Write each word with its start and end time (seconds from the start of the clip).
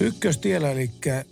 Ykköstiellä, 0.00 0.70
eli 0.70 0.90
äh, 1.06 1.24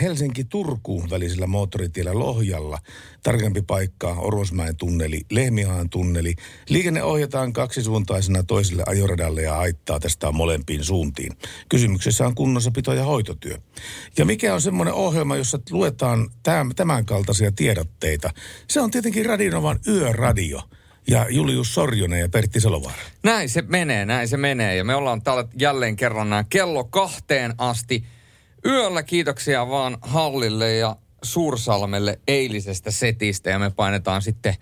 Helsinki-Turku 0.00 1.04
välisellä 1.10 1.46
moottoritiellä 1.46 2.18
Lohjalla. 2.18 2.78
Tarkempi 3.22 3.62
paikka, 3.62 4.12
Orosmäen 4.12 4.76
tunneli, 4.76 5.20
Lehmihaan 5.30 5.90
tunneli. 5.90 6.34
Liikenne 6.68 7.02
ohjataan 7.02 7.52
kaksisuuntaisena 7.52 8.42
toiselle 8.42 8.82
ajoradalle 8.86 9.42
ja 9.42 9.54
haittaa 9.54 10.00
tästä 10.00 10.32
molempiin 10.32 10.84
suuntiin. 10.84 11.32
Kysymyksessä 11.68 12.26
on 12.26 12.34
kunnossapito 12.34 12.92
ja 12.92 13.04
hoitotyö. 13.04 13.58
Ja 14.18 14.24
mikä 14.24 14.54
on 14.54 14.60
semmoinen 14.60 14.94
ohjelma, 14.94 15.36
jossa 15.36 15.58
luetaan 15.70 16.30
tämän 16.76 17.06
kaltaisia 17.06 17.52
tiedotteita? 17.52 18.30
Se 18.68 18.80
on 18.80 18.90
tietenkin 18.90 19.26
Radinovan 19.26 19.80
Yöradio 19.88 20.60
ja 21.08 21.26
Julius 21.30 21.74
Sorjonen 21.74 22.20
ja 22.20 22.28
Pertti 22.28 22.60
Salovaara. 22.60 22.98
Näin 23.22 23.48
se 23.48 23.62
menee, 23.62 24.04
näin 24.04 24.28
se 24.28 24.36
menee. 24.36 24.76
Ja 24.76 24.84
me 24.84 24.94
ollaan 24.94 25.22
täällä 25.22 25.44
jälleen 25.58 25.96
kerran 25.96 26.28
kello 26.48 26.84
kahteen 26.84 27.54
asti. 27.58 28.04
Yöllä 28.64 29.02
kiitoksia 29.02 29.68
vaan 29.68 29.98
Hallille 30.02 30.74
ja 30.74 30.96
Suursalmelle 31.22 32.18
eilisestä 32.28 32.90
setistä 32.90 33.50
ja 33.50 33.58
me 33.58 33.70
painetaan 33.70 34.22
sitten 34.22 34.54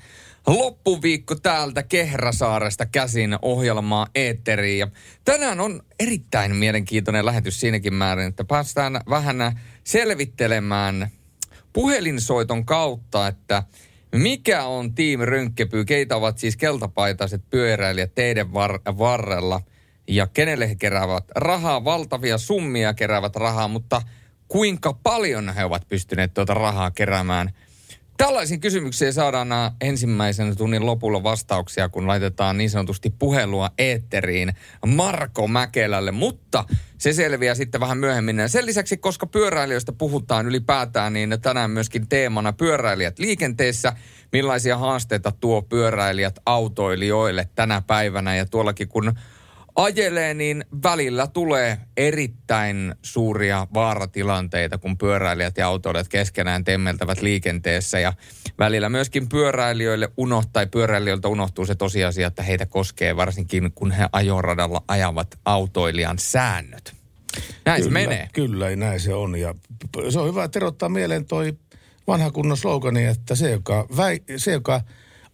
loppuviikko 0.46 1.34
täältä 1.34 1.82
Kehrasaaresta 1.82 2.86
käsin 2.86 3.36
ohjelmaa 3.42 4.06
eetteriin. 4.14 4.78
Ja 4.78 4.88
tänään 5.24 5.60
on 5.60 5.82
erittäin 5.98 6.56
mielenkiintoinen 6.56 7.26
lähetys 7.26 7.60
siinäkin 7.60 7.94
määrin, 7.94 8.28
että 8.28 8.44
päästään 8.44 9.00
vähän 9.10 9.60
selvittelemään 9.84 11.10
puhelinsoiton 11.72 12.64
kautta, 12.64 13.28
että– 13.28 13.62
mikä 14.14 14.64
on 14.64 14.94
Team 14.94 15.20
Rönkkepy? 15.20 15.84
Keitä 15.84 16.16
ovat 16.16 16.38
siis 16.38 16.56
keltapaitaiset 16.56 17.42
pyöräilijät 17.50 18.14
teidän 18.14 18.52
var- 18.52 18.80
varrella? 18.98 19.60
Ja 20.08 20.26
kenelle 20.26 20.68
he 20.68 20.74
keräävät 20.74 21.24
rahaa? 21.36 21.84
Valtavia 21.84 22.38
summia 22.38 22.94
keräävät 22.94 23.36
rahaa, 23.36 23.68
mutta 23.68 24.02
kuinka 24.48 24.92
paljon 24.92 25.54
he 25.54 25.64
ovat 25.64 25.88
pystyneet 25.88 26.34
tuota 26.34 26.54
rahaa 26.54 26.90
keräämään– 26.90 27.50
Tällaisiin 28.16 28.60
kysymyksiin 28.60 29.12
saadaan 29.12 29.48
ensimmäisen 29.80 30.56
tunnin 30.56 30.86
lopulla 30.86 31.22
vastauksia, 31.22 31.88
kun 31.88 32.06
laitetaan 32.06 32.58
niin 32.58 32.70
sanotusti 32.70 33.10
puhelua 33.18 33.70
eetteriin 33.78 34.52
Marko 34.86 35.48
Mäkelälle, 35.48 36.10
mutta 36.10 36.64
se 36.98 37.12
selviää 37.12 37.54
sitten 37.54 37.80
vähän 37.80 37.98
myöhemmin. 37.98 38.36
Sen 38.46 38.66
lisäksi, 38.66 38.96
koska 38.96 39.26
pyöräilijöistä 39.26 39.92
puhutaan 39.92 40.46
ylipäätään, 40.46 41.12
niin 41.12 41.36
tänään 41.42 41.70
myöskin 41.70 42.08
teemana 42.08 42.52
pyöräilijät 42.52 43.18
liikenteessä. 43.18 43.92
Millaisia 44.32 44.78
haasteita 44.78 45.32
tuo 45.40 45.62
pyöräilijät 45.62 46.38
autoilijoille 46.46 47.48
tänä 47.54 47.82
päivänä 47.86 48.36
ja 48.36 48.46
tuollakin 48.46 48.88
kun 48.88 49.12
ajelee, 49.76 50.34
niin 50.34 50.64
välillä 50.82 51.26
tulee 51.26 51.78
erittäin 51.96 52.94
suuria 53.02 53.66
vaaratilanteita, 53.74 54.78
kun 54.78 54.98
pyöräilijät 54.98 55.56
ja 55.56 55.66
autoilijat 55.66 56.08
keskenään 56.08 56.64
temmeltävät 56.64 57.22
liikenteessä. 57.22 57.98
Ja 57.98 58.12
välillä 58.58 58.88
myöskin 58.88 59.28
pyöräilijöille 59.28 60.08
unohtaa, 60.16 60.52
tai 60.52 60.66
pyöräilijöiltä 60.66 61.28
unohtuu 61.28 61.66
se 61.66 61.74
tosiasia, 61.74 62.26
että 62.26 62.42
heitä 62.42 62.66
koskee 62.66 63.16
varsinkin, 63.16 63.72
kun 63.74 63.90
he 63.90 64.06
ajoradalla 64.12 64.82
ajavat 64.88 65.38
autoilijan 65.44 66.18
säännöt. 66.18 66.94
Näin 67.64 67.82
kyllä, 67.82 68.00
se 68.00 68.06
menee. 68.06 68.28
Kyllä, 68.32 68.76
näin 68.76 69.00
se 69.00 69.14
on. 69.14 69.36
Ja 69.36 69.54
se 70.08 70.18
on 70.18 70.28
hyvä 70.28 70.48
terottaa 70.48 70.88
mieleen 70.88 71.24
toi 71.24 71.52
vanha 72.06 72.30
kunnon 72.30 72.56
slogani, 72.56 73.04
että 73.04 73.34
se, 73.34 73.50
joka, 73.50 73.86
väi, 73.96 74.20
se, 74.36 74.52
joka 74.52 74.80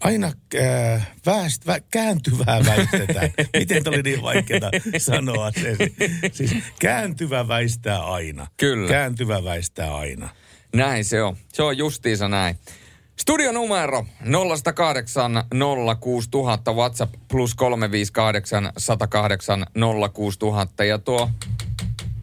aina 0.01 0.33
äh, 0.55 1.09
väest, 1.27 1.67
vä, 1.67 1.81
kääntyvää 1.91 2.65
väistetään. 2.67 3.31
Miten 3.59 3.89
oli 3.89 4.03
niin 4.03 4.23
vaikeaa 4.23 4.71
sanoa 4.99 5.51
se? 5.51 5.77
Siis 6.33 6.57
kääntyvä 6.79 7.49
väistää 7.49 8.05
aina. 8.05 8.47
Kyllä. 8.57 8.89
Kääntyvä 8.89 9.45
väistää 9.45 9.97
aina. 9.97 10.29
Näin 10.75 11.05
se 11.05 11.23
on. 11.23 11.37
Se 11.53 11.63
on 11.63 11.79
justiinsa 11.79 12.29
näin. 12.29 12.57
Studio 13.21 13.53
numero 13.53 14.07
0108 14.65 15.45
06000, 16.01 16.73
WhatsApp 16.73 17.15
plus 17.29 17.55
358 17.55 18.73
108 18.79 19.67
06000 20.13 20.85
ja 20.85 20.99
tuo 20.99 21.31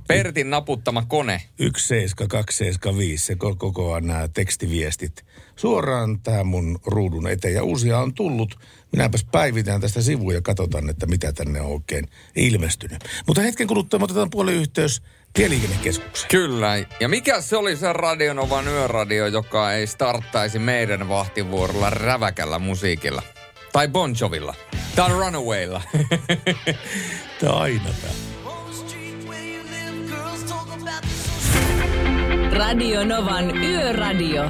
Pertin 0.07 0.49
naputtama 0.49 1.05
kone. 1.07 1.41
17275, 1.59 3.25
se 3.25 3.35
kokoaa 3.35 4.01
nämä 4.01 4.27
tekstiviestit 4.27 5.25
suoraan 5.55 6.19
tähän 6.19 6.47
mun 6.47 6.79
ruudun 6.85 7.27
eteen. 7.27 7.53
Ja 7.53 7.63
uusia 7.63 7.99
on 7.99 8.13
tullut. 8.13 8.59
Minäpäs 8.91 9.25
päivitän 9.31 9.81
tästä 9.81 10.01
sivuja 10.01 10.37
ja 10.37 10.41
katsotaan, 10.41 10.89
että 10.89 11.05
mitä 11.05 11.33
tänne 11.33 11.61
on 11.61 11.71
oikein 11.71 12.07
ilmestynyt. 12.35 13.03
Mutta 13.27 13.41
hetken 13.41 13.67
kuluttua 13.67 13.99
me 13.99 14.03
otetaan 14.03 14.29
puolen 14.29 14.55
yhteys 14.55 15.01
Tieliikennekeskukseen. 15.33 16.29
Kyllä. 16.29 16.77
Ja 16.99 17.09
mikä 17.09 17.41
se 17.41 17.57
oli 17.57 17.75
se 17.75 17.93
Radionovan 17.93 18.67
yöradio, 18.67 19.27
joka 19.27 19.73
ei 19.73 19.87
starttaisi 19.87 20.59
meidän 20.59 21.09
vahtivuorolla 21.09 21.89
räväkällä 21.89 22.59
musiikilla? 22.59 23.23
Tai 23.71 23.87
Bon 23.87 24.15
Jovilla. 24.21 24.55
Tai 24.95 25.09
Runawaylla. 25.09 25.81
Tämä 27.39 27.53
on 27.53 27.61
aina 27.61 27.89
tämä. 28.01 28.36
Radio 32.57 33.05
Novan 33.05 33.57
Yöradio. 33.57 34.43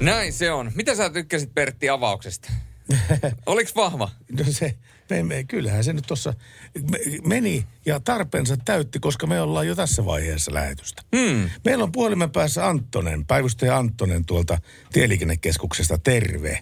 Näin 0.00 0.32
se 0.32 0.52
on. 0.52 0.72
Mitä 0.74 0.94
sä 0.94 1.10
tykkäsit 1.10 1.54
Pertti 1.54 1.88
avauksesta? 1.88 2.52
Oliko 3.46 3.70
vahva? 3.76 4.08
No 4.38 4.44
se, 4.50 4.74
me, 5.10 5.22
me, 5.22 5.44
kyllähän 5.44 5.84
se 5.84 5.92
nyt 5.92 6.04
tuossa 6.06 6.34
meni 7.24 7.64
ja 7.86 8.00
tarpeensa 8.00 8.56
täytti, 8.64 9.00
koska 9.00 9.26
me 9.26 9.40
ollaan 9.40 9.66
jo 9.66 9.74
tässä 9.74 10.04
vaiheessa 10.04 10.54
lähetystä. 10.54 11.02
Hmm. 11.16 11.50
Meillä 11.64 11.84
on 11.84 11.92
puhelimen 11.92 12.30
päässä 12.30 12.68
Anttonen, 12.68 13.26
päivystäjä 13.26 13.76
Anttonen 13.76 14.24
tuolta 14.24 14.58
Tieliikennekeskuksesta. 14.92 15.98
Terve. 15.98 16.58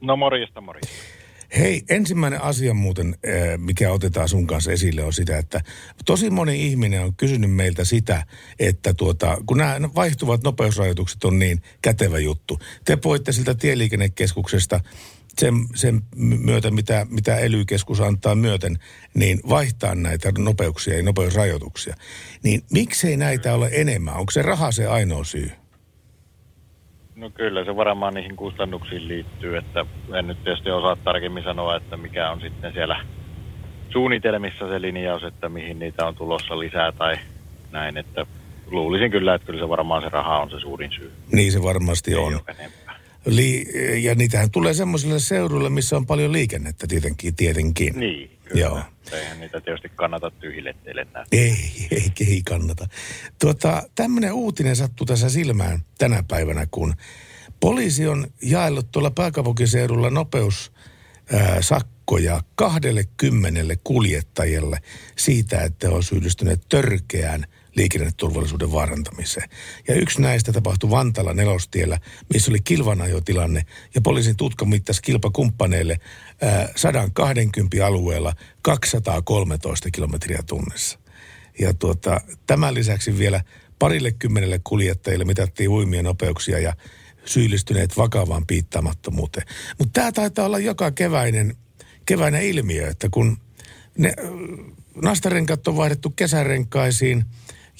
No 0.00 0.16
morjesta, 0.16 0.60
morjesta. 0.60 1.15
Hei, 1.58 1.82
ensimmäinen 1.88 2.42
asia 2.42 2.74
muuten, 2.74 3.18
eh, 3.22 3.58
mikä 3.58 3.92
otetaan 3.92 4.28
sun 4.28 4.46
kanssa 4.46 4.72
esille, 4.72 5.02
on 5.02 5.12
sitä, 5.12 5.38
että 5.38 5.60
tosi 6.04 6.30
moni 6.30 6.66
ihminen 6.66 7.04
on 7.04 7.16
kysynyt 7.16 7.52
meiltä 7.52 7.84
sitä, 7.84 8.26
että 8.58 8.94
tuota, 8.94 9.38
kun 9.46 9.58
nämä 9.58 9.94
vaihtuvat 9.94 10.42
nopeusrajoitukset 10.44 11.24
on 11.24 11.38
niin 11.38 11.62
kätevä 11.82 12.18
juttu. 12.18 12.58
Te 12.84 12.98
voitte 13.04 13.32
siltä 13.32 13.54
tieliikennekeskuksesta 13.54 14.80
sen, 15.38 15.54
sen 15.74 16.02
myötä, 16.16 16.70
mitä, 16.70 17.06
mitä 17.10 17.36
ely 17.36 17.64
antaa 18.06 18.34
myöten, 18.34 18.78
niin 19.14 19.40
vaihtaa 19.48 19.94
näitä 19.94 20.32
nopeuksia 20.38 20.96
ja 20.96 21.02
nopeusrajoituksia. 21.02 21.96
Niin 22.42 22.62
miksei 22.72 23.16
näitä 23.16 23.54
ole 23.54 23.68
enemmän? 23.72 24.14
Onko 24.14 24.30
se 24.30 24.42
raha 24.42 24.72
se 24.72 24.86
ainoa 24.86 25.24
syy? 25.24 25.50
No 27.16 27.30
kyllä 27.30 27.64
se 27.64 27.76
varmaan 27.76 28.14
niihin 28.14 28.36
kustannuksiin 28.36 29.08
liittyy, 29.08 29.56
että 29.56 29.86
en 30.18 30.26
nyt 30.26 30.44
tietysti 30.44 30.70
osaa 30.70 30.96
tarkemmin 30.96 31.44
sanoa, 31.44 31.76
että 31.76 31.96
mikä 31.96 32.30
on 32.30 32.40
sitten 32.40 32.72
siellä 32.72 33.04
suunnitelmissa 33.90 34.68
se 34.68 34.80
linjaus, 34.80 35.24
että 35.24 35.48
mihin 35.48 35.78
niitä 35.78 36.06
on 36.06 36.14
tulossa 36.14 36.58
lisää 36.58 36.92
tai 36.92 37.16
näin, 37.72 37.96
että 37.96 38.26
luulisin 38.66 39.10
kyllä, 39.10 39.34
että 39.34 39.46
kyllä 39.46 39.60
se 39.60 39.68
varmaan 39.68 40.02
se 40.02 40.08
raha 40.08 40.38
on 40.38 40.50
se 40.50 40.60
suurin 40.60 40.92
syy. 40.92 41.12
Niin 41.32 41.52
se 41.52 41.62
varmasti 41.62 42.10
Ei 42.10 42.16
on. 42.16 42.40
Li- 43.26 43.66
ja 44.04 44.14
niitähän 44.14 44.50
tulee 44.50 44.74
semmoiselle 44.74 45.18
seudulle, 45.18 45.70
missä 45.70 45.96
on 45.96 46.06
paljon 46.06 46.32
liikennettä 46.32 46.86
tietenkin. 46.86 47.36
tietenkin. 47.36 48.00
Niin, 48.00 48.30
kyllä. 48.48 48.60
Joo. 48.60 48.82
Eihän 49.12 49.40
niitä 49.40 49.60
tietysti 49.60 49.88
kannata 49.88 50.30
tyhjille 50.30 50.74
teille 50.84 51.06
Ei, 51.32 51.86
ei, 51.90 52.12
ei 52.20 52.42
kannata. 52.42 52.86
Tuota, 53.40 53.82
tämmöinen 53.94 54.32
uutinen 54.32 54.76
sattuu 54.76 55.06
tässä 55.06 55.28
silmään 55.28 55.80
tänä 55.98 56.24
päivänä, 56.28 56.66
kun 56.70 56.94
poliisi 57.60 58.06
on 58.06 58.26
jaellut 58.42 58.90
tuolla 58.90 59.10
pääkaupunkiseudulla 59.10 60.10
nopeus 60.10 60.72
sakkoja 61.60 62.40
20 62.54 63.76
kuljettajalle 63.84 64.78
siitä, 65.16 65.62
että 65.62 65.90
on 65.90 66.02
syyllistyneet 66.02 66.60
törkeään 66.68 67.46
liikenneturvallisuuden 67.76 68.72
vaarantamiseen. 68.72 69.48
Ja 69.88 69.94
yksi 69.94 70.22
näistä 70.22 70.52
tapahtui 70.52 70.90
Vantalla 70.90 71.32
nelostiellä, 71.32 71.98
missä 72.34 72.50
oli 72.50 72.60
kilvanajotilanne 72.60 73.62
ja 73.94 74.00
poliisin 74.00 74.36
tutka 74.36 74.64
mittasi 74.64 75.02
kilpakumppaneille 75.02 75.96
ää, 75.98 76.04
120 76.76 77.86
alueella 77.86 78.32
213 78.62 79.90
kilometriä 79.90 80.42
tunnissa. 80.46 80.98
Ja 81.60 81.74
tuota, 81.74 82.20
tämän 82.46 82.74
lisäksi 82.74 83.18
vielä 83.18 83.44
parille 83.78 84.12
kymmenelle 84.12 84.60
kuljettajille 84.64 85.24
mitattiin 85.24 85.68
uimia 85.68 86.02
nopeuksia 86.02 86.58
ja 86.58 86.72
syyllistyneet 87.24 87.96
vakavaan 87.96 88.46
piittaamattomuuteen. 88.46 89.46
Mutta 89.78 89.92
tämä 89.92 90.12
taitaa 90.12 90.46
olla 90.46 90.58
joka 90.58 90.90
keväinen, 90.90 91.56
keväinen 92.06 92.42
ilmiö, 92.42 92.88
että 92.88 93.08
kun 93.10 93.38
ne 93.98 94.14
nastarenkat 95.02 95.68
on 95.68 95.76
vaihdettu 95.76 96.10
kesärenkaisiin 96.10 97.24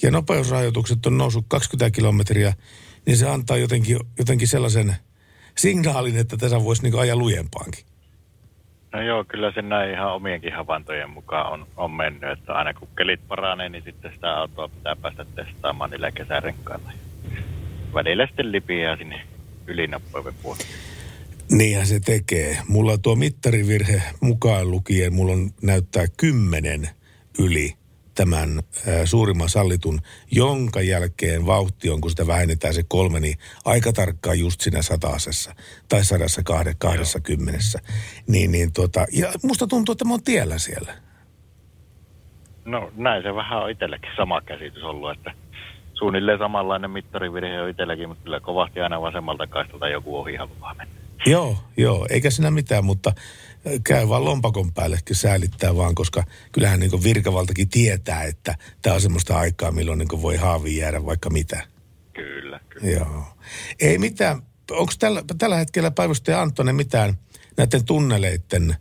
ja 0.01 0.11
nopeusrajoitukset 0.11 1.05
on 1.05 1.17
noussut 1.17 1.45
20 1.47 1.95
kilometriä, 1.95 2.53
niin 3.05 3.17
se 3.17 3.29
antaa 3.29 3.57
jotenkin, 3.57 3.99
jotenkin 4.17 4.47
sellaisen 4.47 4.95
signaalin, 5.57 6.17
että 6.17 6.37
tässä 6.37 6.63
voisi 6.63 6.83
niin 6.83 6.99
ajaa 6.99 7.15
lujempaankin. 7.15 7.85
No 8.93 9.01
joo, 9.01 9.25
kyllä 9.27 9.51
se 9.51 9.61
näin 9.61 9.91
ihan 9.91 10.13
omienkin 10.13 10.53
havaintojen 10.53 11.09
mukaan 11.09 11.53
on, 11.53 11.67
on 11.77 11.91
mennyt, 11.91 12.31
että 12.31 12.53
aina 12.53 12.73
kun 12.73 12.87
kelit 12.97 13.27
paranee, 13.27 13.69
niin 13.69 13.83
sitten 13.83 14.11
sitä 14.13 14.37
autoa 14.37 14.67
pitää 14.67 14.95
päästä 14.95 15.25
testaamaan 15.35 15.89
niillä 15.89 16.11
kesärenkailla. 16.11 16.91
Välillä 17.93 18.27
sitten 18.27 18.51
lipiää 18.51 18.97
sinne 18.97 19.21
ylinopeuden 19.67 20.33
puolelle. 20.43 20.65
Niinhän 21.51 21.87
se 21.87 21.99
tekee. 21.99 22.57
Mulla 22.67 22.97
tuo 22.97 23.15
mittarivirhe 23.15 24.01
mukaan 24.21 24.71
lukien, 24.71 25.13
mulla 25.13 25.33
on 25.33 25.51
näyttää 25.61 26.05
kymmenen 26.17 26.89
yli 27.39 27.73
tämän 28.17 28.59
ä, 28.59 29.05
suurimman 29.05 29.49
sallitun, 29.49 29.99
jonka 30.31 30.81
jälkeen 30.81 31.45
vauhti 31.45 31.89
on, 31.89 32.01
kun 32.01 32.11
sitä 32.11 32.27
vähennetään 32.27 32.73
se 32.73 32.83
kolme, 32.87 33.19
niin 33.19 33.37
aika 33.65 33.93
tarkkaan 33.93 34.39
just 34.39 34.61
siinä 34.61 34.81
satasessa 34.81 35.55
tai 35.89 36.05
sadassa 36.05 36.41
kahde, 36.43 36.73
kahdessa 36.77 37.19
kymmenessä. 37.19 37.79
Niin, 38.27 38.51
niin 38.51 38.73
tota, 38.73 39.05
ja 39.11 39.27
musta 39.43 39.67
tuntuu, 39.67 39.93
että 39.93 40.05
mä 40.05 40.13
oon 40.13 40.23
tiellä 40.23 40.57
siellä. 40.57 40.93
No 42.65 42.91
näin 42.95 43.23
se 43.23 43.35
vähän 43.35 43.63
on 43.63 43.69
itselläkin 43.69 44.11
sama 44.17 44.41
käsitys 44.41 44.83
ollut, 44.83 45.11
että 45.11 45.33
suunnilleen 45.93 46.39
samanlainen 46.39 46.91
mittarivirhe 46.91 47.61
on 47.61 47.69
itselläkin, 47.69 48.09
mutta 48.09 48.23
kyllä 48.23 48.39
kovasti 48.39 48.79
aina 48.79 49.01
vasemmalta 49.01 49.47
kaistalta 49.47 49.87
joku 49.89 50.17
ohi 50.17 50.35
haluaa 50.35 50.73
mennä. 50.73 50.93
Joo, 51.25 51.57
joo, 51.77 52.07
eikä 52.09 52.29
siinä 52.29 52.51
mitään, 52.51 52.85
mutta 52.85 53.11
käy 53.83 54.09
vaan 54.09 54.25
lompakon 54.25 54.73
päällekin 54.73 55.15
säälittää 55.15 55.75
vaan, 55.75 55.95
koska 55.95 56.23
kyllähän 56.51 56.79
niin 56.79 57.03
virkavaltakin 57.03 57.69
tietää, 57.69 58.23
että 58.23 58.55
tämä 58.81 58.93
on 58.93 59.01
semmoista 59.01 59.37
aikaa, 59.37 59.71
milloin 59.71 59.99
niin 59.99 60.21
voi 60.21 60.35
haaviin 60.35 60.77
jäädä 60.77 61.05
vaikka 61.05 61.29
mitä. 61.29 61.63
Kyllä, 62.13 62.59
kyllä. 62.69 62.91
Joo. 62.91 63.23
Ei 63.79 63.97
mitään, 63.97 64.41
onko 64.71 64.93
tällä, 64.99 65.23
tällä 65.37 65.55
hetkellä 65.55 65.91
päivystäjä 65.91 66.41
Antonen 66.41 66.75
mitään 66.75 67.13
näiden 67.57 67.85
tunneleiden 67.85 68.75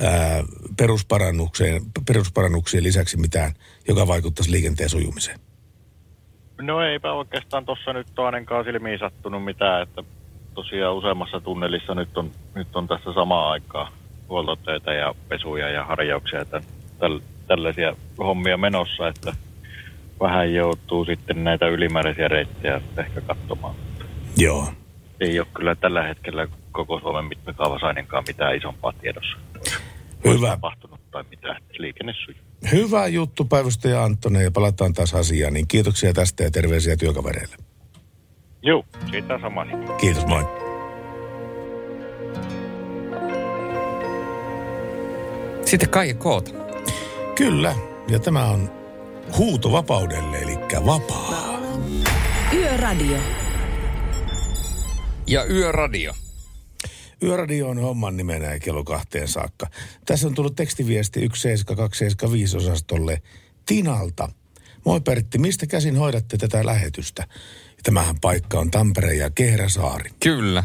ää, 0.00 0.44
perusparannukseen, 0.76 1.82
perusparannuksien 2.06 2.84
lisäksi 2.84 3.16
mitään, 3.16 3.52
joka 3.88 4.06
vaikuttaisi 4.06 4.50
liikenteen 4.50 4.88
sujumiseen? 4.88 5.40
No 6.60 6.82
eipä 6.82 7.12
oikeastaan 7.12 7.64
tuossa 7.64 7.92
nyt 7.92 8.18
ole 8.18 8.26
ainakaan 8.26 8.64
silmiin 8.64 8.98
sattunut 8.98 9.44
mitään, 9.44 9.82
että 9.82 10.02
tosiaan 10.54 10.96
useammassa 10.96 11.40
tunnelissa 11.40 11.94
nyt 11.94 12.18
on, 12.18 12.30
nyt 12.54 12.76
on 12.76 12.88
tässä 12.88 13.12
samaa 13.12 13.50
aikaa 13.50 13.99
huoltotöitä 14.30 14.92
ja 14.92 15.14
pesuja 15.28 15.70
ja 15.70 15.84
harjauksia 15.84 16.40
että 16.40 16.60
täl, 16.98 17.20
tällaisia 17.46 17.96
hommia 18.18 18.56
menossa, 18.56 19.08
että 19.08 19.32
vähän 20.20 20.54
joutuu 20.54 21.04
sitten 21.04 21.44
näitä 21.44 21.66
ylimääräisiä 21.66 22.28
reittejä 22.28 22.80
ehkä 22.98 23.20
katsomaan. 23.20 23.74
Joo. 24.36 24.72
Ei 25.20 25.40
ole 25.40 25.46
kyllä 25.54 25.74
tällä 25.74 26.02
hetkellä 26.02 26.48
koko 26.72 27.00
Suomen 27.00 27.24
mittakaavassa 27.24 27.86
ainakaan 27.86 28.24
mitään 28.26 28.56
isompaa 28.56 28.92
tiedossa. 28.92 29.36
Hyvä. 30.24 30.48
tapahtunut 30.48 31.00
tai 31.10 31.24
mitään. 31.30 31.62
Liikenne 31.78 32.14
sujuu. 32.24 32.40
Hyvä 32.72 33.06
juttu 33.06 33.44
päivystäjä 33.44 34.02
Antonen 34.02 34.44
ja 34.44 34.50
palataan 34.50 34.92
taas 34.92 35.14
asiaan. 35.14 35.52
Niin 35.52 35.68
kiitoksia 35.68 36.12
tästä 36.12 36.42
ja 36.42 36.50
terveisiä 36.50 36.96
työkavereille. 36.96 37.56
Joo, 38.62 38.84
siitä 39.10 39.38
sama 39.40 39.64
niin. 39.64 39.78
Kiitos, 40.00 40.26
moi. 40.26 40.69
Sitten 45.64 45.88
Kaija 45.88 46.14
Koota. 46.14 46.50
Kyllä, 47.34 47.76
ja 48.08 48.18
tämä 48.18 48.46
on 48.46 48.70
huuto 49.36 49.72
vapaudelle, 49.72 50.38
eli 50.38 50.56
vapaa. 50.86 51.60
Yöradio. 52.52 53.18
Ja 55.26 55.44
Yöradio. 55.44 56.14
Yöradio 57.22 57.68
on 57.68 57.78
homman 57.78 58.16
nimenä 58.16 58.52
ja 58.52 58.60
kello 58.60 58.84
kahteen 58.84 59.28
saakka. 59.28 59.66
Tässä 60.06 60.26
on 60.26 60.34
tullut 60.34 60.56
tekstiviesti 60.56 61.20
17275 61.20 62.56
osastolle 62.56 63.22
Tinalta. 63.66 64.28
Moi 64.84 65.00
Pertti, 65.00 65.38
mistä 65.38 65.66
käsin 65.66 65.96
hoidatte 65.96 66.36
tätä 66.36 66.66
lähetystä? 66.66 67.26
Tämähän 67.82 68.16
paikka 68.20 68.58
on 68.58 68.70
Tampere 68.70 69.14
ja 69.14 69.30
Kehräsaari. 69.30 70.10
Kyllä. 70.20 70.64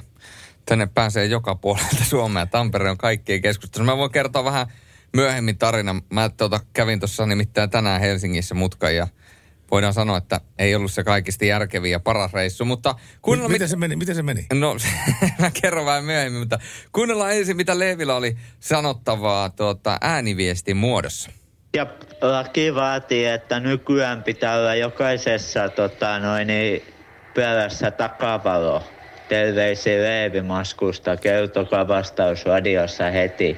Tänne 0.66 0.88
pääsee 0.94 1.26
joka 1.26 1.56
puolelta 1.56 2.04
Suomea. 2.04 2.46
Tampere 2.46 2.90
on 2.90 2.98
kaikkien 2.98 3.42
keskustelussa. 3.42 3.92
Mä 3.92 3.98
voin 3.98 4.12
kertoa 4.12 4.44
vähän 4.44 4.68
myöhemmin 5.16 5.58
tarina. 5.58 5.96
Mä 6.10 6.30
tuota, 6.30 6.60
kävin 6.74 7.00
tuossa 7.00 7.26
nimittäin 7.26 7.70
tänään 7.70 8.02
Helsingissä 8.02 8.56
mutkan 8.56 8.96
ja 8.96 9.08
voidaan 9.72 9.94
sanoa, 9.94 10.18
että 10.18 10.42
ei 10.60 10.76
ollut 10.76 10.92
se 10.92 11.04
kaikista 11.04 11.46
järkeviä 11.46 11.92
ja 11.92 12.00
paras 12.00 12.34
reissu, 12.34 12.66
mutta 12.66 12.96
kuunnella... 13.22 13.50
M- 13.50 13.52
miten 13.52 13.70
se 13.70 13.76
meni? 13.76 13.96
Miten 13.96 14.16
se 14.16 14.24
meni? 14.24 14.46
No, 14.54 14.76
mä 15.40 15.52
kerron 15.62 15.86
vähän 15.86 16.04
myöhemmin, 16.04 16.40
mutta 16.40 16.60
kuunnellaan 16.92 17.34
ensin, 17.34 17.58
mitä 17.58 17.80
Leevillä 17.80 18.16
oli 18.16 18.38
sanottavaa 18.60 19.50
tuota, 19.50 19.98
ääniviestin 20.02 20.78
muodossa. 20.78 21.32
Ja 21.76 21.88
laki 22.22 22.76
vaatii, 22.76 23.26
että 23.26 23.60
nykyään 23.60 24.24
pitää 24.24 24.58
olla 24.58 24.76
jokaisessa 24.76 25.70
tota, 25.70 26.20
noin, 26.20 26.48
niin, 26.48 26.84
pyörässä 27.34 27.92
takavalo. 27.92 28.84
Terveisiä 29.30 30.02
Leevi 30.02 30.42
Maskusta. 30.42 31.18
Kertokaa 31.18 31.88
vastaus 31.88 32.46
radiossa 32.46 33.12
heti, 33.12 33.58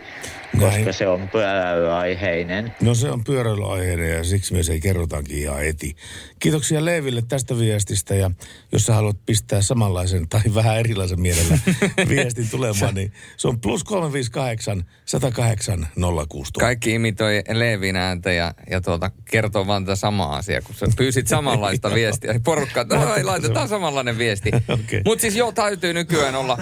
koska 0.59 0.79
Näin. 0.79 0.93
se 0.93 1.07
on 1.07 1.29
pyöräilyaiheinen. 1.29 2.73
No 2.81 2.95
se 2.95 3.09
on 3.09 3.23
pyöräilyaiheinen 3.23 4.09
ja 4.09 4.23
siksi 4.23 4.53
me 4.53 4.63
se 4.63 4.73
ei 4.73 4.79
kerrotaankin 4.79 5.37
ihan 5.37 5.59
heti. 5.59 5.95
Kiitoksia 6.39 6.85
Leeville 6.85 7.23
tästä 7.27 7.59
viestistä 7.59 8.15
ja 8.15 8.31
jos 8.71 8.85
sä 8.85 8.93
haluat 8.93 9.17
pistää 9.25 9.61
samanlaisen 9.61 10.29
tai 10.29 10.41
vähän 10.55 10.77
erilaisen 10.77 11.21
mielellä 11.21 11.57
viestin 12.09 12.49
tulemaan, 12.49 12.95
niin 12.95 13.13
se 13.37 13.47
on 13.47 13.61
plus 13.61 13.83
358 13.83 14.85
108 15.05 15.87
06000. 16.29 16.59
Kaikki 16.59 16.93
imitoi 16.93 17.41
Leevin 17.53 17.95
ääntä 17.95 18.31
ja, 18.31 18.53
ja 18.69 18.81
tuota, 18.81 19.11
kertoo 19.25 19.67
vaan 19.67 19.85
tätä 19.85 19.95
samaa 19.95 20.35
asiaa, 20.35 20.61
kun 20.61 20.75
sä 20.75 20.85
pyysit 20.97 21.27
samanlaista 21.27 21.93
viestiä. 21.95 22.39
Porukka, 22.43 22.83
no, 22.83 23.05
laitetaan 23.23 23.67
samanlainen 23.67 24.17
viesti. 24.17 24.51
Okei. 24.67 25.01
Mutta 25.05 25.21
siis 25.21 25.35
joo, 25.35 25.51
täytyy 25.57 25.93
nykyään 25.93 26.35
olla 26.35 26.57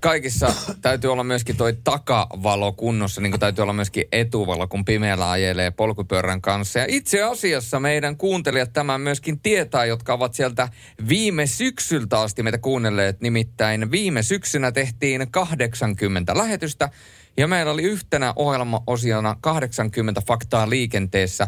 Kaikissa 0.00 0.54
täytyy 0.80 1.12
olla 1.12 1.24
myöskin 1.24 1.56
toi 1.56 1.76
takavalo 1.84 2.72
kunnossa, 2.72 3.20
niin 3.20 3.32
kuin 3.32 3.40
täytyy 3.40 3.62
olla 3.62 3.72
myöskin 3.72 4.04
etuvalo, 4.12 4.68
kun 4.68 4.84
pimeällä 4.84 5.30
ajelee 5.30 5.70
polkupyörän 5.70 6.40
kanssa. 6.40 6.78
Ja 6.78 6.86
itse 6.88 7.22
asiassa 7.22 7.80
meidän 7.80 8.16
kuuntelijat 8.16 8.72
tämän 8.72 9.00
myöskin 9.00 9.40
tietää, 9.40 9.84
jotka 9.84 10.12
ovat 10.12 10.34
sieltä 10.34 10.68
viime 11.08 11.46
syksyltä 11.46 12.20
asti 12.20 12.42
meitä 12.42 12.58
kuunnelleet. 12.58 13.20
Nimittäin 13.20 13.90
viime 13.90 14.22
syksynä 14.22 14.72
tehtiin 14.72 15.30
80 15.30 16.36
lähetystä 16.36 16.90
ja 17.36 17.48
meillä 17.48 17.72
oli 17.72 17.82
yhtenä 17.82 18.32
ohjelmaosiona 18.36 19.36
80 19.40 20.22
faktaa 20.26 20.70
liikenteessä 20.70 21.46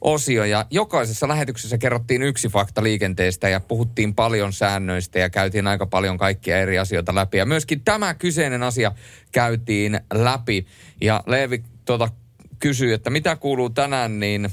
osio 0.00 0.44
ja 0.44 0.66
jokaisessa 0.70 1.28
lähetyksessä 1.28 1.78
kerrottiin 1.78 2.22
yksi 2.22 2.48
fakta 2.48 2.82
liikenteestä 2.82 3.48
ja 3.48 3.60
puhuttiin 3.60 4.14
paljon 4.14 4.52
säännöistä 4.52 5.18
ja 5.18 5.30
käytiin 5.30 5.66
aika 5.66 5.86
paljon 5.86 6.18
kaikkia 6.18 6.58
eri 6.58 6.78
asioita 6.78 7.14
läpi. 7.14 7.38
Ja 7.38 7.46
myöskin 7.46 7.80
tämä 7.80 8.14
kyseinen 8.14 8.62
asia 8.62 8.92
käytiin 9.32 10.00
läpi. 10.14 10.66
Ja 11.00 11.22
Leevi 11.26 11.64
tuota, 11.84 12.08
kysyi, 12.58 12.92
että 12.92 13.10
mitä 13.10 13.36
kuuluu 13.36 13.70
tänään, 13.70 14.20
niin 14.20 14.48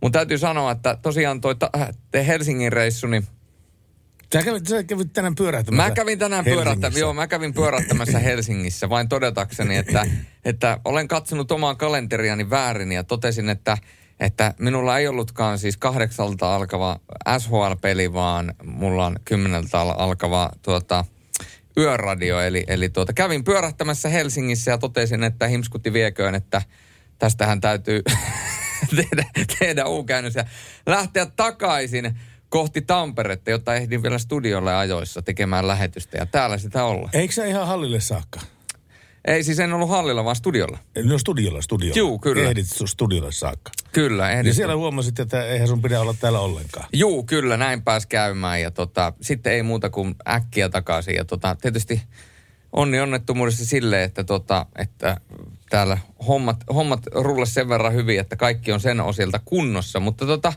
mun 0.00 0.12
täytyy 0.12 0.38
sanoa, 0.38 0.72
että 0.72 0.98
tosiaan 1.02 1.40
toi 1.40 1.54
ta- 1.54 1.70
te 2.10 2.26
Helsingin 2.26 2.72
reissu, 2.72 3.06
niin 3.06 3.26
Sä 4.32 4.42
kävit, 4.42 4.66
sä 4.66 4.82
kävit 4.82 5.12
tänään 5.12 5.34
pyörähtämässä 5.34 5.88
Mä 5.88 5.94
kävin 5.94 6.18
tänään 6.18 6.44
pyörähtämässä, 6.44 7.00
joo, 7.00 7.14
mä 7.14 7.26
kävin 7.26 7.54
pyörähtämässä 7.54 8.18
Helsingissä 8.18 8.88
vain 8.88 9.08
todetakseni, 9.08 9.76
että, 9.76 10.06
että 10.44 10.80
olen 10.84 11.08
katsonut 11.08 11.52
omaa 11.52 11.74
kalenteriani 11.74 12.50
väärin 12.50 12.92
ja 12.92 13.04
totesin, 13.04 13.48
että, 13.48 13.78
että 14.22 14.54
minulla 14.58 14.98
ei 14.98 15.08
ollutkaan 15.08 15.58
siis 15.58 15.76
kahdeksalta 15.76 16.54
alkava 16.54 17.00
SHL-peli, 17.38 18.12
vaan 18.12 18.54
mulla 18.64 19.06
on 19.06 19.16
kymmeneltä 19.24 19.80
al- 19.80 19.94
alkava 19.96 20.50
tuota, 20.62 21.04
yöradio. 21.76 22.40
Eli, 22.40 22.64
eli 22.66 22.88
tuota, 22.88 23.12
kävin 23.12 23.44
pyörähtämässä 23.44 24.08
Helsingissä 24.08 24.70
ja 24.70 24.78
totesin, 24.78 25.24
että 25.24 25.46
himskutti 25.46 25.92
vieköön, 25.92 26.34
että 26.34 26.62
tästähän 27.18 27.60
täytyy, 27.60 28.02
tehdä, 28.96 29.24
tehdä 29.58 29.86
U-käännös 29.86 30.34
ja 30.34 30.44
lähteä 30.86 31.26
takaisin 31.26 32.18
kohti 32.48 32.80
Tamperetta, 32.82 33.50
jotta 33.50 33.74
ehdin 33.74 34.02
vielä 34.02 34.18
studiolle 34.18 34.74
ajoissa 34.74 35.22
tekemään 35.22 35.68
lähetystä. 35.68 36.18
Ja 36.18 36.26
täällä 36.26 36.58
sitä 36.58 36.84
olla. 36.84 37.10
Eikö 37.12 37.34
sä 37.34 37.44
ihan 37.44 37.66
hallille 37.66 38.00
saakka? 38.00 38.40
Ei 39.24 39.44
siis 39.44 39.60
en 39.60 39.72
ollut 39.72 39.88
hallilla, 39.88 40.24
vaan 40.24 40.36
studiolla. 40.36 40.78
No 41.04 41.18
studiolla, 41.18 41.62
studiolla. 41.62 41.98
Juu, 41.98 42.18
kyllä. 42.18 42.48
Ehdit 42.48 42.66
studiolle 42.86 43.32
saakka. 43.32 43.70
Kyllä, 43.92 44.30
ehdin. 44.30 44.46
Ja 44.46 44.54
siellä 44.54 44.76
huomasit, 44.76 45.20
että 45.20 45.46
eihän 45.46 45.68
sun 45.68 45.82
pidä 45.82 46.00
olla 46.00 46.14
täällä 46.20 46.40
ollenkaan. 46.40 46.86
Juu, 46.92 47.22
kyllä, 47.22 47.56
näin 47.56 47.82
pääs 47.82 48.06
käymään 48.06 48.60
ja 48.60 48.70
tota, 48.70 49.12
sitten 49.20 49.52
ei 49.52 49.62
muuta 49.62 49.90
kuin 49.90 50.14
äkkiä 50.28 50.68
takaisin. 50.68 51.14
Ja 51.14 51.24
tota, 51.24 51.56
tietysti 51.60 52.02
onni 52.72 53.00
onnettomuudessa 53.00 53.66
silleen, 53.66 54.02
että, 54.02 54.24
tota, 54.24 54.66
että 54.76 55.20
täällä 55.70 55.98
hommat, 56.26 56.56
hommat 56.74 57.00
rullas 57.14 57.54
sen 57.54 57.68
verran 57.68 57.94
hyvin, 57.94 58.20
että 58.20 58.36
kaikki 58.36 58.72
on 58.72 58.80
sen 58.80 59.00
osilta 59.00 59.40
kunnossa. 59.44 60.00
Mutta 60.00 60.26
tota, 60.26 60.52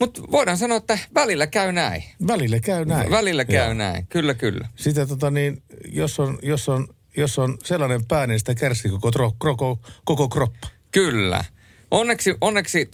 mut 0.00 0.30
voidaan 0.30 0.58
sanoa, 0.58 0.76
että 0.76 0.98
välillä 1.14 1.46
käy 1.46 1.72
näin. 1.72 2.04
Välillä 2.26 2.60
käy 2.60 2.84
näin. 2.84 3.10
Välillä 3.10 3.44
käy 3.44 3.64
Joo. 3.64 3.74
näin, 3.74 4.06
kyllä 4.06 4.34
kyllä. 4.34 4.68
Sitä 4.76 5.06
tota 5.06 5.30
niin, 5.30 5.62
jos 5.88 6.20
on, 6.20 6.38
jos 6.42 6.68
on, 6.68 6.88
jos 7.16 7.38
on 7.38 7.58
sellainen 7.64 8.06
pää, 8.06 8.26
niin 8.26 8.38
sitä 8.38 8.54
kärsii 8.54 8.90
koko, 8.90 9.10
tro, 9.10 9.32
koko, 9.38 9.78
koko 10.04 10.28
kroppa. 10.28 10.68
Kyllä. 10.92 11.44
Onneksi, 11.90 12.34
onneksi, 12.40 12.90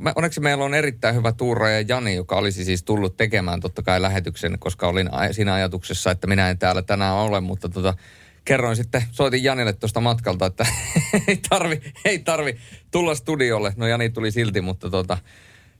me- 0.00 0.12
onneksi 0.16 0.40
meillä 0.40 0.64
on 0.64 0.74
erittäin 0.74 1.14
hyvä 1.14 1.32
Tuura 1.32 1.70
ja 1.70 1.80
Jani, 1.80 2.14
joka 2.14 2.36
olisi 2.36 2.64
siis 2.64 2.82
tullut 2.82 3.16
tekemään 3.16 3.60
totta 3.60 3.82
kai 3.82 4.02
lähetyksen, 4.02 4.58
koska 4.58 4.88
olin 4.88 5.10
siinä 5.30 5.54
ajatuksessa, 5.54 6.10
että 6.10 6.26
minä 6.26 6.50
en 6.50 6.58
täällä 6.58 6.82
tänään 6.82 7.14
ole, 7.14 7.40
mutta 7.40 7.68
tota, 7.68 7.94
kerroin 8.44 8.76
sitten, 8.76 9.02
soitin 9.10 9.44
Janille 9.44 9.72
tuosta 9.72 10.00
matkalta, 10.00 10.46
että 10.46 10.66
ei 11.28 11.40
tarvi, 11.48 11.82
ei 12.04 12.18
tarvi 12.18 12.58
tulla 12.90 13.14
studiolle. 13.14 13.72
No 13.76 13.86
Jani 13.86 14.10
tuli 14.10 14.30
silti, 14.30 14.60
mutta 14.60 14.90
tota, 14.90 15.18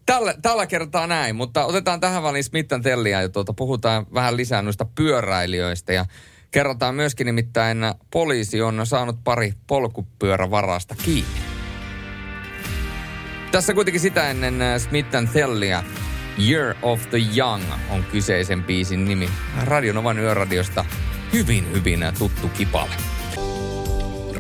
tällä, 0.07 0.35
tällä 0.43 0.67
kertaa 0.67 1.07
näin. 1.07 1.37
Mutta 1.37 1.65
otetaan 1.65 2.01
tähän 2.01 2.23
väliin 2.23 2.45
Smittan 2.45 2.83
telliä 2.83 3.23
ja 3.23 3.29
tuota, 3.29 3.53
puhutaan 3.53 4.07
vähän 4.15 4.37
lisää 4.37 4.63
noista 4.63 4.87
pyöräilijöistä 4.95 5.93
ja 5.93 6.07
kerrotaan 6.55 6.95
myöskin 6.95 7.25
nimittäin 7.25 7.79
poliisi 8.11 8.63
on 8.63 8.87
saanut 8.87 9.25
pari 9.25 9.53
polkupyörävarasta 9.67 10.95
kiinni. 11.05 11.41
Tässä 13.53 13.75
kuitenkin 13.75 14.01
sitä 14.01 14.31
ennen 14.31 14.63
äh, 14.63 14.81
Smith 14.81 15.09
Tellia. 15.33 15.83
Year 16.49 16.75
of 16.83 17.11
the 17.11 17.19
Young 17.37 17.63
on 17.91 18.05
kyseisen 18.05 18.63
biisin 18.63 19.05
nimi. 19.05 19.31
Radionovan 19.65 20.19
yöradiosta 20.19 20.85
hyvin 21.33 21.73
hyvin 21.73 22.01
tuttu 22.19 22.49
kipale. 22.49 22.95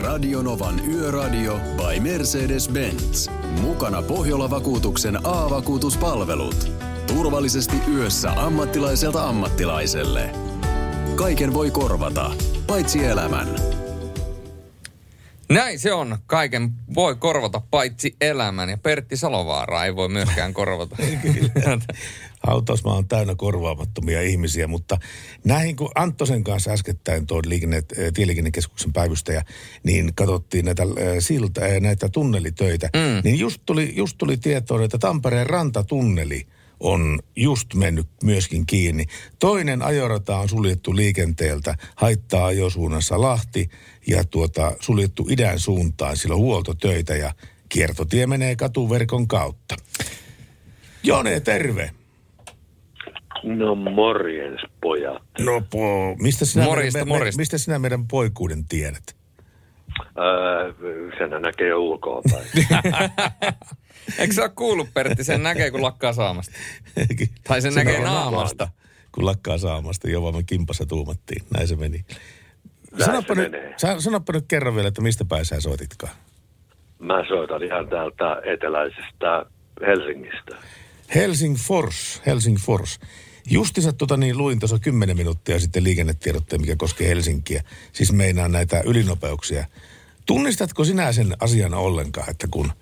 Radionovan 0.00 0.80
Yöradio 0.90 1.60
by 1.76 2.00
Mercedes-Benz. 2.00 3.30
Mukana 3.60 4.02
Pohjola-vakuutuksen 4.02 5.18
A-vakuutuspalvelut. 5.26 6.72
Turvallisesti 7.06 7.76
yössä 7.94 8.30
ammattilaiselta 8.30 9.28
ammattilaiselle. 9.28 10.43
Kaiken 11.16 11.54
voi 11.54 11.70
korvata, 11.70 12.30
paitsi 12.66 13.04
elämän. 13.04 13.48
Näin 15.48 15.78
se 15.78 15.92
on. 15.92 16.18
Kaiken 16.26 16.72
voi 16.94 17.16
korvata 17.16 17.62
paitsi 17.70 18.16
elämän. 18.20 18.68
Ja 18.68 18.78
Pertti 18.78 19.16
Salovaara 19.16 19.84
ei 19.84 19.96
voi 19.96 20.08
myöskään 20.08 20.54
korvata. 20.54 20.96
Hautausmaa 22.46 22.96
on 22.96 23.08
täynnä 23.08 23.34
korvaamattomia 23.34 24.22
ihmisiä, 24.22 24.66
mutta 24.66 24.98
näihin 25.44 25.76
kun 25.76 25.90
Anttosen 25.94 26.44
kanssa 26.44 26.70
äskettäin 26.70 27.26
tuo 27.26 27.40
liikenne, 27.46 27.76
eh, 27.76 28.12
tieliikennekeskuksen 28.12 28.92
päivystäjä, 28.92 29.44
niin 29.82 30.14
katsottiin 30.14 30.64
näitä, 30.64 30.82
eh, 30.82 31.16
silta, 31.18 31.66
eh, 31.66 31.80
näitä 31.80 32.08
tunnelitöitä, 32.08 32.90
mm. 32.94 33.20
niin 33.24 33.38
just 33.38 33.62
tuli, 33.66 33.92
just 33.96 34.18
tuli 34.18 34.36
tietoon, 34.36 34.82
että 34.82 34.98
Tampereen 34.98 35.46
rantatunneli 35.46 36.46
on 36.84 37.18
just 37.36 37.74
mennyt 37.74 38.06
myöskin 38.22 38.66
kiinni. 38.66 39.04
Toinen 39.38 39.82
ajorata 39.82 40.36
on 40.36 40.48
suljettu 40.48 40.96
liikenteeltä, 40.96 41.74
haittaa 41.96 42.46
ajosuunnassa 42.46 43.20
Lahti 43.20 43.68
ja 44.06 44.24
tuota, 44.24 44.72
suljettu 44.80 45.26
idän 45.30 45.58
suuntaan, 45.58 46.16
sillä 46.16 46.34
on 46.34 46.40
huoltotöitä 46.40 47.14
ja 47.14 47.32
kiertotie 47.68 48.26
menee 48.26 48.56
katuverkon 48.56 49.28
kautta. 49.28 49.76
Jone, 51.02 51.40
terve. 51.40 51.90
No 53.42 53.74
morjens, 53.74 54.60
pojat. 54.80 55.22
No 55.38 55.62
po, 55.70 56.14
mistä 56.20 56.44
sinä, 56.44 56.64
Morjesta, 56.64 56.98
meidän, 56.98 57.08
me, 57.08 57.18
morjesta. 57.18 57.38
mistä 57.40 57.58
sinä 57.58 57.78
meidän 57.78 58.08
poikuuden 58.08 58.64
tiedät? 58.64 59.16
Öö, 60.18 60.74
senhän 61.18 61.42
näkee 61.42 61.68
jo 61.68 61.78
ulkoa 61.78 62.22
päin. 62.30 62.46
Eikö 64.18 64.34
sä 64.34 64.42
ole 64.42 64.50
kuullut, 64.56 64.94
Pertti? 64.94 65.24
Sen 65.24 65.42
näkee, 65.42 65.70
kun 65.70 65.82
lakkaa 65.82 66.12
saamasta. 66.12 66.52
Tai 67.48 67.62
sen 67.62 67.74
näkee 67.74 67.98
on 67.98 68.04
naamasta. 68.04 68.68
Kun 69.12 69.26
lakkaa 69.26 69.58
saamasta, 69.58 70.10
jo 70.10 70.22
vaan 70.22 70.34
me 70.36 70.42
kimpassa 70.42 70.86
tuumattiin. 70.86 71.44
Näin 71.54 71.68
se 71.68 71.76
meni. 71.76 72.04
Näin 72.92 73.04
Sanoppa 73.04 73.34
se 73.34 73.40
nyt, 73.40 73.52
menee. 73.52 73.74
sa- 73.76 74.00
sanoppa 74.00 74.32
nyt 74.32 74.44
kerran 74.48 74.74
vielä, 74.74 74.88
että 74.88 75.02
mistä 75.02 75.24
päin 75.24 75.44
sä 75.44 75.60
soititkaan. 75.60 76.12
Mä 76.98 77.24
soitan 77.28 77.62
ihan 77.62 77.88
täältä 77.88 78.42
eteläisestä 78.54 79.46
Helsingistä. 79.86 80.56
Helsingfors, 81.14 82.22
Helsingfors. 82.26 83.00
Justiinsa 83.50 83.92
tota 83.92 84.16
niin 84.16 84.38
luin 84.38 84.58
tuossa 84.58 84.78
10 84.78 85.16
minuuttia 85.16 85.60
sitten 85.60 85.84
liikennetiedotteen, 85.84 86.60
mikä 86.60 86.76
koskee 86.76 87.08
Helsinkiä. 87.08 87.62
Siis 87.92 88.12
meinaa 88.12 88.48
näitä 88.48 88.82
ylinopeuksia. 88.86 89.64
Tunnistatko 90.26 90.84
sinä 90.84 91.12
sen 91.12 91.36
asian 91.40 91.74
ollenkaan, 91.74 92.30
että 92.30 92.46
kun 92.50 92.72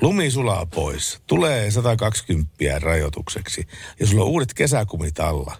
lumi 0.00 0.30
sulaa 0.30 0.66
pois, 0.74 1.22
tulee 1.26 1.70
120 1.70 2.50
rajoitukseksi 2.78 3.66
ja 4.00 4.06
sulla 4.06 4.24
on 4.24 4.30
uudet 4.30 4.54
kesäkumit 4.54 5.20
alla, 5.20 5.54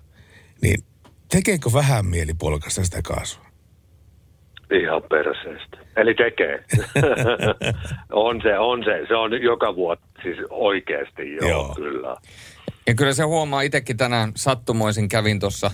niin 0.63 0.85
tekeekö 1.31 1.71
vähän 1.75 2.07
mieli 2.07 2.35
polkasta 2.35 2.85
sitä 2.85 3.03
kaasua? 3.03 3.45
Ihan 4.83 5.03
perseestä. 5.03 5.79
Eli 5.97 6.15
tekee. 6.15 6.65
on 8.13 8.41
se, 8.43 8.59
on 8.59 8.85
se. 8.85 9.07
Se 9.09 9.15
on 9.17 9.43
joka 9.43 9.77
vuosi 9.77 10.03
siis 10.23 10.39
oikeasti 10.51 11.35
joo, 11.35 11.49
Joo. 11.49 11.63
joo. 11.63 11.75
kyllä. 11.75 12.17
Ja 12.87 12.95
kyllä 12.95 13.13
se 13.13 13.23
huomaa 13.23 13.63
itsekin 13.63 13.97
tänään 13.97 14.33
sattumoisin 14.37 15.09
kävin 15.09 15.41
tuossa 15.41 15.71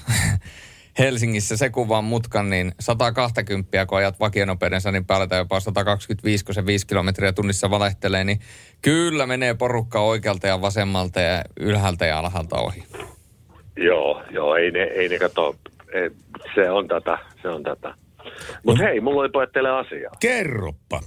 Helsingissä 0.98 1.56
se 1.56 1.70
kuvan 1.70 2.04
mutkan, 2.04 2.50
niin 2.50 2.72
120, 2.80 3.86
kun 3.86 3.98
ajat 3.98 4.20
vakionopeuden 4.20 4.80
niin 4.92 5.06
päällä 5.06 5.26
tai 5.26 5.38
jopa 5.38 5.60
125, 5.60 6.44
kun 6.44 6.54
se 6.54 6.66
5 6.66 6.86
kilometriä 6.86 7.32
tunnissa 7.32 7.70
valehtelee, 7.70 8.24
niin 8.24 8.40
kyllä 8.82 9.26
menee 9.26 9.54
porukka 9.54 10.00
oikealta 10.00 10.46
ja 10.46 10.60
vasemmalta 10.60 11.20
ja 11.20 11.42
ylhäältä 11.60 12.06
ja 12.06 12.18
alhaalta 12.18 12.58
ohi. 12.58 12.84
Joo, 13.76 14.22
joo, 14.30 14.56
ei 14.56 14.70
ne, 14.70 14.82
ei 14.82 15.08
ne 15.08 15.18
kato. 15.18 15.56
Ei, 15.92 16.10
se 16.54 16.70
on 16.70 16.88
tätä, 16.88 17.18
se 17.42 17.48
on 17.48 17.62
tätä. 17.62 17.94
Mutta 18.64 18.84
hei, 18.84 19.00
mulla 19.00 19.20
oli 19.20 19.28
pojat 19.28 19.52
teille 19.52 19.70
asia. 19.70 20.10
Kerroppa. 20.20 21.00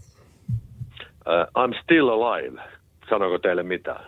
Uh, 0.50 1.64
I'm 1.64 1.84
still 1.84 2.10
alive. 2.10 2.62
Sanoiko 3.10 3.40
teille 3.40 3.64
mitään? 3.64 4.06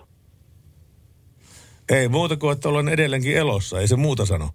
Ei 1.90 2.08
muuta 2.08 2.38
kuin, 2.38 2.54
että 2.54 2.70
olen 2.70 2.90
edelleenkin 2.90 3.38
elossa, 3.38 3.80
ei 3.80 3.88
se 3.88 3.96
muuta 3.96 4.26
sano. 4.26 4.50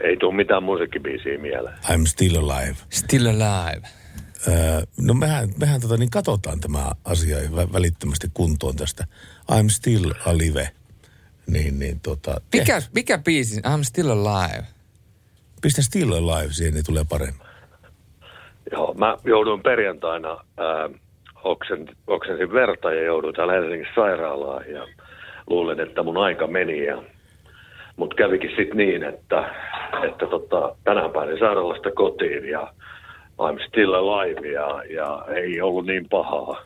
Ei 0.00 0.16
tule 0.16 0.34
mitään 0.34 0.62
musiikkibiisiä 0.62 1.38
mieleen. 1.38 1.74
I'm 1.84 2.06
still 2.06 2.36
alive. 2.50 2.76
Still 2.90 3.26
alive. 3.26 3.86
Öö, 4.48 4.80
no 5.00 5.14
mehän, 5.14 5.48
mehän 5.58 5.80
tota, 5.80 5.96
niin 5.96 6.10
katsotaan 6.10 6.60
tämä 6.60 6.90
asia 7.04 7.38
vä- 7.38 7.72
välittömästi 7.72 8.26
kuntoon 8.34 8.76
tästä. 8.76 9.04
I'm 9.52 9.68
still 9.68 10.10
alive. 10.26 10.68
Niin, 11.46 11.78
niin 11.78 12.00
tota, 12.00 12.40
Mikä, 12.52 12.82
mikä 12.94 13.18
biisi? 13.18 13.60
I'm 13.60 13.82
still 13.84 14.10
alive. 14.10 14.64
pistä 15.62 15.82
still 15.82 16.12
alive 16.12 16.52
siihen, 16.52 16.74
niin 16.74 16.84
tulee 16.86 17.04
paremmin. 17.08 17.40
Joo, 18.72 18.94
mä 18.94 19.16
jouduin 19.24 19.62
perjantaina, 19.62 20.28
ää, 20.28 20.90
oksen, 21.44 21.86
oksensin 22.06 22.52
verta 22.52 22.92
ja 22.92 23.02
jouduin 23.04 23.34
täällä 23.34 23.52
Helsingissä 23.52 23.94
sairaalaan 23.94 24.70
ja 24.70 24.86
luulen, 25.50 25.80
että 25.80 26.02
mun 26.02 26.16
aika 26.18 26.46
meni. 26.46 26.84
Ja, 26.84 27.02
mutta 28.00 28.16
kävikin 28.16 28.50
sitten 28.56 28.76
niin, 28.76 29.02
että, 29.02 29.54
että 30.08 30.26
tota, 30.26 30.76
tänään 30.84 31.10
pääsin 31.10 31.38
sairaalasta 31.38 31.90
kotiin 31.90 32.48
ja 32.48 32.72
I'm 33.40 33.66
still 33.68 33.94
alive 33.94 34.48
ja, 34.48 34.82
ja 34.90 35.24
ei 35.36 35.60
ollut 35.60 35.86
niin 35.86 36.08
pahaa, 36.10 36.62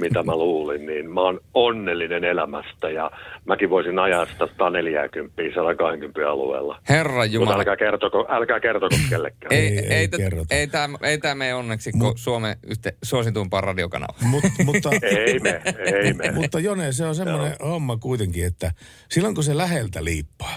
mitä 0.00 0.22
mä 0.22 0.36
luulin. 0.36 0.86
Niin 0.86 1.10
mä 1.10 1.20
oon 1.20 1.40
onnellinen 1.54 2.24
elämästä 2.24 2.90
ja 2.90 3.10
mäkin 3.44 3.70
voisin 3.70 3.98
ajaa 3.98 4.26
sitä 4.26 4.46
140, 4.46 5.42
120 5.54 6.30
alueella. 6.30 6.78
Herra 6.88 7.12
Mutta 7.12 7.26
Jumala. 7.26 7.56
älkää 7.58 7.76
kertoko, 7.76 8.26
älkää 8.28 8.60
kertoko 8.60 8.96
kellekään. 9.10 9.52
Ei, 9.52 9.58
Ei- 9.58 9.78
ei, 9.78 9.86
ei 9.86 9.92
ei, 9.94 10.08
tä- 10.08 10.16
kerrota. 10.16 10.54
ei, 10.54 10.66
tämä, 10.66 10.98
ei 11.02 11.18
tämä 11.18 11.34
mene 11.34 11.54
onneksi 11.54 11.90
Mut, 11.94 12.18
Suomen 12.18 12.56
yhte, 12.66 12.92
suosituimpaan 13.02 13.64
radiokanavaan. 13.64 14.26
Mut, 14.30 14.44
mutta, 14.64 14.90
Ei 15.26 15.38
me, 15.38 15.60
ei 15.94 16.12
me. 16.12 16.30
mutta 16.32 16.60
Jone, 16.60 16.92
se 16.92 17.04
on 17.06 17.14
semmoinen 17.14 17.52
homma 17.64 17.96
kuitenkin, 17.96 18.46
että 18.46 18.70
silloin 19.10 19.34
kun 19.34 19.44
se 19.44 19.56
läheltä 19.56 20.04
liippaa, 20.04 20.56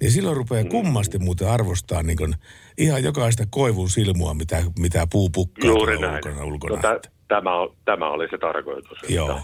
niin 0.00 0.10
silloin 0.12 0.36
rupeaa 0.36 0.64
kummasti 0.64 1.18
muuten 1.18 1.48
arvostaa 1.48 2.02
niin 2.02 2.16
kun 2.18 2.34
ihan 2.78 3.04
jokaista 3.04 3.44
koivun 3.50 3.90
silmua, 3.90 4.34
mitä, 4.34 4.62
mitä 4.78 5.06
puu 5.12 5.30
pukkaa 5.30 5.70
Juuri 5.70 5.98
näin. 5.98 6.14
ulkona. 6.14 6.44
ulkona. 6.44 6.76
No, 6.76 6.82
tä, 6.82 7.00
tämä, 7.28 7.56
on- 7.60 7.76
tämä 7.84 8.10
oli 8.10 8.28
se 8.30 8.38
tarkoitus. 8.38 8.98
Joo. 9.08 9.30
Että, 9.30 9.42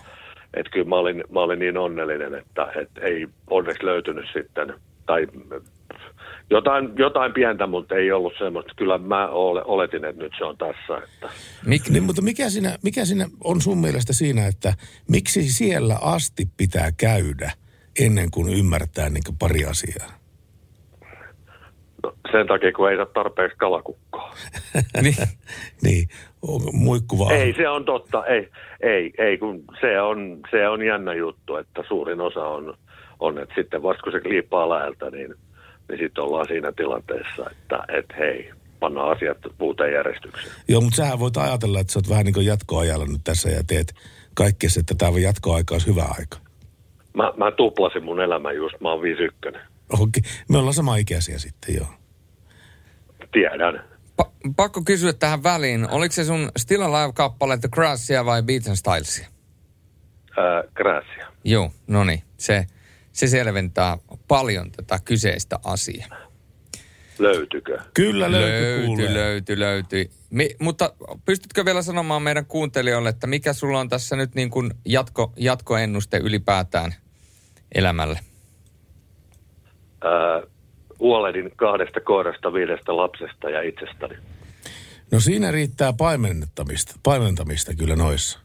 että 0.54 0.70
kyllä 0.72 0.88
mä 0.88 0.96
olin, 0.96 1.24
mä 1.30 1.40
olin 1.40 1.58
niin 1.58 1.76
onnellinen, 1.78 2.34
että, 2.34 2.72
että 2.82 3.00
ei 3.00 3.26
onneksi 3.50 3.84
löytynyt 3.84 4.24
sitten, 4.32 4.74
tai 5.06 5.26
jotain, 6.50 6.88
jotain 6.98 7.32
pientä, 7.32 7.66
mutta 7.66 7.94
ei 7.94 8.12
ollut 8.12 8.32
semmoista. 8.38 8.72
Kyllä 8.76 8.98
mä 8.98 9.28
ole, 9.28 9.62
oletin, 9.64 10.04
että 10.04 10.22
nyt 10.22 10.32
se 10.38 10.44
on 10.44 10.56
tässä. 10.58 11.04
Että. 11.04 11.28
Mik, 11.66 11.88
Niin, 11.88 12.02
mutta 12.02 12.22
mikä 12.22 12.50
siinä, 12.50 12.78
mikä 12.82 13.04
siinä 13.04 13.28
on 13.44 13.60
sun 13.60 13.78
mielestä 13.78 14.12
siinä, 14.12 14.46
että 14.46 14.74
miksi 15.10 15.52
siellä 15.52 15.96
asti 16.00 16.48
pitää 16.56 16.92
käydä 16.96 17.52
ennen 18.00 18.30
kuin 18.30 18.52
ymmärtää 18.54 19.10
niin 19.10 19.24
kuin 19.26 19.38
pari 19.38 19.64
asiaa? 19.64 20.15
Sen 22.32 22.46
takia, 22.46 22.72
kun 22.72 22.90
ei 22.90 22.96
saa 22.96 23.06
tarpeeksi 23.06 23.56
kalakukkoa. 23.58 24.34
niin, 25.02 25.16
Niin, 25.82 26.08
muikkuva. 26.72 27.32
Ei, 27.32 27.54
se 27.56 27.68
on 27.68 27.84
totta. 27.84 28.26
Ei, 28.26 28.48
ei, 28.80 29.12
ei 29.18 29.38
kun 29.38 29.64
se 29.80 30.00
on, 30.00 30.40
se 30.50 30.68
on 30.68 30.82
jännä 30.82 31.14
juttu, 31.14 31.56
että 31.56 31.82
suurin 31.88 32.20
osa 32.20 32.44
on, 32.44 32.74
on 33.20 33.38
että 33.38 33.54
sitten 33.54 33.82
vasta 33.82 34.02
kun 34.02 34.12
se 34.12 34.20
kliippaa 34.20 34.68
läältä, 34.68 35.10
niin, 35.10 35.34
niin 35.88 35.98
sitten 35.98 36.24
ollaan 36.24 36.46
siinä 36.48 36.72
tilanteessa, 36.72 37.50
että 37.50 37.84
et 37.88 38.06
hei, 38.18 38.50
pannaan 38.80 39.16
asiat 39.16 39.38
uuteen 39.60 39.92
järjestykseen. 39.92 40.54
Joo, 40.68 40.80
mutta 40.80 40.96
sähän 40.96 41.18
voit 41.18 41.36
ajatella, 41.36 41.80
että 41.80 41.92
sä 41.92 41.98
oot 41.98 42.08
vähän 42.08 42.24
niin 42.24 42.34
kuin 42.34 42.46
jatkoajalla 42.46 43.06
nyt 43.06 43.20
tässä 43.24 43.50
ja 43.50 43.62
teet 43.66 43.94
kaikkea, 44.34 44.70
että 44.80 44.94
tämä 44.98 45.18
jatkoaika 45.18 45.74
olisi 45.74 45.86
hyvä 45.86 46.04
aika. 46.18 46.38
Mä, 47.14 47.32
mä 47.36 47.50
tuplasin 47.50 48.04
mun 48.04 48.20
elämän 48.20 48.56
just, 48.56 48.80
mä 48.80 48.90
oon 48.90 49.02
51. 49.02 49.60
Okei, 50.00 50.22
me 50.48 50.58
ollaan 50.58 50.74
sama 50.74 50.96
ikäisiä 50.96 51.38
sitten, 51.38 51.74
joo. 51.74 52.05
Tiedän. 53.36 53.84
pa- 54.22 54.52
pakko 54.56 54.82
kysyä 54.82 55.12
tähän 55.12 55.42
väliin. 55.42 55.90
Oliko 55.90 56.12
se 56.12 56.24
sun 56.24 56.50
Still 56.58 56.82
Alive-kappale 56.82 57.58
The 57.58 57.68
Crashia 57.68 58.24
vai 58.24 58.42
Beats 58.42 58.68
and 58.68 58.76
Stylesia? 58.76 59.26
Gracia. 60.74 61.26
Joo, 61.44 61.72
no 61.86 62.04
niin. 62.04 62.22
Se, 62.36 62.66
se 63.12 63.26
selventää 63.26 63.98
paljon 64.28 64.70
tätä 64.70 64.98
kyseistä 65.04 65.58
asiaa. 65.64 66.08
Löytykö? 67.18 67.78
Kyllä 67.94 68.30
löytyy, 68.32 68.62
löytyi, 68.62 68.86
kuulee. 68.86 69.14
löytyi, 69.14 69.58
löytyi. 69.58 70.10
Mi, 70.30 70.50
mutta 70.60 70.92
pystytkö 71.24 71.64
vielä 71.64 71.82
sanomaan 71.82 72.22
meidän 72.22 72.46
kuuntelijoille, 72.46 73.08
että 73.08 73.26
mikä 73.26 73.52
sulla 73.52 73.80
on 73.80 73.88
tässä 73.88 74.16
nyt 74.16 74.34
niin 74.34 74.50
kuin 74.50 74.70
jatko, 74.84 75.32
jatkoennuste 75.36 76.16
ylipäätään 76.16 76.94
elämälle? 77.74 78.18
Ää, 80.04 80.42
huolehdin 81.00 81.52
kahdesta 81.56 82.00
koirasta, 82.00 82.52
viidestä 82.52 82.96
lapsesta 82.96 83.50
ja 83.50 83.62
itsestäni. 83.62 84.14
No 85.12 85.20
siinä 85.20 85.50
riittää 85.50 85.92
paimentamista, 85.92 86.94
paimentamista 87.02 87.74
kyllä 87.74 87.96
noissa. 87.96 88.38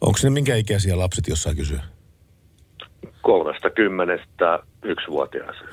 Onko 0.00 0.18
ne 0.22 0.30
minkä 0.30 0.56
ikäisiä 0.56 0.98
lapset, 0.98 1.28
jos 1.28 1.42
saa 1.42 1.54
kysyä? 1.54 1.82
Kolmesta 3.22 3.70
kymmenestä 3.70 4.58
yksivuotiaaseen. 4.84 5.68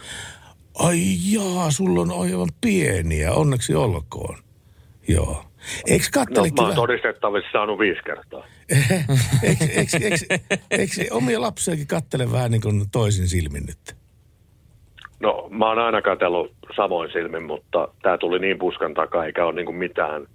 Ai 0.76 1.00
jaa, 1.32 1.72
sulla 1.72 2.02
on 2.02 2.12
aivan 2.22 2.50
pieniä, 2.62 3.32
onneksi 3.34 3.76
olkoon. 3.76 4.38
Joo. 5.08 5.46
Eikö 5.88 6.06
No, 6.30 6.46
mä 6.58 6.64
oon 6.64 6.76
todistettavissa 6.76 7.52
saanut 7.52 7.80
viisi 7.80 8.02
kertaa. 8.04 8.44
eikö, 9.44 9.66
eikö, 9.66 9.98
eikö, 10.02 10.40
eikö 10.72 11.14
omia 11.16 11.42
lapsiakin 11.42 11.88
kattele 11.88 12.32
vähän 12.32 12.52
niin 12.52 12.62
kuin 12.62 12.90
toisin 12.92 13.28
silmin 13.28 13.66
nyt? 13.66 14.01
No, 15.22 15.48
mä 15.50 15.68
oon 15.68 15.80
aina 15.80 16.02
katsellut 16.02 16.52
samoin 16.76 17.12
silmin, 17.12 17.44
mutta 17.44 17.88
tämä 18.02 18.18
tuli 18.18 18.40
niin 18.40 18.60
puskan 18.60 18.94
takaa, 18.94 19.26
eikä 19.26 19.46
ole 19.46 19.54
niinku 19.54 19.72
mitään. 19.72 20.28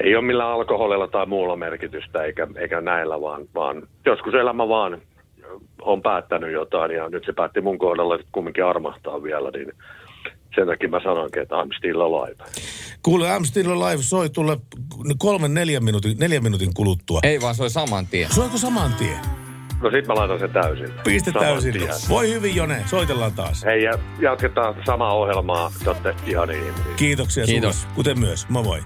Ei 0.00 0.16
ole 0.16 0.24
millään 0.24 0.50
alkoholilla 0.50 1.08
tai 1.08 1.26
muulla 1.26 1.56
merkitystä, 1.56 2.22
eikä, 2.22 2.46
eikä 2.56 2.80
näillä, 2.80 3.20
vaan, 3.20 3.42
vaan 3.54 3.82
joskus 4.06 4.34
elämä 4.34 4.68
vaan 4.68 5.02
on 5.82 6.02
päättänyt 6.02 6.52
jotain, 6.52 6.90
ja 6.90 7.08
nyt 7.08 7.24
se 7.26 7.32
päätti 7.32 7.60
mun 7.60 7.78
kohdalla 7.78 8.14
että 8.14 8.26
kumminkin 8.32 8.64
armahtaa 8.64 9.22
vielä, 9.22 9.50
niin 9.50 9.72
sen 10.54 10.66
takia 10.66 10.88
mä 10.88 11.00
sanoinkin, 11.02 11.42
että 11.42 11.54
I'm 11.54 11.76
still 11.78 12.00
alive. 12.00 12.44
Kuule, 13.02 13.38
I'm 13.38 13.44
Still 13.44 13.70
Alive 13.70 14.02
soi 14.02 14.30
tulle 14.30 14.56
kolmen, 15.18 15.54
neljän 15.54 15.84
minuutin, 15.84 16.16
neljän 16.18 16.42
minuutin 16.42 16.74
kuluttua. 16.74 17.20
Ei 17.22 17.40
vaan, 17.40 17.54
se 17.54 17.62
oli 17.62 17.70
saman 17.70 18.06
tien. 18.06 18.32
Soiko 18.34 18.58
saman 18.58 18.94
tien? 18.98 19.39
No 19.82 19.90
sit 19.90 20.06
mä 20.06 20.14
laitan 20.14 20.38
sen 20.38 20.50
täysin. 20.50 20.88
Piste 21.04 21.30
Saman 21.32 21.48
täysin. 21.48 21.72
tien. 21.72 21.88
Voi 22.08 22.30
hyvin, 22.30 22.56
Jone. 22.56 22.82
Soitellaan 22.86 23.32
taas. 23.32 23.64
Hei, 23.64 23.82
ja 23.82 23.92
jatketaan 24.18 24.74
samaa 24.86 25.12
ohjelmaa. 25.14 25.72
Te 25.84 25.90
olette 25.90 26.14
ihan 26.26 26.50
ihmisiä. 26.50 26.94
Kiitoksia 26.96 27.44
Kiitos. 27.44 27.80
sulle, 27.82 27.94
kuten 27.94 28.18
myös. 28.20 28.48
Moi 28.48 28.62
moi. 28.64 28.80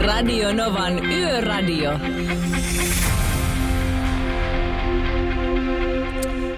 Radio 0.00 0.52
Novan 0.52 1.04
Yöradio. 1.04 1.90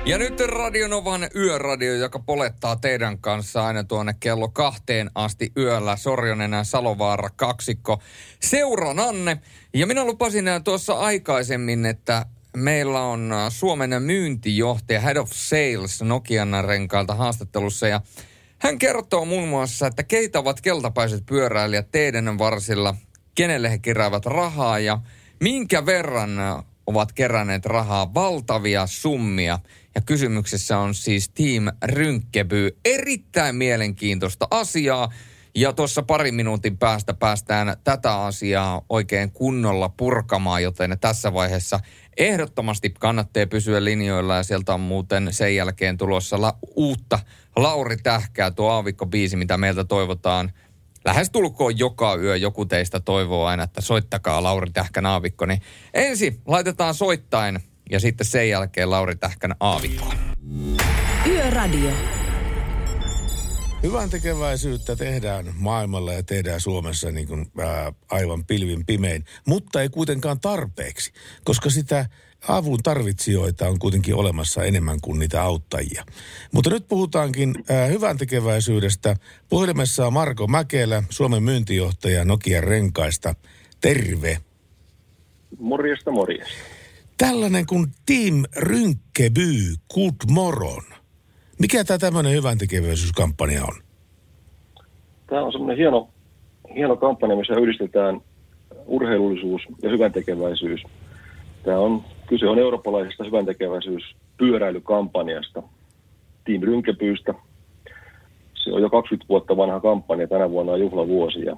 Ja 0.05 0.19
nyt 0.19 0.41
Radionovan 0.41 1.29
yöradio, 1.37 1.95
joka 1.95 2.19
polettaa 2.19 2.77
teidän 2.77 3.19
kanssa 3.19 3.67
aina 3.67 3.85
tuonne 3.85 4.15
kello 4.21 4.49
kahteen 4.49 5.11
asti 5.15 5.53
yöllä. 5.57 5.97
Sorjonen 5.97 6.53
ja 6.53 6.65
Salovaara 6.65 7.31
kaksikko 7.37 8.03
seurananne. 8.41 9.39
Ja 9.75 9.87
minä 9.87 10.05
lupasin 10.05 10.45
tuossa 10.65 10.93
aikaisemmin, 10.93 11.87
että 11.87 12.27
meillä 12.57 13.01
on 13.01 13.35
Suomen 13.49 14.03
myyntijohtaja 14.03 15.01
Head 15.01 15.17
of 15.17 15.31
Sales 15.33 16.03
Nokian 16.03 16.65
renkailta 16.65 17.15
haastattelussa. 17.15 17.89
Ja 17.89 18.01
hän 18.59 18.79
kertoo 18.79 19.25
muun 19.25 19.49
muassa, 19.49 19.87
että 19.87 20.03
keitä 20.03 20.39
ovat 20.39 20.61
keltapaiset 20.61 21.27
pyöräilijät 21.27 21.91
teidän 21.93 22.39
varsilla, 22.39 22.95
kenelle 23.35 23.71
he 23.71 23.79
keräävät 23.79 24.27
rahaa 24.27 24.79
ja 24.79 24.99
minkä 25.41 25.87
verran 25.87 26.31
ovat 26.87 27.13
keränneet 27.13 27.67
rahaa 27.67 28.15
valtavia 28.15 28.87
summia. 28.87 29.59
Ja 29.95 30.01
kysymyksessä 30.01 30.79
on 30.79 30.95
siis 30.95 31.29
Team 31.29 31.65
Rynkkeby. 31.85 32.77
Erittäin 32.85 33.57
mielenkiintoista 33.57 34.49
asiaa. 34.51 35.13
Ja 35.55 35.73
tuossa 35.73 36.03
parin 36.03 36.35
minuutin 36.35 36.79
päästä 36.79 37.15
päästään 37.15 37.77
tätä 37.85 38.23
asiaa 38.23 38.83
oikein 38.89 39.33
kunnolla 39.33 39.89
purkamaan, 39.89 40.63
joten 40.63 40.99
tässä 41.01 41.33
vaiheessa 41.33 41.81
ehdottomasti 42.17 42.91
kannattaa 42.91 43.47
pysyä 43.47 43.85
linjoilla 43.85 44.37
ja 44.37 44.43
sieltä 44.43 44.75
on 44.75 44.81
muuten 44.81 45.29
sen 45.31 45.57
jälkeen 45.57 45.99
tulossa 45.99 46.41
la- 46.41 46.59
uutta 46.77 47.19
Lauri 47.57 47.97
Tähkää, 47.97 48.51
tuo 48.51 48.71
aavikko-biisi, 48.71 49.37
mitä 49.37 49.59
meiltä 49.59 49.85
toivotaan 49.85 50.53
lähestulkoon 51.05 51.79
joka 51.79 52.15
yö 52.15 52.37
joku 52.37 52.67
teistä 52.67 53.01
toivoo 53.01 53.47
aina, 53.47 53.63
että 53.63 53.81
soittakaa 53.81 54.43
Lauri 54.43 54.71
Tähkän 54.71 55.07
aavikko. 55.07 55.47
Niin 55.47 55.63
ensin 55.95 56.41
laitetaan 56.47 56.95
soittain 56.95 57.61
ja 57.93 58.01
sitten 58.01 58.27
sen 58.27 58.49
jälkeen 58.49 58.91
Lauri 58.91 59.17
Tähkän 59.17 59.55
aavikko. 59.61 60.15
Yöradio. 61.27 61.91
Hyvän 63.83 64.11
tekeväisyyttä 64.11 64.97
tehdään 64.97 65.53
maailmalla 65.59 66.13
ja 66.13 66.23
tehdään 66.23 66.61
Suomessa 66.61 67.11
niin 67.11 67.29
kuin, 67.29 67.47
ää, 67.59 67.93
aivan 68.11 68.45
pilvin 68.45 68.87
pimein, 68.87 69.25
mutta 69.47 69.83
ei 69.83 69.89
kuitenkaan 69.89 70.41
tarpeeksi, 70.41 71.13
koska 71.45 71.71
sitä 71.71 72.07
avun 72.49 72.83
tarvitsijoita 72.83 73.69
on 73.69 73.79
kuitenkin 73.79 74.15
olemassa 74.15 74.65
enemmän 74.65 75.01
kuin 75.01 75.19
niitä 75.19 75.43
auttajia. 75.43 76.05
Mutta 76.53 76.71
nyt 76.71 76.89
puhutaankin 76.89 77.55
ää, 77.69 77.87
hyvän 77.87 78.19
tekeväisyydestä. 78.19 79.17
Puhelimessa 79.49 80.07
on 80.07 80.13
Marko 80.13 80.47
Mäkelä, 80.47 81.03
Suomen 81.11 81.43
myyntijohtaja 81.43 82.25
Nokian 82.25 82.65
renkaista. 82.65 83.35
Terve. 83.81 84.39
Morjesta, 85.59 86.11
morjesta. 86.11 86.72
Tällainen 87.29 87.67
kuin 87.67 87.87
Team 88.07 88.45
Rynkkeby 88.57 89.75
Good 89.95 90.15
Moron. 90.31 90.83
Mikä 91.59 91.85
tämä 91.85 91.99
tämmöinen 91.99 92.33
hyvän 92.33 92.59
tekeväisyyskampanja 92.59 93.65
on? 93.65 93.83
Tämä 95.27 95.43
on 95.43 95.53
semmoinen 95.53 95.77
hieno, 95.77 96.09
hieno 96.75 96.97
kampanja, 96.97 97.37
missä 97.37 97.55
yhdistetään 97.55 98.21
urheilullisuus 98.87 99.63
ja 99.83 99.91
hyväntekeväisyys. 99.91 100.83
Tämä 101.65 101.79
on, 101.79 102.05
kyse 102.27 102.47
on 102.47 102.59
eurooppalaisesta 102.59 103.25
hyväntekeväisyyspyöräilykampanjasta, 103.25 105.63
Team 106.45 106.63
Rynkepyystä. 106.63 107.35
Se 108.55 108.73
on 108.73 108.83
jo 108.83 108.91
20 108.91 109.29
vuotta 109.29 109.57
vanha 109.57 109.81
kampanja, 109.81 110.29
tänä 110.29 110.51
vuonna 110.51 110.73
on 110.73 110.81
juhlavuosi. 110.81 111.45
Ja 111.45 111.57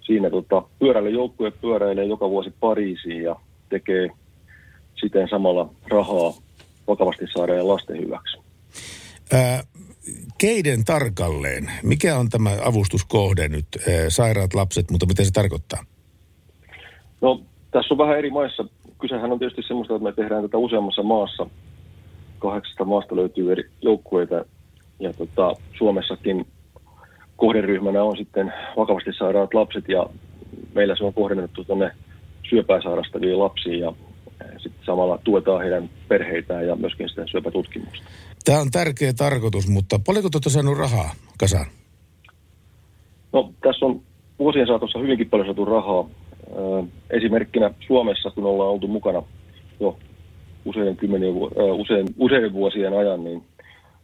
siinä 0.00 0.30
tota, 0.30 0.62
pyöräilyjoukkue 0.78 1.50
pyöräilee 1.50 2.04
joka 2.04 2.30
vuosi 2.30 2.54
Pariisiin 2.60 3.22
ja 3.22 3.36
tekee 3.68 4.10
siten 5.02 5.28
samalla 5.28 5.70
rahaa 5.88 6.32
vakavasti 6.88 7.24
saadaan 7.34 7.68
lasten 7.68 8.00
hyväksi. 8.00 8.38
Ää, 9.32 9.62
keiden 10.38 10.84
tarkalleen? 10.84 11.70
Mikä 11.82 12.18
on 12.18 12.28
tämä 12.28 12.50
avustuskohde 12.64 13.48
nyt? 13.48 13.66
Ää, 13.76 14.10
sairaat 14.10 14.54
lapset, 14.54 14.90
mutta 14.90 15.06
mitä 15.06 15.24
se 15.24 15.30
tarkoittaa? 15.30 15.84
No, 17.20 17.40
tässä 17.70 17.94
on 17.94 17.98
vähän 17.98 18.18
eri 18.18 18.30
maissa. 18.30 18.64
Kysehän 19.00 19.32
on 19.32 19.38
tietysti 19.38 19.62
semmoista, 19.62 19.94
että 19.94 20.04
me 20.04 20.12
tehdään 20.12 20.42
tätä 20.42 20.58
useammassa 20.58 21.02
maassa. 21.02 21.46
Kahdeksasta 22.38 22.84
maasta 22.84 23.16
löytyy 23.16 23.52
eri 23.52 23.70
joukkueita. 23.82 24.44
Ja 25.00 25.12
tota, 25.12 25.54
Suomessakin 25.78 26.46
kohderyhmänä 27.36 28.04
on 28.04 28.16
sitten 28.16 28.52
vakavasti 28.76 29.10
sairaat 29.18 29.54
lapset 29.54 29.88
ja 29.88 30.06
meillä 30.74 30.96
se 30.96 31.04
on 31.04 31.14
kohdennettu 31.14 31.64
tuonne 31.64 31.90
syöpää 32.50 32.82
sairastaviin 32.82 33.38
lapsiin 33.38 33.80
ja 33.80 33.92
sitten 34.62 34.84
samalla 34.86 35.18
tuetaan 35.24 35.62
heidän 35.62 35.90
perheitään 36.08 36.66
ja 36.66 36.76
myöskin 36.76 37.08
sitä 37.08 37.26
syöpätutkimusta. 37.30 38.06
Tämä 38.44 38.60
on 38.60 38.70
tärkeä 38.70 39.12
tarkoitus, 39.12 39.68
mutta 39.68 39.98
paljonko 40.06 40.30
te 40.30 40.36
olette 40.36 40.50
saanut 40.50 40.78
rahaa 40.78 41.10
kasaan? 41.38 41.66
No 43.32 43.52
tässä 43.62 43.86
on 43.86 44.00
vuosien 44.38 44.66
saatossa 44.66 44.98
hyvinkin 44.98 45.30
paljon 45.30 45.46
saatu 45.46 45.64
rahaa. 45.64 46.08
Ö, 46.56 46.82
Esimerkkinä 47.10 47.70
Suomessa, 47.86 48.30
kun 48.30 48.44
ollaan 48.44 48.70
oltu 48.70 48.88
mukana 48.88 49.22
jo 49.80 49.98
usein, 50.64 50.96
kymmenen, 50.96 51.34
vu- 51.34 51.50
ö, 51.58 51.72
usein, 51.72 52.06
useiden 52.18 52.52
vuosien 52.52 52.98
ajan, 52.98 53.24
niin 53.24 53.42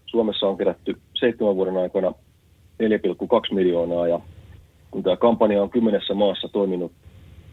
Suomessa 0.07 0.47
on 0.47 0.59
kerätty 0.59 0.97
seitsemän 1.15 1.57
vuoden 1.57 1.77
aikana 1.77 2.13
4,2 2.83 3.55
miljoonaa 3.55 4.09
ja 4.09 4.21
kun 4.91 5.03
tämä 5.03 5.17
kampanja 5.17 5.63
on 5.63 5.71
kymmenessä 5.71 6.15
maassa 6.15 6.49
toiminut 6.49 6.93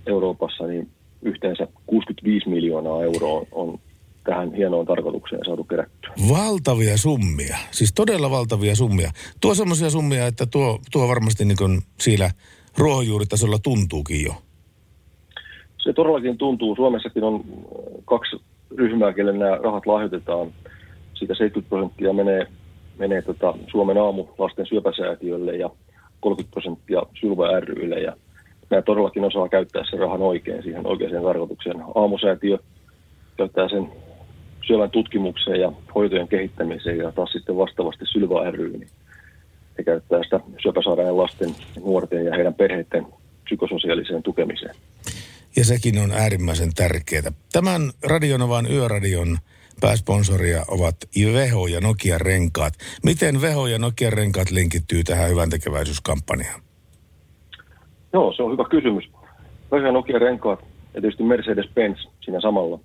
Euroopassa, 0.08 0.68
niin 0.68 0.90
yhteensä 1.26 1.68
65 1.86 2.50
miljoonaa 2.50 3.04
euroa 3.04 3.46
on, 3.52 3.80
tähän 4.24 4.54
hienoon 4.54 4.86
tarkoitukseen 4.86 5.46
saatu 5.46 5.64
kerättyä. 5.64 6.14
Valtavia 6.30 6.98
summia, 6.98 7.58
siis 7.72 7.94
todella 7.94 8.32
valtavia 8.32 8.76
summia. 8.76 9.12
Tuo 9.42 9.56
semmoisia 9.56 9.90
summia, 9.90 10.28
että 10.28 10.46
tuo, 10.46 10.80
tuo 10.92 11.08
varmasti 11.08 11.46
niin 11.46 11.58
kuin 11.58 11.82
siellä 12.00 12.32
ruohonjuuritasolla 12.78 13.60
tuntuukin 13.60 14.26
jo. 14.26 14.34
Se 15.78 15.94
todellakin 15.94 16.38
tuntuu. 16.38 16.76
Suomessakin 16.76 17.24
on 17.24 17.36
äh, 17.36 17.42
kaksi 18.06 18.36
ryhmää, 18.78 19.14
kelle 19.14 19.34
nämä 19.34 19.58
rahat 19.64 19.86
lahjoitetaan. 19.86 20.48
Siitä 21.14 21.34
70 21.34 21.70
prosenttia 21.70 22.14
menee, 22.14 22.48
menee 22.98 23.22
tota 23.22 23.54
Suomen 23.72 23.98
aamu 23.98 24.28
lasten 24.38 24.66
syöpäsäätiölle 24.66 25.56
ja 25.56 25.70
30 26.20 26.54
prosenttia 26.54 27.02
Sylvä 27.20 27.60
rylle. 27.60 28.00
Ja 28.00 28.16
nämä 28.70 28.82
todellakin 28.82 29.24
osaa 29.24 29.50
käyttää 29.50 29.84
sen 29.90 30.00
rahan 30.00 30.22
oikein 30.22 30.64
siihen 30.64 30.88
oikeaan 30.88 31.24
tarkoitukseen. 31.24 31.84
Aamusäätiö 31.96 32.58
käyttää 33.38 33.70
sen 33.70 33.88
syövän 34.68 34.92
tutkimukseen 34.92 35.62
ja 35.62 35.72
hoitojen 35.96 36.28
kehittämiseen 36.28 36.98
ja 36.98 37.12
taas 37.12 37.32
sitten 37.32 37.58
vastaavasti 37.58 38.06
Sylvä 38.06 38.52
ry, 38.52 38.72
niin 38.72 38.90
he 39.78 39.84
käyttää 39.84 40.24
sitä 40.24 40.40
syöpäsairaiden 40.62 41.18
lasten, 41.18 41.56
nuorten 41.84 42.26
ja 42.26 42.36
heidän 42.36 42.54
perheiden 42.54 43.06
psykososiaaliseen 43.44 44.24
tukemiseen. 44.24 44.76
Ja 45.56 45.66
sekin 45.66 46.00
on 46.00 46.12
äärimmäisen 46.12 46.74
tärkeää. 46.74 47.32
Tämän 47.52 47.92
Radionovan 48.04 48.72
yöradion 48.72 49.38
pääsponsoria 49.82 50.66
ovat 50.68 50.96
Veho 51.34 51.68
ja 51.68 51.82
Nokia 51.82 52.18
renkaat. 52.18 52.74
Miten 53.04 53.42
Veho 53.42 53.68
ja 53.68 53.80
Nokia 53.80 54.10
renkaat 54.10 54.52
linkittyy 54.52 55.04
tähän 55.04 55.30
hyvän 55.30 55.50
tekeväisyyskampanjaan? 55.50 56.62
Joo, 58.16 58.34
se 58.34 58.44
on 58.44 58.52
hyvä 58.52 58.64
kysymys. 58.70 59.10
Vähän 59.72 59.94
Nokia 59.94 60.20
renkaat 60.20 60.60
ja 60.94 61.02
tietysti 61.02 61.24
Mercedes-Benz 61.24 62.10
siinä 62.22 62.42
samalla 62.42 62.80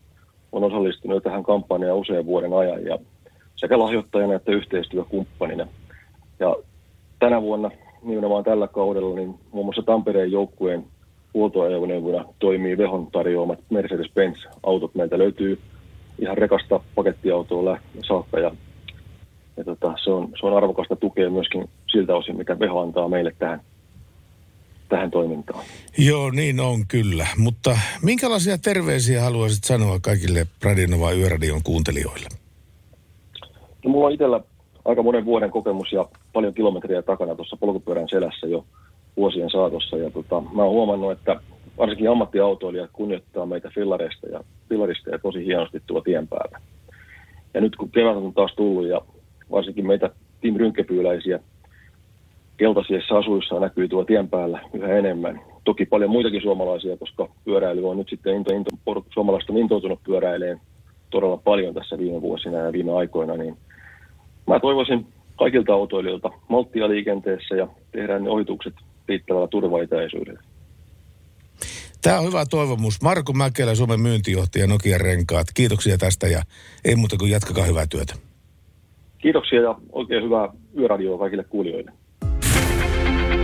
on 0.52 0.64
osallistunut 0.64 1.22
tähän 1.22 1.42
kampanjaan 1.42 1.98
usean 1.98 2.26
vuoden 2.26 2.52
ajan 2.52 2.84
ja 2.84 2.98
sekä 3.56 3.78
lahjoittajana 3.78 4.34
että 4.34 4.52
yhteistyökumppanina. 4.52 5.66
Ja 6.40 6.56
tänä 7.18 7.42
vuonna, 7.42 7.70
nimenomaan 8.02 8.44
tällä 8.44 8.68
kaudella, 8.68 9.14
niin 9.14 9.34
muun 9.52 9.66
muassa 9.66 9.82
Tampereen 9.82 10.32
joukkueen 10.32 10.84
huoltoajoneuvona 11.34 12.24
toimii 12.38 12.78
Vehon 12.78 13.06
tarjoamat 13.06 13.58
Mercedes-Benz-autot. 13.70 14.94
Meiltä 14.94 15.18
löytyy 15.18 15.58
ihan 16.18 16.38
rekasta 16.38 16.80
pakettiautoa 16.94 17.78
saakka 18.06 18.40
ja, 18.40 18.50
ja 19.56 19.64
tota, 19.64 19.94
se, 20.04 20.10
on, 20.10 20.28
se 20.40 20.46
on 20.46 20.56
arvokasta 20.56 20.96
tukea 20.96 21.30
myöskin 21.30 21.68
siltä 21.92 22.16
osin, 22.16 22.36
mitä 22.36 22.58
Veho 22.58 22.80
antaa 22.80 23.08
meille 23.08 23.32
tähän, 23.38 23.60
tähän 24.90 25.10
toimintaan. 25.10 25.64
Joo, 25.98 26.30
niin 26.30 26.60
on 26.60 26.86
kyllä. 26.88 27.26
Mutta 27.38 27.78
minkälaisia 28.02 28.58
terveisiä 28.58 29.20
haluaisit 29.20 29.64
sanoa 29.64 29.98
kaikille 30.02 30.46
Radionova 30.64 31.12
Yöradion 31.12 31.62
kuuntelijoille? 31.62 32.28
No, 33.84 33.90
mulla 33.90 34.06
on 34.06 34.12
itsellä 34.12 34.40
aika 34.84 35.02
monen 35.02 35.24
vuoden 35.24 35.50
kokemus 35.50 35.92
ja 35.92 36.08
paljon 36.32 36.54
kilometriä 36.54 37.02
takana 37.02 37.34
tuossa 37.34 37.56
polkupyörän 37.56 38.08
selässä 38.08 38.46
jo 38.46 38.64
vuosien 39.16 39.50
saatossa. 39.50 39.96
Ja 39.96 40.10
tota, 40.10 40.40
mä 40.40 40.62
oon 40.62 40.72
huomannut, 40.72 41.12
että 41.12 41.40
varsinkin 41.78 42.10
ammattiautoilijat 42.10 42.90
kunnioittaa 42.92 43.46
meitä 43.46 43.70
fillareista 43.74 44.26
ja, 44.26 44.44
fillarista 44.68 45.10
ja 45.10 45.18
tosi 45.18 45.44
hienosti 45.44 45.82
tuolla 45.86 46.04
tien 46.04 46.28
päällä. 46.28 46.60
Ja 47.54 47.60
nyt 47.60 47.76
kun 47.76 47.90
kevät 47.90 48.16
on 48.16 48.34
taas 48.34 48.52
tullut 48.56 48.88
ja 48.88 49.00
varsinkin 49.50 49.86
meitä 49.86 50.10
Tim 50.40 50.56
Rynkkepyyläisiä 50.56 51.40
keltaisissa 52.60 53.18
asuissa 53.18 53.60
näkyy 53.60 53.88
tuo 53.88 54.04
tien 54.04 54.28
päällä 54.28 54.60
yhä 54.72 54.98
enemmän. 54.98 55.40
Toki 55.64 55.86
paljon 55.86 56.10
muitakin 56.10 56.42
suomalaisia, 56.42 56.96
koska 56.96 57.28
pyöräily 57.44 57.88
on 57.90 57.96
nyt 57.96 58.08
sitten 58.08 58.36
into, 58.36 58.54
into, 58.54 58.70
suomalaista 59.14 59.52
on 59.52 59.58
intoutunut 59.58 60.02
pyöräileen 60.02 60.60
todella 61.10 61.36
paljon 61.36 61.74
tässä 61.74 61.98
viime 61.98 62.20
vuosina 62.22 62.58
ja 62.58 62.72
viime 62.72 62.92
aikoina, 62.92 63.36
niin 63.36 63.56
mä 64.46 64.60
toivoisin 64.60 65.06
kaikilta 65.38 65.74
autoilijoilta 65.74 66.30
malttia 66.48 66.88
liikenteessä 66.88 67.54
ja 67.54 67.68
tehdään 67.92 68.24
ne 68.24 68.30
ohitukset 68.30 68.74
riittävällä 69.08 69.48
turvaetäisyydellä. 69.48 70.40
Tämä 72.02 72.18
on 72.18 72.26
hyvä 72.26 72.44
toivomus. 72.50 73.02
Marko 73.02 73.32
Mäkelä, 73.32 73.74
Suomen 73.74 74.00
myyntijohtaja 74.00 74.66
Nokia 74.66 74.98
Renkaat. 74.98 75.46
Kiitoksia 75.54 75.98
tästä 75.98 76.26
ja 76.26 76.42
ei 76.84 76.96
muuta 76.96 77.16
kuin 77.16 77.30
jatkakaa 77.30 77.64
hyvää 77.64 77.86
työtä. 77.90 78.14
Kiitoksia 79.18 79.60
ja 79.60 79.74
oikein 79.92 80.24
hyvää 80.24 80.48
yöradioa 80.78 81.18
kaikille 81.18 81.44
kuulijoille. 81.44 81.99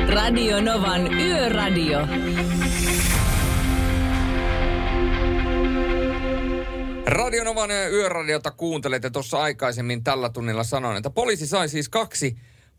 Radio 0.08 0.60
Novan 0.60 1.12
Yöradio. 1.20 1.98
Radionovan 7.06 7.70
yöradiota 7.70 8.50
kuuntelette 8.50 9.10
tuossa 9.10 9.38
aikaisemmin 9.42 10.04
tällä 10.04 10.28
tunnilla 10.28 10.64
sanoin, 10.64 10.96
että 10.96 11.10
poliisi 11.10 11.46
sai 11.46 11.68
siis 11.68 11.88
kaksi 11.88 12.36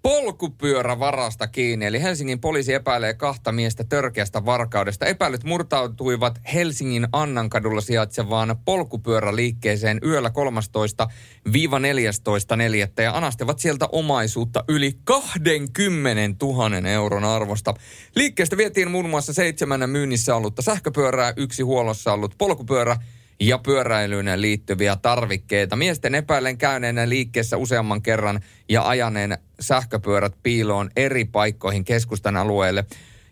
polkupyörävarasta 0.07 1.47
kiinni. 1.47 1.85
Eli 1.85 2.01
Helsingin 2.01 2.39
poliisi 2.39 2.73
epäilee 2.73 3.13
kahta 3.13 3.51
miestä 3.51 3.83
törkeästä 3.83 4.45
varkaudesta. 4.45 5.05
Epäilyt 5.05 5.43
murtautuivat 5.43 6.39
Helsingin 6.53 7.07
Annankadulla 7.11 7.81
sijaitsevaan 7.81 8.55
polkupyöräliikkeeseen 8.65 9.99
yöllä 10.05 10.29
13-14.4. 10.29 13.03
ja 13.03 13.17
anastevat 13.17 13.59
sieltä 13.59 13.87
omaisuutta 13.91 14.63
yli 14.67 14.93
20 15.03 16.45
000 16.45 16.89
euron 16.89 17.23
arvosta. 17.23 17.73
Liikkeestä 18.15 18.57
vietiin 18.57 18.91
muun 18.91 19.09
muassa 19.09 19.33
seitsemän 19.33 19.89
myynnissä 19.89 20.35
ollutta 20.35 20.61
sähköpyörää, 20.61 21.33
yksi 21.37 21.63
huollossa 21.63 22.13
ollut 22.13 22.35
polkupyörä 22.37 22.97
ja 23.39 23.57
pyöräilyyn 23.57 24.41
liittyviä 24.41 24.95
tarvikkeita. 25.01 25.75
Miesten 25.75 26.15
epäilen 26.15 26.57
käyneenä 26.57 27.09
liikkeessä 27.09 27.57
useamman 27.57 28.01
kerran 28.01 28.39
ja 28.69 28.87
ajaneen 28.87 29.37
sähköpyörät 29.59 30.33
piiloon 30.43 30.89
eri 30.95 31.25
paikkoihin 31.25 31.85
keskustan 31.85 32.37
alueelle. 32.37 32.85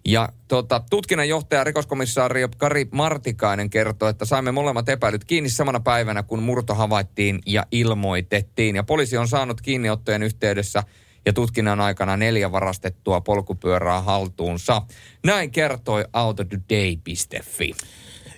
Ja 0.07 0.29
tota, 0.47 0.81
tutkinnanjohtaja 0.89 1.63
rikoskomissaari 1.63 2.41
Kari 2.57 2.87
Martikainen 2.91 3.69
kertoi, 3.69 4.09
että 4.09 4.25
saimme 4.25 4.51
molemmat 4.51 4.89
epäilyt 4.89 5.25
kiinni 5.25 5.49
samana 5.49 5.79
päivänä, 5.79 6.23
kun 6.23 6.43
murto 6.43 6.73
havaittiin 6.73 7.39
ja 7.45 7.65
ilmoitettiin. 7.71 8.75
Ja 8.75 8.83
poliisi 8.83 9.17
on 9.17 9.27
saanut 9.27 9.61
kiinniottojen 9.61 10.23
yhteydessä 10.23 10.83
ja 11.25 11.33
tutkinnan 11.33 11.81
aikana 11.81 12.17
neljä 12.17 12.51
varastettua 12.51 13.21
polkupyörää 13.21 14.01
haltuunsa. 14.01 14.81
Näin 15.23 15.51
kertoi 15.51 16.05
autotoday.fi. 16.13 17.75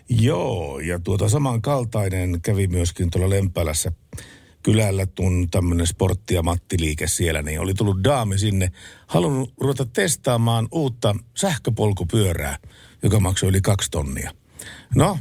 Joo, 0.10 0.80
ja 0.80 1.00
tuota 1.00 1.30
samankaltainen 1.30 2.42
kävi 2.42 2.68
myöskin 2.68 3.10
tuolla 3.12 3.30
Lempälässä 3.30 3.92
kylällä 4.64 5.06
tun 5.06 5.48
tämmöinen 5.52 5.88
sportti- 5.88 6.34
ja 6.34 6.44
mattiliike 6.44 7.08
siellä, 7.08 7.42
niin 7.42 7.60
oli 7.60 7.74
tullut 7.74 8.04
daami 8.04 8.38
sinne, 8.38 8.72
halunnut 9.08 9.54
ruveta 9.62 9.86
testaamaan 9.86 10.68
uutta 10.72 11.16
sähköpolkupyörää, 11.36 12.58
joka 13.04 13.20
maksoi 13.20 13.50
yli 13.50 13.62
kaksi 13.62 13.92
tonnia. 13.92 14.32
No, 14.96 15.20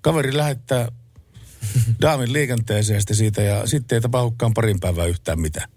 kaveri 0.00 0.36
lähettää 0.36 0.88
daamin 2.00 2.32
liikenteeseen 2.32 3.00
siitä 3.12 3.42
ja 3.42 3.66
sitten 3.66 3.96
ei 3.96 4.00
tapahdukaan 4.00 4.54
parin 4.54 4.80
päivää 4.80 5.06
yhtään 5.06 5.40
mitään. 5.40 5.68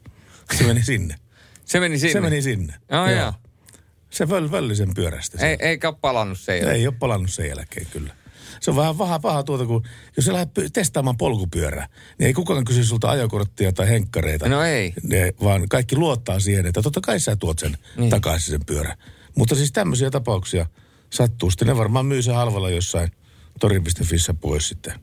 Se 0.58 0.64
meni 0.64 0.84
sinne. 0.84 1.16
Se 1.66 1.80
meni 1.80 2.00
sinne? 2.00 2.14
Se 2.14 2.22
meni 2.22 2.42
sinne. 2.42 2.74
Oh, 2.92 3.10
joo. 3.18 3.34
Se 4.10 4.26
föl, 4.26 4.50
fölli 4.50 4.76
sen 4.76 4.94
pyörästä. 4.94 5.48
Ei, 5.48 5.58
eikä 5.60 5.90
ole 5.90 5.98
palannut 6.02 6.40
sen 6.40 6.56
jälkeen. 6.56 6.76
Ei 6.76 6.88
ole 6.88 6.96
palannut 7.00 7.34
sen 7.34 7.48
jälkeen 7.48 7.88
kyllä. 7.92 8.16
Se 8.62 8.72
on 8.72 8.78
vähän 8.78 8.98
paha, 8.98 9.20
paha 9.20 9.44
tuota, 9.44 9.66
kun 9.66 9.84
jos 10.18 10.26
sä 10.26 10.34
lähdet 10.34 10.52
testaamaan 10.74 11.18
polkupyörää, 11.18 11.88
niin 12.20 12.28
ei 12.28 12.34
kukaan 12.34 12.66
kysy 12.66 12.84
sulta 12.84 13.10
ajokorttia 13.10 13.72
tai 13.72 13.90
henkkareita. 13.90 14.50
No 14.50 14.64
ei. 14.64 14.94
Ne, 15.04 15.34
vaan 15.44 15.70
kaikki 15.70 15.96
luottaa 15.96 16.40
siihen, 16.40 16.66
että 16.66 16.82
totta 16.82 17.02
kai 17.02 17.20
sä 17.20 17.36
tuot 17.36 17.60
sen 17.60 17.78
niin. 17.98 18.10
takaisin 18.10 18.52
sen 18.52 18.66
pyörän. 18.66 18.98
Mutta 19.36 19.56
siis 19.56 19.72
tämmöisiä 19.72 20.12
tapauksia 20.12 20.66
sattuu. 21.10 21.52
Sitten 21.52 21.68
ne 21.68 21.78
varmaan 21.78 22.06
myy 22.06 22.22
sen 22.22 22.36
halvalla 22.36 22.70
jossain 22.70 23.12
tori.fissä 23.60 24.34
pois 24.34 24.70
sitten. 24.70 24.94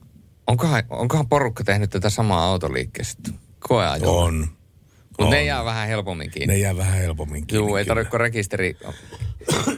Onkohan, 0.47 0.83
onkohan 0.91 1.29
porukka 1.29 1.65
tehnyt 1.65 1.91
tätä 1.91 2.11
samaa 2.11 2.45
autoliikkeessä? 2.45 3.19
Koeajoa. 3.59 4.25
On. 4.25 4.49
Mutta 5.19 5.35
ne 5.37 5.45
jää 5.45 5.65
vähän 5.65 5.89
helpommin 5.89 6.31
kiinni. 6.31 6.55
Ne 6.55 6.61
jää 6.61 6.77
vähän 6.77 6.99
helpommin 6.99 7.47
kiinni. 7.47 7.69
Joo, 7.69 7.79
ei 7.79 7.85
tarvitse 7.85 8.19
rekisteri 8.19 8.77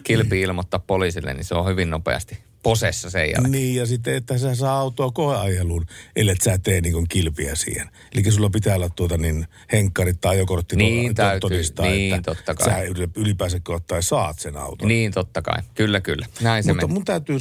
kilpi 0.04 0.40
ilmoittaa 0.40 0.80
poliisille, 0.86 1.34
niin 1.34 1.44
se 1.44 1.54
on 1.54 1.66
hyvin 1.66 1.90
nopeasti 1.90 2.38
posessa 2.62 3.10
sen 3.10 3.22
jälkeen. 3.30 3.50
Niin, 3.52 3.76
ja 3.76 3.86
sitten, 3.86 4.14
että 4.14 4.38
sä 4.38 4.54
saa 4.54 4.78
autoa 4.78 5.10
koeajeluun, 5.10 5.86
ellei 6.16 6.36
sä 6.44 6.58
tee 6.58 6.80
niin 6.80 7.08
kilpiä 7.08 7.54
siihen. 7.54 7.88
Eli 8.14 8.30
sulla 8.32 8.50
pitää 8.50 8.76
olla 8.76 8.88
tuota 8.88 9.16
niin 9.18 9.46
henkkarit 9.72 10.20
tai 10.20 10.36
ajokortti 10.36 10.76
Niin 10.76 11.14
täytyy, 11.14 11.40
todistaa, 11.40 11.86
niin, 11.86 12.14
että 12.14 12.34
totta 12.34 12.54
kai. 12.54 12.68
sä 12.70 12.82
yli- 12.82 13.08
ylipäänsä 13.16 13.60
kohtaa 13.60 14.02
saat 14.02 14.38
sen 14.38 14.56
auton. 14.56 14.88
Niin, 14.88 15.12
totta 15.12 15.42
kai. 15.42 15.62
Kyllä, 15.74 16.00
kyllä. 16.00 16.26
Näin 16.40 16.64
se 16.64 16.72
Mutta 16.72 16.86
meni. 16.86 16.94
mun 16.94 17.04
täytyy 17.04 17.38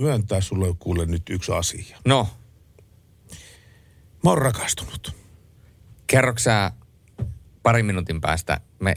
myöntää 0.00 0.40
sulle 0.40 0.74
kuule 0.78 1.06
nyt 1.06 1.22
yksi 1.30 1.52
asia. 1.52 1.96
No, 2.06 2.28
Mä 4.24 4.30
oon 4.30 4.38
rakastunut. 4.38 5.12
kerroks 6.06 6.44
sä 6.44 6.72
parin 7.68 7.86
minuutin 7.86 8.20
päästä, 8.20 8.60
me 8.80 8.94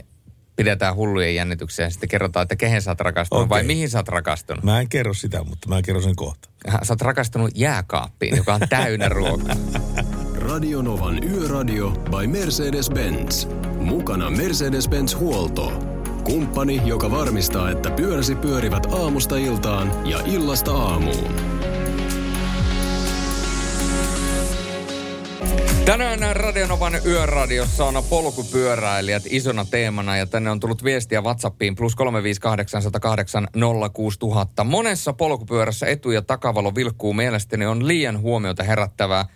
pidetään 0.56 0.94
hullujen 0.94 1.34
jännityksiä 1.34 1.86
ja 1.86 1.90
sitten 1.90 2.08
kerrotaan, 2.08 2.42
että 2.42 2.56
kehen 2.56 2.82
sä 2.82 2.90
oot 2.90 3.00
rakastunut 3.00 3.48
vai 3.48 3.60
Okei. 3.60 3.66
mihin 3.66 3.90
sä 3.90 3.98
oot 3.98 4.08
rakastunut. 4.08 4.64
Mä 4.64 4.80
en 4.80 4.88
kerro 4.88 5.14
sitä, 5.14 5.44
mutta 5.44 5.68
mä 5.68 5.82
kerron 5.82 6.02
sen 6.02 6.16
kohta. 6.16 6.48
Sä 6.82 6.92
oot 6.92 7.00
rakastunut 7.00 7.50
jääkaappiin, 7.54 8.36
joka 8.36 8.54
on 8.54 8.60
täynnä 8.68 9.08
ruokaa. 9.18 9.56
Radionovan 10.34 11.24
Yöradio 11.24 11.90
by 11.90 12.26
Mercedes-Benz. 12.26 13.48
Mukana 13.80 14.30
Mercedes-Benz 14.30 15.18
Huolto. 15.18 15.72
Kumppani, 16.24 16.80
joka 16.84 17.10
varmistaa, 17.10 17.70
että 17.70 17.90
pyöräsi 17.90 18.34
pyörivät 18.34 18.86
aamusta 18.86 19.36
iltaan 19.36 20.08
ja 20.08 20.18
illasta 20.24 20.72
aamuun. 20.72 21.34
Tänään 25.84 26.36
Radionovan 26.36 26.92
yöradiossa 27.06 27.84
on 27.84 28.04
polkupyöräilijät 28.10 29.22
isona 29.26 29.64
teemana 29.64 30.16
ja 30.16 30.26
tänne 30.26 30.50
on 30.50 30.60
tullut 30.60 30.84
viestiä 30.84 31.20
WhatsAppiin 31.20 31.76
plus 31.76 31.96
35808 31.96 33.48
06000. 33.92 34.64
Monessa 34.64 35.12
polkupyörässä 35.12 35.86
etu- 35.86 36.10
ja 36.10 36.22
takavalo 36.22 36.74
vilkkuu 36.74 37.14
mielestäni 37.14 37.66
on 37.66 37.88
liian 37.88 38.20
huomiota 38.20 38.62
herättävää. 38.62 39.26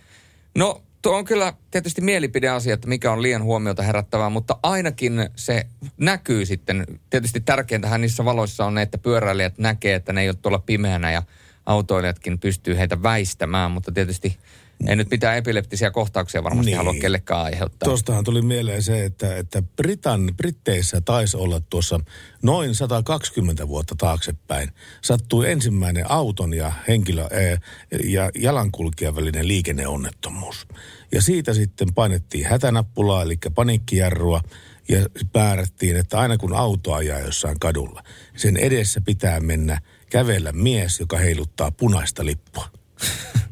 No, 0.57 0.81
tuo 1.01 1.17
on 1.17 1.25
kyllä 1.25 1.53
tietysti 1.71 2.01
mielipideasia, 2.01 2.73
että 2.73 2.87
mikä 2.87 3.11
on 3.11 3.21
liian 3.21 3.43
huomiota 3.43 3.83
herättävää, 3.83 4.29
mutta 4.29 4.59
ainakin 4.63 5.29
se 5.35 5.65
näkyy 5.97 6.45
sitten. 6.45 6.85
Tietysti 7.09 7.39
tärkeintähän 7.39 8.01
niissä 8.01 8.25
valoissa 8.25 8.65
on 8.65 8.73
ne, 8.73 8.81
että 8.81 8.97
pyöräilijät 8.97 9.57
näkee, 9.57 9.95
että 9.95 10.13
ne 10.13 10.21
ei 10.21 10.29
ole 10.29 10.37
tuolla 10.41 10.59
pimeänä 10.59 11.11
ja 11.11 11.23
autoilijatkin 11.65 12.39
pystyy 12.39 12.77
heitä 12.77 13.03
väistämään, 13.03 13.71
mutta 13.71 13.91
tietysti 13.91 14.37
ei 14.87 14.95
nyt 14.95 15.11
mitään 15.11 15.37
epileptisiä 15.37 15.91
kohtauksia 15.91 16.43
varmasti 16.43 16.71
Niin. 16.71 16.77
halua 16.77 16.93
kellekään 17.01 17.41
aiheuttaa. 17.41 17.87
Tuostahan 17.87 18.23
tuli 18.23 18.41
mieleen 18.41 18.83
se, 18.83 19.05
että, 19.05 19.37
että 19.37 19.61
Britan, 19.61 20.33
Britteissä 20.37 21.01
taisi 21.01 21.37
olla 21.37 21.59
tuossa 21.59 21.99
noin 22.41 22.75
120 22.75 23.67
vuotta 23.67 23.95
taaksepäin. 23.97 24.69
Sattui 25.01 25.51
ensimmäinen 25.51 26.11
auton 26.11 26.53
ja 26.53 26.71
henkilö 26.87 27.21
ää, 27.21 27.57
ja 28.03 28.31
jalankulkijan 28.35 29.15
välinen 29.15 29.47
liikenneonnettomuus. 29.47 30.67
Ja 31.11 31.21
siitä 31.21 31.53
sitten 31.53 31.93
painettiin 31.93 32.45
hätänappulaa, 32.45 33.21
eli 33.21 33.37
paniikkijarrua, 33.55 34.41
ja 34.89 34.97
päärättiin, 35.33 35.97
että 35.97 36.19
aina 36.19 36.37
kun 36.37 36.53
auto 36.53 36.93
ajaa 36.93 37.19
jossain 37.19 37.59
kadulla, 37.59 38.03
sen 38.35 38.57
edessä 38.57 39.01
pitää 39.01 39.39
mennä 39.39 39.81
kävellä 40.09 40.51
mies, 40.51 40.99
joka 40.99 41.17
heiluttaa 41.17 41.71
punaista 41.71 42.25
lippua. 42.25 42.69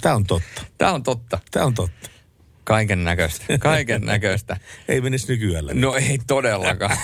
Tämä 0.00 0.14
on 0.14 0.24
totta. 0.24 0.62
Tämä 0.78 0.92
on 0.92 1.02
totta. 1.02 1.38
Tämä 1.50 1.66
on 1.66 1.74
totta. 1.74 2.10
Kaiken 2.64 3.04
näköistä. 3.04 3.58
Kaiken 3.58 4.02
näköistä. 4.12 4.56
Ei 4.88 5.00
menisi 5.00 5.32
nykyään. 5.32 5.64
No 5.74 5.94
ei 5.94 6.18
todellakaan. 6.26 6.96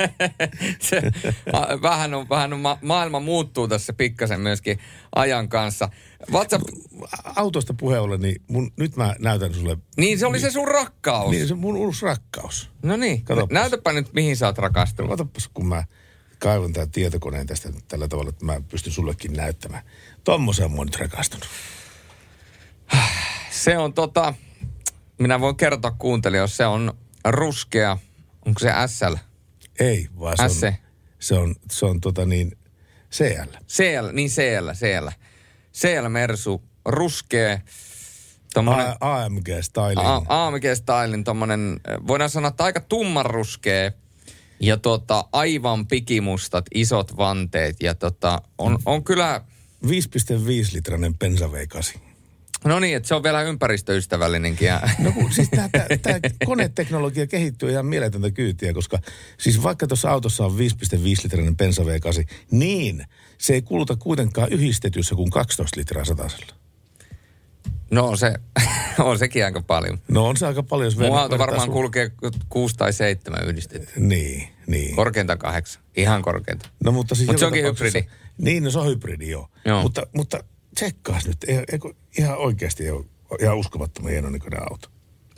Se, 0.80 1.02
a- 1.52 1.82
vähän 1.82 2.14
on, 2.14 2.28
vähän 2.28 2.52
on 2.52 2.60
ma- 2.60 2.78
maailma 2.82 3.20
muuttuu 3.20 3.68
tässä 3.68 3.92
pikkasen 3.92 4.40
myöskin 4.40 4.78
ajan 5.14 5.48
kanssa. 5.48 5.88
WhatsApp, 6.32 6.64
autosta 7.36 7.74
puheen 7.74 8.02
ollen, 8.02 8.20
niin 8.20 8.42
mun, 8.48 8.72
nyt 8.76 8.96
mä 8.96 9.14
näytän 9.18 9.54
sulle. 9.54 9.76
niin 9.96 10.18
se 10.18 10.26
oli 10.26 10.40
se 10.40 10.50
sun 10.50 10.68
rakkaus. 10.68 11.30
Niin 11.30 11.48
se 11.48 11.54
mun 11.54 11.76
uusi 11.76 12.04
rakkaus. 12.06 12.70
No 12.82 12.96
niin, 12.96 13.24
näytäpä 13.50 13.92
nyt 13.92 14.12
mihin 14.12 14.36
sä 14.36 14.46
oot 14.46 14.58
rakastunut. 14.58 15.10
Katsopas, 15.10 15.48
kun 15.54 15.66
mä 15.66 15.84
kaivan 16.38 16.72
tämän 16.72 16.90
tietokoneen 16.90 17.46
tästä 17.46 17.68
tällä 17.88 18.08
tavalla, 18.08 18.28
että 18.28 18.44
mä 18.44 18.60
pystyn 18.68 18.92
sullekin 18.92 19.32
näyttämään. 19.32 19.82
Tommosen 20.24 20.70
mä 20.70 20.76
oon 20.76 20.86
nyt 20.86 20.96
rakastunut. 21.00 21.46
Se 23.50 23.78
on 23.78 23.92
tota, 23.94 24.34
minä 25.18 25.40
voin 25.40 25.56
kertoa 25.56 25.90
kuuntelijoille, 25.90 26.50
se 26.50 26.66
on 26.66 26.92
ruskea, 27.24 27.98
onko 28.46 28.60
se 28.60 28.72
SL? 28.86 29.14
Ei, 29.80 30.08
vaan 30.20 30.36
se 30.36 30.42
on, 30.42 30.50
S. 30.50 30.60
se 31.18 31.34
on, 31.34 31.54
se 31.70 31.86
on 31.86 32.00
tota 32.00 32.24
niin, 32.24 32.58
CL. 33.12 33.56
CL, 33.68 34.08
niin 34.12 34.30
CL, 34.30 34.70
CL. 34.72 35.08
CL 35.74 36.08
Mersu, 36.08 36.62
ruskea, 36.84 37.58
tommonen, 38.54 38.86
A- 39.00 39.24
AMG 39.24 39.46
Styling. 39.60 40.00
A- 40.00 40.46
AMG 40.46 40.64
Stylin 40.74 41.24
tommonen, 41.24 41.80
äh, 41.88 42.06
voidaan 42.06 42.30
sanoa, 42.30 42.48
että 42.48 42.64
aika 42.64 42.80
tummanruskea 42.80 43.92
ja 44.60 44.76
tota, 44.76 45.24
aivan 45.32 45.86
pikimustat 45.86 46.64
isot 46.74 47.16
vanteet 47.16 47.76
ja 47.82 47.94
tota, 47.94 48.42
on, 48.58 48.78
on 48.86 49.04
kyllä, 49.04 49.40
5,5 49.86 49.90
litrainen 50.72 51.18
Benza 51.18 51.46
V8. 51.46 51.98
No 52.64 52.80
niin, 52.80 52.96
että 52.96 53.08
se 53.08 53.14
on 53.14 53.22
vielä 53.22 53.42
ympäristöystävällinenkin. 53.42 54.66
Ja, 54.66 54.80
No 54.98 55.12
kun 55.12 55.32
siis 55.32 55.48
tämä 55.50 55.68
koneteknologia 56.46 57.26
kehittyy 57.26 57.70
ihan 57.70 57.86
mieletöntä 57.86 58.30
kyytiä, 58.30 58.72
koska 58.72 58.98
siis 59.38 59.62
vaikka 59.62 59.86
tuossa 59.86 60.10
autossa 60.10 60.44
on 60.44 60.52
5,5 60.52 60.58
litrainen 61.22 61.56
Benza 61.56 61.82
V8, 61.82 62.24
niin 62.50 63.04
se 63.38 63.54
ei 63.54 63.62
kuluta 63.62 63.96
kuitenkaan 63.96 64.52
yhdistetyssä 64.52 65.14
kuin 65.14 65.30
12 65.30 65.80
litraa 65.80 66.04
satasella. 66.04 66.54
no 67.90 68.08
on 68.08 68.18
se, 68.18 68.34
on 68.98 69.18
sekin 69.18 69.44
aika 69.44 69.62
paljon. 69.62 69.98
No 70.08 70.26
on 70.26 70.36
se 70.36 70.46
aika 70.46 70.62
paljon, 70.62 70.86
jos 70.86 70.96
Mun 70.96 71.18
auto 71.18 71.38
varmaan 71.38 71.64
sun- 71.66 71.72
kulkee 71.72 72.10
kuusi 72.48 72.74
tai 72.76 72.92
seitsemän 72.92 73.46
yhdistetty. 73.48 74.00
Niin, 74.00 74.48
niin. 74.66 74.96
Korkeinta 74.96 75.36
kahdeksan. 75.36 75.82
Ihan 75.96 76.22
korkeinta. 76.22 76.68
No 76.84 76.92
mutta 76.92 77.14
siis 77.14 77.28
Mut 77.28 77.38
se 77.38 77.46
onkin 77.46 77.64
hybridi. 77.64 78.04
Niin, 78.38 78.64
no 78.64 78.70
se 78.70 78.78
on 78.78 78.86
hybridi, 78.86 79.30
joo. 79.30 79.48
Joo. 79.64 79.82
Mutta, 79.82 80.06
mutta 80.16 80.44
tsekkaas 80.74 81.26
nyt, 81.26 81.44
ei, 81.46 81.64
eikö 81.72 81.94
ihan 82.18 82.38
oikeasti 82.38 82.90
ole 82.90 83.04
ihan 83.40 83.58
uskomattoman 83.58 84.10
hienon 84.10 84.32
näköinen 84.32 84.62
auto. 84.70 84.88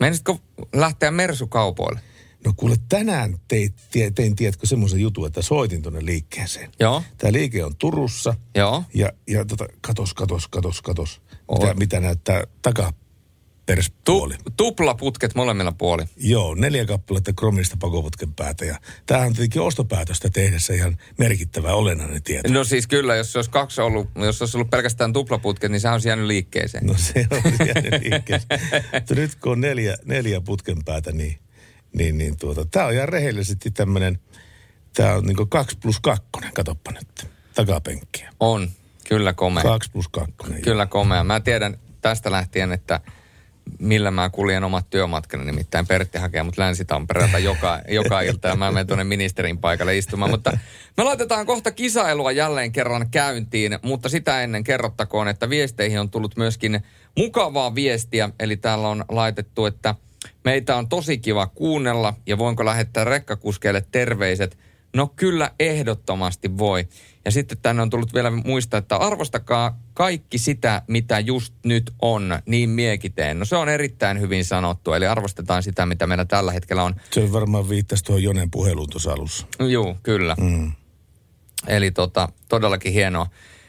Menisitko 0.01 0.41
lähteä 0.75 1.11
Mersu-kaupoille? 1.11 2.01
No 2.45 2.53
kuule, 2.57 2.77
tänään 2.89 3.41
tie- 3.49 4.11
tein, 4.15 4.37
tiedätkö, 4.37 4.67
semmoisen 4.67 5.01
jutun, 5.01 5.27
että 5.27 5.43
soitin 5.43 5.83
tuonne 5.83 6.05
liikkeeseen. 6.05 6.73
Joo. 6.81 7.03
Tämä 7.19 7.33
liike 7.33 7.65
on 7.65 7.77
Turussa. 7.77 8.35
Joo. 8.55 8.85
Ja, 8.95 9.13
ja 9.29 9.45
tota, 9.45 9.67
katos, 9.81 10.15
katos, 10.15 10.49
katos, 10.49 10.83
katos. 10.83 11.21
Mitä, 11.53 11.75
mitä 11.75 12.01
näyttää 12.01 12.45
Tu- 13.67 13.73
takaperspuoli. 13.73 14.35
tuplaputket 14.57 15.35
molemmilla 15.35 15.73
puoli. 15.73 16.05
Joo, 16.17 16.55
neljä 16.55 16.85
kappaletta 16.85 17.33
kromista 17.33 17.77
pakoputken 17.81 18.35
päätä. 18.35 18.65
Ja 18.65 18.79
tämähän 19.07 19.29
on 19.29 19.35
tietenkin 19.35 19.63
ostopäätöstä 19.63 20.31
tehdessä 20.31 20.75
ihan 20.75 20.97
merkittävä 21.19 21.75
olennainen 21.75 22.23
tieto. 22.23 22.53
No 22.53 22.65
siis 22.65 22.87
kyllä, 22.87 23.17
jos 23.17 23.37
olisi 23.37 23.51
kaksi 23.51 23.81
ollut, 23.81 24.09
jos 24.17 24.43
olisi 24.43 24.57
ollut 24.57 24.71
pelkästään 24.71 25.13
tuplaputket, 25.13 25.71
niin 25.71 25.81
sehän 25.81 25.95
olisi 25.95 26.09
jäänyt 26.09 26.27
liikkeeseen. 26.27 26.87
No 26.87 26.95
se 26.97 27.27
on 27.31 27.67
jäänyt 27.67 28.03
liikkeessä. 28.03 28.49
Mutta 28.93 29.15
nyt 29.15 29.35
kun 29.35 29.53
on 29.53 29.61
neljä, 29.61 29.97
neljä 30.05 30.41
putken 30.41 30.85
päätä, 30.85 31.13
niin, 31.13 31.39
niin, 31.93 32.19
niin 32.19 32.37
tuota, 32.37 32.65
tämä 32.65 32.87
on 32.87 32.93
ihan 32.93 33.09
rehellisesti 33.09 33.71
tämmöinen, 33.71 34.19
tämä 34.95 35.15
on 35.15 35.25
niin 35.25 35.49
kaksi 35.49 35.79
plus 35.83 36.01
kakkonen, 36.01 36.53
katoppa 36.53 36.93
nyt, 36.93 37.27
takapenkkiä. 37.55 38.33
On, 38.41 38.71
kyllä 39.09 39.33
komea. 39.33 39.63
Kaksi 39.63 39.91
plus 39.91 40.09
kakkonen. 40.09 40.63
Kyllä 40.63 40.87
komea. 40.87 41.25
Mä 41.25 41.41
tiedän 41.41 41.79
tästä 42.01 42.31
lähtien, 42.31 42.73
että 42.73 43.01
millä 43.79 44.11
mä 44.11 44.31
kuljen 44.31 44.65
omat 44.65 44.91
työmatkani, 44.91 45.45
nimittäin 45.45 45.87
Pertti 45.87 46.19
hakee 46.19 46.43
mut 46.43 46.59
Länsi-Tampereelta 46.59 47.39
joka, 47.39 47.81
joka 47.89 48.21
ilta 48.21 48.49
ja 48.49 48.57
mä 48.57 48.71
menen 48.71 48.87
tuonne 48.87 49.05
ministerin 49.05 49.59
paikalle 49.59 49.99
istumaan. 49.99 50.31
Mutta 50.31 50.59
me 50.97 51.05
laitetaan 51.05 51.47
kohta 51.47 51.71
kisailua 51.71 52.33
jälleen 52.33 52.73
kerran 52.73 53.11
käyntiin, 53.11 53.79
mutta 53.83 54.09
sitä 54.09 54.43
ennen 54.43 54.65
kerrottakoon, 54.65 55.29
että 55.29 55.51
viesteihin 55.51 56.01
on 56.01 56.11
tullut 56.11 56.37
myöskin 56.37 56.81
mukavaa 57.17 57.75
viestiä. 57.75 58.31
Eli 58.41 58.57
täällä 58.57 58.89
on 58.89 59.05
laitettu, 59.09 59.67
että 59.67 59.95
meitä 60.45 60.77
on 60.77 60.89
tosi 60.89 61.19
kiva 61.19 61.47
kuunnella 61.47 62.15
ja 62.27 62.39
voinko 62.39 62.65
lähettää 62.65 63.05
rekkakuskeille 63.05 63.85
terveiset. 63.93 64.59
No 64.97 65.13
kyllä 65.17 65.51
ehdottomasti 65.61 66.59
voi. 66.59 66.89
Ja 67.25 67.31
sitten 67.31 67.59
tänne 67.63 67.83
on 67.83 67.91
tullut 67.91 68.15
vielä 68.15 68.31
muistaa, 68.31 68.79
että 68.79 68.97
arvostakaa 68.97 69.79
kaikki 69.95 70.39
sitä, 70.39 70.83
mitä 70.89 71.21
just 71.21 71.55
nyt 71.65 71.93
on, 72.03 72.39
niin 72.47 72.71
miekin 72.71 73.13
teen. 73.13 73.39
No 73.39 73.45
se 73.45 73.57
on 73.57 73.69
erittäin 73.69 74.21
hyvin 74.21 74.45
sanottu, 74.45 74.93
eli 74.93 75.07
arvostetaan 75.07 75.63
sitä, 75.63 75.87
mitä 75.87 76.07
meillä 76.07 76.25
tällä 76.25 76.53
hetkellä 76.53 76.83
on. 76.83 76.95
Se 77.11 77.33
varmaan 77.33 77.69
viittasi 77.69 78.05
tuohon 78.05 78.23
Jonen 78.23 78.51
puheluun 78.51 78.91
tuossa 78.91 79.13
alussa. 79.13 79.47
Joo, 79.59 79.97
kyllä. 80.03 80.37
Mm. 80.41 80.73
Eli 81.67 81.91
tota, 81.91 82.29
todellakin 82.49 82.93
hienoa. 82.93 83.27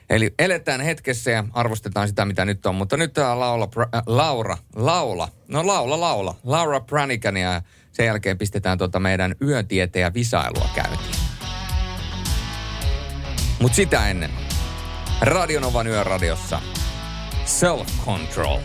Eli 0.09 0.33
eletään 0.39 0.81
hetkessä 0.81 1.31
ja 1.31 1.43
arvostetaan 1.53 2.07
sitä, 2.07 2.25
mitä 2.25 2.45
nyt 2.45 2.65
on. 2.65 2.75
Mutta 2.75 2.97
nyt 2.97 3.13
tää 3.13 3.39
laula, 3.39 3.69
äh, 3.79 4.03
Laura, 4.05 4.57
laula, 4.75 5.29
no 5.47 5.67
laula, 5.67 5.99
laula, 5.99 6.35
Laura 6.43 6.79
Pranikania 6.79 7.53
ja 7.53 7.61
sen 7.91 8.05
jälkeen 8.05 8.37
pistetään 8.37 8.77
tuota 8.77 8.99
meidän 8.99 9.35
yötieteen 9.41 10.03
ja 10.03 10.13
visailua 10.13 10.69
käyntiin. 10.75 11.04
Mutta 13.61 13.75
sitä 13.75 14.09
ennen, 14.09 14.31
Radionovan 15.21 15.87
yöradiossa, 15.87 16.61
Self 17.45 17.87
Control. 18.05 18.59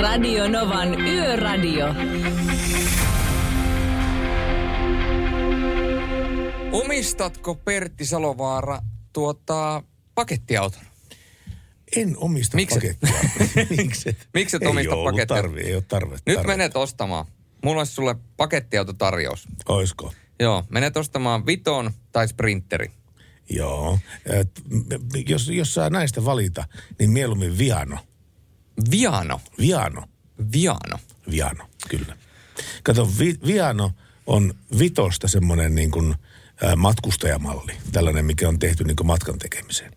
Radio 0.00 0.48
Novan 0.48 1.00
Yöradio. 1.00 1.86
Omistatko 6.72 7.54
Pertti 7.54 8.06
Salovaara 8.06 8.78
tuota 9.12 9.82
pakettiauton? 10.14 10.82
En 11.96 12.14
omista 12.16 12.56
Mikset? 12.56 12.82
pakettia. 13.00 13.66
Mikset? 13.82 14.28
Mikset 14.34 14.62
ei 14.62 14.68
omista 14.68 14.94
pakettia? 15.04 15.36
Tarvi, 15.36 15.60
ei 15.60 15.74
ole 15.74 15.82
tarve. 15.88 16.16
Nyt 16.26 16.36
tarve. 16.36 16.52
menet 16.52 16.76
ostamaan. 16.76 17.26
Mulla 17.64 17.80
olisi 17.80 17.92
sulle 17.92 18.16
pakettiautotarjous. 18.36 19.48
Oisko? 19.68 20.12
Joo, 20.40 20.64
menet 20.68 20.96
ostamaan 20.96 21.46
Viton 21.46 21.90
tai 22.12 22.28
Sprinteri. 22.28 22.90
Joo. 23.50 23.98
Et, 24.26 24.62
jos, 25.28 25.48
jos 25.48 25.74
saa 25.74 25.90
näistä 25.90 26.24
valita, 26.24 26.64
niin 26.98 27.10
mieluummin 27.10 27.58
Viano. 27.58 27.98
Viano. 28.90 29.40
Viano. 29.58 30.08
Viano. 30.52 30.98
Viano, 31.30 31.64
kyllä. 31.88 32.16
Kato, 32.82 33.08
vi, 33.18 33.38
Viano 33.46 33.92
on 34.26 34.54
Vitosta 34.78 35.28
semmoinen 35.28 35.74
niin 35.74 35.90
kuin, 35.90 36.14
ä, 36.64 36.76
matkustajamalli. 36.76 37.72
Tällainen, 37.92 38.24
mikä 38.24 38.48
on 38.48 38.58
tehty 38.58 38.84
niin 38.84 38.96
kuin 38.96 39.06
matkan 39.06 39.38
tekemiseen. 39.38 39.92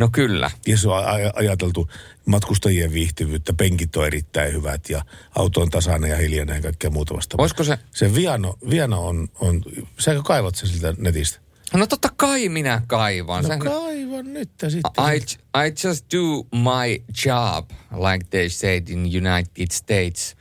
No 0.00 0.08
kyllä. 0.12 0.50
Ja 0.66 0.76
se 0.78 0.88
on 0.88 1.04
aj- 1.04 1.32
ajateltu 1.34 1.88
matkustajien 2.26 2.92
viihtyvyyttä, 2.92 3.52
penkit 3.52 3.96
on 3.96 4.06
erittäin 4.06 4.52
hyvät 4.52 4.90
ja 4.90 5.04
auto 5.36 5.60
on 5.60 5.70
tasainen 5.70 6.10
ja 6.10 6.16
hiljainen 6.16 6.56
ja 6.56 6.62
kaikkea 6.62 6.90
muuta 6.90 7.14
vastaavaa. 7.14 7.42
Olisiko 7.42 7.64
se... 7.64 7.78
Se 7.94 8.14
Viano, 8.14 8.54
Viano 8.70 9.06
on, 9.06 9.28
on, 9.40 9.62
säkö 9.98 10.22
kaivat 10.22 10.54
sen 10.54 10.68
siltä 10.68 10.94
netistä? 10.98 11.40
No 11.74 11.86
totta 11.86 12.08
kai 12.16 12.48
minä 12.48 12.82
kaivan. 12.86 13.42
No 13.42 13.46
Sehän- 13.48 13.60
kaivan 13.60 14.32
nyt 14.32 14.50
sitten. 14.68 15.04
I, 15.04 15.16
I 15.66 15.72
just 15.86 16.06
do 16.14 16.42
my 16.58 17.04
job, 17.26 17.70
like 18.10 18.26
they 18.30 18.48
said 18.48 18.88
in 18.88 18.98
United 18.98 19.70
States. 19.72 20.36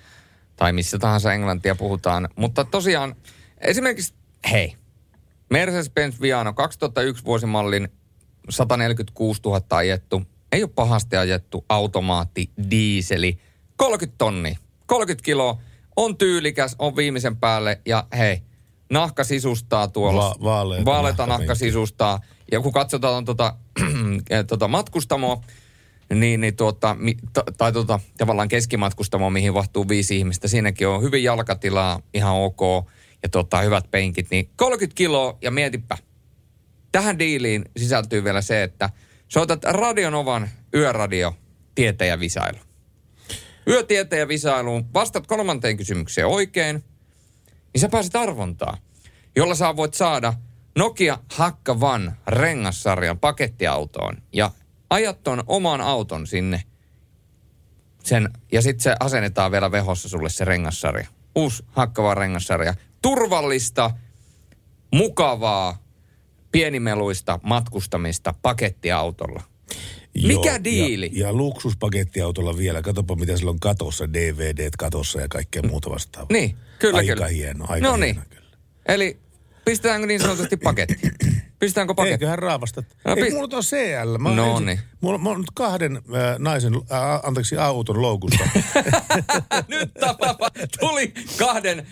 Tai 0.55 0.73
missä 0.73 0.99
tahansa 0.99 1.33
englantia 1.33 1.75
puhutaan. 1.75 2.29
Mutta 2.35 2.63
tosiaan, 2.63 3.15
esimerkiksi, 3.57 4.13
hei, 4.51 4.75
Mercedes-Benz 5.53 6.21
Viano 6.21 6.53
2001 6.53 7.25
vuosimallin 7.25 7.89
146 8.49 9.41
000 9.45 9.61
ajettu. 9.69 10.21
Ei 10.51 10.63
ole 10.63 10.71
pahasti 10.75 11.15
ajettu 11.15 11.65
automaatti, 11.69 12.49
diiseli. 12.71 13.39
30 13.77 14.17
tonni, 14.17 14.57
30 14.85 15.25
kiloa. 15.25 15.57
On 15.95 16.17
tyylikäs, 16.17 16.75
on 16.79 16.95
viimeisen 16.95 17.37
päälle 17.37 17.81
ja 17.85 18.07
hei, 18.17 18.41
nahka 18.89 19.23
sisustaa 19.23 19.87
tuolla. 19.87 20.35
Va- 20.43 20.85
vaaleita 20.85 21.25
nahka 21.25 21.55
sisustaa. 21.55 22.19
Ja 22.51 22.61
kun 22.61 22.73
katsotaan 22.73 23.25
tota, 23.25 23.55
tota 24.47 24.67
matkustamoa, 24.67 25.41
niin, 26.13 26.41
niin 26.41 26.55
tuota, 26.55 26.95
mi, 26.99 27.15
ta, 27.33 27.43
tai 27.57 27.71
tuota, 27.71 27.99
tavallaan 28.17 28.47
keskimatkustamo, 28.47 29.29
mihin 29.29 29.53
vahtuu 29.53 29.87
viisi 29.87 30.17
ihmistä. 30.17 30.47
Siinäkin 30.47 30.87
on 30.87 31.01
hyvin 31.01 31.23
jalkatilaa, 31.23 32.01
ihan 32.13 32.35
ok, 32.35 32.59
ja 33.23 33.29
tuota, 33.29 33.61
hyvät 33.61 33.91
penkit. 33.91 34.27
Niin 34.31 34.49
30 34.55 34.95
kiloa, 34.95 35.37
ja 35.41 35.51
mietipä. 35.51 35.97
Tähän 36.91 37.19
diiliin 37.19 37.65
sisältyy 37.77 38.23
vielä 38.23 38.41
se, 38.41 38.63
että 38.63 38.89
soitat 39.27 39.63
Radionovan 39.63 40.49
yöradio 40.73 41.35
tieteen 41.75 42.09
ja 42.09 42.19
visailu. 44.27 44.81
Vastat 44.93 45.27
kolmanteen 45.27 45.77
kysymykseen 45.77 46.27
oikein, 46.27 46.83
niin 47.73 47.81
sä 47.81 47.89
pääset 47.89 48.15
arvontaan, 48.15 48.77
jolla 49.35 49.55
sä 49.55 49.75
voit 49.75 49.93
saada 49.93 50.33
Nokia 50.77 51.19
Hakka 51.33 51.77
One 51.81 52.11
rengassarjan 52.27 53.19
pakettiautoon 53.19 54.17
ja 54.33 54.51
ajat 54.89 55.23
ton 55.23 55.43
oman 55.47 55.81
auton 55.81 56.27
sinne 56.27 56.63
sen, 58.03 58.29
ja 58.51 58.61
sitten 58.61 58.83
se 58.83 58.95
asennetaan 58.99 59.51
vielä 59.51 59.71
vehossa 59.71 60.09
sulle 60.09 60.29
se 60.29 60.45
rengassarja. 60.45 61.07
Uusi 61.35 61.63
Hakka 61.67 62.01
One 62.01 62.15
rengassarja. 62.15 62.73
Turvallista, 63.01 63.91
mukavaa, 64.93 65.88
pienimeluista 66.51 67.39
matkustamista 67.43 68.33
pakettiautolla. 68.41 69.43
Mikä 70.23 70.49
Joo, 70.49 70.63
diili? 70.63 71.09
Ja, 71.13 71.27
ja 71.27 71.33
luksuspakettiautolla 71.33 72.57
vielä. 72.57 72.81
Katsopa, 72.81 73.15
mitä 73.15 73.37
sillä 73.37 73.51
on 73.51 73.59
katossa, 73.59 74.13
DVD 74.13 74.69
katossa 74.77 75.21
ja 75.21 75.27
kaikkea 75.27 75.61
muuta 75.63 75.89
vastaavaa. 75.89 76.27
Niin, 76.31 76.55
kyllä, 76.79 76.97
aika 76.97 77.13
kyllä. 77.13 77.27
hieno, 77.27 77.65
aika 77.69 77.87
no 77.87 77.93
hieno. 77.93 78.05
niin. 78.05 78.19
Eli 78.87 79.19
pistetäänkö 79.65 80.07
niin 80.07 80.21
sanotusti 80.21 80.57
paketti? 80.57 80.95
Pistetäänkö 81.59 81.93
paketti? 81.93 82.13
Eiköhän 82.13 82.39
raavasta. 82.39 82.83
No, 83.05 83.15
Ei, 83.15 83.23
pist- 83.23 83.33
mulla 83.33 83.57
on 83.57 83.63
CL. 83.63 84.17
Mä 84.17 84.29
No 84.35 84.51
ensin- 84.51 84.65
niin. 84.65 84.79
Mulla, 85.01 85.17
mulla 85.17 85.35
on 85.35 85.41
nyt 85.41 85.51
kahden 85.53 85.95
äh, 85.97 86.01
naisen, 86.39 86.73
äh, 86.75 86.79
anteeksi, 87.23 87.57
auton 87.57 88.01
loukusta. 88.01 88.49
Nyt 89.67 89.93
tapapa, 89.99 90.49
tuli 90.79 91.13
kahden, 91.39 91.87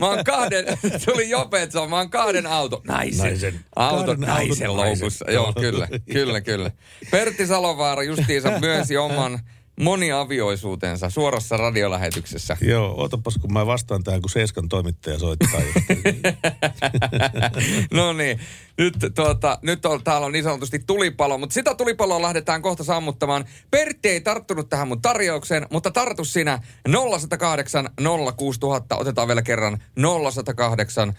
mä 0.00 0.06
oon 0.08 0.24
kahden, 0.24 0.64
tuli 1.04 1.30
Jopetsa, 1.30 1.86
mä 1.86 1.96
oon 1.96 2.10
kahden 2.10 2.46
auto, 2.46 2.80
naisen, 2.88 3.26
Naisen. 3.28 3.60
Kahden 3.76 4.20
naisen 4.20 4.68
auton 4.70 4.76
loukussa. 4.86 5.24
naisen. 5.24 5.34
Joo, 5.34 5.52
kyllä, 5.52 5.88
kyllä, 6.12 6.40
kyllä. 6.40 6.70
Pertti 7.10 7.46
Salovaara 7.46 8.02
justiinsa 8.02 8.58
myönsi 8.60 8.96
oman 8.96 9.40
moniavioisuutensa 9.80 11.10
suorassa 11.10 11.56
radiolähetyksessä. 11.56 12.56
Joo, 12.60 12.94
ootapas 13.00 13.38
kun 13.38 13.52
mä 13.52 13.66
vastaan 13.66 14.04
tähän, 14.04 14.20
kun 14.20 14.30
Seiskan 14.30 14.68
toimittaja 14.68 15.18
soittaa. 15.18 15.60
no 17.94 18.12
niin, 18.12 18.40
nyt, 18.78 18.94
tuota, 19.14 19.58
nyt 19.62 19.86
on, 19.86 20.04
täällä 20.04 20.26
on 20.26 20.32
niin 20.32 20.44
sanotusti 20.44 20.78
tulipalo, 20.86 21.38
mutta 21.38 21.54
sitä 21.54 21.74
tulipaloa 21.74 22.22
lähdetään 22.22 22.62
kohta 22.62 22.84
sammuttamaan. 22.84 23.44
Pertti 23.70 24.08
ei 24.08 24.20
tarttunut 24.20 24.68
tähän 24.68 24.88
mun 24.88 25.02
tarjoukseen, 25.02 25.66
mutta 25.70 25.90
tartu 25.90 26.24
sinä 26.24 26.58
0108 27.10 27.88
06000. 28.36 28.96
Otetaan 28.96 29.28
vielä 29.28 29.42
kerran 29.42 29.78
0108 30.22 31.14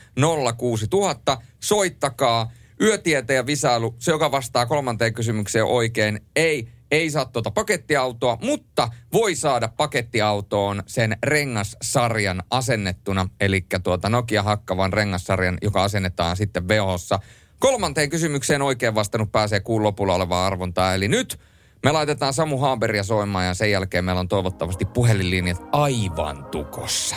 06000. 0.57 1.37
Soittakaa. 1.59 2.51
Yötieteen 2.81 3.37
ja 3.37 3.45
visailu, 3.45 3.95
se 3.99 4.11
joka 4.11 4.31
vastaa 4.31 4.65
kolmanteen 4.65 5.13
kysymykseen 5.13 5.65
oikein, 5.65 6.19
ei 6.35 6.67
ei 6.91 7.09
saa 7.09 7.25
tuota 7.25 7.51
pakettiautoa, 7.51 8.37
mutta 8.41 8.89
voi 9.13 9.35
saada 9.35 9.67
pakettiautoon 9.67 10.83
sen 10.87 11.17
rengassarjan 11.23 12.43
asennettuna, 12.49 13.29
eli 13.39 13.65
tuota 13.83 14.09
Nokia 14.09 14.43
Hakkavan 14.43 14.93
rengassarjan, 14.93 15.57
joka 15.61 15.83
asennetaan 15.83 16.37
sitten 16.37 16.67
vehossa. 16.67 17.19
Kolmanteen 17.59 18.09
kysymykseen 18.09 18.61
oikein 18.61 18.95
vastannut 18.95 19.31
pääsee 19.31 19.59
kuun 19.59 19.83
lopulla 19.83 20.15
olevaa 20.15 20.47
arvontaa, 20.47 20.93
eli 20.93 21.07
nyt 21.07 21.39
me 21.83 21.91
laitetaan 21.91 22.33
Samu 22.33 22.57
Haaberia 22.57 23.03
soimaan 23.03 23.45
ja 23.45 23.53
sen 23.53 23.71
jälkeen 23.71 24.05
meillä 24.05 24.19
on 24.19 24.27
toivottavasti 24.27 24.85
puhelinlinjat 24.85 25.61
aivan 25.71 26.45
tukossa. 26.45 27.15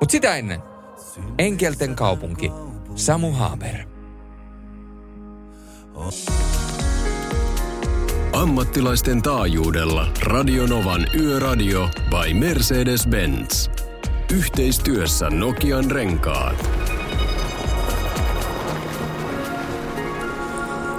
Mutta 0.00 0.12
sitä 0.12 0.36
ennen, 0.36 0.62
Enkelten 1.38 1.94
kaupunki, 1.94 2.52
Samu 2.94 3.32
Haaber. 3.32 3.86
Ammattilaisten 8.44 9.22
taajuudella 9.22 10.06
Radionovan 10.22 11.06
Yöradio 11.20 11.90
by 12.10 12.34
Mercedes-Benz. 12.34 13.70
Yhteistyössä 14.32 15.30
Nokian 15.30 15.90
renkaat. 15.90 16.70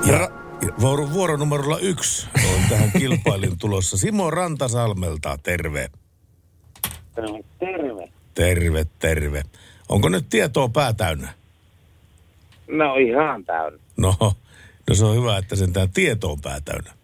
Ja, 0.06 0.20
ja 0.62 0.70
vuoro, 0.80 1.12
vuoronumerolla 1.12 1.80
yksi 1.80 2.28
on 2.56 2.62
tähän 2.70 2.92
kilpailun 2.92 3.58
tulossa. 3.58 3.98
Simo 3.98 4.32
Rantasalmelta, 4.32 5.40
terve. 5.44 5.90
Terve. 7.16 8.10
Terve, 8.34 8.86
terve. 9.00 9.44
Onko 9.90 10.10
nyt 10.10 10.30
tietoa 10.30 10.70
pää 10.70 10.94
täynnä? 10.94 11.34
No 12.68 12.96
ihan 12.96 13.46
täynnä. 13.46 13.80
No, 13.98 14.16
no 14.90 14.96
se 14.96 15.06
on 15.06 15.16
hyvä, 15.16 15.38
että 15.38 15.56
sen 15.56 15.74
tämä 15.74 15.88
tieto 15.94 16.32
on 16.32 16.42
pää 16.42 16.62
täynnä. 16.66 16.95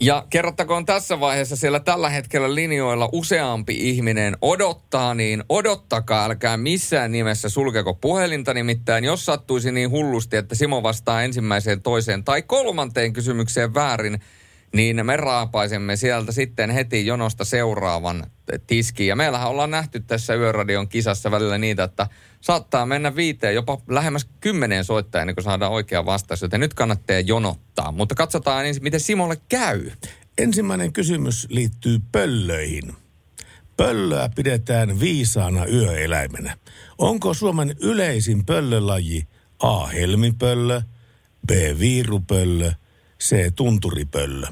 Ja 0.00 0.26
kerrottakoon 0.30 0.86
tässä 0.86 1.20
vaiheessa 1.20 1.56
siellä 1.56 1.80
tällä 1.80 2.08
hetkellä 2.08 2.54
linjoilla 2.54 3.08
useampi 3.12 3.90
ihminen 3.90 4.36
odottaa, 4.42 5.14
niin 5.14 5.44
odottakaa, 5.48 6.24
älkää 6.24 6.56
missään 6.56 7.12
nimessä 7.12 7.48
sulkeko 7.48 7.94
puhelinta. 7.94 8.54
Nimittäin 8.54 9.04
jos 9.04 9.26
sattuisi 9.26 9.72
niin 9.72 9.90
hullusti, 9.90 10.36
että 10.36 10.54
Simo 10.54 10.82
vastaa 10.82 11.22
ensimmäiseen, 11.22 11.82
toiseen 11.82 12.24
tai 12.24 12.42
kolmanteen 12.42 13.12
kysymykseen 13.12 13.74
väärin, 13.74 14.20
niin 14.72 15.06
me 15.06 15.16
raapaisemme 15.16 15.96
sieltä 15.96 16.32
sitten 16.32 16.70
heti 16.70 17.06
jonosta 17.06 17.44
seuraavan 17.44 18.26
tiskiin. 18.66 19.08
Ja 19.08 19.16
meillähän 19.16 19.48
ollaan 19.48 19.70
nähty 19.70 20.00
tässä 20.00 20.34
Yöradion 20.34 20.88
kisassa 20.88 21.30
välillä 21.30 21.58
niitä, 21.58 21.84
että 21.84 22.06
saattaa 22.40 22.86
mennä 22.86 23.16
viiteen, 23.16 23.54
jopa 23.54 23.80
lähemmäs 23.88 24.28
kymmeneen 24.40 24.84
soittajaan, 24.84 25.22
ennen 25.22 25.34
kuin 25.34 25.44
saadaan 25.44 25.72
oikea 25.72 26.06
vastaus. 26.06 26.42
Joten 26.42 26.60
nyt 26.60 26.74
kannattaa 26.74 27.20
jonottaa. 27.20 27.92
Mutta 27.92 28.14
katsotaan 28.14 28.66
ensin, 28.66 28.82
miten 28.82 29.00
Simolle 29.00 29.36
käy. 29.48 29.90
Ensimmäinen 30.38 30.92
kysymys 30.92 31.46
liittyy 31.50 31.98
pöllöihin. 32.12 32.92
Pöllöä 33.76 34.30
pidetään 34.34 35.00
viisaana 35.00 35.66
yöeläimenä. 35.66 36.56
Onko 36.98 37.34
Suomen 37.34 37.76
yleisin 37.80 38.46
pöllölaji 38.46 39.26
A. 39.58 39.86
Helmipöllö, 39.86 40.82
B. 41.46 41.50
Viirupöllö, 41.78 42.72
C. 43.22 43.52
Tunturipöllö? 43.56 44.46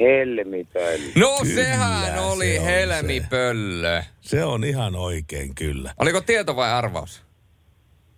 Helmipöllö. 0.00 0.98
No 1.16 1.38
Kyllä, 1.42 1.54
sehän 1.54 2.18
oli 2.18 2.46
se 2.56 2.64
helmipöllö. 2.64 4.02
Se 4.20 4.44
on 4.44 4.64
ihan 4.64 4.96
oikein 4.96 5.54
kyllä. 5.54 5.94
Oliko 5.98 6.20
tieto 6.20 6.56
vai 6.56 6.72
arvaus? 6.72 7.22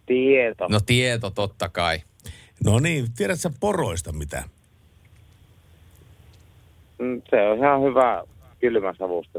Tieto. 0.06 0.66
No 0.68 0.80
tieto 0.80 1.30
totta 1.30 1.68
kai. 1.68 2.00
No 2.64 2.78
niin, 2.78 3.12
tiedätkö 3.16 3.50
poroista 3.60 4.12
mitä? 4.12 4.44
Mm, 6.98 7.22
Se 7.30 7.36
on 7.42 7.58
ihan 7.58 7.82
hyvä 7.82 8.22
kylmäsavusta. 8.60 9.38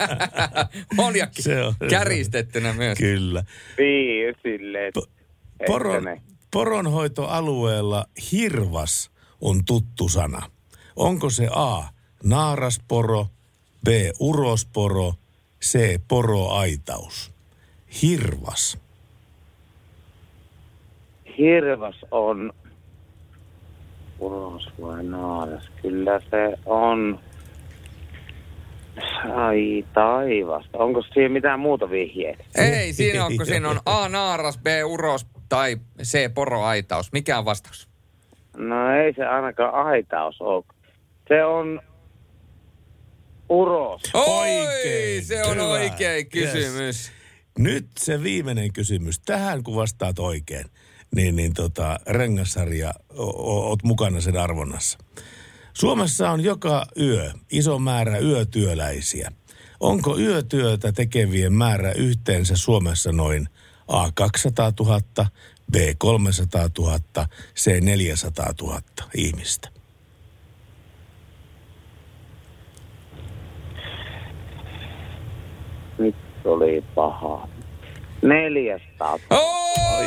on 0.98 1.16
ja 1.16 1.26
Se 1.30 1.62
on- 1.62 1.74
käristettynä 1.90 2.72
myös. 2.72 2.98
Kyllä. 2.98 3.44
Niin, 3.78 4.34
silleen. 4.42 4.92
Poron, 5.66 6.04
poronhoitoalueella 6.50 8.04
hirvas 8.32 9.10
on 9.40 9.64
tuttu 9.64 10.08
sana. 10.08 10.50
Onko 10.96 11.30
se 11.30 11.48
A, 11.50 11.82
naarasporo, 12.24 13.26
B, 13.84 13.88
urosporo, 14.20 15.14
C, 15.64 16.00
poroaitaus? 16.08 17.32
Hirvas. 18.02 18.78
Hirvas 21.38 21.96
on 22.10 22.52
uros 24.18 24.68
vai 24.82 25.04
naaras? 25.04 25.64
Kyllä 25.82 26.20
se 26.20 26.58
on. 26.66 27.20
Ai 29.34 29.84
taivas. 29.94 30.64
Onko 30.72 31.02
siihen 31.02 31.32
mitään 31.32 31.60
muuta 31.60 31.90
vihjeitä? 31.90 32.44
Ei 32.54 32.92
siinä 32.92 33.26
on, 33.26 33.36
kun 33.36 33.46
siinä 33.46 33.68
on 33.70 33.80
A 33.86 34.08
naaras, 34.08 34.58
B 34.58 34.66
uros 34.86 35.26
tai 35.52 35.76
C 36.02 36.34
poroaitaus. 36.34 37.12
Mikä 37.12 37.38
on 37.38 37.44
vastaus? 37.44 37.88
No 38.56 38.94
ei 38.96 39.14
se 39.14 39.24
ainakaan 39.24 39.74
aitaus 39.86 40.40
ole. 40.40 40.64
Se 41.28 41.44
on 41.44 41.80
uros. 43.48 44.02
Oi, 44.14 44.58
Oikein, 44.66 45.24
se 45.24 45.42
on 45.44 45.54
hyvä. 45.54 45.64
oikein 45.64 46.28
kysymys. 46.30 47.12
Nyt 47.58 47.86
se 47.98 48.22
viimeinen 48.22 48.72
kysymys. 48.72 49.20
Tähän 49.20 49.62
kun 49.62 49.76
vastaat 49.76 50.18
oikein, 50.18 50.64
niin, 51.14 51.36
niin 51.36 51.54
tota, 51.54 52.00
rengassarja, 52.06 52.94
o- 53.18 53.54
o- 53.54 53.68
oot 53.68 53.82
mukana 53.82 54.20
sen 54.20 54.36
arvonnassa. 54.36 54.98
Suomessa 55.72 56.30
on 56.30 56.40
joka 56.44 56.86
yö 57.00 57.30
iso 57.50 57.78
määrä 57.78 58.18
yötyöläisiä. 58.18 59.32
Onko 59.80 60.18
yötyötä 60.18 60.92
tekevien 60.92 61.52
määrä 61.52 61.92
yhteensä 61.92 62.56
Suomessa 62.56 63.12
noin 63.12 63.48
A 63.88 64.12
200 64.14 64.72
000, 64.80 65.00
B 65.72 65.74
300 65.98 66.68
000, 66.78 66.98
C 67.56 67.80
400 67.80 68.46
000 68.62 68.80
ihmistä? 69.14 69.68
Nyt 75.98 76.16
oli 76.44 76.84
paha. 76.94 77.48
400. 78.22 79.18
Oi, 79.30 80.06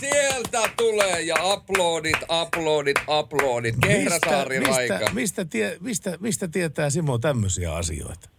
sieltä 0.00 0.70
tulee 0.76 1.22
ja 1.22 1.34
uploadit, 1.42 2.16
uploadit, 2.42 2.96
uploadit. 3.18 3.74
Kehräsaari 3.82 4.58
mistä, 4.58 4.76
Raika. 4.76 5.10
mistä, 5.14 5.44
tie, 5.44 5.76
mistä, 5.80 6.16
mistä 6.20 6.48
tietää 6.48 6.90
Simo 6.90 7.18
tämmöisiä 7.18 7.74
asioita? 7.74 8.33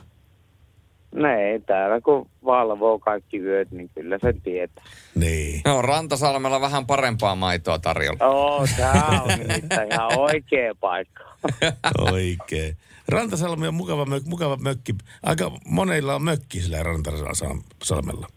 No 1.16 1.30
ei, 1.30 1.60
täällä 1.60 2.02
kun 2.02 2.30
valvoo 2.46 3.00
kaikki 3.00 3.40
yöt, 3.40 3.72
niin 3.72 3.90
kyllä 3.96 4.18
se 4.22 4.34
tietää. 4.44 4.84
Niin. 5.16 5.62
No, 5.66 5.82
Rantasalmella 5.82 6.62
vähän 6.62 6.86
parempaa 6.86 7.36
maitoa 7.36 7.80
tarjolla. 7.80 8.26
Oo, 8.28 8.68
tää 8.78 9.22
on 9.24 9.40
nimittäin 9.40 9.94
ihan 9.94 10.20
oikea 10.20 10.76
paikka. 10.80 11.24
Oikein. 12.12 12.78
Rantasalmi 13.08 13.68
on 13.68 13.74
mukava, 13.74 14.06
mök, 14.06 14.24
mukava 14.26 14.58
mökki. 14.58 14.96
Aika 15.24 15.52
monilla 15.66 16.16
on 16.16 16.24
mökki 16.24 16.62
sillä 16.62 16.84
Rantasalmella. 16.84 18.28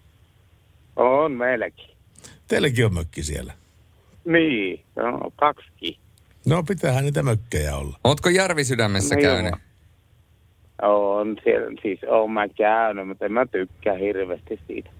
On 0.96 1.32
meilläkin. 1.32 1.90
Teilläkin 2.48 2.86
on 2.86 2.94
mökki 2.94 3.22
siellä. 3.22 3.52
Niin, 4.24 4.84
no 4.96 5.30
kaksikin. 5.36 5.96
No 6.46 6.62
pitäähän 6.62 7.04
niitä 7.04 7.22
mökkejä 7.22 7.76
olla. 7.76 7.98
Ootko 8.04 8.28
Järvisydämessä 8.28 9.14
No 9.14 9.20
käynyt? 9.20 9.54
On 10.82 11.36
siellä, 11.44 11.66
siis 11.82 12.00
oon 12.08 12.30
mä 12.30 12.48
käynyt, 12.48 13.08
mutta 13.08 13.24
en 13.24 13.32
mä 13.32 13.46
tykkää 13.46 13.94
hirveästi 13.94 14.60
siitä. 14.66 14.90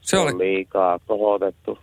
Se 0.00 0.18
oli, 0.18 0.32
on 0.32 0.38
liikaa 0.38 0.98
kohotettu. 1.06 1.78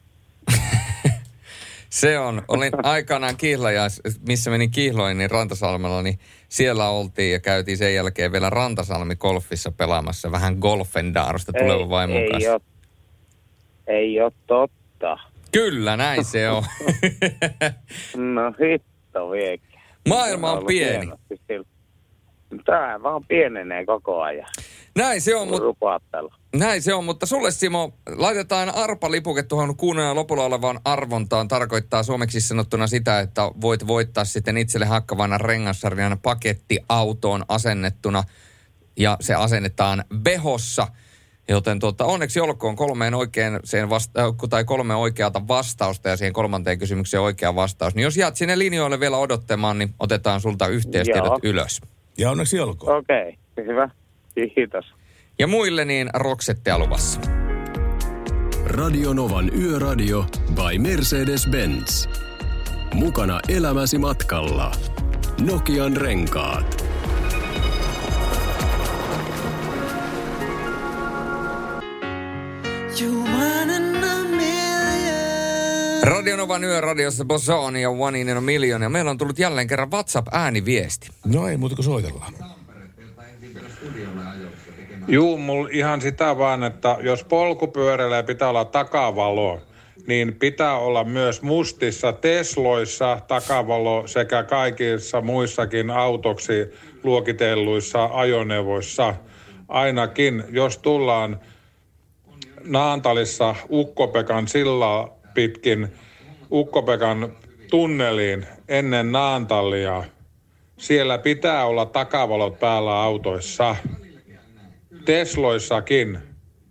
se 1.90 2.20
on. 2.20 2.42
Olin 2.48 2.72
aikanaan 2.84 3.38
kihlajais, 3.38 4.02
missä 4.28 4.52
menin 4.52 4.72
kihloin, 4.72 5.18
niin 5.18 5.32
Rantasalmella, 5.32 6.02
niin 6.02 6.20
siellä 6.50 6.90
oltiin 6.90 7.32
ja 7.32 7.40
käytiin 7.40 7.78
sen 7.78 7.96
jälkeen 7.96 8.32
vielä 8.32 8.50
Rantasalmi 8.50 9.16
golfissa 9.16 9.72
pelaamassa 9.72 10.32
vähän 10.32 10.58
golfendaarusta 10.60 11.54
tulevan 11.54 11.90
vaimon 11.90 12.18
ei 12.18 12.30
kanssa. 12.30 12.52
Ole, 12.52 12.62
ei 13.88 14.22
ole 14.22 14.32
totta. 14.48 15.18
Kyllä, 15.52 15.98
näin 15.98 16.26
se 16.26 16.50
on. 16.50 16.64
No 18.16 18.54
hitto 18.62 19.32
viekkä. 19.32 19.80
Maailma 20.08 20.52
on 20.52 20.66
pieni. 20.66 21.12
Tämä 22.66 23.00
vaan 23.04 23.26
pienenee 23.26 23.86
koko 23.86 24.22
ajan. 24.22 24.48
Näin 24.96 25.22
se 25.22 25.36
on, 25.36 25.48
mutta. 25.48 26.00
Näin 26.56 26.82
se 26.82 26.94
on, 26.94 27.06
mutta 27.06 27.26
sulle 27.26 27.52
Simo, 27.52 27.94
laitetaan 28.16 28.76
arpalipuke 28.76 29.44
tuohon 29.44 29.78
kuunnella 29.78 30.16
lopulla 30.16 30.44
olevaan 30.44 30.80
arvontaan. 30.86 31.48
Tarkoittaa 31.48 32.04
suomeksi 32.04 32.42
sanottuna 32.42 32.88
sitä, 32.88 33.20
että 33.20 33.42
voit 33.62 33.88
voittaa 33.88 34.26
sitten 34.26 34.58
itselle 34.58 34.86
hakkavana 34.86 35.38
rengassarjan 35.38 36.20
pakettiautoon 36.20 37.46
asennettuna. 37.48 38.24
Ja 38.98 39.18
se 39.22 39.34
asennetaan 39.34 40.04
Behossa. 40.18 40.88
Joten 41.50 41.80
tuota, 41.80 42.06
onneksi 42.06 42.40
olkoon 42.40 42.76
kolmeen 42.76 43.14
oikein 43.14 43.60
sen 43.64 43.90
vasta- 43.90 44.22
äh, 44.22 44.34
tai 44.50 44.64
kolme 44.64 44.96
oikeata 44.96 45.48
vastausta 45.48 46.10
ja 46.10 46.18
siihen 46.18 46.34
kolmanteen 46.34 46.80
kysymykseen 46.80 47.22
oikea 47.24 47.56
vastaus. 47.56 47.96
Niin 47.96 48.04
jos 48.04 48.18
jäät 48.18 48.36
sinne 48.36 48.60
linjoille 48.60 49.00
vielä 49.00 49.18
odottamaan, 49.18 49.78
niin 49.78 49.94
otetaan 50.00 50.42
sulta 50.42 50.68
yhteystiedot 50.68 51.26
Joo. 51.26 51.40
ylös. 51.44 51.82
Ja 52.18 52.32
onneksi 52.32 52.60
olkoon. 52.60 52.98
Okei, 52.98 53.38
okay, 53.52 53.66
hyvä. 53.66 53.90
Kiitos. 54.56 54.86
Ja 55.40 55.48
muille 55.48 55.86
niin 55.86 56.10
roksettea 56.14 56.80
luvassa. 56.80 57.22
Radionovan 58.66 59.52
Yöradio 59.62 60.26
by 60.56 60.78
Mercedes-Benz. 60.78 62.10
Mukana 62.94 63.40
elämäsi 63.50 63.98
matkalla. 63.98 64.72
Nokian 65.42 65.98
renkaat. 65.98 66.86
Radionovan 76.04 76.64
yöradiossa 76.64 77.26
Bosoni 77.26 77.82
ja 77.82 77.90
One 77.90 78.22
in 78.22 78.38
a 78.38 78.42
Million. 78.42 78.82
Ja 78.82 78.90
meillä 78.90 79.12
on 79.12 79.18
tullut 79.18 79.40
jälleen 79.40 79.68
kerran 79.68 79.92
WhatsApp-ääniviesti. 79.92 81.10
No 81.26 81.48
ei 81.48 81.58
muuta 81.58 81.76
kuin 81.76 81.86
soitellaan. 81.86 82.34
Juu, 85.08 85.38
mulla 85.38 85.70
ihan 85.72 86.02
sitä 86.02 86.38
vaan, 86.38 86.64
että 86.64 86.98
jos 87.02 87.24
polkupyörällä 87.24 88.24
pitää 88.24 88.50
olla 88.50 88.66
takavalo, 88.66 89.62
niin 90.08 90.36
pitää 90.36 90.78
olla 90.78 91.04
myös 91.04 91.42
mustissa 91.42 92.14
Tesloissa 92.14 93.22
takavalo 93.28 94.08
sekä 94.08 94.44
kaikissa 94.44 95.22
muissakin 95.22 95.90
autoksi 95.90 96.54
luokitelluissa 97.04 98.10
ajoneuvoissa. 98.14 99.16
Ainakin, 99.68 100.44
jos 100.50 100.78
tullaan 100.78 101.40
Naantalissa 102.64 103.56
Ukkopekan 103.70 104.48
sillä 104.48 105.08
pitkin 105.36 105.88
Ukkopekan 106.52 107.38
tunneliin 107.70 108.46
ennen 108.68 109.12
Naantalia, 109.12 110.04
siellä 110.78 111.18
pitää 111.18 111.66
olla 111.66 111.86
takavalot 111.86 112.60
päällä 112.60 113.02
autoissa. 113.02 113.76
Tesloissakin. 115.06 116.20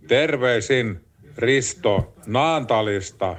Terveisin 0.09 1.05
Risto 1.39 2.15
Naantalista. 2.27 3.37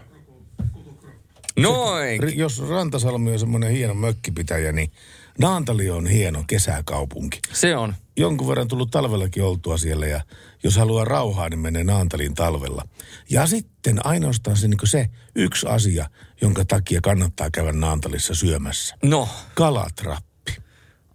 Noin. 1.59 2.21
Se, 2.21 2.35
jos 2.35 2.69
Rantasalmi 2.69 3.31
on 3.31 3.39
semmoinen 3.39 3.71
hieno 3.71 3.93
mökkipitäjä, 3.93 4.71
niin 4.71 4.91
Naantali 5.39 5.89
on 5.89 6.07
hieno 6.07 6.43
kesäkaupunki. 6.47 7.39
Se 7.53 7.75
on. 7.77 7.93
Jonkun 8.17 8.47
verran 8.47 8.67
tullut 8.67 8.91
talvellakin 8.91 9.43
oltua 9.43 9.77
siellä 9.77 10.07
ja 10.07 10.21
jos 10.65 10.77
haluaa 10.77 11.05
rauhaa, 11.05 11.49
niin 11.49 11.59
menee 11.59 11.83
Naantaliin 11.83 12.33
talvella. 12.33 12.87
Ja 13.29 13.47
sitten 13.47 14.05
ainoastaan 14.05 14.57
se, 14.57 14.67
niin 14.67 14.79
se 14.83 15.09
yksi 15.35 15.67
asia, 15.67 16.09
jonka 16.41 16.65
takia 16.65 17.01
kannattaa 17.01 17.49
käydä 17.51 17.71
Naantalissa 17.71 18.35
syömässä. 18.35 18.95
No. 19.03 19.29
Kalatrappi. 19.55 20.55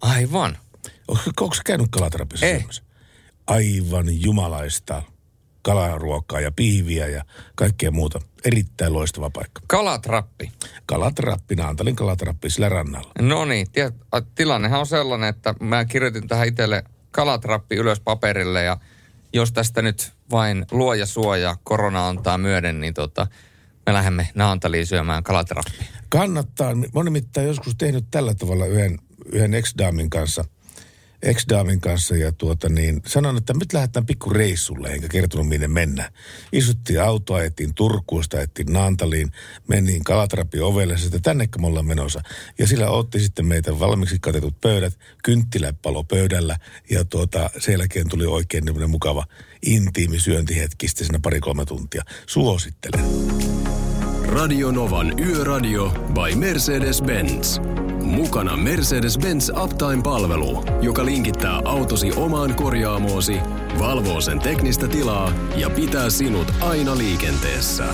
Aivan. 0.01 0.59
Onko 1.09 1.55
sä 1.55 1.63
käynyt 1.67 1.87
kalatrappissa 1.91 2.47
Ei. 2.47 2.59
syömässä? 2.59 2.83
Aivan 3.47 4.23
jumalaista 4.23 5.03
kalaruokaa 5.63 6.41
ja 6.41 6.53
pihviä 6.53 7.09
ja 7.09 7.25
kaikkea 7.55 7.91
muuta. 7.91 8.21
Erittäin 8.45 8.93
loistava 8.93 9.31
paikka. 9.31 9.61
Kalatrappi. 9.67 10.53
Kalatrappi, 10.87 11.55
Naantalin 11.55 11.97
kalatrappi 11.97 12.51
sillä 12.51 12.69
rannalla. 12.69 13.13
No 13.21 13.45
niin, 13.45 13.67
tilannehan 14.35 14.81
on 14.81 14.87
sellainen, 14.87 15.29
että 15.29 15.55
mä 15.61 15.85
kirjoitin 15.85 16.29
tähän 16.29 16.49
itselle 16.49 16.85
kalatrappi 17.11 17.77
ylös 17.77 18.01
paperille 18.01 18.63
ja 18.63 18.77
jos 19.33 19.53
tästä 19.53 19.83
nyt 19.83 20.13
vain 20.31 20.67
luoja 20.71 21.07
suoja 21.07 21.57
korona 21.65 22.09
antaa 22.09 22.39
myöden, 22.39 22.81
niin 22.81 22.95
tota, 22.95 23.27
me 23.87 23.93
lähdemme 23.93 24.29
Naantaliin 24.35 24.87
syömään 24.87 25.23
kalatrappia. 25.23 25.87
Kannattaa. 26.09 26.75
Mä 26.75 26.85
oon 26.95 27.05
nimittäin 27.05 27.47
joskus 27.47 27.77
tehnyt 27.77 28.05
tällä 28.11 28.35
tavalla 28.35 28.67
yhden, 28.67 28.99
yhden 29.33 29.55
ex-daamin 29.55 30.11
kanssa, 30.11 30.45
ex-daamin 31.23 31.81
kanssa 31.81 32.17
ja 32.17 32.33
tuota 32.33 32.69
niin, 32.69 33.03
sanon, 33.07 33.37
että 33.37 33.55
nyt 33.55 33.73
lähdetään 33.73 34.07
pikku 34.07 34.31
reissulle, 34.31 34.89
enkä 34.89 35.09
kertonut 35.09 35.49
minne 35.49 35.69
mennä. 35.69 36.13
Istuttiin 36.53 37.03
autoa, 37.03 37.37
ajettiin 37.37 37.75
Turkuun, 37.75 38.25
sitä 38.25 38.37
ajettiin 38.37 38.73
Naantaliin, 38.73 39.31
mentiin 39.69 40.05
Kalatrapin 40.05 40.63
ovelle, 40.63 40.99
sitten 40.99 41.23
tänne 41.23 41.49
me 41.59 41.67
ollaan 41.67 41.87
menossa. 41.87 42.21
Ja 42.59 42.67
sillä 42.67 42.91
otti 42.91 43.21
sitten 43.21 43.47
meitä 43.47 43.79
valmiiksi 43.79 44.19
katetut 44.21 44.61
pöydät, 44.61 44.99
kynttilä 45.25 45.73
palo 45.83 46.05
pöydällä 46.05 46.57
ja 46.91 47.05
tuota, 47.05 47.51
sen 47.59 47.73
jälkeen 47.73 48.09
tuli 48.09 48.27
oikein 48.27 48.65
tämmöinen 48.65 48.91
mukava 48.91 49.27
intiimi 49.67 50.21
syöntihetki 50.21 50.89
sitten 50.89 51.07
siinä 51.07 51.21
pari-kolme 51.23 51.65
tuntia. 51.65 52.03
Suosittelen. 52.27 53.05
Radio 54.27 54.71
Novan 54.71 55.21
Yöradio 55.21 55.91
by 55.91 56.35
Mercedes-Benz. 56.35 57.61
Mukana 58.11 58.57
Mercedes-Benz 58.57 59.63
Uptime-palvelu, 59.63 60.65
joka 60.81 61.05
linkittää 61.05 61.61
autosi 61.65 62.13
omaan 62.17 62.55
korjaamoosi, 62.55 63.37
valvoo 63.79 64.21
sen 64.21 64.39
teknistä 64.39 64.89
tilaa 64.89 65.33
ja 65.57 65.71
pitää 65.71 66.11
sinut 66.11 66.53
aina 66.61 66.99
liikenteessä. 66.99 67.85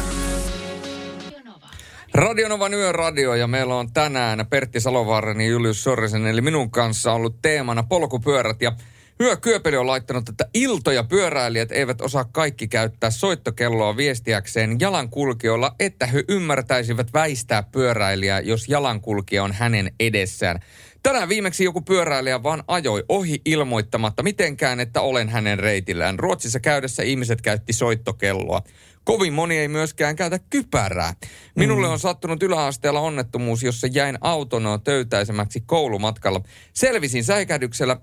Radionovan 2.15 2.75
yöradio 2.75 3.35
ja 3.35 3.47
meillä 3.47 3.75
on 3.75 3.93
tänään 3.93 4.47
Pertti 4.51 4.81
Salovaaren 4.81 5.41
ja 5.41 5.47
Julius 5.47 5.85
Sorrisen 5.85 6.27
eli 6.27 6.41
minun 6.41 6.71
kanssa 6.71 7.13
ollut 7.13 7.43
teemana 7.43 7.83
polkupyörät 7.83 8.63
ja 8.63 8.73
Hyö 9.19 9.37
Kyöpeli 9.37 9.77
on 9.77 9.87
laittanut, 9.87 10.29
että 10.29 10.49
iltoja 10.55 11.05
pyöräilijät 11.05 11.73
eivät 11.73 12.01
osaa 12.01 12.25
kaikki 12.25 12.69
käyttää 12.69 13.11
soittokelloa 13.11 13.97
viestiäkseen 13.97 14.81
jalankulkijoilla, 14.81 15.75
että 15.81 16.07
he 16.07 16.25
ymmärtäisivät 16.29 17.13
väistää 17.15 17.63
pyöräilijää, 17.63 18.41
jos 18.41 18.69
jalankulkija 18.69 19.45
on 19.45 19.53
hänen 19.53 19.93
edessään. 20.01 20.61
Tänään 21.03 21.29
viimeksi 21.29 21.65
joku 21.65 21.81
pyöräilijä 21.81 22.43
vaan 22.43 22.65
ajoi 22.69 23.05
ohi 23.09 23.41
ilmoittamatta 23.45 24.23
mitenkään, 24.23 24.81
että 24.81 25.01
olen 25.01 25.29
hänen 25.29 25.59
reitillään. 25.59 26.19
Ruotsissa 26.19 26.61
käydessä 26.61 27.03
ihmiset 27.03 27.43
käytti 27.43 27.73
soittokelloa. 27.73 28.63
Kovin 29.05 29.33
moni 29.33 29.59
ei 29.59 29.69
myöskään 29.69 30.17
käytä 30.17 30.41
kypärää. 30.51 31.15
Minulle 31.55 31.89
on 31.89 31.99
sattunut 31.99 32.43
yläasteella 32.43 33.01
onnettomuus, 33.01 33.63
jossa 33.63 33.87
jäin 33.87 34.19
autonoa 34.21 34.79
töytäisemäksi 34.79 35.61
koulumatkalla. 35.61 36.41
Selvisin 36.73 37.25
säikähdyksellä 37.25 37.97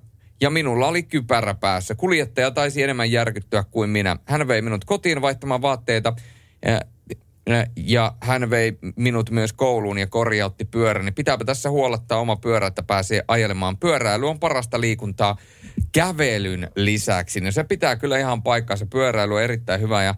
ja 0.43 0.49
minulla 0.49 0.87
oli 0.87 1.03
kypärä 1.03 1.53
päässä. 1.53 1.95
Kuljettaja 1.95 2.51
taisi 2.51 2.83
enemmän 2.83 3.11
järkyttyä 3.11 3.63
kuin 3.71 3.89
minä. 3.89 4.17
Hän 4.25 4.47
vei 4.47 4.61
minut 4.61 4.85
kotiin 4.85 5.21
vaihtamaan 5.21 5.61
vaatteita 5.61 6.13
ja, 6.65 7.65
ja 7.75 8.13
hän 8.21 8.49
vei 8.49 8.77
minut 8.95 9.29
myös 9.29 9.53
kouluun 9.53 9.97
ja 9.97 10.07
korjautti 10.07 10.65
pyöräni. 10.65 11.11
Pitääpä 11.11 11.45
tässä 11.45 11.69
huolettaa 11.69 12.19
oma 12.19 12.35
pyörä, 12.35 12.67
että 12.67 12.83
pääsee 12.83 13.23
ajelemaan. 13.27 13.77
Pyöräily 13.77 14.29
on 14.29 14.39
parasta 14.39 14.81
liikuntaa 14.81 15.37
kävelyn 15.91 16.71
lisäksi. 16.75 17.41
No 17.41 17.51
se 17.51 17.63
pitää 17.63 17.95
kyllä 17.95 18.17
ihan 18.17 18.43
paikkaansa. 18.43 18.85
Pyöräily 18.85 19.35
on 19.35 19.41
erittäin 19.41 19.81
hyvä 19.81 20.03
ja 20.03 20.15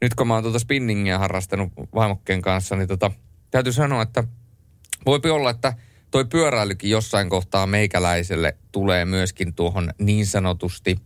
nyt 0.00 0.14
kun 0.14 0.26
mä 0.26 0.34
oon 0.34 0.42
tuota 0.42 0.58
spinningiä 0.58 1.18
harrastanut 1.18 1.72
vaimokkeen 1.94 2.42
kanssa, 2.42 2.76
niin 2.76 2.88
tota, 2.88 3.10
täytyy 3.50 3.72
sanoa, 3.72 4.02
että 4.02 4.24
voipi 5.06 5.30
olla, 5.30 5.50
että 5.50 5.74
toi 6.16 6.24
pyöräilykin 6.24 6.90
jossain 6.90 7.28
kohtaa 7.28 7.66
meikäläiselle 7.66 8.56
tulee 8.72 9.04
myöskin 9.04 9.54
tuohon 9.54 9.90
niin 9.98 10.26
sanotusti 10.26 10.96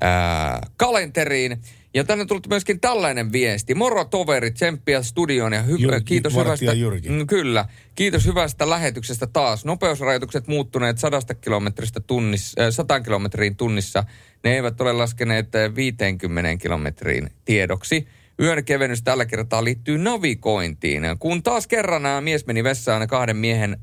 ää, 0.00 0.66
kalenteriin. 0.76 1.58
Ja 1.94 2.04
tänne 2.04 2.22
on 2.22 2.28
tullut 2.28 2.48
myöskin 2.48 2.80
tällainen 2.80 3.32
viesti. 3.32 3.74
Moro 3.74 4.04
toveri, 4.04 4.50
tsemppiä 4.50 5.02
studioon 5.02 5.52
ja 5.52 5.62
hy- 5.62 5.80
Jyrki, 5.80 6.04
kiitos 6.04 6.34
hyvästä... 6.36 6.72
Jyrki. 6.72 7.08
Mm, 7.08 7.26
Kyllä. 7.26 7.64
Kiitos 7.94 8.26
hyvästä 8.26 8.70
lähetyksestä 8.70 9.26
taas. 9.26 9.64
Nopeusrajoitukset 9.64 10.46
muuttuneet 10.46 10.98
100 10.98 11.34
kilometristä 11.34 12.00
tunnissa, 12.00 12.62
äh, 12.62 12.70
100 12.70 13.00
kilometriin 13.00 13.56
tunnissa. 13.56 14.04
Ne 14.44 14.54
eivät 14.54 14.80
ole 14.80 14.92
laskeneet 14.92 15.54
äh, 15.54 15.74
50 15.74 16.56
kilometriin 16.56 17.30
tiedoksi. 17.44 18.06
Yön 18.40 18.64
kevennys 18.64 19.02
tällä 19.02 19.26
kertaa 19.26 19.64
liittyy 19.64 19.98
navigointiin. 19.98 21.02
Kun 21.18 21.42
taas 21.42 21.66
kerran 21.66 22.02
nämä 22.02 22.20
mies 22.20 22.46
meni 22.46 22.64
vessaan 22.64 23.08
kahden 23.08 23.36
miehen 23.36 23.76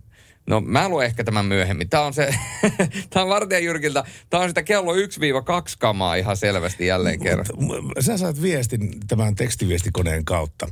No 0.48 0.62
mä 0.62 0.90
luen 0.90 1.06
ehkä 1.06 1.24
tämän 1.24 1.46
myöhemmin. 1.46 1.90
Tämä 1.90 2.04
on 2.04 2.14
se, 2.14 2.36
tämä 3.10 3.24
on 3.24 3.30
Vartijan 3.30 3.64
Jyrkiltä, 3.64 4.04
tämä 4.30 4.44
on 4.44 4.50
sitä 4.50 4.64
kello 4.64 4.94
1-2 4.94 4.98
kamaa 5.80 6.16
ihan 6.16 6.38
selvästi 6.38 6.86
jälleen 6.86 7.20
kerran. 7.20 7.46
Sä 8.00 8.18
saat 8.18 8.42
viestin 8.42 9.00
tämän 9.08 9.36
tekstiviestikoneen 9.36 10.26
kautta. 10.26 10.68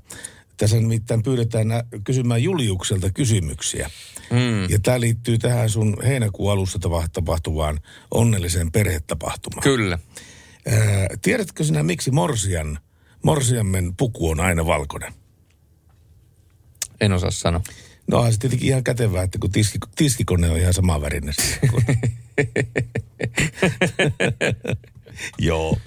Tässä 0.58 0.78
nimittäin 0.78 1.24
pyydetään 1.24 1.68
kysymään 2.04 2.44
Juliukselta 2.44 3.10
kysymyksiä. 3.12 3.90
Mm. 4.32 4.70
Ja 4.70 4.80
tämä 4.84 5.00
liittyy 5.00 5.38
tähän 5.38 5.70
sun 5.70 5.98
heinäkuun 6.04 6.52
alussa 6.52 6.80
tapa- 6.80 7.08
tapahtuvaan 7.14 7.80
onnelliseen 8.12 8.72
perhetapahtumaan. 8.72 9.64
Kyllä. 9.64 10.00
Ää, 10.68 11.08
tiedätkö 11.22 11.64
sinä, 11.64 11.84
miksi 11.84 12.12
Morsian, 12.12 12.80
Morsiammen 13.24 13.96
puku 13.96 14.30
on 14.30 14.40
aina 14.40 14.66
valkoinen? 14.66 15.14
En 17.02 17.12
osaa 17.12 17.32
sanoa. 17.32 17.62
No 18.08 18.18
onhan 18.18 18.34
se 18.34 18.40
tietenkin 18.40 18.70
ihan 18.70 18.84
kätevää, 18.84 19.24
että 19.24 19.40
kun 19.40 19.52
tiski, 19.52 19.78
tiskikone 19.96 20.50
on 20.50 20.58
ihan 20.58 20.74
sama 20.74 21.02
värinen. 21.02 21.34
Joo. 25.40 25.78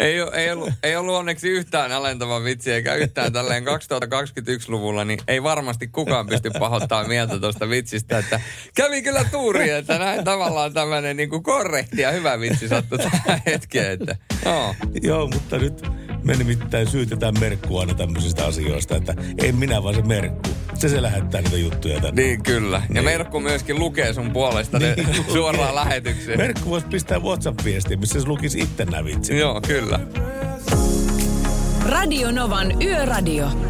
Ei, 0.00 0.14
ei, 0.32 0.52
ollut, 0.52 0.70
ei 0.82 0.96
ollut 0.96 1.14
onneksi 1.14 1.48
yhtään 1.48 1.92
alentava 1.92 2.44
vitsi, 2.44 2.72
eikä 2.72 2.94
yhtään 2.94 3.32
tälleen 3.32 3.64
2021-luvulla, 3.64 5.04
niin 5.04 5.18
ei 5.28 5.42
varmasti 5.42 5.88
kukaan 5.88 6.26
pysty 6.26 6.50
pahoittamaan 6.58 7.08
mieltä 7.08 7.38
tuosta 7.38 7.68
vitsistä, 7.68 8.18
että 8.18 8.40
kävi 8.74 9.02
kyllä 9.02 9.24
tuuri, 9.24 9.70
että 9.70 9.98
näin 9.98 10.24
tavallaan 10.24 10.72
tämmöinen 10.72 11.16
niin 11.16 11.30
kuin 11.30 11.42
korrekti 11.42 12.02
ja 12.02 12.10
hyvä 12.10 12.40
vitsi 12.40 12.68
sattui 12.68 12.98
tähän 12.98 13.42
hetkeen, 13.46 13.92
että 13.92 14.16
joo. 14.44 14.74
Joo, 15.02 15.26
mutta 15.26 15.58
nyt 15.58 15.82
me 16.24 16.36
nimittäin 16.36 16.86
syytetään 16.90 17.34
Merkkua 17.40 17.80
aina 17.80 17.94
tämmöisistä 17.94 18.46
asioista, 18.46 18.96
että 18.96 19.14
en 19.42 19.56
minä 19.56 19.82
vaan 19.82 19.94
se 19.94 20.02
Merkku. 20.02 20.50
Se 20.74 20.88
se 20.88 21.02
lähettää 21.02 21.40
niitä 21.42 21.56
juttuja 21.56 22.00
tänne. 22.00 22.22
Niin 22.22 22.42
kyllä. 22.42 22.82
Ja 22.94 23.02
Merkku 23.02 23.40
myöskin 23.40 23.78
lukee 23.78 24.12
sun 24.12 24.30
puolesta 24.30 24.78
ne 24.78 24.94
Niin, 24.96 25.24
suoraan 25.32 25.68
lukee. 25.70 25.74
lähetykseen. 25.84 26.38
Merkku 26.38 26.70
voisi 26.70 26.86
pistää 26.86 27.18
WhatsApp-viestiä, 27.18 27.96
missä 27.96 28.20
se 28.20 28.26
lukisi 28.28 28.58
itse 28.60 28.84
nämä 28.84 29.04
vitsit. 29.04 29.38
Joo, 29.38 29.60
kyllä. 29.60 30.00
Radio 31.86 32.30
Novan 32.30 32.82
Yöradio. 32.82 33.69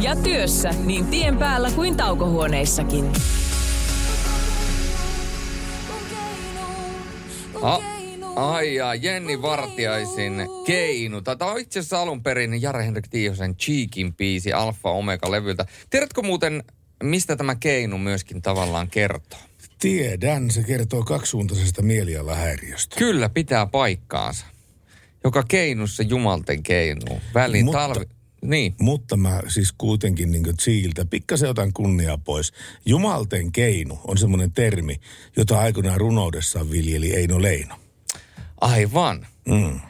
Ja 0.00 0.16
työssä 0.16 0.70
niin 0.84 1.06
tien 1.06 1.38
päällä 1.38 1.70
kuin 1.70 1.96
taukohuoneissakin. 1.96 3.12
A- 7.62 7.80
ai 8.36 8.74
ja 8.74 8.94
Jenni 8.94 9.42
Vartiaisin 9.42 10.32
Keinu. 10.66 11.22
Tätä 11.22 11.46
on 11.46 11.60
itse 11.60 11.78
asiassa 11.78 12.02
alun 12.02 12.22
perin 12.22 12.62
Jare-Henrik 12.62 13.08
Tiihosen 13.10 13.56
Cheekin 13.56 14.14
biisi 14.14 14.52
Alfa 14.52 14.90
Omega-levyltä. 14.90 15.66
Tiedätkö 15.90 16.22
muuten, 16.22 16.64
mistä 17.02 17.36
tämä 17.36 17.54
Keinu 17.54 17.98
myöskin 17.98 18.42
tavallaan 18.42 18.90
kertoo? 18.90 19.38
Tiedän, 19.78 20.50
se 20.50 20.62
kertoo 20.62 21.02
kaksisuuntaisesta 21.02 21.82
mielialahäiriöstä. 21.82 22.96
Kyllä 22.96 23.28
pitää 23.28 23.66
paikkaansa. 23.66 24.46
Joka 25.24 25.42
keinussa 25.48 26.02
jumalten 26.02 26.62
keinuu. 26.62 27.20
Välin 27.34 27.64
Mutta- 27.64 27.78
talvi... 27.78 28.15
Niin. 28.42 28.74
Mutta 28.80 29.16
mä 29.16 29.40
siis 29.48 29.72
kuitenkin 29.78 30.32
niin 30.32 30.44
siiltä 30.60 31.04
pikkasen 31.04 31.50
otan 31.50 31.72
kunniaa 31.72 32.18
pois. 32.18 32.52
Jumalten 32.86 33.52
keinu 33.52 34.00
on 34.04 34.18
semmoinen 34.18 34.52
termi, 34.52 35.00
jota 35.36 35.60
aikoinaan 35.60 36.00
runoudessaan 36.00 36.70
viljeli 36.70 37.14
Eino 37.14 37.42
Leino. 37.42 37.74
Aivan. 38.60 39.26
Mm. 39.48 39.80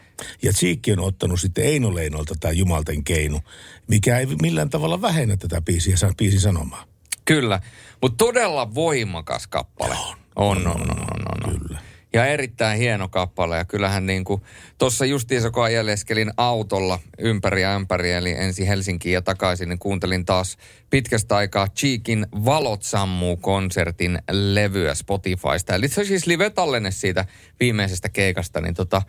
Ja 0.42 0.52
Tsiikki 0.52 0.92
on 0.92 1.00
ottanut 1.00 1.40
sitten 1.40 1.64
Eino 1.64 1.94
Leinolta 1.94 2.34
tämä 2.40 2.52
Jumalten 2.52 3.04
keinu, 3.04 3.40
mikä 3.88 4.18
ei 4.18 4.26
millään 4.42 4.70
tavalla 4.70 5.02
vähennä 5.02 5.36
tätä 5.36 5.60
biisiä, 5.60 5.96
saa 5.96 6.12
biisin 6.18 6.40
sanomaa. 6.40 6.84
Kyllä. 7.24 7.60
Mutta 8.02 8.24
todella 8.24 8.74
voimakas 8.74 9.46
kappale. 9.46 9.94
On. 9.94 10.16
On, 10.36 10.66
on, 10.66 10.80
on, 10.82 10.90
on, 10.90 11.52
on. 11.52 11.60
Kyllä. 11.60 11.80
Ja 12.16 12.26
erittäin 12.26 12.78
hieno 12.78 13.08
kappale. 13.08 13.56
Ja 13.56 13.64
kyllähän 13.64 14.06
niin 14.06 14.24
kuin 14.24 14.42
tuossa 14.78 15.04
justiinsa 15.04 15.50
kun 15.50 15.64
ajeleskelin 15.64 16.30
autolla 16.36 16.98
ympäri 17.18 17.62
ja 17.62 17.74
ympäri, 17.74 18.12
eli 18.12 18.30
ensin 18.30 18.66
Helsinkiin 18.66 19.12
ja 19.12 19.22
takaisin, 19.22 19.68
niin 19.68 19.78
kuuntelin 19.78 20.24
taas 20.24 20.56
pitkästä 20.90 21.36
aikaa 21.36 21.68
Cheekin 21.68 22.26
Valot 22.44 22.82
sammuu 22.82 23.36
konsertin 23.36 24.18
levyä 24.30 24.94
Spotifysta. 24.94 25.74
Eli 25.74 25.88
se 25.88 26.00
on 26.00 26.06
siis 26.06 26.26
live-tallenne 26.26 26.90
siitä 26.90 27.24
viimeisestä 27.60 28.08
keikasta, 28.08 28.60
niin 28.60 28.74
tota, 28.74 29.02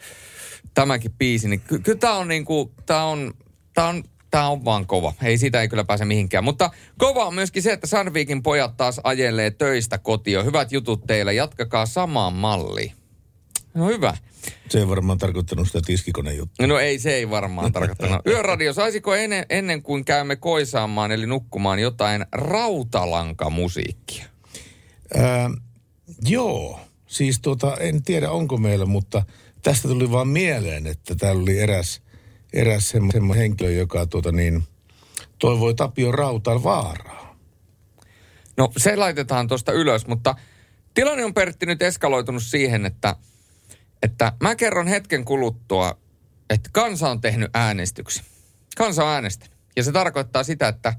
tämäkin 0.73 1.11
biisi, 1.17 1.47
niin 1.47 1.61
ky- 1.61 1.79
kyllä 1.79 1.99
tämä 1.99 2.15
on 2.15 2.27
niin 2.27 2.45
kuin, 2.45 2.71
tämä 2.85 3.03
on, 3.03 3.33
tämä 3.73 3.87
on, 3.87 4.03
Tämä 4.31 4.47
on 4.47 4.65
vaan 4.65 4.87
kova. 4.87 5.13
Ei 5.23 5.37
siitä 5.37 5.61
ei 5.61 5.67
kyllä 5.67 5.83
pääse 5.83 6.05
mihinkään. 6.05 6.43
Mutta 6.43 6.69
kova 6.97 7.25
on 7.25 7.35
myöskin 7.35 7.63
se, 7.63 7.71
että 7.71 7.87
Sandvikin 7.87 8.43
pojat 8.43 8.77
taas 8.77 9.01
ajelee 9.03 9.51
töistä 9.51 9.97
kotiin. 9.97 10.45
Hyvät 10.45 10.71
jutut 10.71 11.07
teille. 11.07 11.33
Jatkakaa 11.33 11.85
samaan 11.85 12.33
malliin. 12.33 12.91
No 13.73 13.87
hyvä. 13.87 14.17
Se 14.69 14.79
ei 14.79 14.87
varmaan 14.87 15.17
tarkoittanut 15.17 15.67
sitä 15.67 15.79
tiskikonejuttua. 15.85 16.67
No 16.67 16.79
ei, 16.79 16.99
se 16.99 17.13
ei 17.13 17.29
varmaan 17.29 17.71
tarkoittanut. 17.71 18.27
Yöradio, 18.27 18.73
saisiko 18.73 19.15
ennen, 19.15 19.45
ennen 19.49 19.83
kuin 19.83 20.05
käymme 20.05 20.35
koisaamaan 20.35 21.11
eli 21.11 21.25
nukkumaan 21.25 21.79
jotain 21.79 22.25
rautalankamusiikkia? 22.31 24.25
Ää, 25.15 25.49
joo, 26.21 26.79
siis 27.07 27.39
tuota, 27.39 27.77
en 27.79 28.03
tiedä 28.03 28.31
onko 28.31 28.57
meillä, 28.57 28.85
mutta 28.85 29.23
tästä 29.63 29.87
tuli 29.87 30.11
vaan 30.11 30.27
mieleen, 30.27 30.87
että 30.87 31.15
täällä 31.15 31.41
oli 31.41 31.59
eräs, 31.59 32.01
eräs 32.53 32.89
semmoinen 32.89 33.33
henkilö, 33.33 33.71
joka 33.71 34.05
tuota 34.05 34.31
niin, 34.31 34.63
toivoi 35.39 35.73
Tapio 35.73 36.11
Rautaan 36.11 36.63
vaaraa. 36.63 37.37
No 38.57 38.71
se 38.77 38.95
laitetaan 38.95 39.47
tuosta 39.47 39.71
ylös, 39.71 40.07
mutta 40.07 40.35
tilanne 40.93 41.25
on 41.25 41.33
Pertti 41.33 41.65
nyt 41.65 41.81
eskaloitunut 41.81 42.43
siihen, 42.43 42.85
että, 42.85 43.15
että 44.03 44.33
mä 44.43 44.55
kerron 44.55 44.87
hetken 44.87 45.25
kuluttua, 45.25 45.97
että 46.49 46.69
kansa 46.73 47.09
on 47.09 47.21
tehnyt 47.21 47.51
äänestyksen. 47.53 48.25
Kansa 48.77 49.03
on 49.03 49.09
äänestänyt. 49.09 49.57
Ja 49.75 49.83
se 49.83 49.91
tarkoittaa 49.91 50.43
sitä, 50.43 50.67
että 50.67 50.93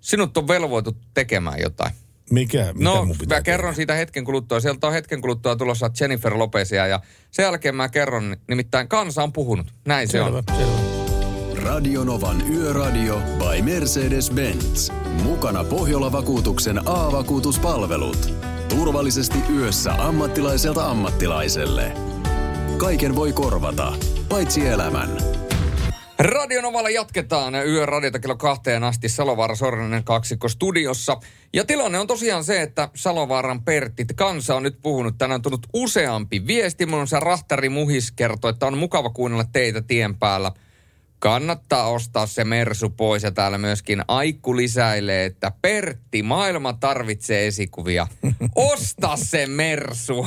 sinut 0.00 0.36
on 0.36 0.48
velvoitu 0.48 0.96
tekemään 1.14 1.60
jotain. 1.60 1.94
Mikä, 2.30 2.72
mitä 2.72 2.84
no, 2.84 3.04
mun 3.04 3.16
pitää 3.18 3.38
mä 3.38 3.42
kerron 3.42 3.74
siitä 3.74 3.94
hetken 3.94 4.24
kuluttua. 4.24 4.60
Sieltä 4.60 4.86
on 4.86 4.92
hetken 4.92 5.20
kuluttua 5.20 5.56
tulossa 5.56 5.90
Jennifer 6.00 6.38
Lopezia 6.38 6.86
ja 6.86 7.00
sen 7.30 7.42
jälkeen 7.42 7.74
mä 7.74 7.88
kerron, 7.88 8.36
nimittäin 8.48 8.88
kansa 8.88 9.22
on 9.22 9.32
puhunut. 9.32 9.66
Näin 9.86 10.08
se 10.08 10.20
on. 10.20 10.44
Radionovan 11.62 12.50
Yöradio 12.50 13.16
by 13.16 13.62
Mercedes-Benz. 13.62 14.92
Mukana 15.22 15.64
Pohjola-vakuutuksen 15.64 16.88
A-vakuutuspalvelut. 16.88 18.34
Turvallisesti 18.68 19.38
yössä 19.56 19.92
ammattilaiselta 19.92 20.90
ammattilaiselle. 20.90 21.92
Kaiken 22.76 23.16
voi 23.16 23.32
korvata, 23.32 23.92
paitsi 24.28 24.66
elämän. 24.66 25.41
Radionovalla 26.22 26.90
jatketaan 26.90 27.54
yöradiota 27.54 28.18
kello 28.18 28.36
kahteen 28.36 28.84
asti 28.84 29.08
Salovaara 29.08 29.54
Sorinen 29.54 30.04
kaksikko 30.04 30.48
studiossa. 30.48 31.16
Ja 31.52 31.64
tilanne 31.64 31.98
on 31.98 32.06
tosiaan 32.06 32.44
se, 32.44 32.62
että 32.62 32.88
Salovaaran 32.94 33.62
Pertti, 33.62 34.06
kansa 34.16 34.56
on 34.56 34.62
nyt 34.62 34.78
puhunut. 34.82 35.18
Tänään 35.18 35.38
on 35.38 35.42
tullut 35.42 35.66
useampi 35.72 36.46
viesti. 36.46 36.86
Mun 36.86 37.00
on 37.00 37.06
se 37.06 37.20
Rahtari 37.20 37.68
Muhis 37.68 38.12
kertoo, 38.12 38.50
että 38.50 38.66
on 38.66 38.78
mukava 38.78 39.10
kuunnella 39.10 39.44
teitä 39.52 39.82
tien 39.82 40.18
päällä. 40.18 40.52
Kannattaa 41.22 41.88
ostaa 41.88 42.26
se 42.26 42.44
Mersu 42.44 42.90
pois 42.90 43.22
ja 43.22 43.30
täällä 43.30 43.58
myöskin 43.58 44.02
Aikku 44.08 44.56
lisäilee, 44.56 45.24
että 45.24 45.52
Pertti, 45.62 46.22
maailma 46.22 46.72
tarvitsee 46.72 47.46
esikuvia. 47.46 48.06
Osta 48.54 49.16
se 49.16 49.46
Mersu. 49.46 50.26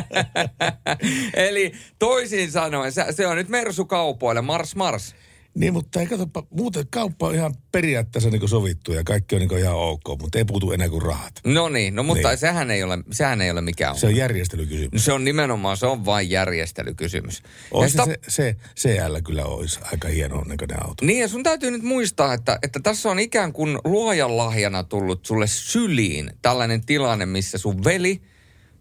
Eli 1.48 1.72
toisin 1.98 2.52
sanoen, 2.52 2.92
se, 2.92 3.26
on 3.26 3.36
nyt 3.36 3.48
Mersu 3.48 3.84
kaupoille, 3.84 4.42
Mars 4.42 4.76
Mars. 4.76 5.14
Niin, 5.56 5.72
mutta 5.72 6.00
ei 6.00 6.06
katsopa, 6.06 6.42
muuten 6.50 6.86
kauppa 6.90 7.26
on 7.26 7.34
ihan 7.34 7.54
periaatteessa 7.72 8.30
niin 8.30 8.48
sovittu 8.48 8.92
ja 8.92 9.04
kaikki 9.04 9.34
on 9.34 9.40
niin 9.40 9.58
ihan 9.58 9.74
ok, 9.74 10.04
mutta 10.20 10.38
ei 10.38 10.44
puutu 10.44 10.72
enää 10.72 10.88
kuin 10.88 11.02
rahat. 11.02 11.32
No 11.44 11.68
niin, 11.68 11.94
no 11.94 12.02
mutta 12.02 12.28
Niin. 12.28 12.38
Sehän, 12.38 12.70
ei 12.70 12.82
ole, 12.82 12.98
sehän 13.10 13.40
ei 13.40 13.50
ole 13.50 13.60
mikään 13.60 13.96
Se 13.96 14.06
on 14.06 14.16
järjestelykysymys. 14.16 14.92
No 14.92 14.98
se 14.98 15.12
on 15.12 15.24
nimenomaan, 15.24 15.76
se 15.76 15.86
on 15.86 16.04
vain 16.04 16.30
järjestelykysymys. 16.30 17.42
Olisi 17.70 17.90
sitä- 17.92 18.04
se, 18.04 18.56
se 18.78 18.94
CL 18.98 19.16
kyllä 19.24 19.44
olisi 19.44 19.80
aika 19.92 20.08
hieno 20.08 20.42
näköinen 20.46 20.86
auto. 20.86 21.06
Niin 21.06 21.20
ja 21.20 21.28
sun 21.28 21.42
täytyy 21.42 21.70
nyt 21.70 21.82
muistaa, 21.82 22.34
että, 22.34 22.58
että 22.62 22.80
tässä 22.82 23.10
on 23.10 23.18
ikään 23.18 23.52
kuin 23.52 23.78
luojan 23.84 24.36
lahjana 24.36 24.84
tullut 24.84 25.26
sulle 25.26 25.46
syliin 25.46 26.30
tällainen 26.42 26.86
tilanne, 26.86 27.26
missä 27.26 27.58
sun 27.58 27.84
veli, 27.84 28.22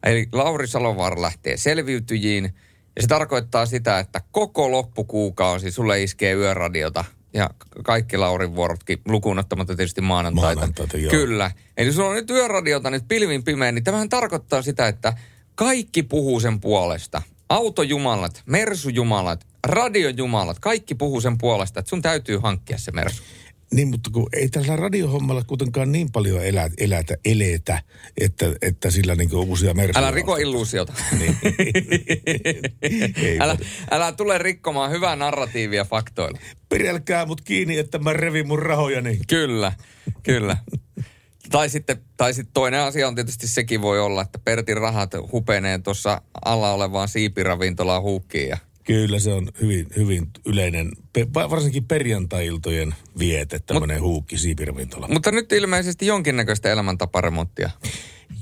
eli 0.03 0.27
Lauri 0.31 0.67
Salovaara 0.67 1.21
lähtee 1.21 1.57
selviytyjiin. 1.57 2.53
Ja 2.95 3.01
se 3.01 3.07
tarkoittaa 3.07 3.65
sitä, 3.65 3.99
että 3.99 4.21
koko 4.31 4.71
loppukuukausi 4.71 5.71
sulle 5.71 6.03
iskee 6.03 6.33
yöradiota 6.33 7.05
ja 7.33 7.49
kaikki 7.83 8.17
Laurin 8.17 8.55
vuorotkin 8.55 9.01
lukuun 9.07 9.39
ottamatta 9.39 9.75
tietysti 9.75 10.01
maanantaita. 10.01 10.55
Maanantaita, 10.55 10.97
joo. 10.97 11.11
Kyllä. 11.11 11.51
Eli 11.77 11.93
sulla 11.93 12.09
on 12.09 12.15
nyt 12.15 12.29
yöradiota 12.29 12.89
nyt 12.89 13.03
pilvin 13.07 13.43
pimeä, 13.43 13.71
niin 13.71 13.83
tämähän 13.83 14.09
tarkoittaa 14.09 14.61
sitä, 14.61 14.87
että 14.87 15.13
kaikki 15.55 16.03
puhuu 16.03 16.39
sen 16.39 16.59
puolesta. 16.59 17.21
Autojumalat, 17.49 18.43
mersujumalat, 18.45 19.47
radiojumalat, 19.67 20.59
kaikki 20.59 20.95
puhuu 20.95 21.21
sen 21.21 21.37
puolesta, 21.37 21.79
että 21.79 21.89
sun 21.89 22.01
täytyy 22.01 22.37
hankkia 22.37 22.77
se 22.77 22.91
mersu. 22.91 23.23
Niin, 23.73 23.87
mutta 23.87 24.09
kun 24.13 24.29
ei 24.33 24.49
tällä 24.49 24.75
radiohommalla 24.75 25.43
kuitenkaan 25.43 25.91
niin 25.91 26.11
paljon 26.11 26.45
elä, 26.45 26.69
elätä, 26.77 27.17
eletä, 27.25 27.81
että, 28.17 28.45
että 28.61 28.91
sillä 28.91 29.15
niin 29.15 29.35
uusia 29.35 29.73
mersuja 29.73 29.99
Älä 29.99 30.11
riko 30.11 30.37
illuusiota. 30.37 30.93
Niin. 31.19 31.37
Ei 33.25 33.39
älä, 33.39 33.57
älä 33.91 34.11
tule 34.11 34.37
rikkomaan 34.37 34.91
hyvää 34.91 35.15
narratiivia 35.15 35.85
faktoilla. 35.85 36.39
Pidälkää 36.69 37.25
mut 37.25 37.41
kiinni, 37.41 37.77
että 37.77 37.99
mä 37.99 38.13
revin 38.13 38.47
mun 38.47 38.59
rahojani. 38.59 39.19
Kyllä, 39.27 39.73
kyllä. 40.23 40.57
Tai 41.51 41.69
sitten, 41.69 41.97
tai 42.17 42.33
sitten 42.33 42.53
toinen 42.53 42.79
asia 42.79 43.07
on 43.07 43.15
tietysti 43.15 43.47
sekin 43.47 43.81
voi 43.81 43.99
olla, 43.99 44.21
että 44.21 44.39
Pertin 44.39 44.77
rahat 44.77 45.11
hupenee 45.31 45.79
tuossa 45.79 46.21
alla 46.45 46.73
olevaan 46.73 47.07
siipiravintolaan 47.07 48.01
huukkiin. 48.01 48.49
Ja... 48.49 48.57
Kyllä 48.85 49.19
se 49.19 49.33
on 49.33 49.47
hyvin, 49.61 49.87
hyvin 49.97 50.27
yleinen, 50.45 50.91
varsinkin 51.33 51.85
perjantai-iltojen 51.85 52.95
viete, 53.19 53.59
tämmöinen 53.59 54.01
huukki 54.01 54.37
siipiravintola. 54.37 55.07
Mutta 55.07 55.31
nyt 55.31 55.51
ilmeisesti 55.51 56.05
jonkinnäköistä 56.05 56.71
elämäntaparemonttia. 56.71 57.69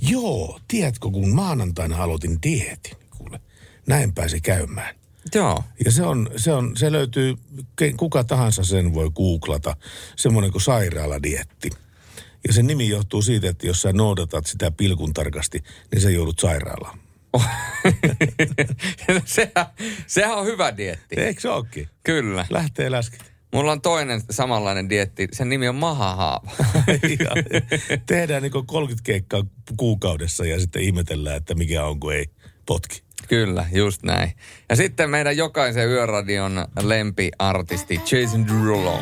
Joo, 0.09 0.59
tiedätkö, 0.67 1.09
kun 1.09 1.35
maanantaina 1.35 2.03
aloitin 2.03 2.39
dieetin, 2.43 2.97
kuule, 3.17 3.39
näin 3.87 4.13
pääsi 4.13 4.41
käymään. 4.41 4.95
Joo. 5.35 5.63
Ja 5.85 5.91
se, 5.91 6.03
on, 6.03 6.29
se, 6.35 6.53
on, 6.53 6.77
se 6.77 6.91
löytyy, 6.91 7.35
kuka 7.97 8.23
tahansa 8.23 8.63
sen 8.63 8.93
voi 8.93 9.09
googlata, 9.09 9.75
semmoinen 10.15 10.51
kuin 10.51 10.61
sairaaladietti. 10.61 11.69
Ja 12.47 12.53
sen 12.53 12.67
nimi 12.67 12.89
johtuu 12.89 13.21
siitä, 13.21 13.49
että 13.49 13.67
jos 13.67 13.81
sä 13.81 13.93
noudatat 13.93 14.45
sitä 14.45 14.71
pilkun 14.71 15.13
tarkasti, 15.13 15.63
niin 15.91 16.01
sä 16.01 16.09
joudut 16.09 16.39
sairaalaan. 16.39 16.99
sehän, 19.25 19.65
sehän 20.07 20.37
on 20.37 20.45
hyvä 20.45 20.77
dietti. 20.77 21.15
Eikö 21.19 21.41
se 21.41 21.49
ookin? 21.49 21.89
Kyllä. 22.03 22.45
Lähtee 22.49 22.91
läskit. 22.91 23.33
Mulla 23.53 23.71
on 23.71 23.81
toinen 23.81 24.21
samanlainen 24.29 24.89
dietti. 24.89 25.27
Sen 25.31 25.49
nimi 25.49 25.67
on 25.67 25.75
mahahaava. 25.75 26.51
Tehdään 28.05 28.43
niin 28.43 28.65
30 28.65 29.05
keikkaa 29.05 29.43
kuukaudessa 29.77 30.45
ja 30.45 30.59
sitten 30.59 30.81
ihmetellään, 30.81 31.37
että 31.37 31.55
mikä 31.55 31.85
on, 31.85 31.99
kun 31.99 32.13
ei 32.13 32.25
potki. 32.65 33.03
Kyllä, 33.27 33.65
just 33.73 34.03
näin. 34.03 34.31
Ja 34.69 34.75
sitten 34.75 35.09
meidän 35.09 35.37
jokaisen 35.37 35.89
yöradion 35.89 36.67
lempiartisti 36.81 38.01
Jason 38.11 38.47
Derulo. 38.47 38.99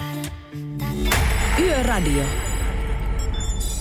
Yöradio. 1.60 2.24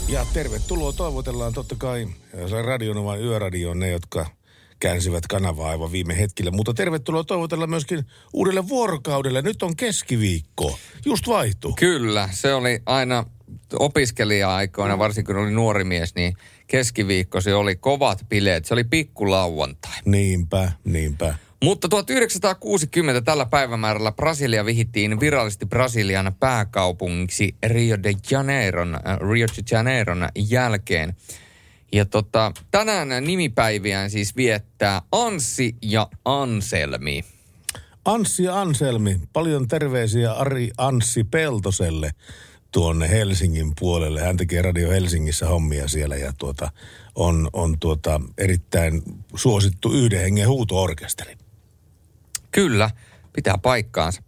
Ja 0.09 0.27
tervetuloa 0.33 0.93
toivotellaan 0.93 1.53
totta 1.53 1.75
kai 1.79 2.07
Radionovan 2.65 3.21
yöradioon 3.21 3.79
ne, 3.79 3.91
jotka 3.91 4.27
käänsivät 4.81 5.27
kanavaa 5.27 5.71
aivan 5.71 5.93
viime 5.93 6.19
hetkellä. 6.19 6.51
Mutta 6.51 6.75
tervetuloa 6.75 7.25
toivotellaan 7.25 7.71
myöskin 7.71 8.05
uudelle 8.33 8.69
vuorokaudelle. 8.69 9.43
Nyt 9.43 9.63
on 9.63 9.77
keskiviikko. 9.77 10.79
Just 11.05 11.27
vaihtuu. 11.27 11.75
Kyllä, 11.79 12.29
se 12.33 12.55
oli 12.55 12.83
aina 12.87 13.25
opiskelija-aikoina, 13.79 14.99
varsinkin 14.99 15.35
kun 15.35 15.45
oli 15.45 15.51
nuori 15.51 15.85
mies, 15.85 16.15
niin 16.15 16.35
keskiviikko 16.67 17.41
se 17.41 17.55
oli 17.55 17.77
kovat 17.77 18.25
bileet. 18.29 18.65
Se 18.65 18.75
oli 18.75 18.85
pikkulauantai. 18.85 20.01
Niinpä, 20.05 20.73
niinpä. 20.85 21.35
Mutta 21.65 21.89
1960 21.89 23.21
tällä 23.21 23.47
päivämäärällä 23.47 24.13
Brasilia 24.13 24.65
vihittiin 24.65 25.21
virallisesti 25.21 25.67
Brasilian 25.67 26.33
pääkaupungiksi 26.41 27.55
Rio 27.67 28.03
de 28.03 28.13
Janeiron, 28.31 28.95
äh, 28.95 29.19
Rio 29.31 29.47
de 29.47 29.63
Janeiron 29.71 30.29
jälkeen. 30.51 31.17
Ja 31.93 32.05
tota, 32.05 32.53
tänään 32.71 33.25
nimipäiviään 33.25 34.11
siis 34.11 34.37
viettää 34.37 35.03
Anssi 35.13 35.77
ja 35.83 36.09
Anselmi. 36.25 37.25
Anssi 38.05 38.43
ja 38.43 38.61
Anselmi, 38.61 39.21
paljon 39.33 39.69
terveisiä 39.69 40.33
Ari 40.33 40.71
Anssi 40.79 41.25
Peltoselle 41.25 42.11
tuonne 42.73 43.11
Helsingin 43.11 43.73
puolelle. 43.81 44.21
Hän 44.21 44.37
tekee 44.37 44.63
Radio 44.63 44.91
Helsingissä 44.91 45.47
hommia 45.47 45.89
siellä 45.89 46.17
ja 46.17 46.33
tuota, 46.39 46.71
on, 47.15 47.51
on 47.53 47.79
tuota, 47.79 48.21
erittäin 48.39 49.03
suosittu 49.35 49.93
yhden 49.93 50.21
hengen 50.21 50.49
huutoorkesteri. 50.49 51.37
Kyllä, 52.53 52.91
pitää 53.33 53.59
paikkaansa. 53.59 54.23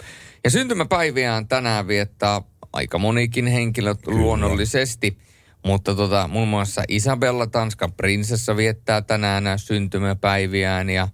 Ja 0.44 0.50
syntymäpäiviään 0.50 1.48
tänään 1.48 1.88
viettää 1.88 2.42
aika 2.72 2.98
monikin 2.98 3.46
henkilö 3.46 3.94
Kyllä. 3.94 4.18
luonnollisesti. 4.18 5.18
Mutta 5.64 5.94
tota, 5.94 6.28
muun 6.28 6.48
muassa 6.48 6.82
Isabella, 6.88 7.46
Tanskan 7.46 7.92
prinsessa, 7.92 8.56
viettää 8.56 9.02
tänään 9.02 9.58
syntymäpäiviään 9.58 10.90
ja 10.90 11.08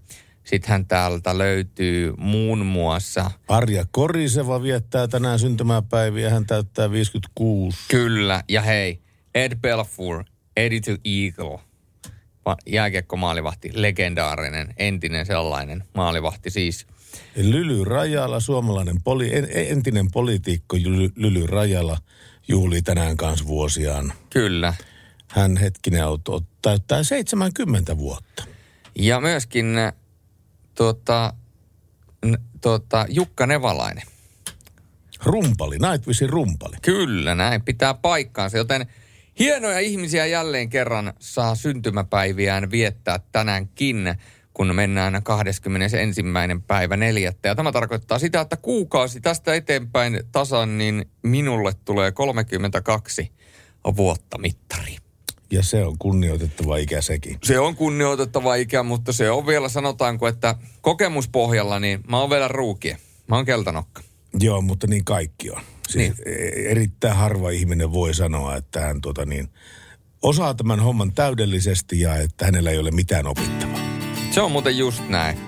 Sittenhän 0.48 0.86
täältä 0.86 1.38
löytyy 1.38 2.14
muun 2.16 2.66
muassa... 2.66 3.30
Arja 3.48 3.84
Koriseva 3.90 4.62
viettää 4.62 5.08
tänään 5.08 5.38
syntymäpäiviä, 5.38 6.30
hän 6.30 6.46
täyttää 6.46 6.90
56. 6.90 7.78
Kyllä, 7.88 8.42
ja 8.48 8.62
hei, 8.62 9.02
Ed 9.34 9.56
Belfour, 9.56 10.24
Eddie 10.56 10.80
to 10.80 10.90
Eagle, 11.04 11.60
jääkiekko-maalivahti, 12.66 13.70
legendaarinen, 13.74 14.74
entinen 14.76 15.26
sellainen 15.26 15.84
maalivahti 15.94 16.50
siis. 16.50 16.86
Lyly 17.36 17.84
Rajala, 17.84 18.40
suomalainen 18.40 19.02
poli, 19.04 19.30
entinen 19.54 20.10
poliitikko 20.12 20.76
Lyly 21.16 21.46
Rajala, 21.46 21.98
juhlii 22.48 22.82
tänään 22.82 23.16
kanssa 23.16 23.46
vuosiaan. 23.46 24.12
Kyllä. 24.30 24.74
Hän 25.28 25.56
hetkinen 25.56 26.04
auto 26.04 26.42
täyttää 26.62 27.02
70 27.02 27.98
vuotta. 27.98 28.44
Ja 28.98 29.20
myöskin 29.20 29.76
tuota, 30.74 31.34
n, 32.26 32.34
tuota, 32.60 33.06
Jukka 33.08 33.46
Nevalainen. 33.46 34.06
Rumpali, 35.24 35.78
Nightwishin 35.78 36.30
rumpali. 36.30 36.76
Kyllä, 36.82 37.34
näin 37.34 37.62
pitää 37.62 37.94
paikkaansa, 37.94 38.56
joten 38.56 38.86
hienoja 39.38 39.78
ihmisiä 39.78 40.26
jälleen 40.26 40.68
kerran 40.68 41.12
saa 41.20 41.54
syntymäpäiviään 41.54 42.70
viettää 42.70 43.20
tänäänkin, 43.32 44.14
kun 44.58 44.74
mennään 44.74 45.22
21. 45.22 46.22
päivä 46.66 46.96
neljättä. 46.96 47.48
Ja 47.48 47.54
tämä 47.54 47.72
tarkoittaa 47.72 48.18
sitä, 48.18 48.40
että 48.40 48.56
kuukausi 48.56 49.20
tästä 49.20 49.54
eteenpäin 49.54 50.20
tasan, 50.32 50.78
niin 50.78 51.10
minulle 51.22 51.72
tulee 51.84 52.12
32 52.12 53.32
vuotta 53.96 54.38
mittari. 54.38 54.96
Ja 55.50 55.62
se 55.62 55.84
on 55.84 55.98
kunnioitettava 55.98 56.76
ikä 56.76 57.00
sekin. 57.00 57.38
Se 57.44 57.58
on 57.58 57.76
kunnioitettava 57.76 58.54
ikä, 58.54 58.82
mutta 58.82 59.12
se 59.12 59.30
on 59.30 59.46
vielä 59.46 59.68
sanotaanko, 59.68 60.28
että 60.28 60.54
kokemuspohjalla 60.80 61.80
niin 61.80 62.00
mä 62.08 62.20
oon 62.20 62.30
vielä 62.30 62.48
ruukie. 62.48 62.98
Mä 63.28 63.36
oon 63.36 63.44
keltanokka. 63.44 64.02
Joo, 64.40 64.60
mutta 64.60 64.86
niin 64.86 65.04
kaikki 65.04 65.50
on. 65.50 65.62
Siis 65.88 66.16
niin. 66.16 66.28
E- 66.28 66.70
erittäin 66.70 67.16
harva 67.16 67.50
ihminen 67.50 67.92
voi 67.92 68.14
sanoa, 68.14 68.56
että 68.56 68.80
hän 68.80 69.00
tuota 69.00 69.24
niin, 69.24 69.48
osaa 70.22 70.54
tämän 70.54 70.80
homman 70.80 71.12
täydellisesti 71.12 72.00
ja 72.00 72.16
että 72.16 72.44
hänellä 72.44 72.70
ei 72.70 72.78
ole 72.78 72.90
mitään 72.90 73.26
opittavaa. 73.26 73.77
Se 74.38 74.42
on 74.42 74.52
muuten 74.52 74.78
just 74.78 75.08
näin. 75.08 75.38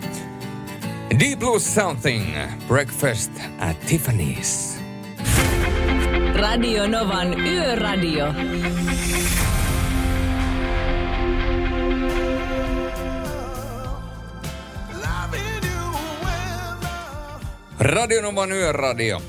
Deep 1.20 1.38
Blue 1.38 1.60
Something, 1.60 2.36
Breakfast 2.68 3.32
at 3.58 3.86
Tiffany's. 3.86 4.80
Radio 6.34 6.86
Novan 6.86 7.46
Yöradio. 7.46 8.34
Radionovan 17.78 18.52
yöradio. 18.52 19.22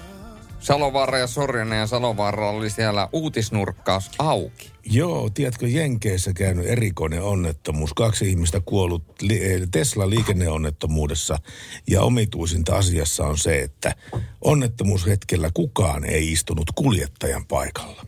Salovaara 0.61 1.17
ja 1.17 1.27
Sorjanen 1.27 1.79
ja 1.79 1.87
Salovaara 1.87 2.49
oli 2.49 2.69
siellä 2.69 3.09
uutisnurkkaus 3.13 4.11
auki. 4.19 4.71
Joo, 4.85 5.29
tiedätkö, 5.29 5.67
Jenkeissä 5.67 6.33
käynyt 6.33 6.65
erikoinen 6.65 7.23
onnettomuus. 7.23 7.93
Kaksi 7.93 8.29
ihmistä 8.29 8.61
kuollut 8.65 9.03
eh, 9.29 9.61
Tesla 9.71 10.09
liikenneonnettomuudessa. 10.09 11.37
Ja 11.89 12.01
omituisinta 12.01 12.75
asiassa 12.75 13.23
on 13.23 13.37
se, 13.37 13.59
että 13.59 13.95
onnettomuushetkellä 14.41 15.49
kukaan 15.53 16.05
ei 16.05 16.31
istunut 16.31 16.71
kuljettajan 16.75 17.45
paikalla. 17.45 18.05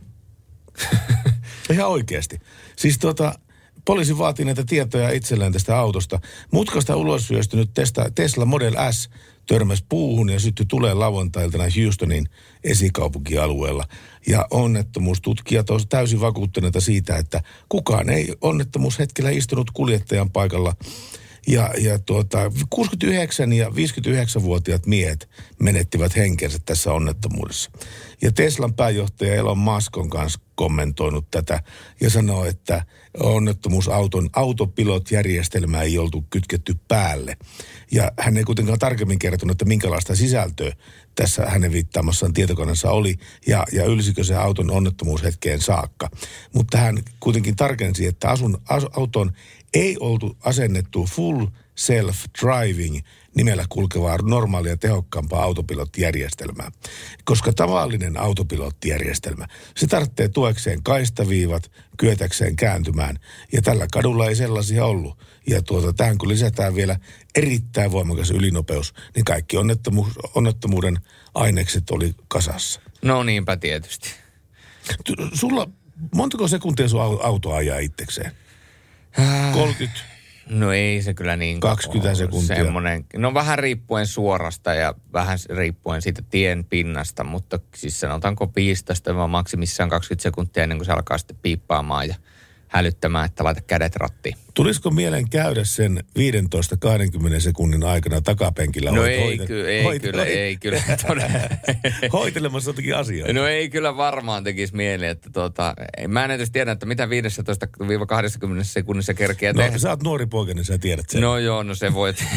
Ihan 1.72 1.88
oikeasti. 1.88 2.38
Siis 2.76 2.98
tota, 2.98 3.38
poliisi 3.84 4.18
vaatii 4.18 4.44
näitä 4.44 4.64
tietoja 4.64 5.10
itselleen 5.10 5.52
tästä 5.52 5.78
autosta. 5.78 6.20
Mutkasta 6.52 6.96
ulos 6.96 7.28
syöstynyt 7.28 7.70
Tesla 8.14 8.44
Model 8.44 8.74
S 8.90 9.10
törmäsi 9.46 9.84
puuhun 9.88 10.30
ja 10.30 10.40
syttyi 10.40 10.66
tulee 10.66 10.94
lauantailtana 10.94 11.64
Houstonin 11.64 12.28
esikaupunkialueella. 12.64 13.84
Ja 14.26 14.46
onnettomuustutkijat 14.50 15.70
ovat 15.70 15.88
täysin 15.88 16.20
vakuuttuneita 16.20 16.80
siitä, 16.80 17.16
että 17.16 17.42
kukaan 17.68 18.10
ei 18.10 18.34
onnettomuushetkellä 18.40 19.30
istunut 19.30 19.70
kuljettajan 19.70 20.30
paikalla. 20.30 20.74
Ja, 21.46 21.70
ja 21.78 21.98
tuota, 21.98 22.38
69 22.70 23.52
ja 23.52 23.68
59-vuotiaat 23.68 24.86
miehet 24.86 25.28
menettivät 25.60 26.16
henkensä 26.16 26.58
tässä 26.66 26.92
onnettomuudessa. 26.92 27.70
Ja 28.22 28.32
Teslan 28.32 28.74
pääjohtaja 28.74 29.34
Elon 29.34 29.58
Musk 29.58 29.96
on 29.96 30.10
kanssa 30.10 30.40
kommentoinut 30.54 31.30
tätä 31.30 31.62
ja 32.00 32.10
sanoo, 32.10 32.44
että 32.44 32.84
onnettomuusauton 33.20 34.30
autopilot-järjestelmää 34.32 35.82
ei 35.82 35.98
oltu 35.98 36.24
kytketty 36.30 36.76
päälle. 36.88 37.36
Ja 37.92 38.12
hän 38.18 38.36
ei 38.36 38.44
kuitenkaan 38.44 38.78
tarkemmin 38.78 39.18
kertonut, 39.18 39.54
että 39.54 39.64
minkälaista 39.64 40.16
sisältöä 40.16 40.72
tässä 41.14 41.46
hänen 41.46 41.72
viittaamassaan 41.72 42.32
tietokoneessa 42.32 42.90
oli 42.90 43.14
ja, 43.46 43.64
ja 43.72 43.84
ylsikö 43.84 44.24
se 44.24 44.36
auton 44.36 44.70
onnettomuushetkeen 44.70 45.60
saakka. 45.60 46.10
Mutta 46.54 46.78
hän 46.78 46.98
kuitenkin 47.20 47.56
tarkensi, 47.56 48.06
että 48.06 48.28
asun, 48.28 48.58
as, 48.68 48.84
auton 48.96 49.32
ei 49.74 49.96
oltu 50.00 50.36
asennettu 50.40 51.06
full 51.06 51.46
self-driving 51.80 53.00
nimellä 53.36 53.64
kulkevaa 53.68 54.18
normaalia 54.22 54.76
tehokkaampaa 54.76 55.42
autopilottijärjestelmää. 55.42 56.70
Koska 57.24 57.52
tavallinen 57.52 58.20
autopilottijärjestelmä, 58.20 59.48
se 59.76 59.86
tarvitsee 59.86 60.28
tuekseen 60.28 60.82
kaistaviivat, 60.82 61.70
kyetäkseen 61.96 62.56
kääntymään. 62.56 63.18
Ja 63.52 63.62
tällä 63.62 63.86
kadulla 63.92 64.28
ei 64.28 64.36
sellaisia 64.36 64.84
ollut. 64.84 65.18
Ja 65.46 65.62
tuota, 65.62 65.92
tähän 65.92 66.18
kun 66.18 66.28
lisätään 66.28 66.74
vielä 66.74 66.98
erittäin 67.34 67.92
voimakas 67.92 68.30
ylinopeus, 68.30 68.94
niin 69.14 69.24
kaikki 69.24 69.56
onnettomu- 69.56 70.30
onnettomuuden 70.34 70.98
ainekset 71.34 71.90
oli 71.90 72.14
kasassa. 72.28 72.80
No 73.02 73.22
niinpä 73.22 73.56
tietysti. 73.56 74.08
Sulla, 75.32 75.68
montako 76.14 76.48
sekuntia 76.48 76.88
sun 76.88 77.00
auto 77.00 77.52
ajaa 77.52 77.78
itsekseen? 77.78 78.32
30? 79.52 80.00
No 80.48 80.72
ei 80.72 81.02
se 81.02 81.14
kyllä 81.14 81.36
niin 81.36 81.60
20 81.60 82.08
ole. 82.08 82.14
sekuntia. 82.14 82.56
Semmoinen, 82.56 83.04
no 83.16 83.34
vähän 83.34 83.58
riippuen 83.58 84.06
suorasta 84.06 84.74
ja 84.74 84.94
vähän 85.12 85.38
riippuen 85.50 86.02
siitä 86.02 86.22
tien 86.30 86.64
pinnasta, 86.64 87.24
mutta 87.24 87.58
siis 87.74 88.00
sanotaanko 88.00 88.52
15 88.56 89.16
vai 89.16 89.28
maksimissaan 89.28 89.90
20 89.90 90.22
sekuntia 90.22 90.62
ennen 90.62 90.78
kuin 90.78 90.86
se 90.86 90.92
alkaa 90.92 91.18
sitten 91.18 91.36
piippaamaan 91.42 92.08
ja 92.08 92.14
hälyttämään, 92.74 93.26
että 93.26 93.44
laita 93.44 93.60
kädet 93.60 93.96
rattiin. 93.96 94.36
Tulisiko 94.54 94.90
mielen 94.90 95.30
käydä 95.30 95.64
sen 95.64 96.04
15-20 96.18 97.40
sekunnin 97.40 97.84
aikana 97.84 98.20
takapenkillä? 98.20 98.90
No 98.90 99.04
ei, 99.04 99.20
hoitel- 99.20 99.46
ky- 99.46 99.68
ei 99.68 99.84
hoitel- 99.84 100.10
kyllä, 100.10 100.24
ei 100.24 100.56
kyllä. 100.56 100.82
Hoitelemassa 102.12 102.70
jotakin 102.70 102.96
asioita. 102.96 103.32
No 103.32 103.46
ei 103.46 103.68
kyllä 103.70 103.96
varmaan 103.96 104.44
tekisi 104.44 104.76
mieli, 104.76 105.06
että 105.06 105.30
tuota, 105.32 105.74
mä 106.08 106.24
en 106.24 106.30
edes 106.30 106.50
tiedä, 106.50 106.72
että 106.72 106.86
mitä 106.86 107.06
15-20 107.06 107.08
sekunnissa 108.62 109.14
kerkeä 109.14 109.52
no, 109.52 109.62
tehdä. 109.62 109.78
sä 109.78 109.90
oot 109.90 110.02
nuori 110.02 110.26
poika, 110.26 110.54
niin 110.54 110.64
sä 110.64 110.78
tiedät 110.78 111.10
sen. 111.10 111.20
No 111.20 111.38
joo, 111.38 111.62
no 111.62 111.74
se 111.74 111.94
voit. 111.94 112.24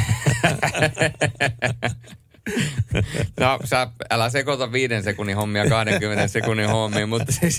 No, 3.40 3.60
sä 3.64 3.88
älä 4.10 4.30
sekoita 4.30 4.72
viiden 4.72 5.04
sekunnin 5.04 5.36
hommia 5.36 5.70
20 5.70 6.28
sekunnin 6.28 6.70
hommiin, 6.70 7.10
mutta 7.10 7.32
siis, 7.32 7.58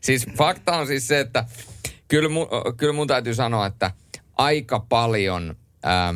siis 0.00 0.26
fakta 0.38 0.76
on 0.76 0.86
siis 0.86 1.08
se, 1.08 1.20
että 1.20 1.44
kyllä 2.12 2.28
mun, 2.28 2.46
kyllä 2.76 2.92
mun 2.92 3.06
täytyy 3.06 3.34
sanoa, 3.34 3.66
että 3.66 3.90
aika 4.36 4.80
paljon 4.88 5.56
ää, 5.82 6.14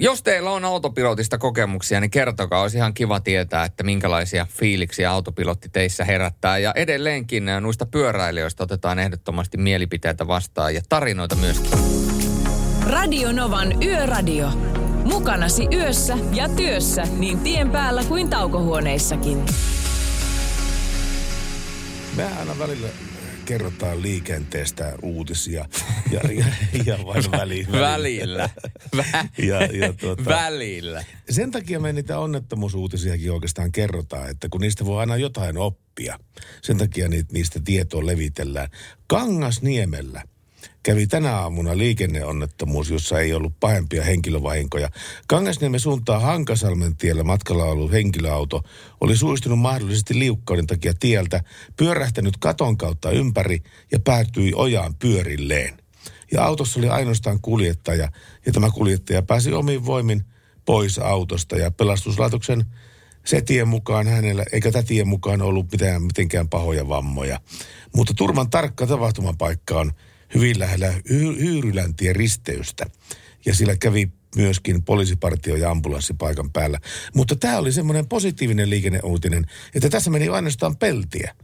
Jos 0.00 0.22
teillä 0.22 0.50
on 0.50 0.64
autopilotista 0.64 1.38
kokemuksia, 1.38 2.00
niin 2.00 2.10
kertokaa. 2.10 2.62
Olisi 2.62 2.76
ihan 2.76 2.94
kiva 2.94 3.20
tietää, 3.20 3.64
että 3.64 3.84
minkälaisia 3.84 4.46
fiiliksiä 4.50 5.10
autopilotti 5.10 5.68
teissä 5.68 6.04
herättää. 6.04 6.58
Ja 6.58 6.72
edelleenkin 6.76 7.46
noista 7.60 7.86
pyöräilijöistä 7.86 8.62
otetaan 8.62 8.98
ehdottomasti 8.98 9.56
mielipiteitä 9.56 10.26
vastaan 10.26 10.74
ja 10.74 10.80
tarinoita 10.88 11.36
myöskin. 11.36 11.70
Radio 12.86 13.32
Novan 13.32 13.82
Yöradio. 13.82 14.48
Mukanasi 15.04 15.68
yössä 15.72 16.18
ja 16.32 16.48
työssä 16.48 17.02
niin 17.18 17.38
tien 17.38 17.70
päällä 17.70 18.04
kuin 18.04 18.30
taukohuoneissakin. 18.30 19.44
Me 22.16 22.24
aina 22.38 22.58
välillä 22.58 22.88
kerrotaan 23.48 24.02
liikenteestä 24.02 24.92
uutisia 25.02 25.64
ja, 26.10 26.20
ja, 26.32 26.44
ja 26.84 26.98
vain 27.06 27.24
väliin. 27.40 27.72
Välillä. 27.72 28.50
Vä- 28.96 29.28
Ja, 29.48 29.62
ja 29.62 29.92
tuota, 29.92 30.24
Välillä. 30.24 31.04
Sen 31.30 31.50
takia 31.50 31.80
me 31.80 31.92
niitä 31.92 32.18
onnettomuusuutisiakin 32.18 33.32
oikeastaan 33.32 33.72
kerrotaan, 33.72 34.30
että 34.30 34.48
kun 34.50 34.60
niistä 34.60 34.84
voi 34.84 35.00
aina 35.00 35.16
jotain 35.16 35.58
oppia. 35.58 36.18
Sen 36.62 36.78
takia 36.78 37.08
niitä, 37.08 37.32
niistä 37.32 37.60
tietoa 37.64 38.06
levitellään. 38.06 38.68
Kangasniemellä 39.06 40.22
kävi 40.88 41.06
tänä 41.06 41.36
aamuna 41.36 41.78
liikenneonnettomuus, 41.78 42.90
jossa 42.90 43.20
ei 43.20 43.34
ollut 43.34 43.60
pahempia 43.60 44.04
henkilövahinkoja. 44.04 44.90
Kangasniemen 45.26 45.80
suuntaan 45.80 46.22
Hankasalmen 46.22 46.96
tiellä 46.96 47.24
matkalla 47.24 47.64
ollut 47.64 47.92
henkilöauto 47.92 48.62
oli 49.00 49.16
suistunut 49.16 49.58
mahdollisesti 49.58 50.18
liukkauden 50.18 50.66
takia 50.66 50.94
tieltä, 51.00 51.42
pyörähtänyt 51.76 52.36
katon 52.36 52.78
kautta 52.78 53.10
ympäri 53.10 53.62
ja 53.92 53.98
päätyi 54.00 54.52
ojaan 54.54 54.94
pyörilleen. 54.94 55.74
Ja 56.32 56.44
autossa 56.44 56.80
oli 56.80 56.88
ainoastaan 56.88 57.40
kuljettaja, 57.40 58.08
ja 58.46 58.52
tämä 58.52 58.70
kuljettaja 58.70 59.22
pääsi 59.22 59.52
omin 59.52 59.86
voimin 59.86 60.24
pois 60.64 60.98
autosta 60.98 61.56
ja 61.56 61.70
pelastuslaitoksen 61.70 62.64
setien 63.24 63.68
mukaan 63.68 64.06
hänellä, 64.06 64.44
eikä 64.52 64.72
tätien 64.72 65.08
mukaan 65.08 65.42
ollut 65.42 65.72
mitään, 65.72 66.02
mitenkään 66.02 66.48
pahoja 66.48 66.88
vammoja. 66.88 67.40
Mutta 67.96 68.14
turman 68.16 68.50
tarkka 68.50 68.86
tapahtumapaikka 68.86 69.80
on 69.80 69.92
hyvin 70.34 70.58
lähellä 70.58 70.90
Hy- 70.90 71.40
Hyyryläntien 71.40 72.16
risteystä. 72.16 72.86
Ja 73.46 73.54
sillä 73.54 73.76
kävi 73.76 74.12
myöskin 74.36 74.82
poliisipartio 74.82 75.56
ja 75.56 75.70
ambulanssi 75.70 76.14
paikan 76.14 76.50
päällä. 76.50 76.80
Mutta 77.14 77.36
tämä 77.36 77.58
oli 77.58 77.72
semmoinen 77.72 78.08
positiivinen 78.08 78.70
liikenneuutinen, 78.70 79.46
että 79.74 79.88
tässä 79.88 80.10
meni 80.10 80.28
ainoastaan 80.28 80.76
peltiä 80.76 81.34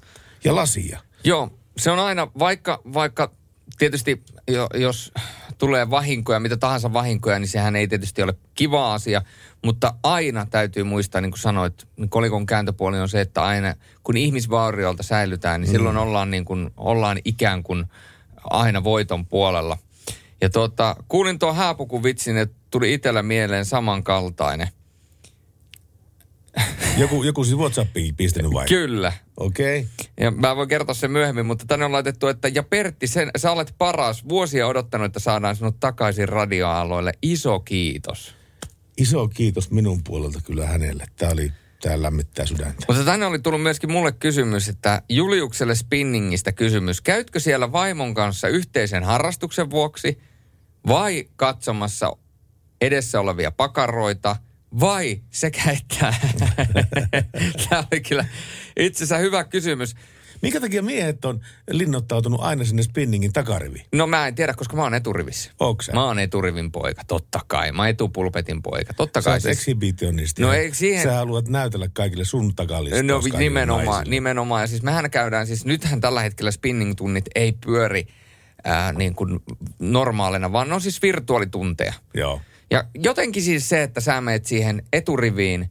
ja 0.45 0.55
lasia. 0.55 1.01
Joo, 1.25 1.59
se 1.77 1.91
on 1.91 1.99
aina, 1.99 2.29
vaikka, 2.39 2.83
vaikka 2.93 3.33
tietysti 3.79 4.23
jo, 4.49 4.67
jos 4.75 5.13
tulee 5.59 5.91
vahinkoja, 5.91 6.41
mitä 6.41 6.57
tahansa 6.57 6.93
vahinkoja, 6.93 7.39
niin 7.39 7.49
sehän 7.49 7.77
ei 7.77 7.89
tietysti 7.89 8.23
ole 8.23 8.35
kiva 8.55 8.95
asia, 8.95 9.23
mutta 9.65 9.95
aina 10.03 10.47
täytyy 10.47 10.85
muistaa, 10.85 11.21
niin 11.21 11.31
kuin 11.31 11.41
sanoit, 11.41 11.87
niin 11.97 12.11
kolikon 12.11 12.47
kääntöpuoli 12.47 13.01
on 13.01 13.09
se, 13.09 13.21
että 13.21 13.43
aina 13.43 13.75
kun 14.03 14.17
ihmisvaurioilta 14.17 15.03
säilytään, 15.03 15.61
niin 15.61 15.71
silloin 15.71 15.97
ollaan, 15.97 16.31
niin 16.31 16.45
kuin, 16.45 16.71
ollaan 16.77 17.19
ikään 17.25 17.63
kuin 17.63 17.85
aina 18.51 18.85
voiton 18.85 19.27
puolella. 19.27 19.79
Ja 20.41 20.51
tuota, 20.51 20.97
kuulin 21.09 21.39
tuon 21.39 21.57
hääpukun 21.57 22.03
vitsin, 22.03 22.37
että 22.37 22.57
tuli 22.71 22.95
itsellä 22.95 23.23
mieleen 23.23 23.65
samankaltainen. 23.65 24.69
Joku, 26.97 27.23
joku 27.23 27.45
siis 27.45 27.57
WhatsAppiin 27.57 28.17
pistänyt 28.17 28.53
vai? 28.53 28.67
Kyllä. 28.67 29.13
Okei. 29.37 29.79
Okay. 29.81 29.91
Ja 30.21 30.31
mä 30.31 30.57
voin 30.57 30.69
kertoa 30.69 30.95
sen 30.95 31.11
myöhemmin, 31.11 31.47
mutta 31.47 31.65
tänne 31.69 31.85
on 31.85 31.93
laitettu, 31.93 32.29
että 32.29 32.49
ja 32.49 32.63
Pertti, 32.63 33.07
sen, 33.07 33.31
sä 33.37 33.53
olet 33.53 33.75
paras. 33.79 34.29
Vuosia 34.29 34.67
odottanut, 34.67 35.05
että 35.05 35.21
saadaan 35.21 35.57
sinut 35.57 35.81
takaisin 35.81 36.29
radioaloille. 36.29 37.13
Iso 37.23 37.61
kiitos. 37.61 38.35
Iso 38.99 39.29
kiitos 39.29 39.71
minun 39.71 40.05
puolelta 40.05 40.41
kyllä 40.45 40.67
hänelle. 40.67 41.07
Tämä 41.17 41.33
oli, 41.33 41.53
tämä 41.81 42.03
lämmittää 42.03 42.47
sydäntä. 42.47 42.85
Mutta 42.89 43.05
tänne 43.05 43.27
oli 43.27 43.39
tullut 43.39 43.63
myöskin 43.63 43.93
mulle 43.93 44.13
kysymys, 44.13 44.69
että 44.69 45.03
Juliukselle 45.09 45.75
spinningistä 45.75 46.53
kysymys. 46.53 47.01
Käytkö 47.01 47.41
siellä 47.41 47.73
vaimon 47.73 48.15
kanssa 48.15 48.49
yhteisen 48.49 49.05
harrastuksen 49.05 49.71
vuoksi 49.71 50.19
vai 50.87 51.25
katsomassa 51.37 52.17
edessä 52.81 53.21
olevia 53.21 53.51
pakaroita 53.51 54.37
vai 54.81 55.21
sekä 55.31 55.71
että? 55.71 56.15
Tämä 57.69 57.85
oli 57.93 58.01
kyllä 58.01 58.25
itse 58.77 59.05
asiassa 59.05 59.19
hyvä 59.19 59.45
kysymys. 59.45 59.95
Minkä 60.45 60.61
takia 60.61 60.83
miehet 60.83 61.25
on 61.25 61.41
linnoittautunut 61.71 62.41
aina 62.41 62.65
sinne 62.65 62.83
spinningin 62.83 63.33
takariviin? 63.33 63.85
No 63.95 64.07
mä 64.07 64.27
en 64.29 64.35
tiedä, 64.35 64.55
koska 64.55 64.77
mä 64.77 64.83
oon 64.83 64.95
eturivissä. 64.95 65.51
Onks 65.61 65.87
sä? 65.87 65.93
Mä 65.93 66.05
oon 66.05 66.19
eturivin 66.19 66.73
poika, 66.73 67.03
totta 67.07 67.41
kai. 67.47 67.73
Mä 67.73 67.89
etupulpetin 67.89 68.63
poika, 68.63 68.95
totta 68.95 69.21
Sä 69.21 69.25
kai. 69.31 69.35
oot 69.37 69.43
Siis. 69.43 69.59
No 70.47 70.53
eikö 70.53 70.75
siihen- 70.77 71.03
Sä 71.03 71.15
haluat 71.15 71.49
näytellä 71.49 71.89
kaikille 71.93 72.25
sun 72.25 72.55
takalistossa. 72.55 73.05
no 73.05 73.21
nimenomaan, 73.39 73.87
naisille. 73.87 74.11
nimenomaan. 74.11 74.61
Ja 74.63 74.67
siis 74.67 74.83
mehän 74.83 75.11
käydään, 75.11 75.47
siis 75.47 75.65
nythän 75.65 76.01
tällä 76.01 76.21
hetkellä 76.23 76.51
spinning-tunnit 76.51 77.25
ei 77.35 77.53
pyöri 77.67 78.07
ää, 78.65 78.93
niin 78.93 79.15
kuin 79.15 79.41
normaalina, 79.79 80.53
vaan 80.53 80.69
ne 80.69 80.75
on 80.75 80.81
siis 80.81 81.03
virtuaalitunteja. 81.03 81.93
Joo. 82.15 82.41
Ja 82.71 82.85
jotenkin 82.95 83.43
siis 83.43 83.69
se, 83.69 83.83
että 83.83 84.01
sä 84.01 84.21
meet 84.21 84.47
siihen 84.47 84.83
eturiviin, 84.93 85.71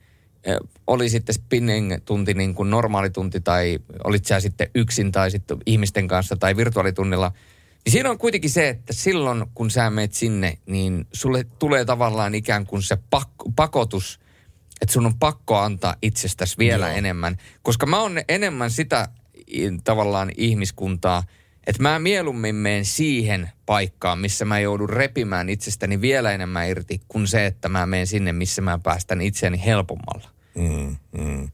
oli 0.87 1.09
sitten 1.09 1.35
spinning-tunti 1.35 2.33
niin 2.33 2.55
kuin 2.55 2.69
normaali 2.69 3.09
tunti 3.09 3.41
tai 3.41 3.79
olit 4.03 4.25
sä 4.25 4.39
sitten 4.39 4.67
yksin 4.75 5.11
tai 5.11 5.31
sitten 5.31 5.57
ihmisten 5.65 6.07
kanssa 6.07 6.35
tai 6.35 6.57
virtuaalitunnilla, 6.57 7.31
niin 7.85 7.91
siinä 7.91 8.09
on 8.09 8.17
kuitenkin 8.17 8.49
se, 8.49 8.69
että 8.69 8.93
silloin 8.93 9.45
kun 9.53 9.71
sä 9.71 9.89
meet 9.89 10.13
sinne, 10.13 10.57
niin 10.65 11.07
sulle 11.13 11.45
tulee 11.59 11.85
tavallaan 11.85 12.35
ikään 12.35 12.65
kuin 12.65 12.83
se 12.83 12.97
pak- 13.09 13.43
pakotus, 13.55 14.19
että 14.81 14.93
sun 14.93 15.05
on 15.05 15.19
pakko 15.19 15.57
antaa 15.57 15.95
itsestäsi 16.01 16.57
vielä 16.57 16.87
Joo. 16.87 16.97
enemmän. 16.97 17.37
Koska 17.61 17.85
mä 17.85 17.99
oon 17.99 18.21
enemmän 18.29 18.71
sitä 18.71 19.07
tavallaan 19.83 20.31
ihmiskuntaa, 20.37 21.23
Että 21.67 21.81
mä 21.81 21.99
mieluummin 21.99 22.55
menen 22.55 22.85
siihen 22.85 23.49
paikkaan, 23.65 24.19
missä 24.19 24.45
mä 24.45 24.59
joudun 24.59 24.89
repimään 24.89 25.49
itsestäni 25.49 26.01
vielä 26.01 26.31
enemmän 26.31 26.69
irti, 26.69 27.01
kuin 27.07 27.27
se, 27.27 27.45
että 27.45 27.69
mä 27.69 27.85
menen 27.85 28.07
sinne, 28.07 28.33
missä 28.33 28.61
mä 28.61 28.79
päästän 28.83 29.21
itseäni 29.21 29.65
helpommalla. 29.65 30.33
Mm, 30.55 30.95
mm. 31.17 31.49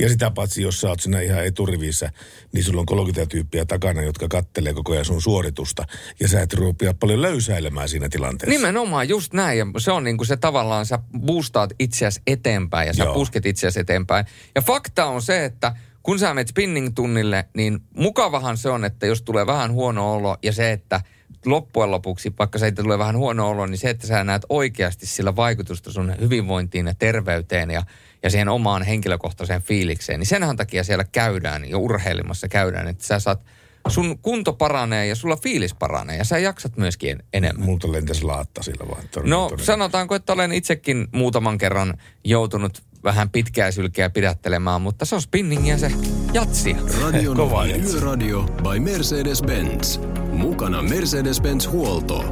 Ja 0.00 0.08
sitä 0.08 0.30
paitsi, 0.30 0.62
jos 0.62 0.80
sä 0.80 0.88
oot 0.88 1.00
siinä 1.00 1.20
ihan 1.20 1.46
eturivissä, 1.46 2.12
niin 2.52 2.64
sulla 2.64 2.80
on 2.80 2.86
30 2.86 3.30
tyyppiä 3.30 3.64
takana, 3.64 4.02
jotka 4.02 4.28
kattelee 4.28 4.74
koko 4.74 4.92
ajan 4.92 5.04
sun 5.04 5.22
suoritusta. 5.22 5.86
Ja 6.20 6.28
sä 6.28 6.40
et 6.40 6.54
rupea 6.54 6.94
paljon 6.94 7.22
löysäilemään 7.22 7.88
siinä 7.88 8.08
tilanteessa. 8.08 8.58
Nimenomaan 8.58 9.08
just 9.08 9.32
näin. 9.32 9.58
Ja 9.58 9.66
se 9.78 9.92
on 9.92 10.04
niin 10.04 10.16
kuin 10.16 10.26
se 10.26 10.36
tavallaan, 10.36 10.86
sä 10.86 10.98
boostaat 11.18 11.70
itseäsi 11.78 12.20
eteenpäin 12.26 12.86
ja 12.86 12.94
sä 12.94 13.04
Joo. 13.04 13.14
pusket 13.14 13.46
itseäsi 13.46 13.80
eteenpäin. 13.80 14.26
Ja 14.54 14.62
fakta 14.62 15.04
on 15.04 15.22
se, 15.22 15.44
että 15.44 15.76
kun 16.02 16.18
sä 16.18 16.34
menet 16.34 16.48
spinning-tunnille, 16.48 17.44
niin 17.54 17.80
mukavahan 17.96 18.56
se 18.56 18.68
on, 18.68 18.84
että 18.84 19.06
jos 19.06 19.22
tulee 19.22 19.46
vähän 19.46 19.72
huono 19.72 20.12
olo 20.12 20.36
ja 20.42 20.52
se, 20.52 20.72
että 20.72 21.00
loppujen 21.46 21.90
lopuksi, 21.90 22.32
vaikka 22.38 22.58
se 22.58 22.72
tulee 22.72 22.98
vähän 22.98 23.16
huono 23.16 23.48
olo, 23.48 23.66
niin 23.66 23.78
se, 23.78 23.90
että 23.90 24.06
sä 24.06 24.24
näet 24.24 24.42
oikeasti 24.48 25.06
sillä 25.06 25.36
vaikutusta 25.36 25.92
sun 25.92 26.14
hyvinvointiin 26.20 26.86
ja 26.86 26.94
terveyteen 26.94 27.70
ja, 27.70 27.82
ja 28.22 28.30
siihen 28.30 28.48
omaan 28.48 28.82
henkilökohtaiseen 28.82 29.62
fiilikseen, 29.62 30.20
niin 30.20 30.26
senhän 30.26 30.56
takia 30.56 30.84
siellä 30.84 31.04
käydään 31.12 31.70
ja 31.70 31.78
urheilimassa 31.78 32.48
käydään, 32.48 32.88
että 32.88 33.04
sä 33.04 33.18
saat, 33.18 33.44
sun 33.88 34.18
kunto 34.18 34.52
paranee 34.52 35.06
ja 35.06 35.14
sulla 35.14 35.36
fiilis 35.36 35.74
paranee 35.74 36.16
ja 36.16 36.24
sä 36.24 36.38
jaksat 36.38 36.76
myöskin 36.76 37.22
enemmän. 37.32 37.66
Multa 37.66 37.92
lentäisi 37.92 38.24
laatta 38.24 38.62
sillä 38.62 38.88
vaan. 38.88 39.02
No 39.24 39.50
sanotaanko, 39.56 40.14
että 40.14 40.32
olen 40.32 40.52
itsekin 40.52 41.06
muutaman 41.12 41.58
kerran 41.58 41.94
joutunut 42.24 42.82
vähän 43.04 43.30
pitkää 43.30 43.70
sylkeä 43.70 44.10
pidättelemään, 44.10 44.82
mutta 44.82 45.04
se 45.04 45.14
on 45.14 45.22
spinningiä 45.22 45.78
se 45.78 45.92
jatsia. 46.32 46.76
Radio 47.02 47.34
Novan 47.34 47.70
Yöradio 47.92 48.42
by 48.42 48.78
Mercedes-Benz. 48.78 50.00
Mukana 50.32 50.82
Mercedes-Benz 50.82 51.70
Huolto. 51.70 52.24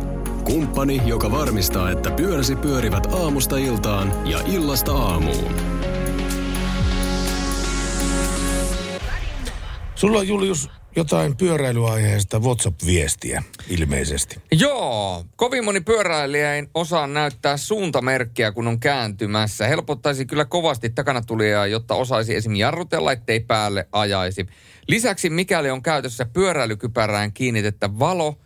Kumppani, 0.45 1.03
joka 1.07 1.31
varmistaa, 1.31 1.91
että 1.91 2.11
pyöräsi 2.11 2.57
pyörivät 2.57 3.07
aamusta 3.07 3.57
iltaan 3.57 4.29
ja 4.29 4.41
illasta 4.47 4.93
aamuun. 4.93 5.55
Sulla 9.95 10.19
on 10.19 10.29
Julius 10.29 10.71
jotain 11.01 11.37
pyöräilyaiheesta 11.37 12.39
WhatsApp-viestiä 12.39 13.43
ilmeisesti. 13.69 14.37
Joo, 14.53 15.25
kovin 15.37 15.65
moni 15.65 15.81
pyöräilijä 15.81 16.55
ei 16.55 16.67
osaa 16.75 17.07
näyttää 17.07 17.57
suuntamerkkiä, 17.57 18.53
kun 18.53 18.67
on 18.67 18.81
kääntymässä. 18.81 19.67
Helpottaisi 19.67 20.27
kyllä 20.27 20.45
kovasti 20.45 20.91
takana 20.91 21.23
tulijaa, 21.23 21.67
jotta 21.67 21.95
osaisi 21.95 22.35
esim. 22.35 22.55
jarrutella, 22.55 23.13
ettei 23.13 23.41
päälle 23.41 23.89
ajaisi. 23.93 24.47
Lisäksi 24.89 25.31
mikäli 25.31 25.71
on 25.71 25.83
käytössä 25.83 26.25
pyöräilykypärään 26.25 27.33
kiinnitettä 27.33 27.99
valo, 27.99 28.39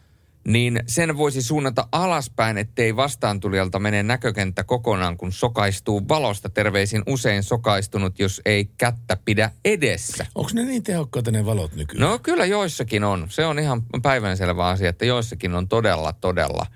niin 0.45 0.81
sen 0.87 1.17
voisi 1.17 1.43
suunnata 1.43 1.89
alaspäin, 1.93 2.59
ettei 2.59 2.97
vastaantulijalta 2.97 3.79
mene 3.79 4.03
näkökenttä 4.03 4.65
kokonaan, 4.65 5.17
kun 5.17 5.33
sokaistuu 5.33 6.09
valosta. 6.09 6.51
Terveisin 6.51 7.03
usein 7.07 7.43
sokaistunut, 7.43 8.19
jos 8.19 8.41
ei 8.45 8.65
kättä 8.65 9.17
pidä 9.25 9.51
edessä. 9.65 10.27
Onko 10.35 10.51
ne 10.55 10.63
niin 10.63 10.83
tehokkaita 10.83 11.31
ne 11.31 11.45
valot 11.45 11.77
nykyään? 11.77 12.11
No 12.11 12.19
kyllä 12.19 12.45
joissakin 12.45 13.05
on. 13.05 13.27
Se 13.29 13.47
on 13.47 13.59
ihan 13.59 13.83
päivänselvä 14.03 14.67
asia, 14.67 14.89
että 14.89 15.05
joissakin 15.05 15.55
on 15.55 15.69
todella, 15.69 16.13
todella 16.13 16.67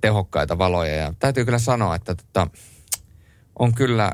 tehokkaita 0.00 0.58
valoja. 0.58 0.94
Ja 0.94 1.14
täytyy 1.18 1.44
kyllä 1.44 1.58
sanoa, 1.58 1.94
että 1.94 2.14
tota, 2.14 2.48
on 3.58 3.74
kyllä, 3.74 4.12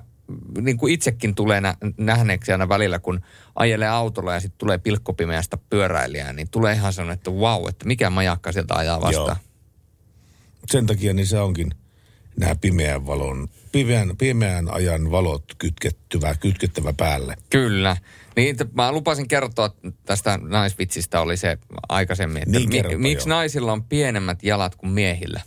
niin 0.60 0.76
kuin 0.76 0.94
itsekin 0.94 1.34
tulee 1.34 1.60
nä- 1.60 1.76
nähneeksi 1.96 2.52
aina 2.52 2.68
välillä, 2.68 2.98
kun 2.98 3.20
ajelee 3.56 3.88
autolla 3.88 4.34
ja 4.34 4.40
sitten 4.40 4.58
tulee 4.58 4.78
pilkkopimeästä 4.78 5.58
pyöräilijää, 5.70 6.32
niin 6.32 6.48
tulee 6.50 6.74
ihan 6.74 6.92
sellainen, 6.92 7.14
että 7.14 7.30
vau, 7.30 7.68
että 7.68 7.86
mikä 7.86 8.10
majakka 8.10 8.52
sieltä 8.52 8.74
ajaa 8.74 9.00
vastaan. 9.00 9.36
Joo. 9.42 9.52
Sen 10.66 10.86
takia 10.86 11.14
niin 11.14 11.26
se 11.26 11.40
onkin 11.40 11.70
nämä 12.40 12.54
pimeän 12.54 13.06
valon, 13.06 13.48
pimeän, 13.72 14.16
pimeän 14.16 14.74
ajan 14.74 15.10
valot 15.10 15.44
kytkettyvä, 15.58 16.34
kytkettävä 16.34 16.92
päälle. 16.92 17.36
Kyllä. 17.50 17.96
Niin, 18.36 18.56
mä 18.74 18.92
lupasin 18.92 19.28
kertoa 19.28 19.70
tästä 20.06 20.38
naisvitsistä 20.42 21.20
oli 21.20 21.36
se 21.36 21.58
aikaisemmin, 21.88 22.42
että 22.42 22.58
Niin, 22.58 22.86
mi- 22.88 22.96
miksi 22.96 23.28
naisilla 23.28 23.72
on 23.72 23.84
pienemmät 23.84 24.42
jalat 24.42 24.76
kuin 24.76 24.90
miehillä. 24.92 25.40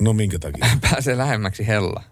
No 0.00 0.12
minkä 0.12 0.38
takia? 0.38 0.66
Pääsee 0.90 1.16
lähemmäksi 1.18 1.66
hella. 1.66 2.02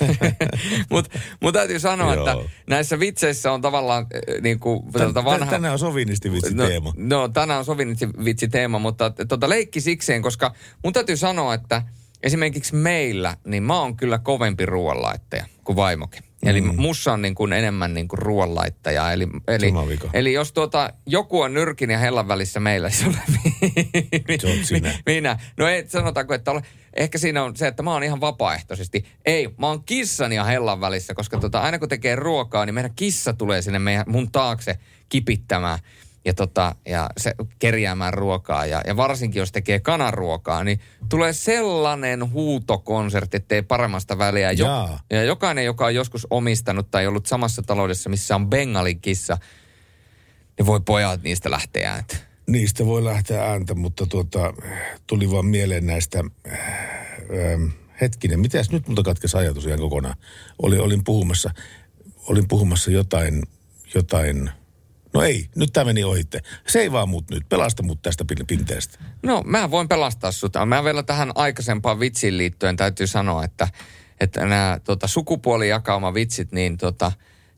Mutta 0.90 1.18
mut 1.40 1.52
täytyy 1.52 1.78
sanoa, 1.78 2.14
Joo. 2.14 2.28
että 2.30 2.50
näissä 2.66 2.98
vitseissä 3.00 3.52
on 3.52 3.60
tavallaan 3.60 4.06
äh, 4.14 4.40
niin 4.42 4.58
kuin, 4.58 4.82
Tän- 4.82 5.24
vanha... 5.24 5.50
Tänään 5.50 5.72
on 5.72 5.78
sovinisti 5.78 6.32
vitsi 6.32 6.54
no, 6.54 6.66
teema. 6.66 6.92
No, 6.96 7.28
tänään 7.28 7.58
on 7.58 7.64
sovinisti 7.64 8.08
vitsi 8.24 8.48
teema, 8.48 8.78
mutta 8.78 9.10
t- 9.10 9.28
tota, 9.28 9.48
leikki 9.48 9.80
sikseen, 9.80 10.22
koska 10.22 10.54
mun 10.84 10.92
täytyy 10.92 11.16
sanoa, 11.16 11.54
että 11.54 11.82
esimerkiksi 12.22 12.74
meillä, 12.74 13.36
niin 13.46 13.62
mä 13.62 13.80
oon 13.80 13.96
kyllä 13.96 14.18
kovempi 14.18 14.66
ruoanlaittaja 14.66 15.46
kuin 15.64 15.76
vaimokin. 15.76 16.22
Eli 16.46 16.60
Mm. 16.60 16.74
mussa 16.76 17.12
on 17.12 17.22
niin 17.22 17.34
kuin 17.34 17.52
enemmän 17.52 17.94
niin 17.94 18.08
kuin 18.08 18.18
ruoanlaittaja. 18.18 19.12
Eli, 19.12 19.28
eli, 19.48 19.72
eli 20.12 20.32
jos 20.32 20.52
tuota, 20.52 20.90
joku 21.06 21.40
on 21.40 21.54
nyrkin 21.54 21.90
ja 21.90 21.98
hellan 21.98 22.28
välissä 22.28 22.60
meillä, 22.60 22.90
se 22.90 23.06
on 23.06 23.14
Se 24.40 24.64
sinä. 24.64 24.94
minä. 25.06 25.38
No 25.56 25.68
ei, 25.68 25.84
sanotaanko, 25.88 26.34
että 26.34 26.50
ole, 26.50 26.62
ehkä 26.96 27.18
siinä 27.18 27.44
on 27.44 27.56
se, 27.56 27.66
että 27.66 27.82
mä 27.82 27.92
oon 27.92 28.02
ihan 28.02 28.20
vapaaehtoisesti. 28.20 29.04
Ei, 29.24 29.48
mä 29.58 29.66
oon 29.66 29.84
kissan 29.84 30.32
ja 30.32 30.44
hellan 30.44 30.80
välissä, 30.80 31.14
koska 31.14 31.38
tota, 31.38 31.60
aina 31.60 31.78
kun 31.78 31.88
tekee 31.88 32.16
ruokaa, 32.16 32.66
niin 32.66 32.74
meidän 32.74 32.94
kissa 32.96 33.32
tulee 33.32 33.62
sinne 33.62 33.78
meidän, 33.78 34.04
mun 34.08 34.32
taakse 34.32 34.78
kipittämään 35.08 35.78
ja, 36.24 36.34
tota, 36.34 36.74
ja 36.86 37.10
se 37.16 37.34
kerjäämään 37.58 38.14
ruokaa. 38.14 38.66
Ja, 38.66 38.82
ja 38.86 38.96
varsinkin 38.96 39.40
jos 39.40 39.52
tekee 39.52 39.80
kanaruokaa, 39.80 40.64
niin 40.64 40.80
tulee 41.08 41.32
sellainen 41.32 42.32
huutokonsertti, 42.32 43.36
ettei 43.36 43.62
paremmasta 43.62 44.18
väliä. 44.18 44.52
Jaa. 44.52 45.00
ja 45.10 45.24
jokainen, 45.24 45.64
joka 45.64 45.84
on 45.84 45.94
joskus 45.94 46.26
omistanut 46.30 46.90
tai 46.90 47.06
ollut 47.06 47.26
samassa 47.26 47.62
taloudessa, 47.62 48.10
missä 48.10 48.34
on 48.34 48.50
bengalin 48.50 49.00
kissa, 49.00 49.38
niin 50.58 50.66
voi 50.66 50.80
pojat 50.80 51.22
niistä 51.22 51.50
lähteä 51.50 51.92
ääntä. 51.92 52.33
Niistä 52.46 52.86
voi 52.86 53.04
lähteä 53.04 53.44
ääntä, 53.44 53.74
mutta 53.74 54.06
tuota, 54.06 54.54
tuli 55.06 55.30
vaan 55.30 55.46
mieleen 55.46 55.86
näistä, 55.86 56.24
äh, 56.52 56.58
ähm, 57.52 57.66
hetkinen, 58.00 58.40
mitäs 58.40 58.70
nyt 58.70 58.88
multa 58.88 59.02
katkesi 59.02 59.36
ajatus 59.36 59.66
ihan 59.66 59.78
kokonaan. 59.78 60.16
Oli, 60.62 60.78
olin 60.78 61.04
puhumassa, 61.04 61.50
olin 62.28 62.48
puhumassa 62.48 62.90
jotain, 62.90 63.42
jotain, 63.94 64.50
no 65.14 65.22
ei, 65.22 65.48
nyt 65.56 65.72
tämä 65.72 65.84
meni 65.84 66.04
ohitte. 66.04 66.40
Vaan 66.92 67.08
mut 67.08 67.30
nyt, 67.30 67.48
pelasta 67.48 67.82
mut 67.82 68.02
tästä 68.02 68.24
pin- 68.32 68.44
pinteestä. 68.46 68.98
No, 69.22 69.42
mä 69.46 69.70
voin 69.70 69.88
pelastaa 69.88 70.32
sut. 70.32 70.52
Mä 70.66 70.84
vielä 70.84 71.02
tähän 71.02 71.32
aikaisempaan 71.34 72.00
vitsiin 72.00 72.38
liittyen 72.38 72.76
täytyy 72.76 73.06
sanoa, 73.06 73.44
että, 73.44 73.68
että 74.20 74.46
nämä 74.46 74.80
tota, 74.84 75.06
sukupuolijakauma 75.06 76.14
vitsit, 76.14 76.52
niin 76.52 76.76
tota, 76.76 77.12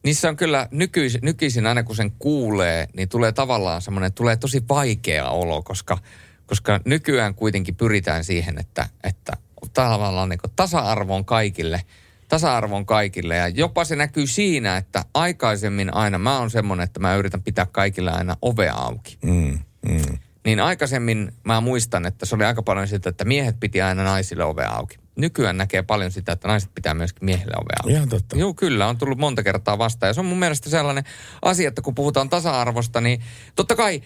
niissä 0.06 0.28
on 0.28 0.36
kyllä 0.36 0.68
nykyisin, 0.70 1.20
nykyisin 1.24 1.66
aina 1.66 1.82
kun 1.82 1.96
sen 1.96 2.12
kuulee, 2.18 2.88
niin 2.96 3.08
tulee 3.08 3.32
tavallaan 3.32 3.82
semmoinen, 3.82 4.12
tulee 4.12 4.36
tosi 4.36 4.62
vaikea 4.68 5.30
olo, 5.30 5.62
koska, 5.62 5.98
koska 6.46 6.80
nykyään 6.84 7.34
kuitenkin 7.34 7.74
pyritään 7.74 8.24
siihen, 8.24 8.58
että, 8.58 8.88
että 9.04 9.32
tavallaan 9.72 10.28
niin 10.28 10.38
tasa-arvo 10.56 11.14
on 11.16 11.24
kaikille, 11.24 11.82
tasa-arvo 12.28 12.76
on 12.76 12.86
kaikille 12.86 13.36
ja 13.36 13.48
jopa 13.48 13.84
se 13.84 13.96
näkyy 13.96 14.26
siinä, 14.26 14.76
että 14.76 15.04
aikaisemmin 15.14 15.94
aina 15.94 16.18
mä 16.18 16.38
oon 16.38 16.50
semmoinen, 16.50 16.84
että 16.84 17.00
mä 17.00 17.16
yritän 17.16 17.42
pitää 17.42 17.66
kaikille 17.72 18.10
aina 18.10 18.36
ovea 18.42 18.74
auki. 18.74 19.18
Mm, 19.24 19.58
mm. 19.88 20.18
Niin 20.44 20.60
aikaisemmin 20.60 21.32
mä 21.44 21.60
muistan, 21.60 22.06
että 22.06 22.26
se 22.26 22.34
oli 22.34 22.44
aika 22.44 22.62
paljon 22.62 22.88
sitä, 22.88 23.10
että 23.10 23.24
miehet 23.24 23.60
piti 23.60 23.82
aina 23.82 24.04
naisille 24.04 24.44
ovea 24.44 24.70
auki. 24.70 24.98
Nykyään 25.16 25.56
näkee 25.56 25.82
paljon 25.82 26.10
sitä, 26.12 26.32
että 26.32 26.48
naiset 26.48 26.70
pitää 26.74 26.94
myöskin 26.94 27.24
miehille 27.24 27.54
ovea. 27.56 27.96
Ihan 27.96 28.08
totta. 28.08 28.36
Joo, 28.36 28.54
kyllä, 28.54 28.86
on 28.86 28.98
tullut 28.98 29.18
monta 29.18 29.42
kertaa 29.42 29.78
vastaan. 29.78 30.08
Ja 30.10 30.14
se 30.14 30.20
on 30.20 30.26
mun 30.26 30.38
mielestä 30.38 30.70
sellainen 30.70 31.04
asia, 31.42 31.68
että 31.68 31.82
kun 31.82 31.94
puhutaan 31.94 32.28
tasa-arvosta, 32.28 33.00
niin 33.00 33.22
totta 33.54 33.76
kai 33.76 34.02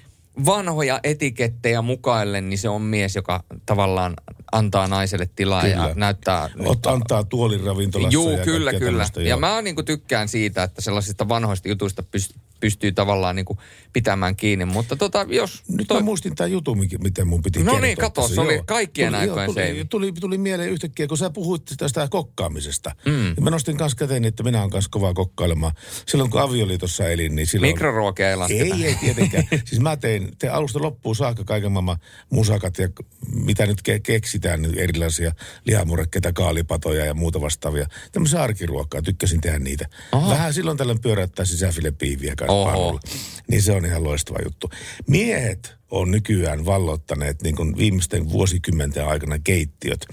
vanhoja 0.47 1.01
etikettejä 1.03 1.83
mukaillen, 1.83 2.49
niin 2.49 2.59
se 2.59 2.69
on 2.69 2.83
mies, 2.83 3.17
joka 3.17 3.45
tavallaan 3.67 4.15
antaa 4.53 4.89
naiselle 4.89 5.31
tilaa 5.37 5.67
ja 5.67 5.77
Kyllä. 5.77 5.95
näyttää... 5.97 6.49
Ot, 6.65 6.87
antaa 6.87 7.25
tuolin 7.25 7.65
ravintolassa 7.65 8.15
Juu, 8.15 8.31
ja 8.31 8.45
kyllä, 8.45 8.73
kyllä. 8.73 8.87
tällaista, 8.87 9.23
Ja 9.23 9.29
joo. 9.29 9.41
mä 9.41 9.63
niin 9.63 9.85
tykkään 9.85 10.29
siitä, 10.29 10.63
että 10.63 10.83
sellaisista 10.83 11.29
vanhoista 11.29 11.69
jutuista 11.69 12.03
pyst- 12.17 12.41
pystyy 12.61 12.93
tavallaan 12.93 13.37
niin 13.37 13.47
pitämään 13.93 14.37
kiinni. 14.37 14.65
Mutta 14.65 14.97
tota, 14.97 15.27
jos... 15.29 15.63
Nyt 15.69 15.89
toi... 15.89 16.01
mä 16.01 16.05
muistin 16.05 16.35
tämän 16.35 16.53
jutun, 16.53 16.79
miten 16.79 17.27
mun 17.27 17.43
piti 17.43 17.63
No 17.63 17.79
niin, 17.79 17.97
kato, 17.97 18.29
se 18.29 18.41
oli 18.41 18.63
kaikkien 18.67 19.13
tuli, 19.13 19.21
aikojen 19.21 19.47
tuli, 19.47 19.65
tuli, 19.65 19.85
tuli, 19.85 20.13
tuli 20.21 20.39
mieleen 20.39 20.71
yhtäkkiä, 20.71 21.07
kun 21.07 21.19
sä 21.19 21.31
puhuit 21.31 21.63
tästä 21.77 22.09
kokkaamisesta. 22.11 22.95
Mm. 23.07 23.29
Ja 23.29 23.43
mä 23.43 23.51
nostin 23.51 23.77
kanssa 23.77 23.97
käteen, 23.97 24.25
että 24.25 24.43
minä 24.43 24.59
olen 24.59 24.71
kanssa 24.71 24.89
kovaa 24.91 25.15
kokkailemaan. 25.15 25.73
Silloin 26.07 26.31
kun 26.31 26.41
avioliitossa 26.41 27.09
elin, 27.09 27.35
niin 27.35 27.47
silloin... 27.47 27.73
Mikroruokia 27.73 28.31
ei 28.31 28.37
lasketa. 28.37 28.75
Ei, 28.75 28.87
ei 28.87 28.95
tietenkään. 28.95 29.45
siis 29.69 29.81
mä 29.81 29.97
tein, 29.97 30.29
tein 30.39 30.53
alusta 30.53 30.83
loppuun 30.83 31.17
saakka 31.17 31.45
kaiken 31.45 31.73
maailman 31.73 31.97
musakat 32.31 32.79
ja 32.79 32.89
mitä 33.35 33.67
nyt 33.67 33.81
ke- 33.89 34.01
keksitään, 34.03 34.63
niin 34.63 34.79
erilaisia 34.79 35.33
lihamurekkeita, 35.65 36.33
kaalipatoja 36.33 37.05
ja 37.05 37.15
muuta 37.15 37.41
vastaavia. 37.41 37.87
Tämmöisiä 38.13 38.43
arkiruokkaa, 38.43 39.03
tykkäsin 39.03 39.41
tehdä 39.41 39.59
niitä. 39.59 39.89
Aha. 40.13 40.31
Vähän 40.31 40.55
silloin 40.55 40.77
tällöin 40.77 41.01
pyöräyttää 41.01 41.45
sisäfilepiiviä 41.45 42.37
kanssa. 42.37 42.50
Parulla. 42.65 43.01
Niin 43.49 43.63
se 43.63 43.73
on 43.73 43.87
ihan 43.87 44.05
loistava 44.05 44.39
juttu. 44.45 44.71
Miehet 45.07 45.75
on 45.91 46.11
nykyään 46.11 46.65
vallottaneet 46.65 47.43
niin 47.43 47.57
kuin 47.57 47.77
viimeisten 47.77 48.31
vuosikymmenten 48.31 49.07
aikana 49.07 49.39
keittiöt 49.39 50.07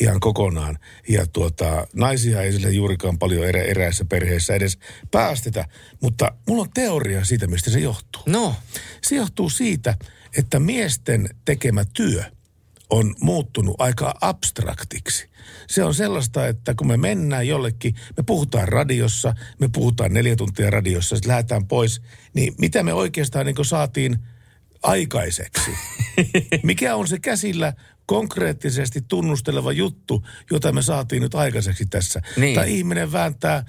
ihan 0.00 0.20
kokonaan. 0.20 0.78
Ja 1.08 1.26
tuota, 1.26 1.86
naisia 1.94 2.42
ei 2.42 2.52
sille 2.52 2.70
juurikaan 2.70 3.18
paljon 3.18 3.44
erä, 3.44 3.62
eräissä 3.62 4.04
perheissä 4.04 4.54
edes 4.54 4.78
päästetä. 5.10 5.64
Mutta 6.00 6.32
mulla 6.48 6.62
on 6.62 6.70
teoria 6.74 7.24
siitä, 7.24 7.46
mistä 7.46 7.70
se 7.70 7.80
johtuu. 7.80 8.22
No. 8.26 8.54
Se 9.02 9.16
johtuu 9.16 9.50
siitä, 9.50 9.94
että 10.36 10.58
miesten 10.58 11.28
tekemä 11.44 11.84
työ 11.84 12.24
on 12.90 13.14
muuttunut 13.20 13.76
aika 13.78 14.14
abstraktiksi. 14.20 15.30
Se 15.66 15.84
on 15.84 15.94
sellaista, 15.94 16.46
että 16.46 16.74
kun 16.74 16.86
me 16.86 16.96
mennään 16.96 17.48
jollekin, 17.48 17.94
me 18.16 18.22
puhutaan 18.22 18.68
radiossa, 18.68 19.34
me 19.58 19.68
puhutaan 19.72 20.12
neljä 20.12 20.36
tuntia 20.36 20.70
radiossa, 20.70 21.16
sitten 21.16 21.28
lähdetään 21.28 21.66
pois, 21.66 22.02
niin 22.34 22.54
mitä 22.58 22.82
me 22.82 22.92
oikeastaan 22.92 23.46
niin 23.46 23.64
saatiin 23.64 24.18
aikaiseksi? 24.82 25.70
Mikä 26.62 26.96
on 26.96 27.08
se 27.08 27.18
käsillä 27.18 27.72
konkreettisesti 28.10 29.00
tunnusteleva 29.08 29.72
juttu, 29.72 30.26
jota 30.50 30.72
me 30.72 30.82
saatiin 30.82 31.22
nyt 31.22 31.34
aikaiseksi 31.34 31.86
tässä. 31.86 32.22
Niin. 32.36 32.54
Tai 32.54 32.74
ihminen 32.78 33.12
vääntää 33.12 33.64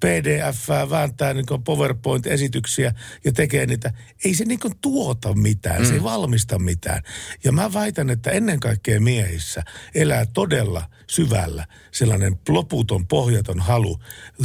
pdf 0.00 0.68
vääntää 0.90 1.34
niin 1.34 1.46
PowerPoint-esityksiä 1.64 2.94
ja 3.24 3.32
tekee 3.32 3.66
niitä. 3.66 3.92
Ei 4.24 4.34
se 4.34 4.44
niin 4.44 4.60
tuota 4.80 5.34
mitään, 5.34 5.80
mm. 5.80 5.86
se 5.86 5.94
ei 5.94 6.02
valmista 6.02 6.58
mitään. 6.58 7.02
Ja 7.44 7.52
mä 7.52 7.72
väitän, 7.72 8.10
että 8.10 8.30
ennen 8.30 8.60
kaikkea 8.60 9.00
miehissä 9.00 9.62
elää 9.94 10.26
todella 10.26 10.86
syvällä 11.06 11.66
sellainen 11.92 12.40
loputon, 12.48 13.06
pohjaton 13.06 13.60
halu 13.60 13.98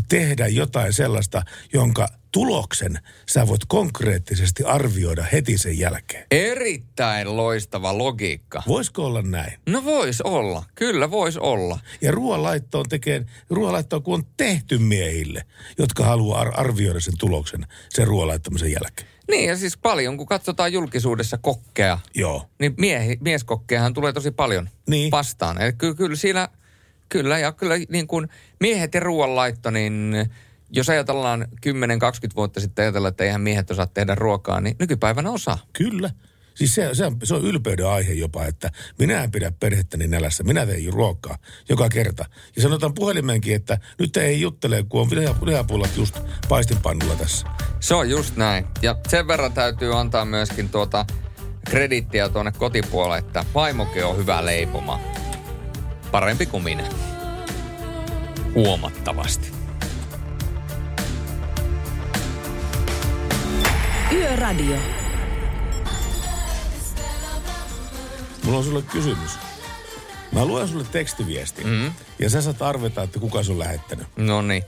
tehdä 0.10 0.48
jotain 0.48 0.94
sellaista, 0.94 1.44
jonka 1.74 2.08
tuloksen 2.34 3.00
sä 3.30 3.48
voit 3.48 3.62
konkreettisesti 3.68 4.64
arvioida 4.64 5.26
heti 5.32 5.58
sen 5.58 5.80
jälkeen. 5.80 6.26
Erittäin 6.32 7.38
loistava 7.38 7.98
logiikka. 7.98 8.64
Voisiko 8.68 9.06
olla 9.06 9.22
näin? 9.22 9.60
No 9.70 9.86
vois 9.86 10.22
olla. 10.22 10.64
Kyllä 10.76 11.12
vois 11.12 11.38
olla. 11.38 11.80
Ja 12.02 12.12
ruoanlaittoon 12.12 12.90
tekee, 12.90 13.26
ruoanlaittoon 13.50 14.04
kun 14.04 14.14
on 14.14 14.26
tehty 14.38 14.78
miehille, 14.78 15.46
jotka 15.78 16.06
haluaa 16.06 16.42
ar- 16.42 16.60
arvioida 16.60 17.00
sen 17.00 17.18
tuloksen 17.18 17.66
sen 17.90 18.08
ruoanlaittamisen 18.08 18.72
jälkeen. 18.72 19.08
Niin 19.28 19.50
ja 19.50 19.58
siis 19.58 19.78
paljon, 19.78 20.18
kun 20.18 20.28
katsotaan 20.28 20.74
julkisuudessa 20.74 21.38
kokkeja. 21.38 22.00
Joo. 22.16 22.50
Niin 22.60 22.74
miehi, 22.78 23.18
mieskokkejahan 23.22 23.94
tulee 23.94 24.14
tosi 24.14 24.32
paljon 24.32 24.70
niin. 24.90 25.12
vastaan. 25.12 25.62
Eli 25.62 25.74
kyllä, 25.74 25.96
kyllä 25.96 26.16
siinä, 26.16 26.50
kyllä 27.10 27.40
ja 27.40 27.52
kyllä 27.52 27.76
niin 27.90 28.08
kuin 28.08 28.28
miehet 28.60 28.94
ja 28.94 29.00
ruoanlaitto, 29.00 29.72
niin 29.72 30.16
jos 30.74 30.90
ajatellaan 30.90 31.48
10-20 31.66 31.66
vuotta 32.36 32.60
sitten 32.60 32.84
ajatella, 32.84 33.08
että 33.08 33.24
eihän 33.24 33.42
miehet 33.42 33.72
osaa 33.72 33.88
tehdä 33.88 34.16
ruokaa, 34.16 34.62
niin 34.62 34.76
nykypäivänä 34.80 35.32
osaa. 35.32 35.58
Kyllä. 35.74 36.10
Siis 36.56 36.76
se, 36.76 36.90
se, 36.94 37.06
on, 37.06 37.18
se 37.24 37.36
on 37.36 37.46
ylpeyden 37.46 37.88
aihe 37.88 38.14
jopa, 38.14 38.46
että 38.46 38.72
minä 39.00 39.24
en 39.24 39.32
pidä 39.32 39.52
perhettäni 39.60 40.08
nälässä, 40.08 40.44
minä 40.44 40.66
tein 40.66 40.94
ruokaa 40.94 41.38
joka 41.70 41.90
kerta. 41.90 42.26
Ja 42.56 42.62
sanotaan 42.62 42.94
puhelimenkin, 42.94 43.56
että 43.56 43.78
nyt 44.00 44.18
ei 44.18 44.42
juttele, 44.42 44.84
kun 44.90 45.02
on 45.02 45.08
lihapullat 45.42 45.98
just 45.98 46.20
paistinpannulla 46.50 47.16
tässä. 47.16 47.48
Se 47.80 47.96
on 47.96 48.10
just 48.10 48.36
näin. 48.36 48.66
Ja 48.82 48.96
sen 49.08 49.28
verran 49.28 49.54
täytyy 49.54 50.00
antaa 50.00 50.26
myöskin 50.26 50.70
tuota 50.70 51.06
kredittiä 51.70 52.30
tuonne 52.30 52.52
kotipuolelle, 52.52 53.18
että 53.18 53.46
vaimoke 53.56 54.04
on 54.04 54.18
hyvä 54.18 54.46
leipoma. 54.46 55.00
Parempi 56.12 56.46
kuin 56.46 56.64
minä. 56.64 56.84
Huomattavasti. 58.56 59.63
Yöradio. 64.14 64.78
Mulla 68.44 68.58
on 68.58 68.64
sulle 68.64 68.82
kysymys. 68.82 69.32
Mä 70.32 70.46
luen 70.46 70.68
sulle 70.68 70.86
tekstiviesti 70.92 71.64
mm-hmm. 71.64 71.92
ja 72.20 72.30
sä 72.30 72.42
saat 72.42 72.62
arvata, 72.62 73.04
että 73.04 73.20
kuka 73.20 73.44
sun 73.44 73.60
lähettänyt. 73.60 74.08
No 74.16 74.42
niin. 74.42 74.64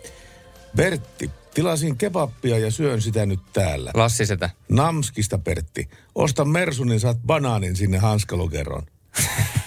Bertti, 0.76 1.32
tilasin 1.54 1.98
kebappia 1.98 2.58
ja 2.58 2.72
syön 2.72 3.02
sitä 3.02 3.26
nyt 3.26 3.40
täällä. 3.54 3.92
Lassi 3.94 4.26
sitä. 4.26 4.50
Namskista, 4.70 5.38
Pertti. 5.38 5.90
Osta 6.16 6.46
Mersun, 6.46 6.88
niin 6.88 7.00
saat 7.00 7.18
banaanin 7.26 7.76
sinne 7.76 7.98
hanskalukeroon. 7.98 8.84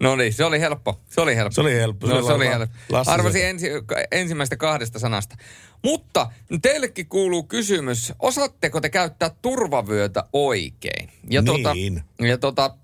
no 0.00 0.16
niin, 0.16 0.32
se 0.32 0.44
oli 0.44 0.60
helppo. 0.60 1.00
Se 1.08 1.20
oli 1.20 1.36
helppo. 1.36 1.54
Se 1.54 1.60
oli 1.60 1.74
helppo. 1.74 2.06
No, 2.06 2.22
se 2.22 2.32
oli 2.32 2.48
helppo. 2.48 2.76
Lassi 2.88 3.12
Arvasin 3.12 3.44
ensi, 3.44 3.66
ensimmäistä 4.10 4.56
kahdesta 4.56 4.98
sanasta. 4.98 5.36
Mutta 5.84 6.30
teillekin 6.62 7.08
kuuluu 7.08 7.42
kysymys, 7.42 8.12
osaatteko 8.18 8.80
te 8.80 8.88
käyttää 8.88 9.30
turvavyötä 9.42 10.24
oikein? 10.32 11.10
Ja 11.30 11.42
Niin. 11.42 11.62
Tota, 11.62 11.74
ja 12.26 12.38
tota, 12.38 12.74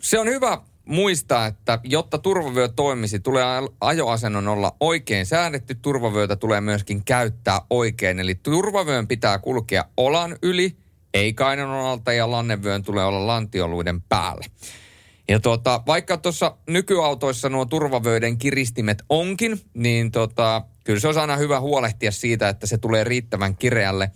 se 0.00 0.18
on 0.18 0.28
hyvä 0.28 0.58
muistaa, 0.84 1.46
että 1.46 1.78
jotta 1.84 2.18
turvavyö 2.18 2.68
toimisi, 2.68 3.20
tulee 3.20 3.44
ajoasennon 3.80 4.48
olla 4.48 4.76
oikein 4.80 5.26
säädetty. 5.26 5.74
Turvavyötä 5.74 6.36
tulee 6.36 6.60
myöskin 6.60 7.04
käyttää 7.04 7.60
oikein. 7.70 8.20
Eli 8.20 8.34
turvavyön 8.34 9.08
pitää 9.08 9.38
kulkea 9.38 9.84
olan 9.96 10.36
yli, 10.42 10.76
ei 11.14 11.34
kainon 11.34 11.70
alta 11.70 12.12
ja 12.12 12.30
lannevyön 12.30 12.82
tulee 12.82 13.04
olla 13.04 13.26
lantioluiden 13.26 14.02
päälle. 14.02 14.44
Ja 15.28 15.40
tota, 15.40 15.82
vaikka 15.86 16.16
tuossa 16.16 16.56
nykyautoissa 16.66 17.48
nuo 17.48 17.64
turvavöiden 17.64 18.38
kiristimet 18.38 19.02
onkin, 19.08 19.60
niin 19.74 20.10
tota, 20.10 20.62
kyllä 20.84 21.00
se 21.00 21.08
on 21.08 21.18
aina 21.18 21.36
hyvä 21.36 21.60
huolehtia 21.60 22.12
siitä, 22.12 22.48
että 22.48 22.66
se 22.66 22.78
tulee 22.78 23.04
riittävän 23.04 23.56
kireälle. 23.56 24.10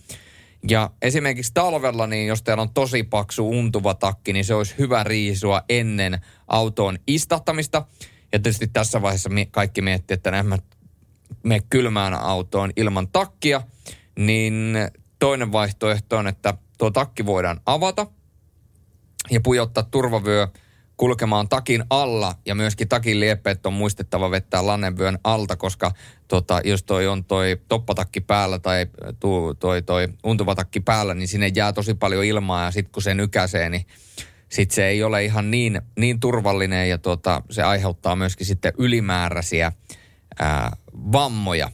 Ja 0.68 0.90
esimerkiksi 1.02 1.54
talvella, 1.54 2.06
niin 2.06 2.26
jos 2.26 2.42
teillä 2.42 2.62
on 2.62 2.74
tosi 2.74 3.02
paksu 3.02 3.48
untuva 3.48 3.94
takki, 3.94 4.32
niin 4.32 4.44
se 4.44 4.54
olisi 4.54 4.74
hyvä 4.78 5.04
riisua 5.04 5.62
ennen 5.68 6.20
autoon 6.48 6.98
istahtamista. 7.06 7.84
Ja 8.32 8.38
tietysti 8.38 8.66
tässä 8.66 9.02
vaiheessa 9.02 9.30
kaikki 9.50 9.82
miettii, 9.82 10.14
että 10.14 10.30
en 10.30 10.46
mene 11.42 11.62
kylmään 11.70 12.14
autoon 12.14 12.70
ilman 12.76 13.08
takkia. 13.08 13.62
Niin 14.18 14.76
toinen 15.18 15.52
vaihtoehto 15.52 16.16
on, 16.16 16.26
että 16.26 16.54
tuo 16.78 16.90
takki 16.90 17.26
voidaan 17.26 17.60
avata 17.66 18.06
ja 19.30 19.40
pujottaa 19.40 19.82
turvavyö 19.82 20.48
kulkemaan 20.98 21.48
takin 21.48 21.84
alla. 21.90 22.34
Ja 22.46 22.54
myöskin 22.54 22.88
takin 22.88 23.20
liepeet 23.20 23.66
on 23.66 23.72
muistettava 23.72 24.30
vettää 24.30 24.66
lannevyön 24.66 25.18
alta, 25.24 25.56
koska 25.56 25.92
tota, 26.28 26.60
jos 26.64 26.82
toi 26.82 27.06
on 27.06 27.24
toi 27.24 27.60
toppatakki 27.68 28.20
päällä 28.20 28.58
tai 28.58 28.86
tu, 29.20 29.54
toi, 29.54 29.82
toi 29.82 30.08
untuvatakki 30.24 30.80
päällä, 30.80 31.14
niin 31.14 31.28
sinne 31.28 31.50
jää 31.54 31.72
tosi 31.72 31.94
paljon 31.94 32.24
ilmaa. 32.24 32.64
Ja 32.64 32.70
sitten 32.70 32.92
kun 32.92 33.02
se 33.02 33.14
nykäsee, 33.14 33.70
niin 33.70 33.86
sitten 34.48 34.74
se 34.74 34.86
ei 34.86 35.02
ole 35.02 35.24
ihan 35.24 35.50
niin, 35.50 35.82
niin 35.98 36.20
turvallinen. 36.20 36.88
Ja 36.88 36.98
tota, 36.98 37.42
se 37.50 37.62
aiheuttaa 37.62 38.16
myöskin 38.16 38.46
sitten 38.46 38.72
ylimääräisiä 38.78 39.72
ää, 40.38 40.76
vammoja. 41.12 41.70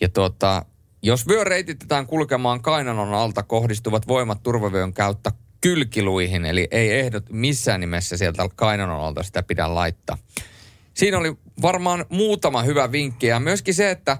Ja 0.00 0.08
tota, 0.08 0.64
jos 1.02 1.28
vyö 1.28 1.44
reititetään 1.44 2.06
kulkemaan 2.06 2.62
kainanon 2.62 3.14
alta 3.14 3.42
kohdistuvat 3.42 4.08
voimat 4.08 4.42
turvavyön 4.42 4.92
kautta 4.92 5.32
kylkiluihin, 5.60 6.44
eli 6.44 6.68
ei 6.70 6.92
ehdot 6.92 7.24
missään 7.30 7.80
nimessä 7.80 8.16
sieltä 8.16 8.48
kainanon 8.56 9.00
alta 9.00 9.22
sitä 9.22 9.42
pidä 9.42 9.74
laittaa. 9.74 10.18
Siinä 10.94 11.18
oli 11.18 11.36
varmaan 11.62 12.04
muutama 12.08 12.62
hyvä 12.62 12.92
vinkki 12.92 13.26
ja 13.26 13.40
myöskin 13.40 13.74
se, 13.74 13.90
että 13.90 14.18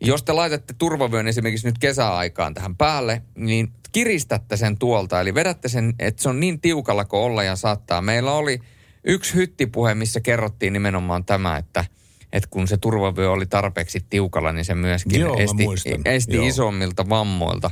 jos 0.00 0.22
te 0.22 0.32
laitatte 0.32 0.74
turvavyön 0.78 1.28
esimerkiksi 1.28 1.66
nyt 1.68 1.78
kesäaikaan 1.78 2.54
tähän 2.54 2.76
päälle, 2.76 3.22
niin 3.34 3.72
kiristätte 3.92 4.56
sen 4.56 4.78
tuolta, 4.78 5.20
eli 5.20 5.34
vedätte 5.34 5.68
sen, 5.68 5.94
että 5.98 6.22
se 6.22 6.28
on 6.28 6.40
niin 6.40 6.60
tiukalla 6.60 7.04
kuin 7.04 7.20
olla 7.20 7.42
ja 7.42 7.56
saattaa. 7.56 8.02
Meillä 8.02 8.32
oli 8.32 8.60
yksi 9.04 9.34
hyttipuhe, 9.34 9.94
missä 9.94 10.20
kerrottiin 10.20 10.72
nimenomaan 10.72 11.24
tämä, 11.24 11.56
että, 11.56 11.84
että 12.32 12.48
kun 12.50 12.68
se 12.68 12.76
turvavyö 12.76 13.30
oli 13.30 13.46
tarpeeksi 13.46 14.04
tiukalla, 14.10 14.52
niin 14.52 14.64
se 14.64 14.74
myöskin 14.74 15.20
Joo, 15.20 15.36
esti, 15.38 15.90
esti 16.04 16.36
Joo. 16.36 16.46
isommilta 16.46 17.08
vammoilta. 17.08 17.70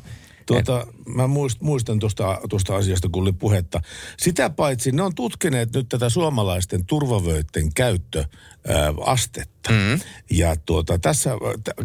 Tuota, 0.48 0.86
mä 1.06 1.26
muist, 1.26 1.60
muistan 1.60 1.98
tuosta, 1.98 2.40
tuosta 2.50 2.76
asiasta, 2.76 3.08
kun 3.12 3.22
oli 3.22 3.32
puhetta. 3.32 3.80
Sitä 4.16 4.50
paitsi 4.50 4.92
ne 4.92 5.02
on 5.02 5.14
tutkineet 5.14 5.74
nyt 5.74 5.88
tätä 5.88 6.08
suomalaisten 6.08 6.84
turvavöiden 6.84 7.74
käyttöastetta. 7.74 9.70
Mm. 9.70 10.00
Ja 10.30 10.56
tuota, 10.56 10.98
tässä 10.98 11.30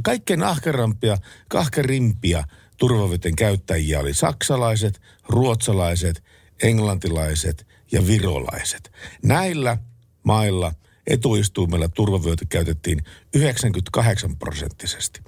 kaikkein 0.03 0.43
ahkerampia, 0.43 1.17
kahkerimpia 1.49 2.43
turvavöiden 2.77 3.35
käyttäjiä 3.35 3.99
oli 3.99 4.13
saksalaiset, 4.13 5.01
ruotsalaiset, 5.29 6.23
englantilaiset 6.63 7.67
ja 7.91 8.07
virolaiset. 8.07 8.91
Näillä 9.23 9.77
mailla 10.23 10.73
etuistuimella 11.07 11.87
turvavyötä 11.87 12.45
käytettiin 12.49 13.03
98 13.33 14.37
prosenttisesti. 14.37 15.21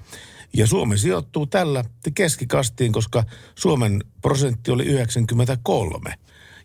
Ja 0.57 0.67
Suomi 0.67 0.97
sijoittuu 0.97 1.45
tällä 1.45 1.83
keskikastiin, 2.15 2.91
koska 2.91 3.23
Suomen 3.55 4.03
prosentti 4.21 4.71
oli 4.71 4.85
93. 4.85 6.13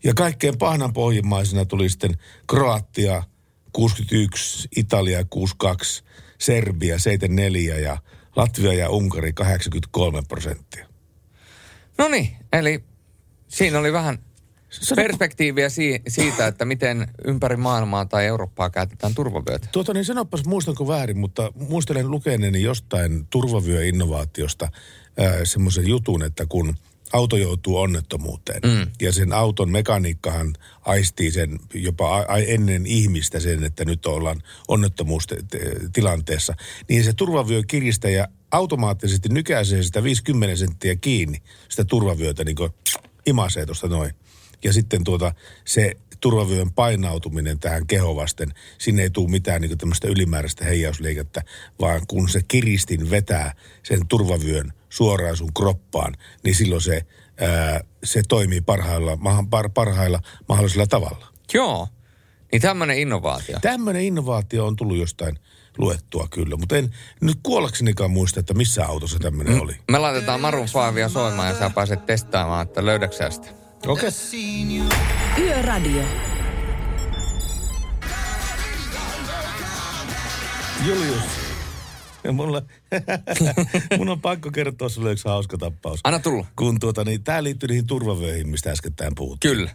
Ja 0.04 0.14
kaikkein 0.14 0.58
pahnanpohjimmaisena 0.58 1.64
tuli 1.64 1.88
sitten 1.88 2.14
Kroatia 2.46 3.22
61, 3.72 4.68
Italia 4.76 5.24
62, 5.24 6.04
Serbia 6.38 6.98
74 6.98 7.78
ja 7.78 7.98
Latvia 8.36 8.72
ja 8.72 8.90
Unkari 8.90 9.32
83 9.32 10.22
prosenttia. 10.28 10.86
No 11.98 12.08
niin, 12.08 12.36
eli 12.52 12.84
siinä 13.48 13.78
oli 13.78 13.92
vähän 13.92 14.18
perspektiiviä 14.96 15.68
si- 15.68 16.02
siitä, 16.08 16.46
että 16.46 16.64
miten 16.64 17.08
ympäri 17.24 17.56
maailmaa 17.56 18.04
tai 18.04 18.26
Eurooppaa 18.26 18.70
käytetään 18.70 19.14
turvavyötä. 19.14 19.68
Tuota 19.72 19.94
niin 19.94 20.04
sanopas, 20.04 20.44
muistanko 20.44 20.88
väärin, 20.88 21.18
mutta 21.18 21.52
muistelen 21.54 22.10
lukeneeni 22.10 22.62
jostain 22.62 23.26
turvavyöinnovaatiosta 23.30 24.64
äh, 25.20 25.32
semmoisen 25.44 25.86
jutun, 25.88 26.22
että 26.22 26.46
kun 26.46 26.74
auto 27.12 27.36
joutuu 27.36 27.76
onnettomuuteen 27.78 28.60
Mm. 28.64 28.90
ja 29.02 29.12
sen 29.12 29.32
auton 29.32 29.70
mekaniikkahan 29.70 30.54
aistii 30.82 31.30
sen 31.30 31.58
jopa 31.74 32.16
a- 32.28 32.36
ennen 32.38 32.86
ihmistä 32.86 33.40
sen, 33.40 33.64
että 33.64 33.84
nyt 33.84 34.06
ollaan 34.06 34.42
onnettomuustilanteessa, 34.68 36.54
niin 36.88 37.04
se 37.04 37.12
turvavyön 37.12 37.66
kiristäjä 37.66 38.28
automaattisesti 38.50 39.28
nykäisee 39.28 39.82
sitä 39.82 40.02
50 40.02 40.56
senttiä 40.56 40.96
kiinni, 40.96 41.38
sitä 41.68 41.84
turvavyötä 41.84 42.44
niin 42.44 42.56
kuin 42.56 42.70
imasee 43.26 43.66
tuosta 43.66 43.88
noin. 43.88 44.10
Ja 44.64 44.72
sitten 44.72 45.04
tuota, 45.04 45.34
se 45.64 45.96
turvavyön 46.20 46.72
painautuminen 46.72 47.58
tähän 47.58 47.86
keho 47.86 48.16
vasten, 48.16 48.54
sinne 48.78 49.02
ei 49.02 49.10
tule 49.10 49.30
mitään 49.30 49.60
niin 49.60 49.78
tämmöistä 49.78 50.08
ylimääräistä 50.08 50.64
heijausliikettä, 50.64 51.42
vaan 51.80 52.00
kun 52.08 52.28
se 52.28 52.40
kiristin 52.48 53.10
vetää 53.10 53.54
sen 53.82 54.06
turvavyön 54.06 54.72
suoraan 54.88 55.36
sun 55.36 55.54
kroppaan, 55.54 56.14
niin 56.44 56.54
silloin 56.54 56.80
se, 56.80 57.06
ää, 57.40 57.80
se 58.04 58.22
toimii 58.28 58.60
parhailla, 58.60 59.18
par, 59.50 59.70
parhailla 59.74 60.20
mahdollisella 60.48 60.86
tavalla. 60.86 61.26
Joo, 61.54 61.88
niin 62.52 62.62
tämmöinen 62.62 62.98
innovaatio. 62.98 63.58
Tämmöinen 63.62 64.02
innovaatio 64.02 64.66
on 64.66 64.76
tullut 64.76 64.96
jostain 64.96 65.38
luettua 65.78 66.28
kyllä, 66.30 66.56
mutta 66.56 66.76
en 66.76 66.94
nyt 67.20 67.38
kuollaksenikaan 67.42 68.10
muista, 68.10 68.40
että 68.40 68.54
missä 68.54 68.86
autossa 68.86 69.18
tämmöinen 69.18 69.54
Mm. 69.54 69.60
oli. 69.60 69.76
Me 69.90 69.98
laitetaan 69.98 70.40
Marun 70.40 70.68
5 70.94 71.12
soimaan 71.12 71.48
ja 71.48 71.58
sä 71.58 71.70
pääset 71.70 72.06
testaamaan, 72.06 72.66
että 72.66 72.86
löydätkö 72.86 73.16
sä 73.16 73.30
sitä. 73.30 73.59
Okei. 73.86 74.08
Okay. 74.08 75.44
Yöradio. 75.44 76.02
Julius. 80.86 81.22
Ja 82.24 82.32
mulla, 82.32 82.62
mun 83.98 84.08
on 84.08 84.20
pakko 84.20 84.50
kertoa 84.50 84.88
sulle 84.88 85.12
yksi 85.12 85.28
hauska 85.28 85.58
tappaus. 85.58 86.00
Anna 86.04 86.18
tulla. 86.18 86.46
Kun 86.56 86.80
tuota, 86.80 87.04
niin 87.04 87.24
tää 87.24 87.42
liittyy 87.42 87.68
niihin 87.68 87.86
turvavöihin, 87.86 88.48
mistä 88.48 88.70
äskettäin 88.70 89.14
puhuttiin. 89.14 89.56
Kyllä. 89.56 89.70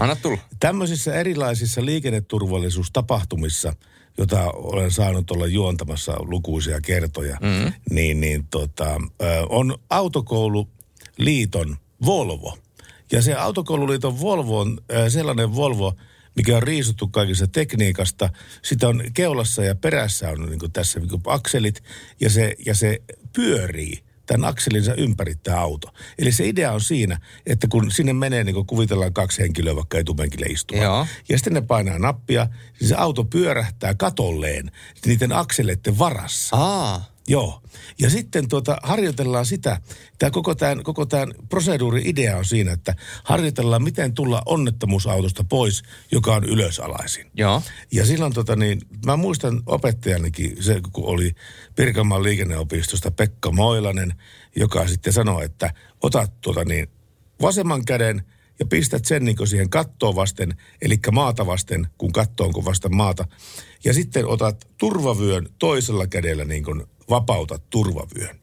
Anna 0.00 0.16
tulla. 0.16 0.38
Tämmöisissä 0.60 1.14
erilaisissa 1.14 1.84
liikenneturvallisuustapahtumissa, 1.84 3.72
jota 4.18 4.50
olen 4.54 4.90
saanut 4.90 5.30
olla 5.30 5.46
juontamassa 5.46 6.16
lukuisia 6.20 6.80
kertoja, 6.80 7.38
Mm. 7.40 7.72
niin, 7.90 8.20
niin 8.20 8.46
tota, 8.50 9.00
on 9.48 9.78
autokoululiiton 9.90 11.76
Volvo. 12.06 12.58
Ja 13.12 13.22
se 13.22 13.34
autokoululiiton 13.34 14.20
Volvo 14.20 14.60
on 14.60 14.78
ö, 14.92 15.10
sellainen 15.10 15.54
Volvo, 15.54 15.94
mikä 16.36 16.56
on 16.56 16.62
riisuttu 16.62 17.08
kaikista 17.08 17.46
tekniikasta. 17.46 18.30
Sitä 18.62 18.88
on 18.88 19.02
keulassa 19.14 19.64
ja 19.64 19.74
perässä 19.74 20.28
on 20.28 20.46
niin 20.46 20.72
tässä 20.72 21.00
niin 21.00 21.10
akselit 21.26 21.82
ja 22.20 22.30
se, 22.30 22.54
ja 22.66 22.74
se 22.74 23.02
pyörii 23.32 24.08
tämän 24.28 24.48
akselinsa 24.48 24.94
ympäri 24.94 25.34
tämä 25.34 25.60
auto. 25.60 25.88
Eli 26.18 26.32
se 26.32 26.48
idea 26.48 26.72
on 26.72 26.80
siinä, 26.80 27.20
että 27.46 27.66
kun 27.68 27.90
sinne 27.90 28.12
menee, 28.12 28.44
niin 28.44 28.54
kuin 28.54 28.66
kuvitellaan 28.66 29.12
kaksi 29.12 29.42
henkilöä 29.42 29.76
vaikka 29.76 29.98
etupenkille 29.98 30.46
istumaan. 30.46 30.84
Joo. 30.84 31.06
Ja 31.28 31.38
sitten 31.38 31.52
ne 31.52 31.60
painaa 31.60 31.98
nappia, 31.98 32.48
niin 32.80 32.88
se 32.88 32.94
auto 32.94 33.24
pyörähtää 33.24 33.94
katolleen 33.94 34.70
niiden 35.06 35.32
akseleiden 35.32 35.98
varassa. 35.98 36.56
Aa. 36.56 37.17
Joo. 37.28 37.62
Ja 37.98 38.10
sitten 38.10 38.48
tuota, 38.48 38.76
harjoitellaan 38.82 39.46
sitä, 39.46 39.80
tämä 40.18 40.30
koko 40.30 40.54
tämän, 40.54 40.82
koko 40.82 41.06
tämän 41.06 41.34
proseduurin 41.48 42.06
idea 42.06 42.36
on 42.36 42.44
siinä, 42.44 42.72
että 42.72 42.94
harjoitellaan, 43.24 43.82
miten 43.82 44.14
tulla 44.14 44.42
onnettomuusautosta 44.46 45.44
pois, 45.44 45.82
joka 46.12 46.34
on 46.34 46.44
ylösalaisin. 46.44 47.30
Joo. 47.34 47.62
Ja 47.92 48.06
silloin 48.06 48.32
tota 48.32 48.56
niin, 48.56 48.80
mä 49.06 49.16
muistan 49.16 49.62
opettajanikin, 49.66 50.62
se 50.62 50.80
kun 50.92 51.06
oli 51.06 51.34
Pirkanmaan 51.76 52.22
liikenneopistosta 52.22 53.10
Pekka 53.10 53.50
Moilanen, 53.50 54.14
joka 54.56 54.88
sitten 54.88 55.12
sanoi, 55.12 55.44
että 55.44 55.74
otat 56.02 56.40
tuota 56.40 56.64
niin 56.64 56.88
vasemman 57.42 57.84
käden 57.84 58.22
ja 58.58 58.66
pistät 58.66 59.04
sen 59.04 59.24
niin 59.24 59.48
siihen 59.48 59.70
kattoon 59.70 60.16
vasten, 60.16 60.56
eli 60.82 60.98
maata 61.12 61.46
vasten, 61.46 61.86
kun 61.98 62.12
katto 62.12 62.44
on 62.44 62.52
kuin 62.52 62.64
vasta 62.64 62.88
maata. 62.88 63.24
Ja 63.84 63.94
sitten 63.94 64.26
otat 64.26 64.68
turvavyön 64.78 65.48
toisella 65.58 66.06
kädellä 66.06 66.44
niin 66.44 66.64
kuin 66.64 66.84
vapautat 67.10 67.70
turvavyön. 67.70 68.38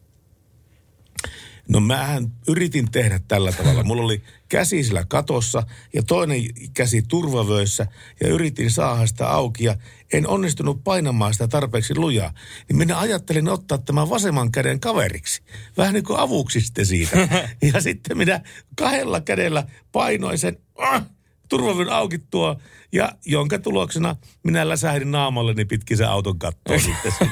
No 1.68 1.80
mähän 1.80 2.32
yritin 2.48 2.90
tehdä 2.90 3.20
tällä 3.28 3.52
tavalla. 3.52 3.84
Mulla 3.84 4.02
oli 4.02 4.22
käsi 4.48 4.84
sillä 4.84 5.04
katossa 5.08 5.62
ja 5.94 6.02
toinen 6.02 6.42
käsi 6.74 7.02
turvavöissä 7.02 7.86
ja 8.20 8.28
yritin 8.28 8.70
saada 8.70 9.06
sitä 9.06 9.28
auki 9.28 9.64
ja 9.64 9.76
en 10.12 10.28
onnistunut 10.28 10.84
painamaan 10.84 11.32
sitä 11.32 11.48
tarpeeksi 11.48 11.94
lujaa. 11.96 12.32
Niin 12.68 12.76
minä 12.76 12.98
ajattelin 12.98 13.48
ottaa 13.48 13.78
tämän 13.78 14.10
vasemman 14.10 14.52
käden 14.52 14.80
kaveriksi. 14.80 15.42
Vähän 15.76 15.94
niin 15.94 16.04
kuin 16.04 16.18
avuksi 16.18 16.60
sitten 16.60 16.86
siitä. 16.86 17.16
Ja 17.72 17.80
sitten 17.80 18.18
minä 18.18 18.40
kahdella 18.76 19.20
kädellä 19.20 19.66
painoin 19.92 20.38
sen 20.38 20.58
turvavyön 21.48 21.88
auki 21.88 22.18
tuo 22.18 22.60
ja 22.92 23.12
jonka 23.26 23.58
tuloksena 23.58 24.16
minä 24.42 24.68
läsähdin 24.68 25.10
naamalleni 25.10 25.64
pitkin 25.64 25.96
sen 25.96 26.08
auton 26.08 26.38
kattoon 26.38 26.80
sitten. 26.80 27.12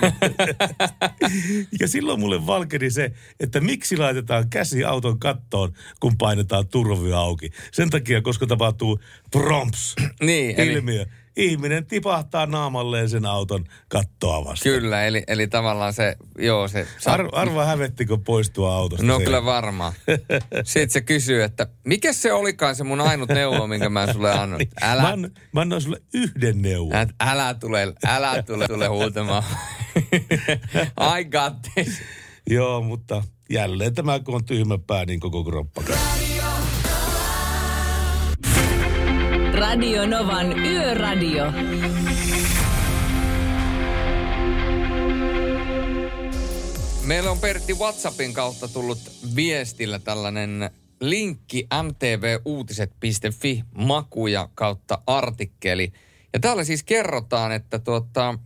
Ja 1.81 1.89
silloin 1.89 2.20
mulle 2.20 2.47
valkeni 2.47 2.91
se, 2.91 3.12
että 3.41 3.61
miksi 3.61 3.97
laitetaan 3.97 4.51
käsi 4.51 4.85
auton 4.85 5.19
kattoon, 5.19 5.73
kun 6.01 6.19
painetaan 6.19 6.69
turvavyö 6.69 7.19
auki. 7.19 7.51
Sen 7.73 7.91
takia, 7.91 8.23
koska 8.23 8.47
tapahtuu 8.47 9.01
promps 9.31 9.95
Niin, 10.23 10.61
eli- 10.61 10.73
ilmiö. 10.73 11.07
Ihminen 11.36 11.86
tipahtaa 11.86 12.47
naamalleen 12.47 13.09
sen 13.09 13.27
auton 13.27 13.65
kattoa 13.89 14.44
vastaan. 14.44 14.74
Kyllä, 14.74 15.05
eli, 15.06 15.23
eli 15.27 15.47
tavallaan 15.47 15.93
se, 15.93 16.16
joo 16.39 16.69
se... 16.69 16.86
Ar- 17.06 17.28
arva 17.32 17.65
hävettikö 17.65 18.19
poistua 18.24 18.74
autosta. 18.74 19.06
No 19.06 19.19
se? 19.19 19.24
kyllä 19.24 19.44
varmaan. 19.44 19.93
Sitten 20.65 20.90
se 20.90 21.01
kysyy, 21.01 21.43
että 21.43 21.66
mikä 21.85 22.12
se 22.12 22.32
olikaan 22.32 22.77
se 22.77 22.85
mun 22.85 23.01
ainut 23.01 23.28
neuvo, 23.28 23.66
minkä 23.66 23.89
mä 23.89 24.12
sulle 24.12 24.32
annan. 24.32 24.61
Älä, 24.82 25.02
Mä, 25.16 25.28
mä 25.52 25.61
annoin 25.61 25.82
sulle 25.82 26.01
yhden 26.15 26.62
neuvon. 26.62 26.94
älä, 26.97 27.09
älä 27.20 27.55
tule, 27.55 27.94
älä 28.06 28.43
tule, 28.43 28.69
tule 28.69 28.86
huutamaan. 28.86 29.43
I 31.19 31.24
got 31.24 31.55
this. 31.74 32.02
Joo, 32.51 32.82
mutta 32.82 33.23
jälleen 33.51 33.94
tämä 33.94 34.20
kun 34.20 34.35
on 34.35 34.44
tyhmä 34.44 34.78
pää, 34.86 35.05
niin 35.05 35.20
koko 35.20 35.44
kroppa 35.44 35.82
Radio 39.59 40.06
Novan 40.06 40.59
Yöradio. 40.59 41.44
Meillä 47.05 47.31
on 47.31 47.39
Pertti 47.39 47.72
WhatsAppin 47.72 48.35
kautta 48.35 48.68
tullut 48.68 48.98
viestillä 49.36 49.98
tällainen 49.98 50.70
linkki 51.01 51.66
mtvuutiset.fi 51.82 53.64
makuja 53.74 54.48
kautta 54.55 54.98
artikkeli. 55.06 55.93
Ja 56.32 56.40
täällä 56.40 56.64
siis 56.64 56.82
kerrotaan, 56.82 57.52
että 57.52 57.78
tuota, 57.78 58.39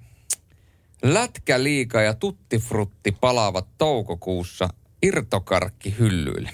Lätkäliika 1.02 2.02
ja 2.02 2.14
Tuttifrutti 2.14 3.12
palaavat 3.12 3.68
toukokuussa 3.78 4.68
irtokarkkihyllyille. 5.02 6.50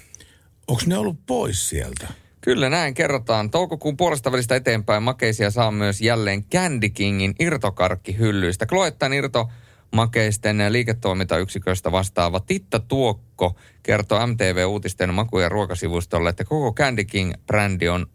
Onko 0.68 0.82
ne 0.86 0.98
ollut 0.98 1.18
pois 1.26 1.68
sieltä? 1.68 2.23
Kyllä 2.44 2.68
näin 2.68 2.94
kerrotaan. 2.94 3.50
Toukokuun 3.50 3.96
puolesta 3.96 4.32
välistä 4.32 4.56
eteenpäin 4.56 5.02
makeisia 5.02 5.50
saa 5.50 5.70
myös 5.70 6.00
jälleen 6.00 6.44
Candy 6.44 6.88
Kingin 6.88 7.34
irtokarkkihyllyistä. 7.40 8.66
Kloettan 8.66 9.12
irto 9.12 9.48
makeisten 9.92 10.72
liiketoimintayksiköstä 10.72 11.92
vastaava 11.92 12.40
Titta 12.40 12.80
Tuokko 12.80 13.56
kertoo 13.82 14.26
MTV-uutisten 14.26 15.14
maku- 15.14 15.38
ja 15.38 15.48
ruokasivustolle, 15.48 16.30
että 16.30 16.44
koko 16.44 16.72
Candy 16.72 17.04
King-brändi 17.04 17.88
on 17.88 18.06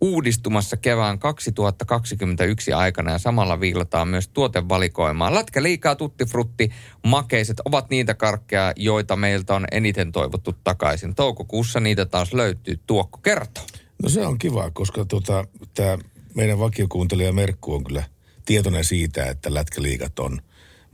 uudistumassa 0.00 0.76
kevään 0.76 1.18
2021 1.18 2.72
aikana 2.72 3.12
ja 3.12 3.18
samalla 3.18 3.60
viilataan 3.60 4.08
myös 4.08 4.28
tuotevalikoimaan. 4.28 5.34
Lätkä 5.34 5.62
liikaa 5.62 5.96
tuttifrutti, 5.96 6.70
makeiset 7.06 7.60
ovat 7.64 7.90
niitä 7.90 8.14
karkkeja, 8.14 8.72
joita 8.76 9.16
meiltä 9.16 9.54
on 9.54 9.66
eniten 9.72 10.12
toivottu 10.12 10.52
takaisin. 10.64 11.14
Toukokuussa 11.14 11.80
niitä 11.80 12.06
taas 12.06 12.32
löytyy, 12.32 12.80
Tuokko 12.86 13.18
kertoo. 13.18 13.64
No 14.02 14.08
se 14.08 14.26
on 14.26 14.38
kiva, 14.38 14.70
koska 14.70 15.04
tota, 15.04 15.46
tämä 15.74 15.98
meidän 16.34 16.58
vakiokuuntelija 16.58 17.32
Merkku 17.32 17.74
on 17.74 17.84
kyllä 17.84 18.02
tietoinen 18.44 18.84
siitä, 18.84 19.24
että 19.26 19.54
lätkäliikat 19.54 20.18
on 20.18 20.40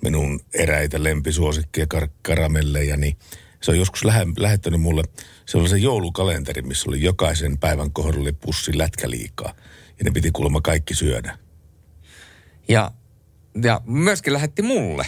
minun 0.02 0.40
eräitä 0.54 1.02
lempisuosikkeja 1.02 1.86
kar- 1.94 2.10
karamelleja, 2.22 2.96
niin 2.96 3.16
se 3.66 3.70
on 3.70 3.78
joskus 3.78 4.04
lähe- 4.04 4.26
lähettänyt 4.38 4.80
mulle 4.80 5.02
sellaisen 5.46 5.82
joulukalenteri, 5.82 6.62
missä 6.62 6.90
oli 6.90 7.02
jokaisen 7.02 7.58
päivän 7.58 7.92
kohdalla 7.92 8.20
oli 8.20 8.32
pussi 8.32 8.78
lätkäliikaa. 8.78 9.54
Ja 9.98 10.04
ne 10.04 10.10
piti 10.10 10.30
kuulemma 10.30 10.60
kaikki 10.60 10.94
syödä. 10.94 11.38
Ja, 12.68 12.90
ja 13.62 13.80
myöskin 13.84 14.32
lähetti 14.32 14.62
mulle. 14.62 15.06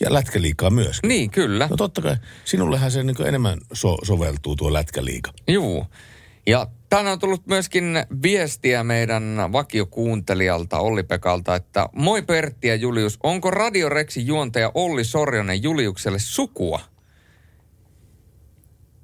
Ja 0.00 0.12
lätkäliikaa 0.12 0.70
myös. 0.70 1.00
Niin, 1.02 1.30
kyllä. 1.30 1.66
No 1.70 1.76
totta 1.76 2.02
kai, 2.02 2.16
sinullehan 2.44 2.90
se 2.90 3.02
niin 3.02 3.26
enemmän 3.26 3.58
so- 3.72 3.98
soveltuu 4.04 4.56
tuo 4.56 4.72
lätkäliika. 4.72 5.32
Juu. 5.48 5.86
Ja 6.46 6.66
tänään 6.88 7.12
on 7.12 7.18
tullut 7.18 7.46
myöskin 7.46 7.84
viestiä 8.22 8.84
meidän 8.84 9.38
vakiokuuntelijalta 9.52 10.78
Olli 10.78 11.02
Pekalta, 11.02 11.54
että 11.54 11.88
moi 11.92 12.22
Pertti 12.22 12.68
ja 12.68 12.74
Julius, 12.74 13.18
onko 13.22 13.50
Radio 13.50 13.88
Rexin 13.88 14.26
juontaja 14.26 14.72
Olli 14.74 15.04
Sorjonen 15.04 15.62
Juliukselle 15.62 16.18
sukua? 16.18 16.80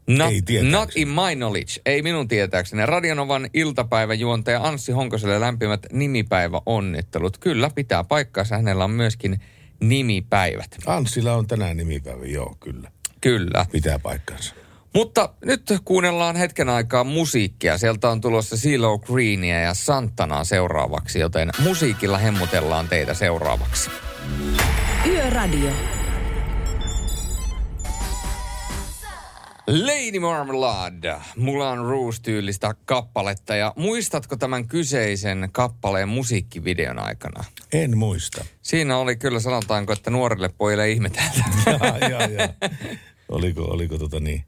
Not, 0.06 0.30
Ei 0.30 0.62
not 0.62 0.90
in 0.94 1.08
my 1.08 1.36
knowledge, 1.36 1.80
ei 1.86 2.02
minun 2.02 2.28
tietääkseni. 2.28 2.86
Radionovan 2.86 3.48
iltapäiväjuontaja 3.54 4.62
Anssi 4.62 4.92
Honkoselle 4.92 5.40
lämpimät 5.40 5.86
nimipäiväonnittelut. 5.92 7.38
Kyllä, 7.38 7.70
pitää 7.74 8.04
paikkaansa. 8.04 8.56
Hänellä 8.56 8.84
on 8.84 8.90
myöskin 8.90 9.40
nimipäivät. 9.80 10.76
Anssilla 10.86 11.34
on 11.34 11.46
tänään 11.46 11.76
nimipäivä, 11.76 12.26
joo, 12.26 12.56
kyllä. 12.60 12.90
Kyllä. 13.20 13.66
Pitää 13.72 13.98
paikkansa. 13.98 14.54
Mutta 14.94 15.34
nyt 15.44 15.62
kuunnellaan 15.84 16.36
hetken 16.36 16.68
aikaa 16.68 17.04
musiikkia. 17.04 17.78
Sieltä 17.78 18.08
on 18.08 18.20
tulossa 18.20 18.56
CeeLo 18.56 18.98
Greenia 18.98 19.60
ja 19.60 19.74
Santanaa 19.74 20.44
seuraavaksi, 20.44 21.18
joten 21.18 21.50
musiikilla 21.58 22.18
hemmutellaan 22.18 22.88
teitä 22.88 23.14
seuraavaksi. 23.14 23.90
Yöradio. 25.06 25.70
Lady 29.66 30.18
Marmalade, 30.20 31.16
Mulan 31.36 31.78
Rouge-tyylistä 31.78 32.74
kappaletta. 32.84 33.56
Ja 33.56 33.72
muistatko 33.76 34.36
tämän 34.36 34.68
kyseisen 34.68 35.48
kappaleen 35.52 36.08
musiikkivideon 36.08 36.98
aikana? 36.98 37.44
En 37.72 37.98
muista. 37.98 38.44
Siinä 38.62 38.96
oli 38.98 39.16
kyllä, 39.16 39.40
sanotaanko, 39.40 39.92
että 39.92 40.10
nuorille 40.10 40.48
pojille 40.48 40.90
ihmetellä. 40.90 41.44
Jaa, 41.66 41.98
jaa, 41.98 42.26
jaa. 42.26 42.48
Oliko, 43.28 43.62
oliko 43.62 43.98
tota 43.98 44.20
niin, 44.20 44.44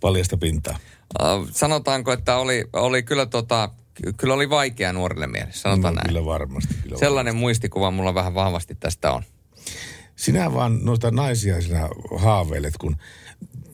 paljasta 0.00 0.36
pintaa? 0.36 0.78
Uh, 1.22 1.48
sanotaanko, 1.50 2.12
että 2.12 2.36
oli, 2.36 2.64
oli 2.72 3.02
kyllä 3.02 3.26
tota, 3.26 3.70
ky- 3.94 4.12
kyllä 4.12 4.34
oli 4.34 4.50
vaikea 4.50 4.92
nuorille 4.92 5.26
miehille, 5.26 5.52
sanotaan 5.52 5.94
no, 5.94 6.00
näin. 6.00 6.08
Kyllä 6.08 6.24
varmasti. 6.24 6.74
Kyllä 6.82 6.96
Sellainen 6.96 7.36
muistikuva 7.36 7.90
mulla 7.90 8.14
vähän 8.14 8.34
vahvasti 8.34 8.74
tästä 8.74 9.12
on. 9.12 9.22
Sinä 10.16 10.54
vaan 10.54 10.84
noita 10.84 11.10
naisia 11.10 11.62
sinä 11.62 11.88
haaveilet, 12.16 12.74
kun 12.76 12.96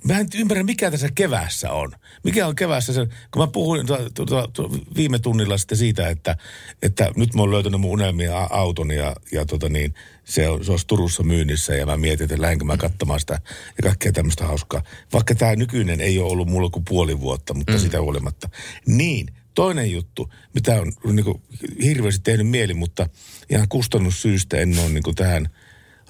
mä 0.06 0.18
en 0.18 0.26
ymmärrä, 0.34 0.62
mikä 0.62 0.90
tässä 0.90 1.08
kevässä 1.14 1.72
on. 1.72 1.92
Mikä 2.24 2.46
on 2.46 2.56
kevässä 2.56 2.92
se, 2.92 3.06
kun 3.30 3.42
mä 3.42 3.46
puhuin 3.46 3.86
tu, 3.86 3.96
tu, 4.14 4.26
tu, 4.26 4.48
tu, 4.52 4.84
viime 4.96 5.18
tunnilla 5.18 5.58
sitten 5.58 5.78
siitä, 5.78 6.08
että, 6.08 6.36
että 6.82 7.12
nyt 7.16 7.34
mä 7.34 7.42
oon 7.42 7.50
löytänyt 7.50 7.80
mun 7.80 7.90
unelmia 7.90 8.46
auton 8.50 8.90
ja, 8.90 9.16
ja 9.32 9.46
tota 9.46 9.68
niin, 9.68 9.94
se, 10.24 10.48
on, 10.48 10.64
se 10.64 10.70
olisi 10.70 10.86
Turussa 10.86 11.22
myynnissä 11.22 11.74
ja 11.74 11.86
mä 11.86 11.96
mietin, 11.96 12.24
että 12.24 12.40
lähdenkö 12.40 12.64
mä 12.64 12.76
katsomaan 12.76 13.20
sitä 13.20 13.40
ja 13.76 13.82
kaikkea 13.82 14.12
tämmöistä 14.12 14.46
hauskaa. 14.46 14.82
Vaikka 15.12 15.34
tämä 15.34 15.56
nykyinen 15.56 16.00
ei 16.00 16.18
ole 16.18 16.32
ollut 16.32 16.48
mulla 16.48 16.70
kuin 16.70 16.84
puoli 16.84 17.20
vuotta, 17.20 17.54
mutta 17.54 17.72
mm. 17.72 17.78
sitä 17.78 18.00
huolimatta. 18.00 18.48
Niin, 18.86 19.26
toinen 19.54 19.92
juttu, 19.92 20.32
mitä 20.54 20.80
on 20.80 20.92
niin 21.14 21.24
kuin, 21.24 21.42
hirveästi 21.82 22.20
tehnyt 22.24 22.48
mieli, 22.48 22.74
mutta 22.74 23.08
ihan 23.50 23.68
kustannussyistä 23.68 24.56
en 24.56 24.78
ole 24.78 24.88
niin 24.88 25.02
kuin, 25.02 25.16
tähän 25.16 25.48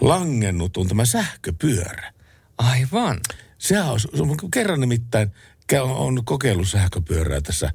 langennut, 0.01 0.77
on 0.77 0.89
tämä 0.89 1.05
sähköpyörä. 1.05 2.13
Aivan. 2.59 3.21
Sehän 3.67 3.91
on, 3.91 4.37
kerran 4.55 4.81
nimittäin 4.81 5.31
on 5.81 6.25
kokeillut 6.25 6.69
sähköpyörää 6.69 7.41
tässä 7.41 7.71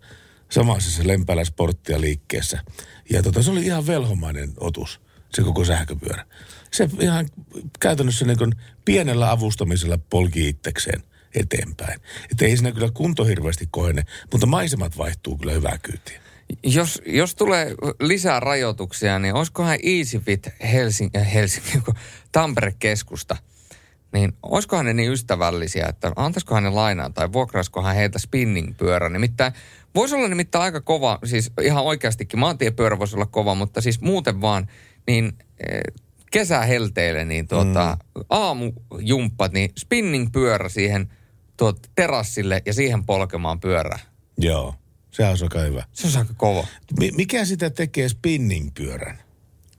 samaisessa 0.49 1.07
Lempälä 1.07 1.45
sporttia 1.45 2.01
liikkeessä. 2.01 2.63
Ja 3.09 3.23
tota, 3.23 3.43
se 3.43 3.51
oli 3.51 3.65
ihan 3.65 3.87
velhomainen 3.87 4.53
otus, 4.57 5.01
se 5.33 5.41
koko 5.41 5.65
sähköpyörä. 5.65 6.25
Se 6.71 6.89
ihan 6.99 7.29
käytännössä 7.79 8.25
niin 8.25 8.55
pienellä 8.85 9.31
avustamisella 9.31 9.97
polki 9.97 10.49
itsekseen 10.49 11.03
eteenpäin. 11.35 12.01
Että 12.31 12.45
ei 12.45 12.57
siinä 12.57 12.71
kyllä 12.71 12.89
kunto 12.93 13.25
hirveästi 13.25 13.67
kohene, 13.71 14.03
mutta 14.31 14.47
maisemat 14.47 14.97
vaihtuu 14.97 15.37
kyllä 15.37 15.53
hyvää 15.53 15.77
kyytiä. 15.83 16.21
Jos, 16.63 17.01
jos 17.05 17.35
tulee 17.35 17.75
lisää 17.99 18.39
rajoituksia, 18.39 19.19
niin 19.19 19.33
olisikohan 19.33 19.77
EasyFit 19.83 20.49
Helsing, 20.63 21.11
Helsingin, 21.33 21.83
kun 21.83 21.95
Tampere-keskusta, 22.31 23.37
niin 24.13 24.33
olisikohan 24.43 24.85
ne 24.85 24.93
niin 24.93 25.11
ystävällisiä, 25.11 25.85
että 25.89 26.11
antaisikohan 26.15 26.63
ne 26.63 26.69
lainaa 26.69 27.09
tai 27.09 27.33
vuokraisikohan 27.33 27.95
heiltä 27.95 28.19
spinning-pyörä. 28.19 29.09
Nimittäin 29.09 29.53
voisi 29.95 30.15
olla 30.15 30.27
nimittäin 30.27 30.63
aika 30.63 30.81
kova, 30.81 31.19
siis 31.25 31.51
ihan 31.61 31.83
oikeastikin 31.83 32.39
maantiepyörä 32.39 32.99
voisi 32.99 33.15
olla 33.15 33.25
kova, 33.25 33.55
mutta 33.55 33.81
siis 33.81 34.01
muuten 34.01 34.41
vaan, 34.41 34.67
niin 35.07 35.33
eh, 35.69 35.81
kesähelteille, 36.31 37.25
niin 37.25 37.47
tuota, 37.47 37.97
mm. 38.15 38.23
aamujumppat, 38.29 39.53
niin 39.53 39.71
spinning-pyörä 39.79 40.69
siihen 40.69 41.13
tuot, 41.57 41.79
terassille 41.95 42.61
ja 42.65 42.73
siihen 42.73 43.05
polkemaan 43.05 43.59
pyörää. 43.59 43.99
Joo, 44.37 44.75
se 45.11 45.25
on 45.25 45.37
aika 45.43 45.59
hyvä. 45.59 45.83
Se 45.93 46.07
on 46.07 46.17
aika 46.17 46.33
kova. 46.37 46.67
Mi- 46.99 47.11
mikä 47.11 47.45
sitä 47.45 47.69
tekee 47.69 48.09
spinning-pyörän? 48.09 49.17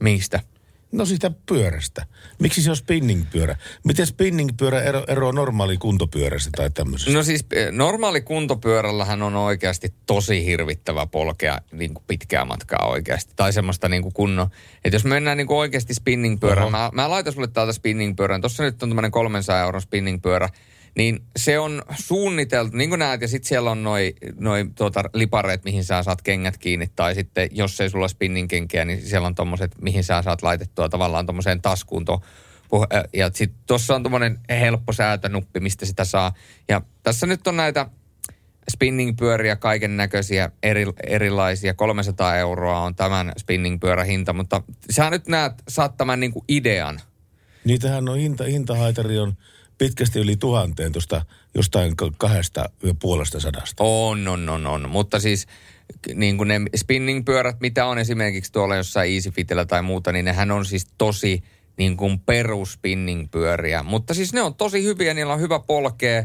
Mistä? 0.01 0.41
No 0.93 1.05
siitä 1.05 1.31
pyörästä. 1.47 2.07
Miksi 2.39 2.63
se 2.63 2.71
on 2.71 2.77
spinning-pyörä? 2.77 3.57
Miten 3.85 4.07
spinning-pyörä 4.07 4.83
ero, 4.83 5.05
eroaa 5.09 5.33
normaali 5.33 5.77
kuntopyörästä 5.77 6.51
tai 6.57 6.71
tämmöisestä? 6.71 7.13
No 7.13 7.23
siis 7.23 7.47
eh, 7.53 7.73
normaali 7.73 8.21
kuntopyörällähän 8.21 9.23
on 9.23 9.37
oikeasti 9.37 9.95
tosi 10.07 10.45
hirvittävä 10.45 11.07
polkea 11.07 11.59
niin 11.73 11.95
kuin 11.95 12.05
pitkää 12.07 12.45
matkaa 12.45 12.89
oikeasti. 12.89 13.33
Tai 13.37 13.53
semmoista 13.53 13.89
niin 13.89 14.03
kuin 14.03 14.15
kunnon. 14.15 14.49
Että 14.85 14.95
jos 14.95 15.05
mennään 15.05 15.37
niin 15.37 15.47
kuin 15.47 15.59
oikeasti 15.59 15.95
spinningpyörään, 15.95 16.71
mä, 16.71 16.91
mä 16.93 17.11
laitan 17.11 17.33
sulle 17.33 17.49
täältä 17.49 17.73
spinningpyörän. 17.73 18.41
Tuossa 18.41 18.63
nyt 18.63 18.83
on 18.83 18.89
tämmöinen 18.89 19.11
300 19.11 19.61
euron 19.61 19.83
spinningpyörä. 19.83 20.49
Niin 20.97 21.23
se 21.37 21.59
on 21.59 21.83
suunniteltu, 21.99 22.77
niin 22.77 22.89
kuin 22.91 22.99
näet, 22.99 23.21
ja 23.21 23.29
sitten 23.29 23.49
siellä 23.49 23.71
on 23.71 23.83
noin 23.83 24.13
noi, 24.41 24.65
tuota, 24.75 25.05
lipareet, 25.15 25.65
mihin 25.65 25.85
sä 25.85 26.03
saat 26.03 26.23
kengät 26.23 26.59
kiinni. 26.59 26.91
Tai 26.97 27.15
sitten, 27.15 27.49
jos 27.53 27.81
ei 27.81 27.91
sulla 27.91 28.09
spinning-kenkiä, 28.09 28.85
niin 28.85 29.03
siellä 29.03 29.27
on 29.27 29.35
tommoset, 29.35 29.83
mihin 29.83 30.05
sä 30.05 30.23
saat 30.23 30.43
laitettua 30.43 30.89
tavallaan 30.89 31.27
tommoseen 31.27 31.63
taskuun 31.63 32.05
to, 32.05 32.21
ja 33.13 33.31
sitten 33.35 33.59
tuossa 33.67 33.95
on 33.95 34.03
tommonen 34.03 34.41
helppo 34.51 34.93
säätönuppi, 34.93 35.61
mistä 35.61 35.87
sitä 35.87 36.05
saa. 36.05 36.35
Ja 36.69 36.81
tässä 37.03 37.27
nyt 37.27 37.47
on 37.47 37.57
näitä 37.57 37.87
spinning-pyöriä, 38.71 39.57
kaiken 39.57 39.97
näköisiä 39.97 40.51
eri, 40.63 40.87
erilaisia. 41.07 41.75
300 41.75 42.37
euroa 42.37 42.81
on 42.81 42.95
tämän 42.95 43.33
spinning-pyörän 43.39 44.07
hinta, 44.07 44.33
mutta 44.33 44.63
sä 44.91 45.11
nyt 45.11 45.29
näet, 45.29 45.53
saat 45.69 45.97
tämän 45.97 46.21
niinku 46.21 46.45
idean. 46.49 47.01
Niitähän 47.65 48.09
on 48.09 48.19
hinta, 48.19 48.45
hintahaitari 48.45 49.19
on 49.19 49.37
pitkästi 49.83 50.19
yli 50.19 50.37
tuhanteen 50.37 50.93
tuosta 50.93 51.25
jostain 51.55 51.97
ka- 51.97 52.13
kahdesta 52.19 52.65
ja 52.83 52.95
puolesta 52.95 53.41
sadasta. 53.41 53.85
On, 53.85 54.29
on, 54.29 54.49
on, 54.49 54.67
on. 54.67 54.91
Mutta 54.91 55.21
siis 55.21 55.47
niin 56.15 56.37
kuin 56.37 56.49
ne 56.49 56.61
spinning-pyörät, 56.77 57.61
mitä 57.61 57.87
on 57.87 57.99
esimerkiksi 57.99 58.53
tuolla 58.53 58.77
jossain 58.77 59.15
EasyFitillä 59.15 59.65
tai 59.65 59.83
muuta, 59.83 60.13
niin 60.13 60.25
nehän 60.25 60.51
on 60.51 60.65
siis 60.65 60.87
tosi 60.99 61.43
niin 61.77 61.97
kuin 61.97 62.21
perus 62.21 62.73
spinning-pyöriä. 62.73 63.83
Mutta 63.83 64.15
siis 64.15 64.33
ne 64.33 64.43
on 64.43 64.55
tosi 64.55 64.85
hyviä, 64.85 65.15
niillä 65.15 65.33
on 65.33 65.41
hyvä 65.41 65.61
polkea. 65.67 66.25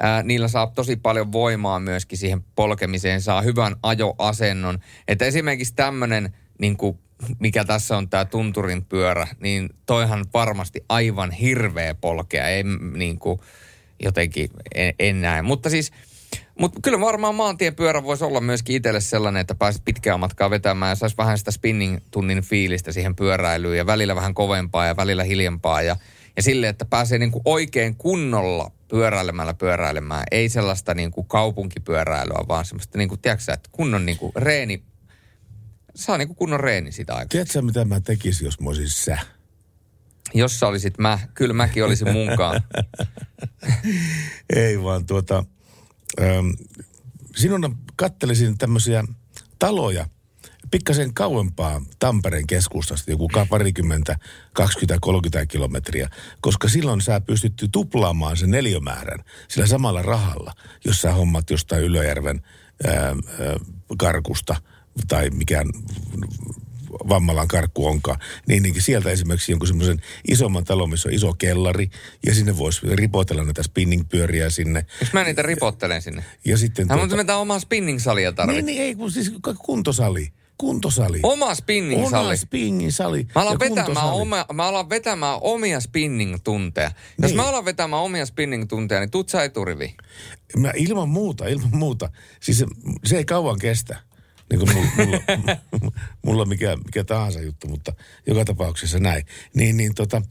Ää, 0.00 0.22
niillä 0.22 0.48
saa 0.48 0.66
tosi 0.66 0.96
paljon 0.96 1.32
voimaa 1.32 1.80
myöskin 1.80 2.18
siihen 2.18 2.44
polkemiseen, 2.54 3.20
saa 3.22 3.42
hyvän 3.42 3.76
ajoasennon. 3.82 4.78
Että 5.08 5.24
esimerkiksi 5.24 5.74
tämmöinen, 5.74 6.34
niin 6.58 6.76
kuin, 6.76 6.98
mikä 7.38 7.64
tässä 7.64 7.96
on 7.96 8.08
tämä 8.08 8.24
tunturin 8.24 8.84
pyörä, 8.84 9.26
niin 9.40 9.70
toihan 9.86 10.26
varmasti 10.34 10.84
aivan 10.88 11.30
hirveä 11.30 11.94
polkea. 11.94 12.44
M- 12.64 12.98
niin 12.98 13.18
kuin, 13.18 13.40
jotenkin 14.02 14.50
en, 14.74 14.94
en 14.98 15.20
näe. 15.20 15.42
Mutta 15.42 15.70
siis, 15.70 15.92
mutta 16.60 16.80
kyllä 16.82 17.00
varmaan 17.00 17.34
maantiepyörä 17.34 18.02
voisi 18.02 18.24
olla 18.24 18.40
myöskin 18.40 18.76
itselle 18.76 19.00
sellainen, 19.00 19.40
että 19.40 19.54
pääsit 19.54 19.84
pitkää 19.84 20.16
matkaa 20.16 20.50
vetämään 20.50 20.90
ja 20.90 20.94
saisi 20.94 21.16
vähän 21.16 21.38
sitä 21.38 21.50
spinning-tunnin 21.50 22.42
fiilistä 22.42 22.92
siihen 22.92 23.16
pyöräilyyn 23.16 23.76
ja 23.76 23.86
välillä 23.86 24.16
vähän 24.16 24.34
kovempaa 24.34 24.86
ja 24.86 24.96
välillä 24.96 25.24
hiljempaa 25.24 25.82
ja, 25.82 25.96
ja 26.36 26.42
sille, 26.42 26.68
että 26.68 26.84
pääsee 26.84 27.18
niinku 27.18 27.42
oikein 27.44 27.96
kunnolla 27.96 28.70
pyöräilemällä 28.88 29.54
pyöräilemään. 29.54 30.24
Ei 30.30 30.48
sellaista 30.48 30.94
niinku 30.94 31.22
kaupunkipyöräilyä, 31.22 32.44
vaan 32.48 32.64
semmoista, 32.64 32.98
niinku, 32.98 33.16
tiedätkö 33.16 33.44
sä, 33.44 33.52
että 33.52 33.68
kunnon 33.72 34.06
niinku 34.06 34.32
reeni, 34.36 34.82
saa 36.00 36.18
niinku 36.18 36.34
kunnon 36.34 36.60
reeni 36.60 36.92
sitä 36.92 37.14
aikaa. 37.14 37.28
Tiedätkö 37.28 37.62
mitä 37.62 37.84
mä 37.84 38.00
tekisin, 38.00 38.44
jos 38.44 38.60
mä 38.60 38.68
olisin 38.68 38.90
sä? 38.90 39.18
Jos 40.34 40.60
sä 40.60 40.66
olisit 40.66 40.98
mä, 40.98 41.18
kyllä 41.34 41.54
mäkin 41.54 41.84
olisin 41.84 42.12
munkaan. 42.12 42.62
Ei 44.56 44.82
vaan 44.82 45.06
tuota, 45.06 45.44
ähm, 46.20 46.50
sinun 47.36 47.78
kattelisin 47.96 48.58
tämmöisiä 48.58 49.04
taloja 49.58 50.06
pikkasen 50.70 51.14
kauempaa 51.14 51.82
Tampereen 51.98 52.46
keskustasta, 52.46 53.10
joku 53.10 53.28
parikymmentä, 53.48 54.18
20, 54.52 54.98
30 55.00 55.46
kilometriä, 55.46 56.08
koska 56.40 56.68
silloin 56.68 57.00
sä 57.00 57.20
pystyt 57.20 57.54
tuplaamaan 57.72 58.36
sen 58.36 58.50
neliömäärän 58.50 59.24
sillä 59.48 59.66
samalla 59.66 60.02
rahalla, 60.02 60.52
jos 60.84 61.00
sä 61.00 61.12
hommat 61.12 61.50
jostain 61.50 61.82
Ylöjärven 61.82 62.42
ää, 62.86 62.94
ää, 62.94 63.14
karkusta 63.98 64.56
tai 65.08 65.30
mikään 65.30 65.66
Vammalan 67.08 67.48
karkku 67.48 67.86
onkaan, 67.86 68.18
niin, 68.46 68.62
niin 68.62 68.82
sieltä 68.82 69.10
esimerkiksi 69.10 69.52
jonkun 69.52 69.68
semmoisen 69.68 70.00
isomman 70.28 70.64
talon, 70.64 70.90
missä 70.90 71.08
on 71.08 71.14
iso 71.14 71.32
kellari, 71.34 71.90
ja 72.26 72.34
sinne 72.34 72.56
voisi 72.56 72.80
ripotella 72.92 73.44
näitä 73.44 73.62
spinning-pyöriä 73.62 74.50
sinne. 74.50 74.86
Jos 75.00 75.12
mä 75.12 75.24
niitä 75.24 75.42
ripottelen 75.42 76.02
sinne. 76.02 76.24
Ja 76.44 76.58
sitten... 76.58 76.88
Hän 76.88 76.98
tuota... 76.98 77.16
mutta 77.16 77.36
omaa 77.36 77.58
spinning-salia 77.58 78.32
tarvitse. 78.32 78.62
Niin, 78.62 78.66
niin, 78.66 78.82
ei, 78.82 78.94
kun 78.94 79.12
siis 79.12 79.32
kuntosali 79.58 80.32
kuntosali. 80.60 81.20
Oma 81.22 81.54
spinning-sali. 81.54 82.24
Oma 82.24 82.36
spinning-sali. 82.36 83.26
Mä 83.34 83.42
alan, 83.42 83.58
vetämään 83.58 84.06
oma, 84.06 84.46
mä 84.52 84.66
alan 84.66 84.88
vetämään 84.88 85.38
omia 85.40 85.80
spinning-tunteja. 85.80 86.88
Niin. 86.88 87.22
Jos 87.22 87.34
mä 87.34 87.48
alan 87.48 87.64
vetämään 87.64 88.02
omia 88.02 88.26
spinning-tunteja, 88.26 89.00
niin 89.00 89.10
tuut 89.10 89.28
sä 89.28 89.44
eturivi. 89.44 89.94
Mä 90.56 90.72
ilman 90.76 91.08
muuta, 91.08 91.46
ilman 91.46 91.76
muuta. 91.76 92.10
Siis 92.40 92.58
se, 92.58 92.66
se 93.04 93.16
ei 93.16 93.24
kauan 93.24 93.58
kestä. 93.58 94.09
Niin 94.50 94.60
kuin 94.60 94.74
mulla, 94.74 94.90
mulla, 94.96 95.56
mulla 96.26 96.44
mikä, 96.44 96.76
mikä 96.76 97.04
tahansa 97.04 97.40
juttu, 97.40 97.68
mutta 97.68 97.92
joka 98.26 98.44
tapauksessa 98.44 98.98
näin. 98.98 99.26
Niin, 99.54 99.76
niin 99.76 99.94
tota, 99.94 100.22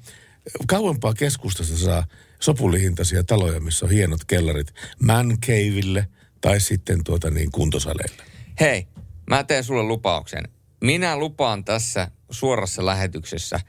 kauempaa 0.68 1.14
keskustasta 1.14 1.78
saa 1.78 2.06
sopulihintaisia 2.40 3.24
taloja, 3.24 3.60
missä 3.60 3.86
on 3.86 3.92
hienot 3.92 4.26
kellarit 4.26 4.74
man 5.04 5.38
caveille 5.46 6.08
tai 6.42 6.62
sitten 6.62 7.04
tuota 7.04 7.30
niin 7.30 7.52
kuntosaleille. 7.52 8.24
Hei, 8.60 8.88
Mä 9.30 9.44
teen 9.44 9.64
sulle 9.64 9.84
lupauksen. 9.84 10.44
Minä 10.82 11.18
lupaan 11.18 11.64
tässä 11.64 12.12
suorassa 12.32 12.86
lähetyksessä, 12.86 13.60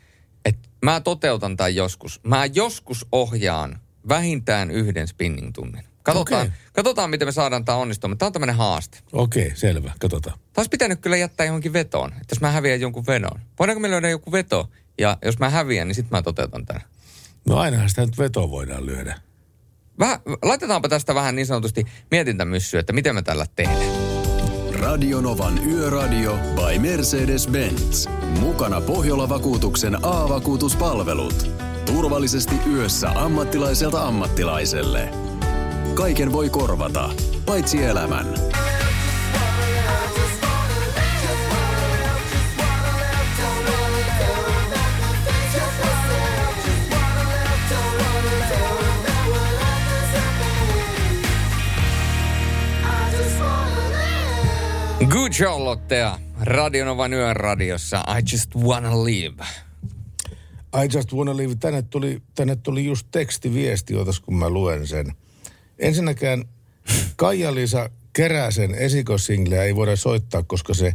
että 0.45 0.69
mä 0.85 1.01
toteutan 1.01 1.57
tämän 1.57 1.75
joskus. 1.75 2.21
Mä 2.25 2.47
joskus 2.47 3.07
ohjaan 3.13 3.81
vähintään 4.09 4.71
yhden 4.71 5.09
spinning-tunnin. 5.09 5.85
Katsotaan, 6.13 6.47
okay. 6.47 6.59
katsotaan, 6.73 7.11
miten 7.11 7.29
me 7.29 7.33
saadaan 7.33 7.65
tämä 7.65 7.79
onnistumaan. 7.79 8.19
Tämä 8.19 8.27
on 8.27 8.33
tämmöinen 8.33 8.57
haaste. 8.57 8.99
Okei, 9.13 9.47
okay, 9.47 9.57
selvä. 9.57 9.93
Katsotaan. 10.01 10.39
Taas 10.53 10.69
pitänyt 10.69 11.01
kyllä 11.01 11.17
jättää 11.17 11.47
johonkin 11.47 11.73
vetoon. 11.73 12.13
Että 12.13 12.33
jos 12.35 12.41
mä 12.41 12.51
häviän 12.51 12.81
jonkun 12.81 13.07
vedon. 13.07 13.41
Voidaanko 13.59 13.81
me 13.81 13.91
löydä 13.91 14.11
joku 14.11 14.33
veto? 14.33 14.71
Ja 14.99 15.19
jos 15.25 15.39
mä 15.39 15.51
häviän, 15.51 15.89
niin 15.89 15.95
sitten 15.95 16.19
mä 16.19 16.23
toteutan 16.23 16.67
tämän. 16.67 16.83
No 17.49 17.57
ainahan 17.57 17.89
sitä 17.89 18.07
nyt 18.07 18.19
vetoa 18.19 18.51
voidaan 18.51 18.87
lyödä. 18.87 19.21
Väh, 19.99 20.21
laitetaanpa 20.43 20.89
tästä 20.89 21.15
vähän 21.15 21.37
niin 21.37 21.47
sanotusti 21.47 21.85
mietintämyssyä, 22.11 22.81
että 22.81 22.93
miten 22.93 23.15
me 23.15 23.23
tällä 23.23 23.47
tehdään. 23.57 24.11
Radionovan 24.81 25.65
Yöradio 25.69 26.33
by 26.33 26.79
Mercedes-Benz. 26.79 28.11
Mukana 28.41 28.81
Pohjola-vakuutuksen 28.81 30.05
A-vakuutuspalvelut. 30.05 31.51
Turvallisesti 31.87 32.55
yössä 32.73 33.11
ammattilaiselta 33.11 34.03
ammattilaiselle. 34.03 35.30
Kaiken 35.95 36.33
voi 36.33 36.51
korvata, 36.51 37.11
paitsi 37.47 37.85
elämän. 37.85 38.27
Good 55.09 55.33
Charlotte 55.33 56.11
Radionovan 56.41 57.13
yön 57.13 57.37
radiossa. 57.37 58.05
I 58.19 58.23
just 58.33 58.55
wanna 58.55 59.05
live. 59.05 59.45
I 60.85 60.89
just 60.95 61.13
wanna 61.13 61.37
live. 61.37 61.55
Tänne 61.55 61.83
tuli, 61.83 62.23
tänne 62.35 62.57
tuli 62.57 62.85
just 62.85 63.07
tekstiviesti, 63.11 63.97
otas 63.97 64.21
kun 64.21 64.35
mä 64.35 64.51
luen 64.51 64.87
sen. 64.87 65.13
Ensinnäkään 65.81 66.45
Kaija-Liisa 67.17 67.91
Keräsen 68.13 68.75
esikosingleä 68.75 69.65
ei 69.65 69.77
voida 69.77 69.97
soittaa, 69.97 70.43
koska 70.43 70.75
se 70.75 70.93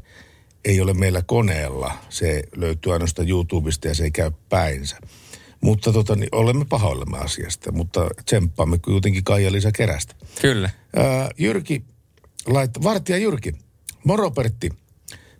ei 0.65 0.81
ole 0.81 0.93
meillä 0.93 1.21
koneella. 1.25 1.93
Se 2.09 2.43
löytyy 2.55 2.93
ainoastaan 2.93 3.29
YouTubesta 3.29 3.87
ja 3.87 3.95
se 3.95 4.03
ei 4.03 4.11
käy 4.11 4.31
päinsä. 4.49 4.97
Mutta 5.61 5.93
tota, 5.93 6.15
niin 6.15 6.29
olemme 6.31 6.65
pahoillemme 6.65 7.17
asiasta, 7.17 7.71
mutta 7.71 8.09
tsemppaamme 8.25 8.77
kuitenkin 8.77 9.23
Kaija-Liisa 9.23 9.71
Kerästä. 9.71 10.15
Kyllä. 10.41 10.69
Ää, 10.95 11.29
Jyrki, 11.37 11.83
lait, 12.47 12.71
Vartija 12.83 13.17
Jyrki 13.17 13.53
Moro 14.05 14.31
Pertti. 14.31 14.69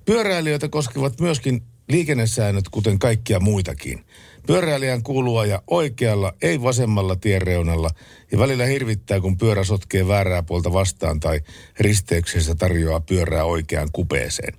Pyöräilijöitä 0.06 0.70
koskevat 0.70 1.22
myöskin 1.22 1.64
liikennesäännöt, 1.90 2.70
kuten 2.70 3.00
kaikkia 3.00 3.40
muitakin. 3.40 4.06
Pyöräilijän 4.48 5.04
kuuluu 5.04 5.38
ajaa 5.38 5.62
oikealla, 5.68 6.34
ei 6.42 6.62
vasemmalla 6.62 7.16
tiereunalla, 7.16 7.90
ja 8.32 8.40
välillä 8.40 8.66
hirvittää, 8.66 9.22
kun 9.22 9.38
pyörä 9.38 9.64
sotkee 9.64 10.08
väärää 10.08 10.44
puolta 10.44 10.74
vastaan 10.74 11.20
tai 11.20 11.40
risteyksessä 11.80 12.56
tarjoaa 12.56 13.00
pyörää 13.00 13.44
oikeaan 13.44 13.90
kupeeseen. 13.94 14.54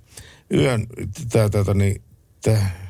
Yön, 0.53 0.87
tätä, 1.31 1.73
niin, 1.73 2.01
tää, 2.41 2.87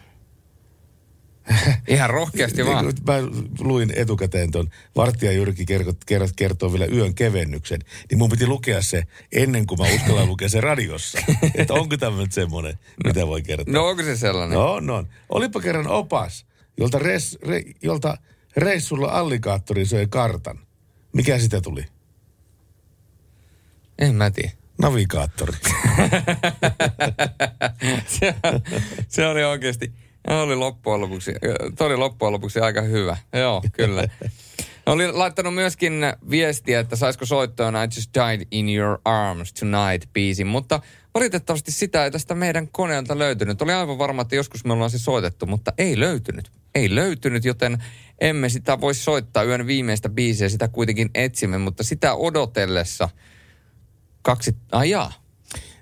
Ihan 1.88 2.10
rohkeasti 2.10 2.66
vaan. 2.66 2.86
Mä 2.86 3.14
luin 3.60 3.94
etukäteen 3.96 4.52
tuon 4.52 4.70
Vartija 4.96 5.32
Jyrki 5.32 5.66
kertoo, 5.66 5.94
kertoo 6.36 6.74
vielä 6.74 6.86
yön 6.86 7.16
kevennyksen, 7.16 7.80
niin 8.10 8.18
mun 8.18 8.30
piti 8.30 8.48
lukea 8.48 8.82
se 8.82 9.04
ennen 9.32 9.68
kuin 9.68 9.80
mä 9.80 9.96
uskallan 9.96 10.28
lukea 10.28 10.50
se 10.50 10.62
radiossa. 10.62 11.20
että 11.56 11.74
onko 11.74 11.98
tämä 11.98 12.18
nyt 12.18 12.32
semmoinen, 12.32 12.74
no, 12.74 13.08
mitä 13.10 13.28
voi 13.28 13.42
kertoa. 13.42 13.74
No 13.74 13.88
onko 13.88 14.04
se 14.04 14.16
sellainen? 14.16 14.58
No, 14.58 14.80
no. 14.80 15.04
Olipa 15.30 15.60
kerran 15.60 15.88
opas, 15.88 16.46
jolta, 16.78 17.00
res, 17.00 17.38
re, 17.42 17.64
jolta 17.82 18.18
reissulla 18.58 19.08
allikaattori 19.08 19.86
söi 19.86 20.08
kartan. 20.08 20.60
Mikä 21.14 21.40
sitä 21.40 21.62
tuli? 21.62 21.86
En 24.00 24.16
mä 24.16 24.32
tiedä. 24.32 24.52
Navigaattori. 24.82 25.54
se, 28.20 28.36
se 29.08 29.28
oli 29.28 29.44
oikeasti 29.44 29.94
oli 30.28 30.56
loppujen 30.56 31.02
lopuksi, 31.02 31.32
oli 31.80 31.98
loppujen 31.98 32.34
lopuksi 32.34 32.60
aika 32.60 32.82
hyvä. 32.82 33.18
Joo, 33.34 33.64
kyllä. 33.72 34.04
Oli 34.86 35.12
laittanut 35.12 35.54
myöskin 35.54 35.94
viestiä, 36.30 36.80
että 36.80 36.96
saisiko 36.96 37.26
soittoon 37.26 37.76
I 37.76 37.96
Just 37.96 38.12
Died 38.14 38.48
in 38.52 38.70
Your 38.70 39.00
Arms 39.06 39.54
Tonight 39.54 40.14
biisin, 40.14 40.48
mutta 40.48 40.82
valitettavasti 41.14 41.72
sitä 41.72 42.04
ei 42.04 42.12
tästä 42.12 42.36
meidän 42.36 42.68
koneelta 42.68 43.18
löytynyt. 43.18 43.62
Oli 43.62 43.74
aivan 43.74 43.98
varma, 43.98 44.22
että 44.22 44.36
joskus 44.36 44.66
me 44.66 44.74
ollaan 44.74 44.92
se 44.92 45.00
soitettu, 45.00 45.46
mutta 45.46 45.74
ei 45.78 46.00
löytynyt. 46.00 46.52
Ei 46.78 46.96
löytynyt, 46.96 47.46
joten 47.46 47.84
emme 48.22 48.50
sitä 48.50 48.82
voi 48.82 48.96
soittaa 48.96 49.44
yön 49.44 49.68
viimeistä 49.68 50.10
biisiä, 50.10 50.50
sitä 50.50 50.68
kuitenkin 50.68 51.10
etsimme, 51.16 51.58
mutta 51.58 51.84
sitä 51.84 52.16
odotellessa 52.16 53.10
kaksi, 54.22 54.56
ajaa, 54.72 55.14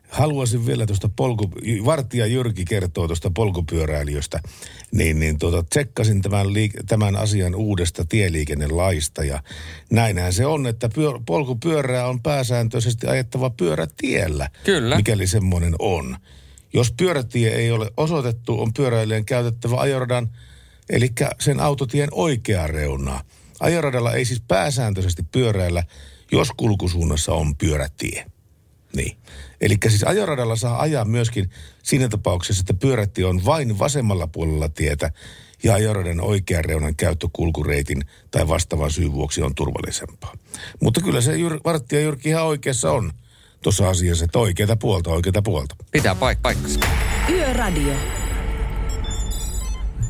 haluaisin 0.10 0.66
vielä 0.66 0.86
tuosta 0.86 1.10
polku, 1.16 1.52
Vartija 1.86 2.26
Jyrki 2.26 2.66
kertoo 2.66 3.08
tuosta 3.08 3.32
polkupyöräilijöstä, 3.36 4.40
niin, 4.92 5.20
niin 5.20 5.40
tuota, 5.40 5.64
tsekkasin 5.64 6.22
tämän, 6.22 6.46
liik- 6.46 6.84
tämän 6.88 7.16
asian 7.16 7.56
uudesta 7.56 8.06
tieliikennelaista 8.06 9.24
ja 9.24 9.44
näinhän 9.92 10.34
se 10.34 10.46
on, 10.46 10.68
että 10.68 10.90
pyö, 10.90 11.12
polkupyörää 11.26 12.08
on 12.08 12.22
pääsääntöisesti 12.22 13.08
ajettava 13.08 13.50
pyörätiellä, 13.50 14.50
Kyllä. 14.64 14.96
mikäli 14.96 15.28
semmoinen 15.28 15.76
on. 15.80 16.18
Jos 16.74 16.94
pyörätie 16.98 17.56
ei 17.56 17.72
ole 17.72 17.92
osoitettu, 17.98 18.62
on 18.62 18.74
pyöräilijän 18.74 19.26
käytettävä 19.26 19.76
ajoradan, 19.76 20.30
eli 20.90 21.10
sen 21.40 21.60
autotien 21.60 22.10
oikea 22.12 22.68
reunaa. 22.68 23.22
Ajoradalla 23.60 24.14
ei 24.14 24.26
siis 24.26 24.42
pääsääntöisesti 24.48 25.24
pyöräillä, 25.24 25.84
jos 26.32 26.52
kulkusuunnassa 26.58 27.34
on 27.34 27.56
pyörätie. 27.56 28.26
Niin. 28.96 29.18
Eli 29.62 29.78
siis 29.88 30.04
ajoradalla 30.04 30.56
saa 30.56 30.82
ajaa 30.82 31.06
myöskin 31.06 31.50
siinä 31.84 32.08
tapauksessa, 32.08 32.62
että 32.62 32.74
pyörätti 32.74 33.24
on 33.24 33.46
vain 33.46 33.80
vasemmalla 33.80 34.28
puolella 34.28 34.70
tietä 34.70 35.12
ja 35.64 35.74
ajoradan 35.74 36.22
oikean 36.22 36.66
reunan 36.66 36.96
käyttö 36.96 37.28
kulkureitin 37.34 38.02
tai 38.32 38.48
vastaavan 38.48 38.92
syyn 38.92 39.14
vuoksi 39.14 39.42
on 39.42 39.56
turvallisempaa. 39.56 40.34
Mutta 40.82 41.02
kyllä 41.02 41.22
se 41.22 41.38
Jyr, 41.38 41.60
Vartti 41.66 41.96
ja 41.96 42.02
Jyrki 42.02 42.30
ihan 42.30 42.46
oikeassa 42.46 42.92
on 42.92 43.12
tuossa 43.62 43.90
asiassa, 43.90 44.26
että 44.26 44.40
oikeata 44.40 44.76
puolta, 44.76 45.10
oikeata 45.10 45.42
puolta. 45.42 45.76
Pitää 45.92 46.14
paik- 46.14 46.42
paikkansa. 46.42 46.80
Yöradio. 47.30 48.25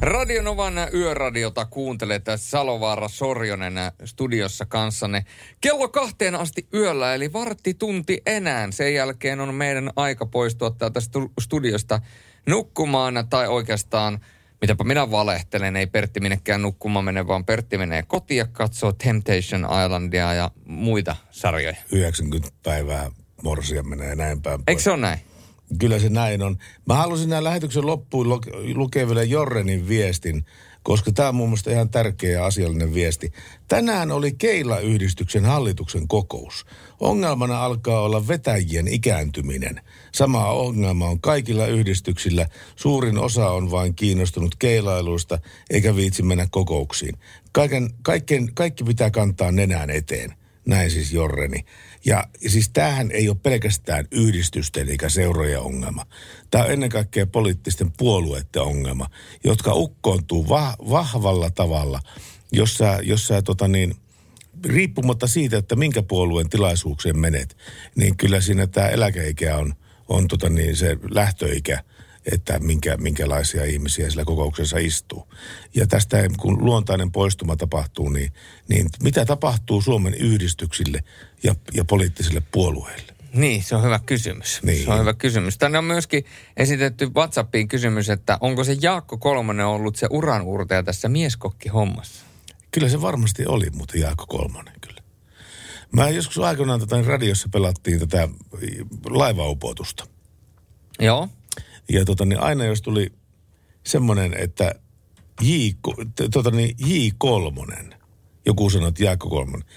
Radionovan 0.01 0.73
yöradiota 0.93 1.65
kuuntelee 1.65 2.19
tässä 2.19 2.49
Salovaara 2.49 3.07
Sorjonen 3.07 3.73
studiossa 4.05 4.65
kanssanne. 4.65 5.25
Kello 5.61 5.87
kahteen 5.87 6.35
asti 6.35 6.67
yöllä, 6.73 7.15
eli 7.15 7.33
vartti 7.33 7.73
tunti 7.73 8.21
enää. 8.25 8.67
Sen 8.71 8.93
jälkeen 8.93 9.39
on 9.39 9.53
meidän 9.53 9.91
aika 9.95 10.25
poistua 10.25 10.71
täältä 10.71 10.99
studiosta 11.41 11.99
nukkumaan, 12.47 13.27
tai 13.29 13.47
oikeastaan, 13.47 14.19
mitäpä 14.61 14.83
minä 14.83 15.11
valehtelen, 15.11 15.75
ei 15.75 15.87
Pertti 15.87 16.19
minnekään 16.19 16.61
nukkumaan 16.61 17.05
mene, 17.05 17.27
vaan 17.27 17.45
Pertti 17.45 17.77
menee 17.77 18.03
kotiin 18.03 18.37
ja 18.37 18.47
katsoo 18.51 18.91
Temptation 18.91 19.67
Islandia 19.85 20.33
ja 20.33 20.51
muita 20.65 21.15
sarjoja. 21.31 21.75
90 21.91 22.49
päivää 22.63 23.11
morsia 23.43 23.83
menee 23.83 24.15
näin 24.15 24.41
päin. 24.41 24.63
Eikö 24.67 24.81
se 24.81 24.91
ole 24.91 25.01
näin? 25.01 25.19
Kyllä 25.79 25.99
se 25.99 26.09
näin 26.09 26.41
on. 26.41 26.57
Mä 26.85 26.93
halusin 26.93 27.29
näin 27.29 27.43
lähetyksen 27.43 27.85
loppuun 27.85 28.29
lu- 28.29 28.41
lukea 28.73 29.07
vielä 29.07 29.23
Jorrenin 29.23 29.87
viestin, 29.87 30.45
koska 30.83 31.11
tämä 31.11 31.29
on 31.29 31.35
mun 31.35 31.49
mielestä 31.49 31.71
ihan 31.71 31.89
tärkeä 31.89 32.31
ja 32.31 32.45
asiallinen 32.45 32.93
viesti. 32.93 33.31
Tänään 33.67 34.11
oli 34.11 34.31
Keila-yhdistyksen 34.31 35.45
hallituksen 35.45 36.07
kokous. 36.07 36.65
Ongelmana 36.99 37.65
alkaa 37.65 38.01
olla 38.01 38.27
vetäjien 38.27 38.87
ikääntyminen. 38.87 39.81
Sama 40.11 40.51
ongelma 40.51 41.07
on 41.07 41.21
kaikilla 41.21 41.67
yhdistyksillä. 41.67 42.47
Suurin 42.75 43.17
osa 43.17 43.49
on 43.49 43.71
vain 43.71 43.95
kiinnostunut 43.95 44.55
keilailuista 44.59 45.39
eikä 45.69 45.95
viitsi 45.95 46.23
mennä 46.23 46.47
kokouksiin. 46.51 47.17
Kaiken, 47.51 47.89
kaiken, 48.01 48.53
kaikki 48.53 48.83
pitää 48.83 49.11
kantaa 49.11 49.51
nenään 49.51 49.89
eteen. 49.89 50.33
Näin 50.65 50.91
siis 50.91 51.13
Jorreni. 51.13 51.65
Ja 52.05 52.27
siis 52.47 52.69
tämähän 52.69 53.11
ei 53.11 53.29
ole 53.29 53.37
pelkästään 53.43 54.07
yhdistysten 54.11 54.89
eikä 54.89 55.09
seurojen 55.09 55.59
ongelma. 55.59 56.05
Tämä 56.51 56.63
on 56.63 56.71
ennen 56.71 56.89
kaikkea 56.89 57.27
poliittisten 57.27 57.91
puolueiden 57.97 58.61
ongelma, 58.61 59.09
jotka 59.43 59.73
ukkoontuu 59.73 60.49
va- 60.49 60.75
vahvalla 60.89 61.49
tavalla, 61.49 61.99
jossa, 62.51 62.99
jossa 63.03 63.41
tota 63.41 63.67
niin, 63.67 63.95
riippumatta 64.65 65.27
siitä, 65.27 65.57
että 65.57 65.75
minkä 65.75 66.03
puolueen 66.03 66.49
tilaisuukseen 66.49 67.19
menet, 67.19 67.57
niin 67.95 68.17
kyllä 68.17 68.41
siinä 68.41 68.67
tämä 68.67 68.87
eläkeikä 68.87 69.57
on, 69.57 69.73
on 70.07 70.27
tota 70.27 70.49
niin, 70.49 70.75
se 70.75 70.97
lähtöikä, 71.11 71.83
että 72.31 72.59
minkä, 72.59 72.97
minkälaisia 72.97 73.65
ihmisiä 73.65 74.09
sillä 74.09 74.25
kokouksessa 74.25 74.77
istuu. 74.77 75.27
Ja 75.75 75.87
tästä 75.87 76.17
kun 76.39 76.65
luontainen 76.65 77.11
poistuma 77.11 77.55
tapahtuu, 77.55 78.09
niin, 78.09 78.33
niin 78.67 78.89
mitä 79.03 79.25
tapahtuu 79.25 79.81
Suomen 79.81 80.13
yhdistyksille 80.13 81.03
ja, 81.43 81.55
ja 81.73 81.85
poliittisille 81.85 82.41
puolueille? 82.51 83.15
Niin, 83.33 83.63
se 83.63 83.75
on 83.75 83.83
hyvä 83.83 83.99
kysymys. 84.05 84.59
Niin. 84.63 84.85
Se 84.85 84.91
on 84.91 84.99
hyvä 84.99 85.13
kysymys. 85.13 85.57
Tänne 85.57 85.77
on 85.77 85.83
myöskin 85.83 86.25
esitetty 86.57 87.09
WhatsAppiin 87.15 87.67
kysymys, 87.67 88.09
että 88.09 88.37
onko 88.41 88.63
se 88.63 88.77
Jaakko 88.81 89.17
Kolmonen 89.17 89.65
ollut 89.65 89.95
se 89.95 90.07
uranurtaja 90.09 90.83
tässä 90.83 91.09
mieskokki-hommassa? 91.09 92.25
Kyllä 92.71 92.89
se 92.89 93.01
varmasti 93.01 93.45
oli, 93.45 93.69
mutta 93.73 93.97
Jaakko 93.97 94.25
Kolmonen 94.27 94.73
kyllä. 94.81 95.01
Mä 95.91 96.09
joskus 96.09 96.37
aikoinaan 96.37 96.79
tätä 96.79 97.01
radiossa 97.01 97.49
pelattiin 97.51 97.99
tätä 97.99 98.27
laivaupotusta. 99.09 100.07
Joo. 100.99 101.29
Ja 101.89 102.05
tota, 102.05 102.25
niin 102.25 102.39
aina 102.39 102.65
jos 102.65 102.81
tuli 102.81 103.13
semmoinen, 103.83 104.33
että 104.33 104.75
J, 105.41 105.51
tota, 106.33 106.51
niin 106.51 106.75
J 106.79 107.09
kolmonen, 107.17 107.95
joku 108.45 108.69
sanoi, 108.69 108.89
että 108.89 109.03
Jaakko 109.03 109.29
kolmonen. 109.29 109.67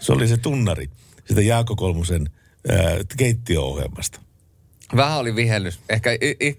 Se 0.00 0.12
oli 0.12 0.28
se 0.28 0.36
tunnari 0.36 0.90
sitä 1.30 1.40
Jaakko 1.40 1.76
Kolmosen 1.76 2.30
keittiö-ohjelmasta. 3.16 4.20
Vähän 4.96 5.18
oli 5.18 5.36
vihellys. 5.36 5.80
Ehkä, 5.88 6.10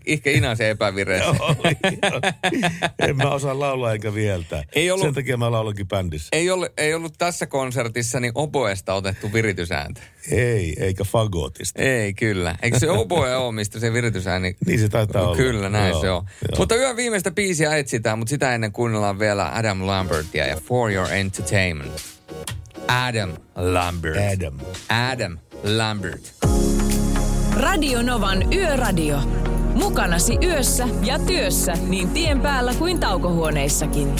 ehkä 0.05 0.29
Inasen 0.31 0.67
epävireessä. 0.67 1.27
Joo, 2.11 2.21
en 2.99 3.17
mä 3.17 3.29
osaa 3.29 3.59
laulaa 3.59 3.91
eikä 3.91 4.13
vieltää. 4.13 4.63
Ei 4.75 4.91
ollut- 4.91 5.05
Sen 5.05 5.13
takia 5.13 5.37
mä 5.37 5.51
laulankin 5.51 5.87
bändissä. 5.87 6.29
Ei 6.31 6.49
ollut, 6.49 6.69
ei 6.77 6.93
ollut 6.93 7.13
tässä 7.17 7.45
konsertissa 7.45 8.19
niin 8.19 8.31
oboesta 8.35 8.93
otettu 8.93 9.33
viritysääntö. 9.33 10.01
Ei, 10.31 10.73
eikä 10.79 11.03
fagotista. 11.03 11.81
Ei, 11.81 12.13
kyllä. 12.13 12.55
Eikö 12.61 12.79
se 12.79 12.89
oboe 12.89 13.35
ole, 13.37 13.51
mistä 13.51 13.79
se 13.79 13.93
viritysääni... 13.93 14.55
Niin 14.65 14.79
se 14.79 14.89
taitaa 14.89 15.21
olla. 15.23 15.35
Kyllä, 15.37 15.69
näin 15.69 15.89
Joo, 15.89 16.01
se 16.01 16.09
on. 16.09 16.23
joo. 16.51 16.57
Mutta 16.57 16.75
yön 16.75 16.95
viimeistä 16.95 17.31
biisiä 17.31 17.75
etsitään, 17.77 18.19
mutta 18.19 18.29
sitä 18.29 18.55
ennen 18.55 18.71
kuunnellaan 18.71 19.19
vielä 19.19 19.51
Adam 19.55 19.87
Lambertia 19.87 20.47
ja 20.47 20.57
For 20.67 20.91
Your 20.91 21.07
Entertainment. 21.13 21.93
Adam 22.87 23.33
Lambert. 23.55 24.17
Adam. 24.33 24.59
Adam 24.89 25.37
Lambert. 25.63 26.33
Radio 27.61 28.01
Novan 28.01 28.53
Yöradio. 28.53 29.19
Mukanasi 29.73 30.37
yössä 30.43 30.87
ja 31.03 31.19
työssä 31.19 31.73
niin 31.73 32.09
tien 32.09 32.41
päällä 32.41 32.73
kuin 32.73 32.99
taukohuoneissakin. 32.99 34.15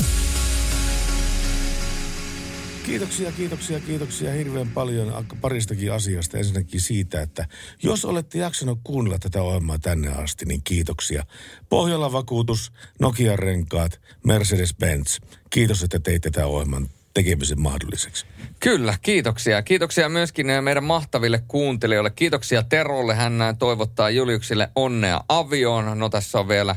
Kiitoksia, 2.86 3.32
kiitoksia, 3.32 3.80
kiitoksia 3.80 4.32
hirveän 4.32 4.68
paljon 4.68 5.26
paristakin 5.42 5.94
asiasta. 5.94 6.38
Ensinnäkin 6.38 6.82
siitä, 6.82 7.22
että 7.22 7.48
jos 7.84 8.06
olette 8.06 8.38
jaksanut 8.38 8.80
kuunnella 8.84 9.20
tätä 9.20 9.42
ohjelmaa 9.42 9.80
tänne 9.80 10.10
asti, 10.10 10.46
niin 10.46 10.62
kiitoksia. 10.64 11.24
Pohjola 11.70 12.12
Vakuutus, 12.12 12.72
Nokian 13.00 13.40
renkaat, 13.40 14.02
Mercedes-Benz. 14.28 15.28
Kiitos, 15.50 15.84
että 15.84 16.00
teitte 16.00 16.32
tämän 16.32 16.50
ohjelman 16.50 16.90
tekemisen 17.14 17.62
mahdolliseksi. 17.62 18.26
Kyllä, 18.60 18.96
kiitoksia. 19.02 19.62
Kiitoksia 19.62 20.10
myöskin 20.10 20.50
eh, 20.50 20.62
meidän 20.62 20.84
mahtaville 20.84 21.44
kuuntelijoille. 21.48 22.10
Kiitoksia 22.10 22.64
Terolle. 22.64 23.16
Hän 23.16 23.42
eh, 23.42 23.56
toivottaa 23.60 24.10
Juliuksille 24.10 24.70
onnea 24.76 25.24
avioon. 25.30 26.00
No 26.00 26.10
tässä 26.10 26.40
on 26.40 26.48
vielä 26.48 26.76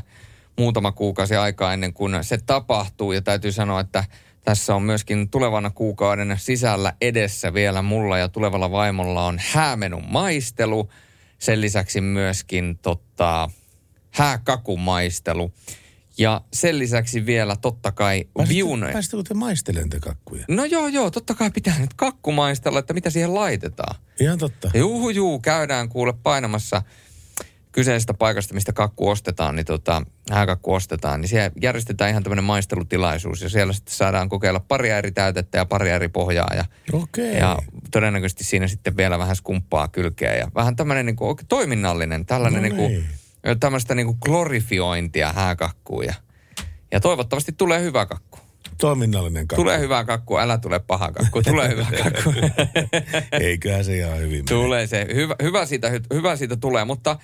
muutama 0.57 0.91
kuukausi 0.91 1.35
aikaa 1.35 1.73
ennen 1.73 1.93
kuin 1.93 2.17
se 2.21 2.37
tapahtuu. 2.45 3.11
Ja 3.11 3.21
täytyy 3.21 3.51
sanoa, 3.51 3.79
että 3.79 4.03
tässä 4.43 4.75
on 4.75 4.83
myöskin 4.83 5.29
tulevana 5.29 5.69
kuukauden 5.69 6.35
sisällä 6.39 6.93
edessä 7.01 7.53
vielä 7.53 7.81
mulla 7.81 8.17
ja 8.17 8.29
tulevalla 8.29 8.71
vaimolla 8.71 9.25
on 9.25 9.39
häämenun 9.51 10.03
maistelu. 10.07 10.89
Sen 11.39 11.61
lisäksi 11.61 12.01
myöskin 12.01 12.79
tota, 12.81 13.49
hääkakumaistelu. 14.11 15.51
Ja 16.17 16.41
sen 16.53 16.79
lisäksi 16.79 17.25
vielä 17.25 17.55
totta 17.55 17.91
kai 17.91 18.25
viunoja. 18.49 18.93
Pääsittekö 18.93 19.23
te 19.23 19.33
maistelemaan 19.33 19.89
te 19.89 19.99
kakkuja? 19.99 20.45
No 20.47 20.65
joo, 20.65 20.87
joo, 20.87 21.11
totta 21.11 21.33
kai 21.33 21.51
pitää 21.51 21.79
nyt 21.79 21.93
kakku 21.93 22.31
maistella, 22.31 22.79
että 22.79 22.93
mitä 22.93 23.09
siihen 23.09 23.35
laitetaan. 23.35 23.95
Ihan 24.19 24.37
totta. 24.37 24.71
Juu, 24.73 25.09
juu, 25.09 25.39
käydään 25.39 25.89
kuule 25.89 26.13
painamassa 26.23 26.81
kyseisestä 27.75 28.13
paikasta, 28.13 28.53
mistä 28.53 28.73
kakku 28.73 29.09
ostetaan, 29.09 29.55
niin 29.55 29.65
tota, 29.65 30.01
hääkakku 30.31 30.73
ostetaan, 30.73 31.21
niin 31.21 31.29
siellä 31.29 31.51
järjestetään 31.61 32.09
ihan 32.09 32.23
tämmöinen 32.23 32.43
maistelutilaisuus 32.43 33.41
ja 33.41 33.49
siellä 33.49 33.73
sitten 33.73 33.95
saadaan 33.95 34.29
kokeilla 34.29 34.59
paria 34.59 34.97
eri 34.97 35.11
täytettä 35.11 35.57
ja 35.57 35.65
paria 35.65 35.95
eri 35.95 36.07
pohjaa 36.07 36.53
ja, 36.55 36.65
Okei. 36.93 37.37
ja 37.37 37.57
todennäköisesti 37.91 38.43
siinä 38.43 38.67
sitten 38.67 38.97
vielä 38.97 39.19
vähän 39.19 39.35
skumppaa 39.35 39.87
kylkeä 39.87 40.35
ja 40.35 40.51
vähän 40.55 40.75
tämmöinen 40.75 41.05
niin 41.05 41.15
kuin, 41.15 41.37
toiminnallinen, 41.47 42.25
tällainen 42.25 42.61
No 42.61 42.67
niin 42.67 42.75
kuin, 42.75 43.05
tämmöistä 43.59 43.95
niin 43.95 44.07
kuin 44.07 44.17
glorifiointia 44.21 45.33
hääkakkuun 45.33 46.05
ja, 46.05 46.13
ja 46.91 46.99
toivottavasti 46.99 47.51
tulee 47.51 47.81
hyvä 47.81 48.05
kakku. 48.05 48.39
Toiminnallinen 48.77 49.47
kakku. 49.47 49.61
Tulee 49.61 49.79
hyvä 49.79 50.03
kakku, 50.03 50.37
älä 50.37 50.57
tule 50.57 50.79
paha 50.79 51.11
kakku, 51.11 51.41
tulee 51.41 51.69
hyvä 51.69 51.87
kakku. 52.03 52.33
Eiköhän 53.31 53.85
se 53.85 53.97
ihan 53.97 54.17
hyvin 54.17 54.31
mene. 54.31 54.47
Tulee 54.47 54.87
se, 54.87 55.07
hyvä, 55.13 55.35
hyvä, 55.43 55.65
siitä, 55.65 55.89
hy- 55.89 56.15
hyvä 56.15 56.35
siitä 56.35 56.55
tulee, 56.55 56.85
mutta 56.85 57.19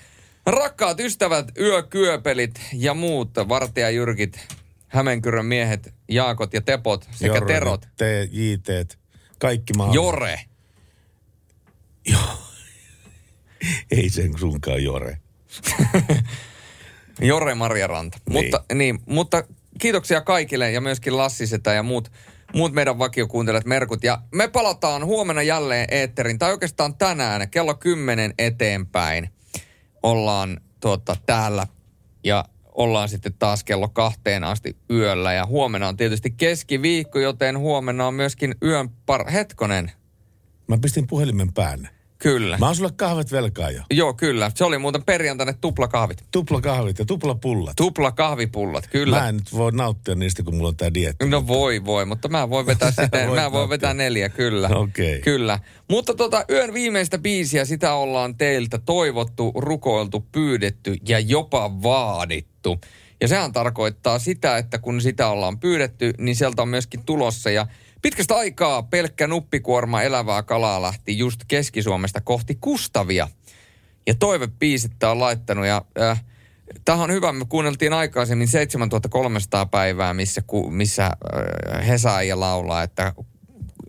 rakkaat 0.45 0.99
ystävät, 0.99 1.51
yökyöpelit 1.59 2.61
ja 2.73 2.93
muut 2.93 3.29
vartijajyrkit, 3.49 4.47
Hämeenkyrön 4.87 5.45
miehet, 5.45 5.93
Jaakot 6.09 6.53
ja 6.53 6.61
Tepot 6.61 7.07
sekä 7.11 7.25
Jorrenit, 7.25 7.47
Terot. 7.47 7.87
Te, 7.97 8.29
JT, 8.31 8.99
kaikki 9.39 9.73
mahdolliset. 9.73 10.05
Jore. 10.05 10.39
Ei 13.91 14.09
sen 14.09 14.39
sunkaan 14.39 14.83
Jore. 14.83 15.17
Jore 17.21 17.55
Marjaranta. 17.55 18.17
Niin. 18.29 18.45
Mutta, 18.45 18.63
niin, 18.73 18.99
mutta 19.05 19.43
kiitoksia 19.79 20.21
kaikille 20.21 20.71
ja 20.71 20.81
myöskin 20.81 21.17
Lassisetä 21.17 21.73
ja 21.73 21.83
muut, 21.83 22.11
muut 22.53 22.73
meidän 22.73 22.99
vakiokuuntelijat 22.99 23.65
Merkut. 23.65 24.03
Ja 24.03 24.21
me 24.31 24.47
palataan 24.47 25.05
huomenna 25.05 25.41
jälleen 25.41 25.87
eetterin, 25.91 26.39
tai 26.39 26.51
oikeastaan 26.51 26.95
tänään 26.95 27.49
kello 27.49 27.73
10 27.73 28.33
eteenpäin 28.37 29.29
ollaan 30.03 30.61
tuota, 30.79 31.15
täällä 31.25 31.67
ja 32.23 32.45
ollaan 32.65 33.09
sitten 33.09 33.33
taas 33.39 33.63
kello 33.63 33.89
kahteen 33.89 34.43
asti 34.43 34.77
yöllä. 34.91 35.33
Ja 35.33 35.45
huomenna 35.45 35.87
on 35.87 35.97
tietysti 35.97 36.31
keskiviikko, 36.31 37.19
joten 37.19 37.57
huomenna 37.57 38.07
on 38.07 38.13
myöskin 38.13 38.55
yön 38.63 38.89
par... 39.05 39.31
Hetkonen. 39.31 39.91
Mä 40.67 40.77
pistin 40.77 41.07
puhelimen 41.07 41.53
päälle. 41.53 41.89
Kyllä. 42.21 42.57
Mä 42.57 42.65
oon 42.65 42.75
sulle 42.75 42.91
kahvet 42.95 43.31
velkaa 43.31 43.71
jo. 43.71 43.81
Joo, 43.91 44.13
kyllä. 44.13 44.51
Se 44.55 44.63
oli 44.65 44.77
muuten 44.77 45.03
perjantaina 45.03 45.53
tuplakahvit. 45.53 46.23
Tupla 46.31 46.61
kahvit 46.61 46.99
ja 46.99 47.05
tupla 47.05 47.35
pullat. 47.35 47.75
Tupla 47.75 48.11
kahvipullat, 48.11 48.87
kyllä. 48.87 49.19
Mä 49.19 49.29
en 49.29 49.35
nyt 49.35 49.53
voi 49.53 49.71
nauttia 49.71 50.15
niistä, 50.15 50.43
kun 50.43 50.55
mulla 50.55 50.67
on 50.69 50.77
tää 50.77 50.93
dietti. 50.93 51.25
No 51.29 51.47
voi, 51.47 51.85
voi, 51.85 52.05
mutta 52.05 52.27
mä 52.27 52.49
voin 52.49 52.65
vetää 52.65 52.91
sitten, 53.01 53.21
mä 53.21 53.27
voin 53.27 53.37
nauttia. 53.37 53.69
vetää 53.69 53.93
neljä, 53.93 54.29
kyllä. 54.29 54.69
Okei. 54.69 55.21
Kyllä. 55.21 55.59
Mutta 55.89 56.15
tota, 56.15 56.45
yön 56.49 56.73
viimeistä 56.73 57.17
biisiä, 57.17 57.65
sitä 57.65 57.93
ollaan 57.93 58.37
teiltä 58.37 58.79
toivottu, 58.85 59.51
rukoiltu, 59.55 60.25
pyydetty 60.31 60.95
ja 61.07 61.19
jopa 61.19 61.81
vaadittu. 61.83 62.79
Ja 63.21 63.27
sehän 63.27 63.51
tarkoittaa 63.53 64.19
sitä, 64.19 64.57
että 64.57 64.77
kun 64.77 65.01
sitä 65.01 65.27
ollaan 65.27 65.59
pyydetty, 65.59 66.13
niin 66.17 66.35
sieltä 66.35 66.61
on 66.61 66.69
myöskin 66.69 67.03
tulossa. 67.05 67.49
Ja 67.51 67.67
pitkästä 68.01 68.35
aikaa 68.35 68.83
pelkkä 68.83 69.27
nuppikuorma 69.27 70.01
elävää 70.01 70.43
kalaa 70.43 70.81
lähti 70.81 71.17
just 71.17 71.41
Keski-Suomesta 71.47 72.21
kohti 72.21 72.57
Kustavia. 72.61 73.27
Ja 74.07 74.15
toivepiisit 74.15 74.91
tää 74.99 75.11
on 75.11 75.19
laittanut 75.19 75.65
ja 75.65 75.85
äh, 76.01 76.23
Tähän 76.85 77.03
on 77.03 77.11
hyvä, 77.11 77.31
me 77.31 77.45
kuunneltiin 77.49 77.93
aikaisemmin 77.93 78.47
7300 78.47 79.65
päivää, 79.65 80.13
missä, 80.13 80.41
ku, 80.47 80.71
missä 80.71 81.05
äh, 81.05 81.87
Hesa 81.87 82.23
ja 82.23 82.39
laulaa, 82.39 82.83
että 82.83 83.13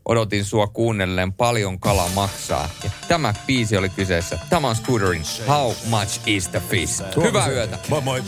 odotin 0.04 0.44
sua 0.44 0.66
kuunnelleen 0.66 1.32
paljon 1.32 1.80
kala 1.80 2.08
maksaa. 2.14 2.70
Ja 2.84 2.90
tämä 3.08 3.34
biisi 3.46 3.76
oli 3.76 3.88
kyseessä. 3.88 4.38
Tämä 4.50 4.68
on 4.68 4.76
Scooterin 4.76 5.22
How 5.48 5.72
Much 5.90 6.20
Is 6.26 6.48
The 6.48 6.62
Fish. 6.68 7.02
Hyvää 7.22 7.48
yötä. 7.48 7.78
Moi 7.88 8.00
moi. 8.00 8.22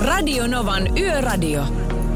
Radio 0.00 0.46
Novan 0.46 0.98
Yöradio. 0.98 1.64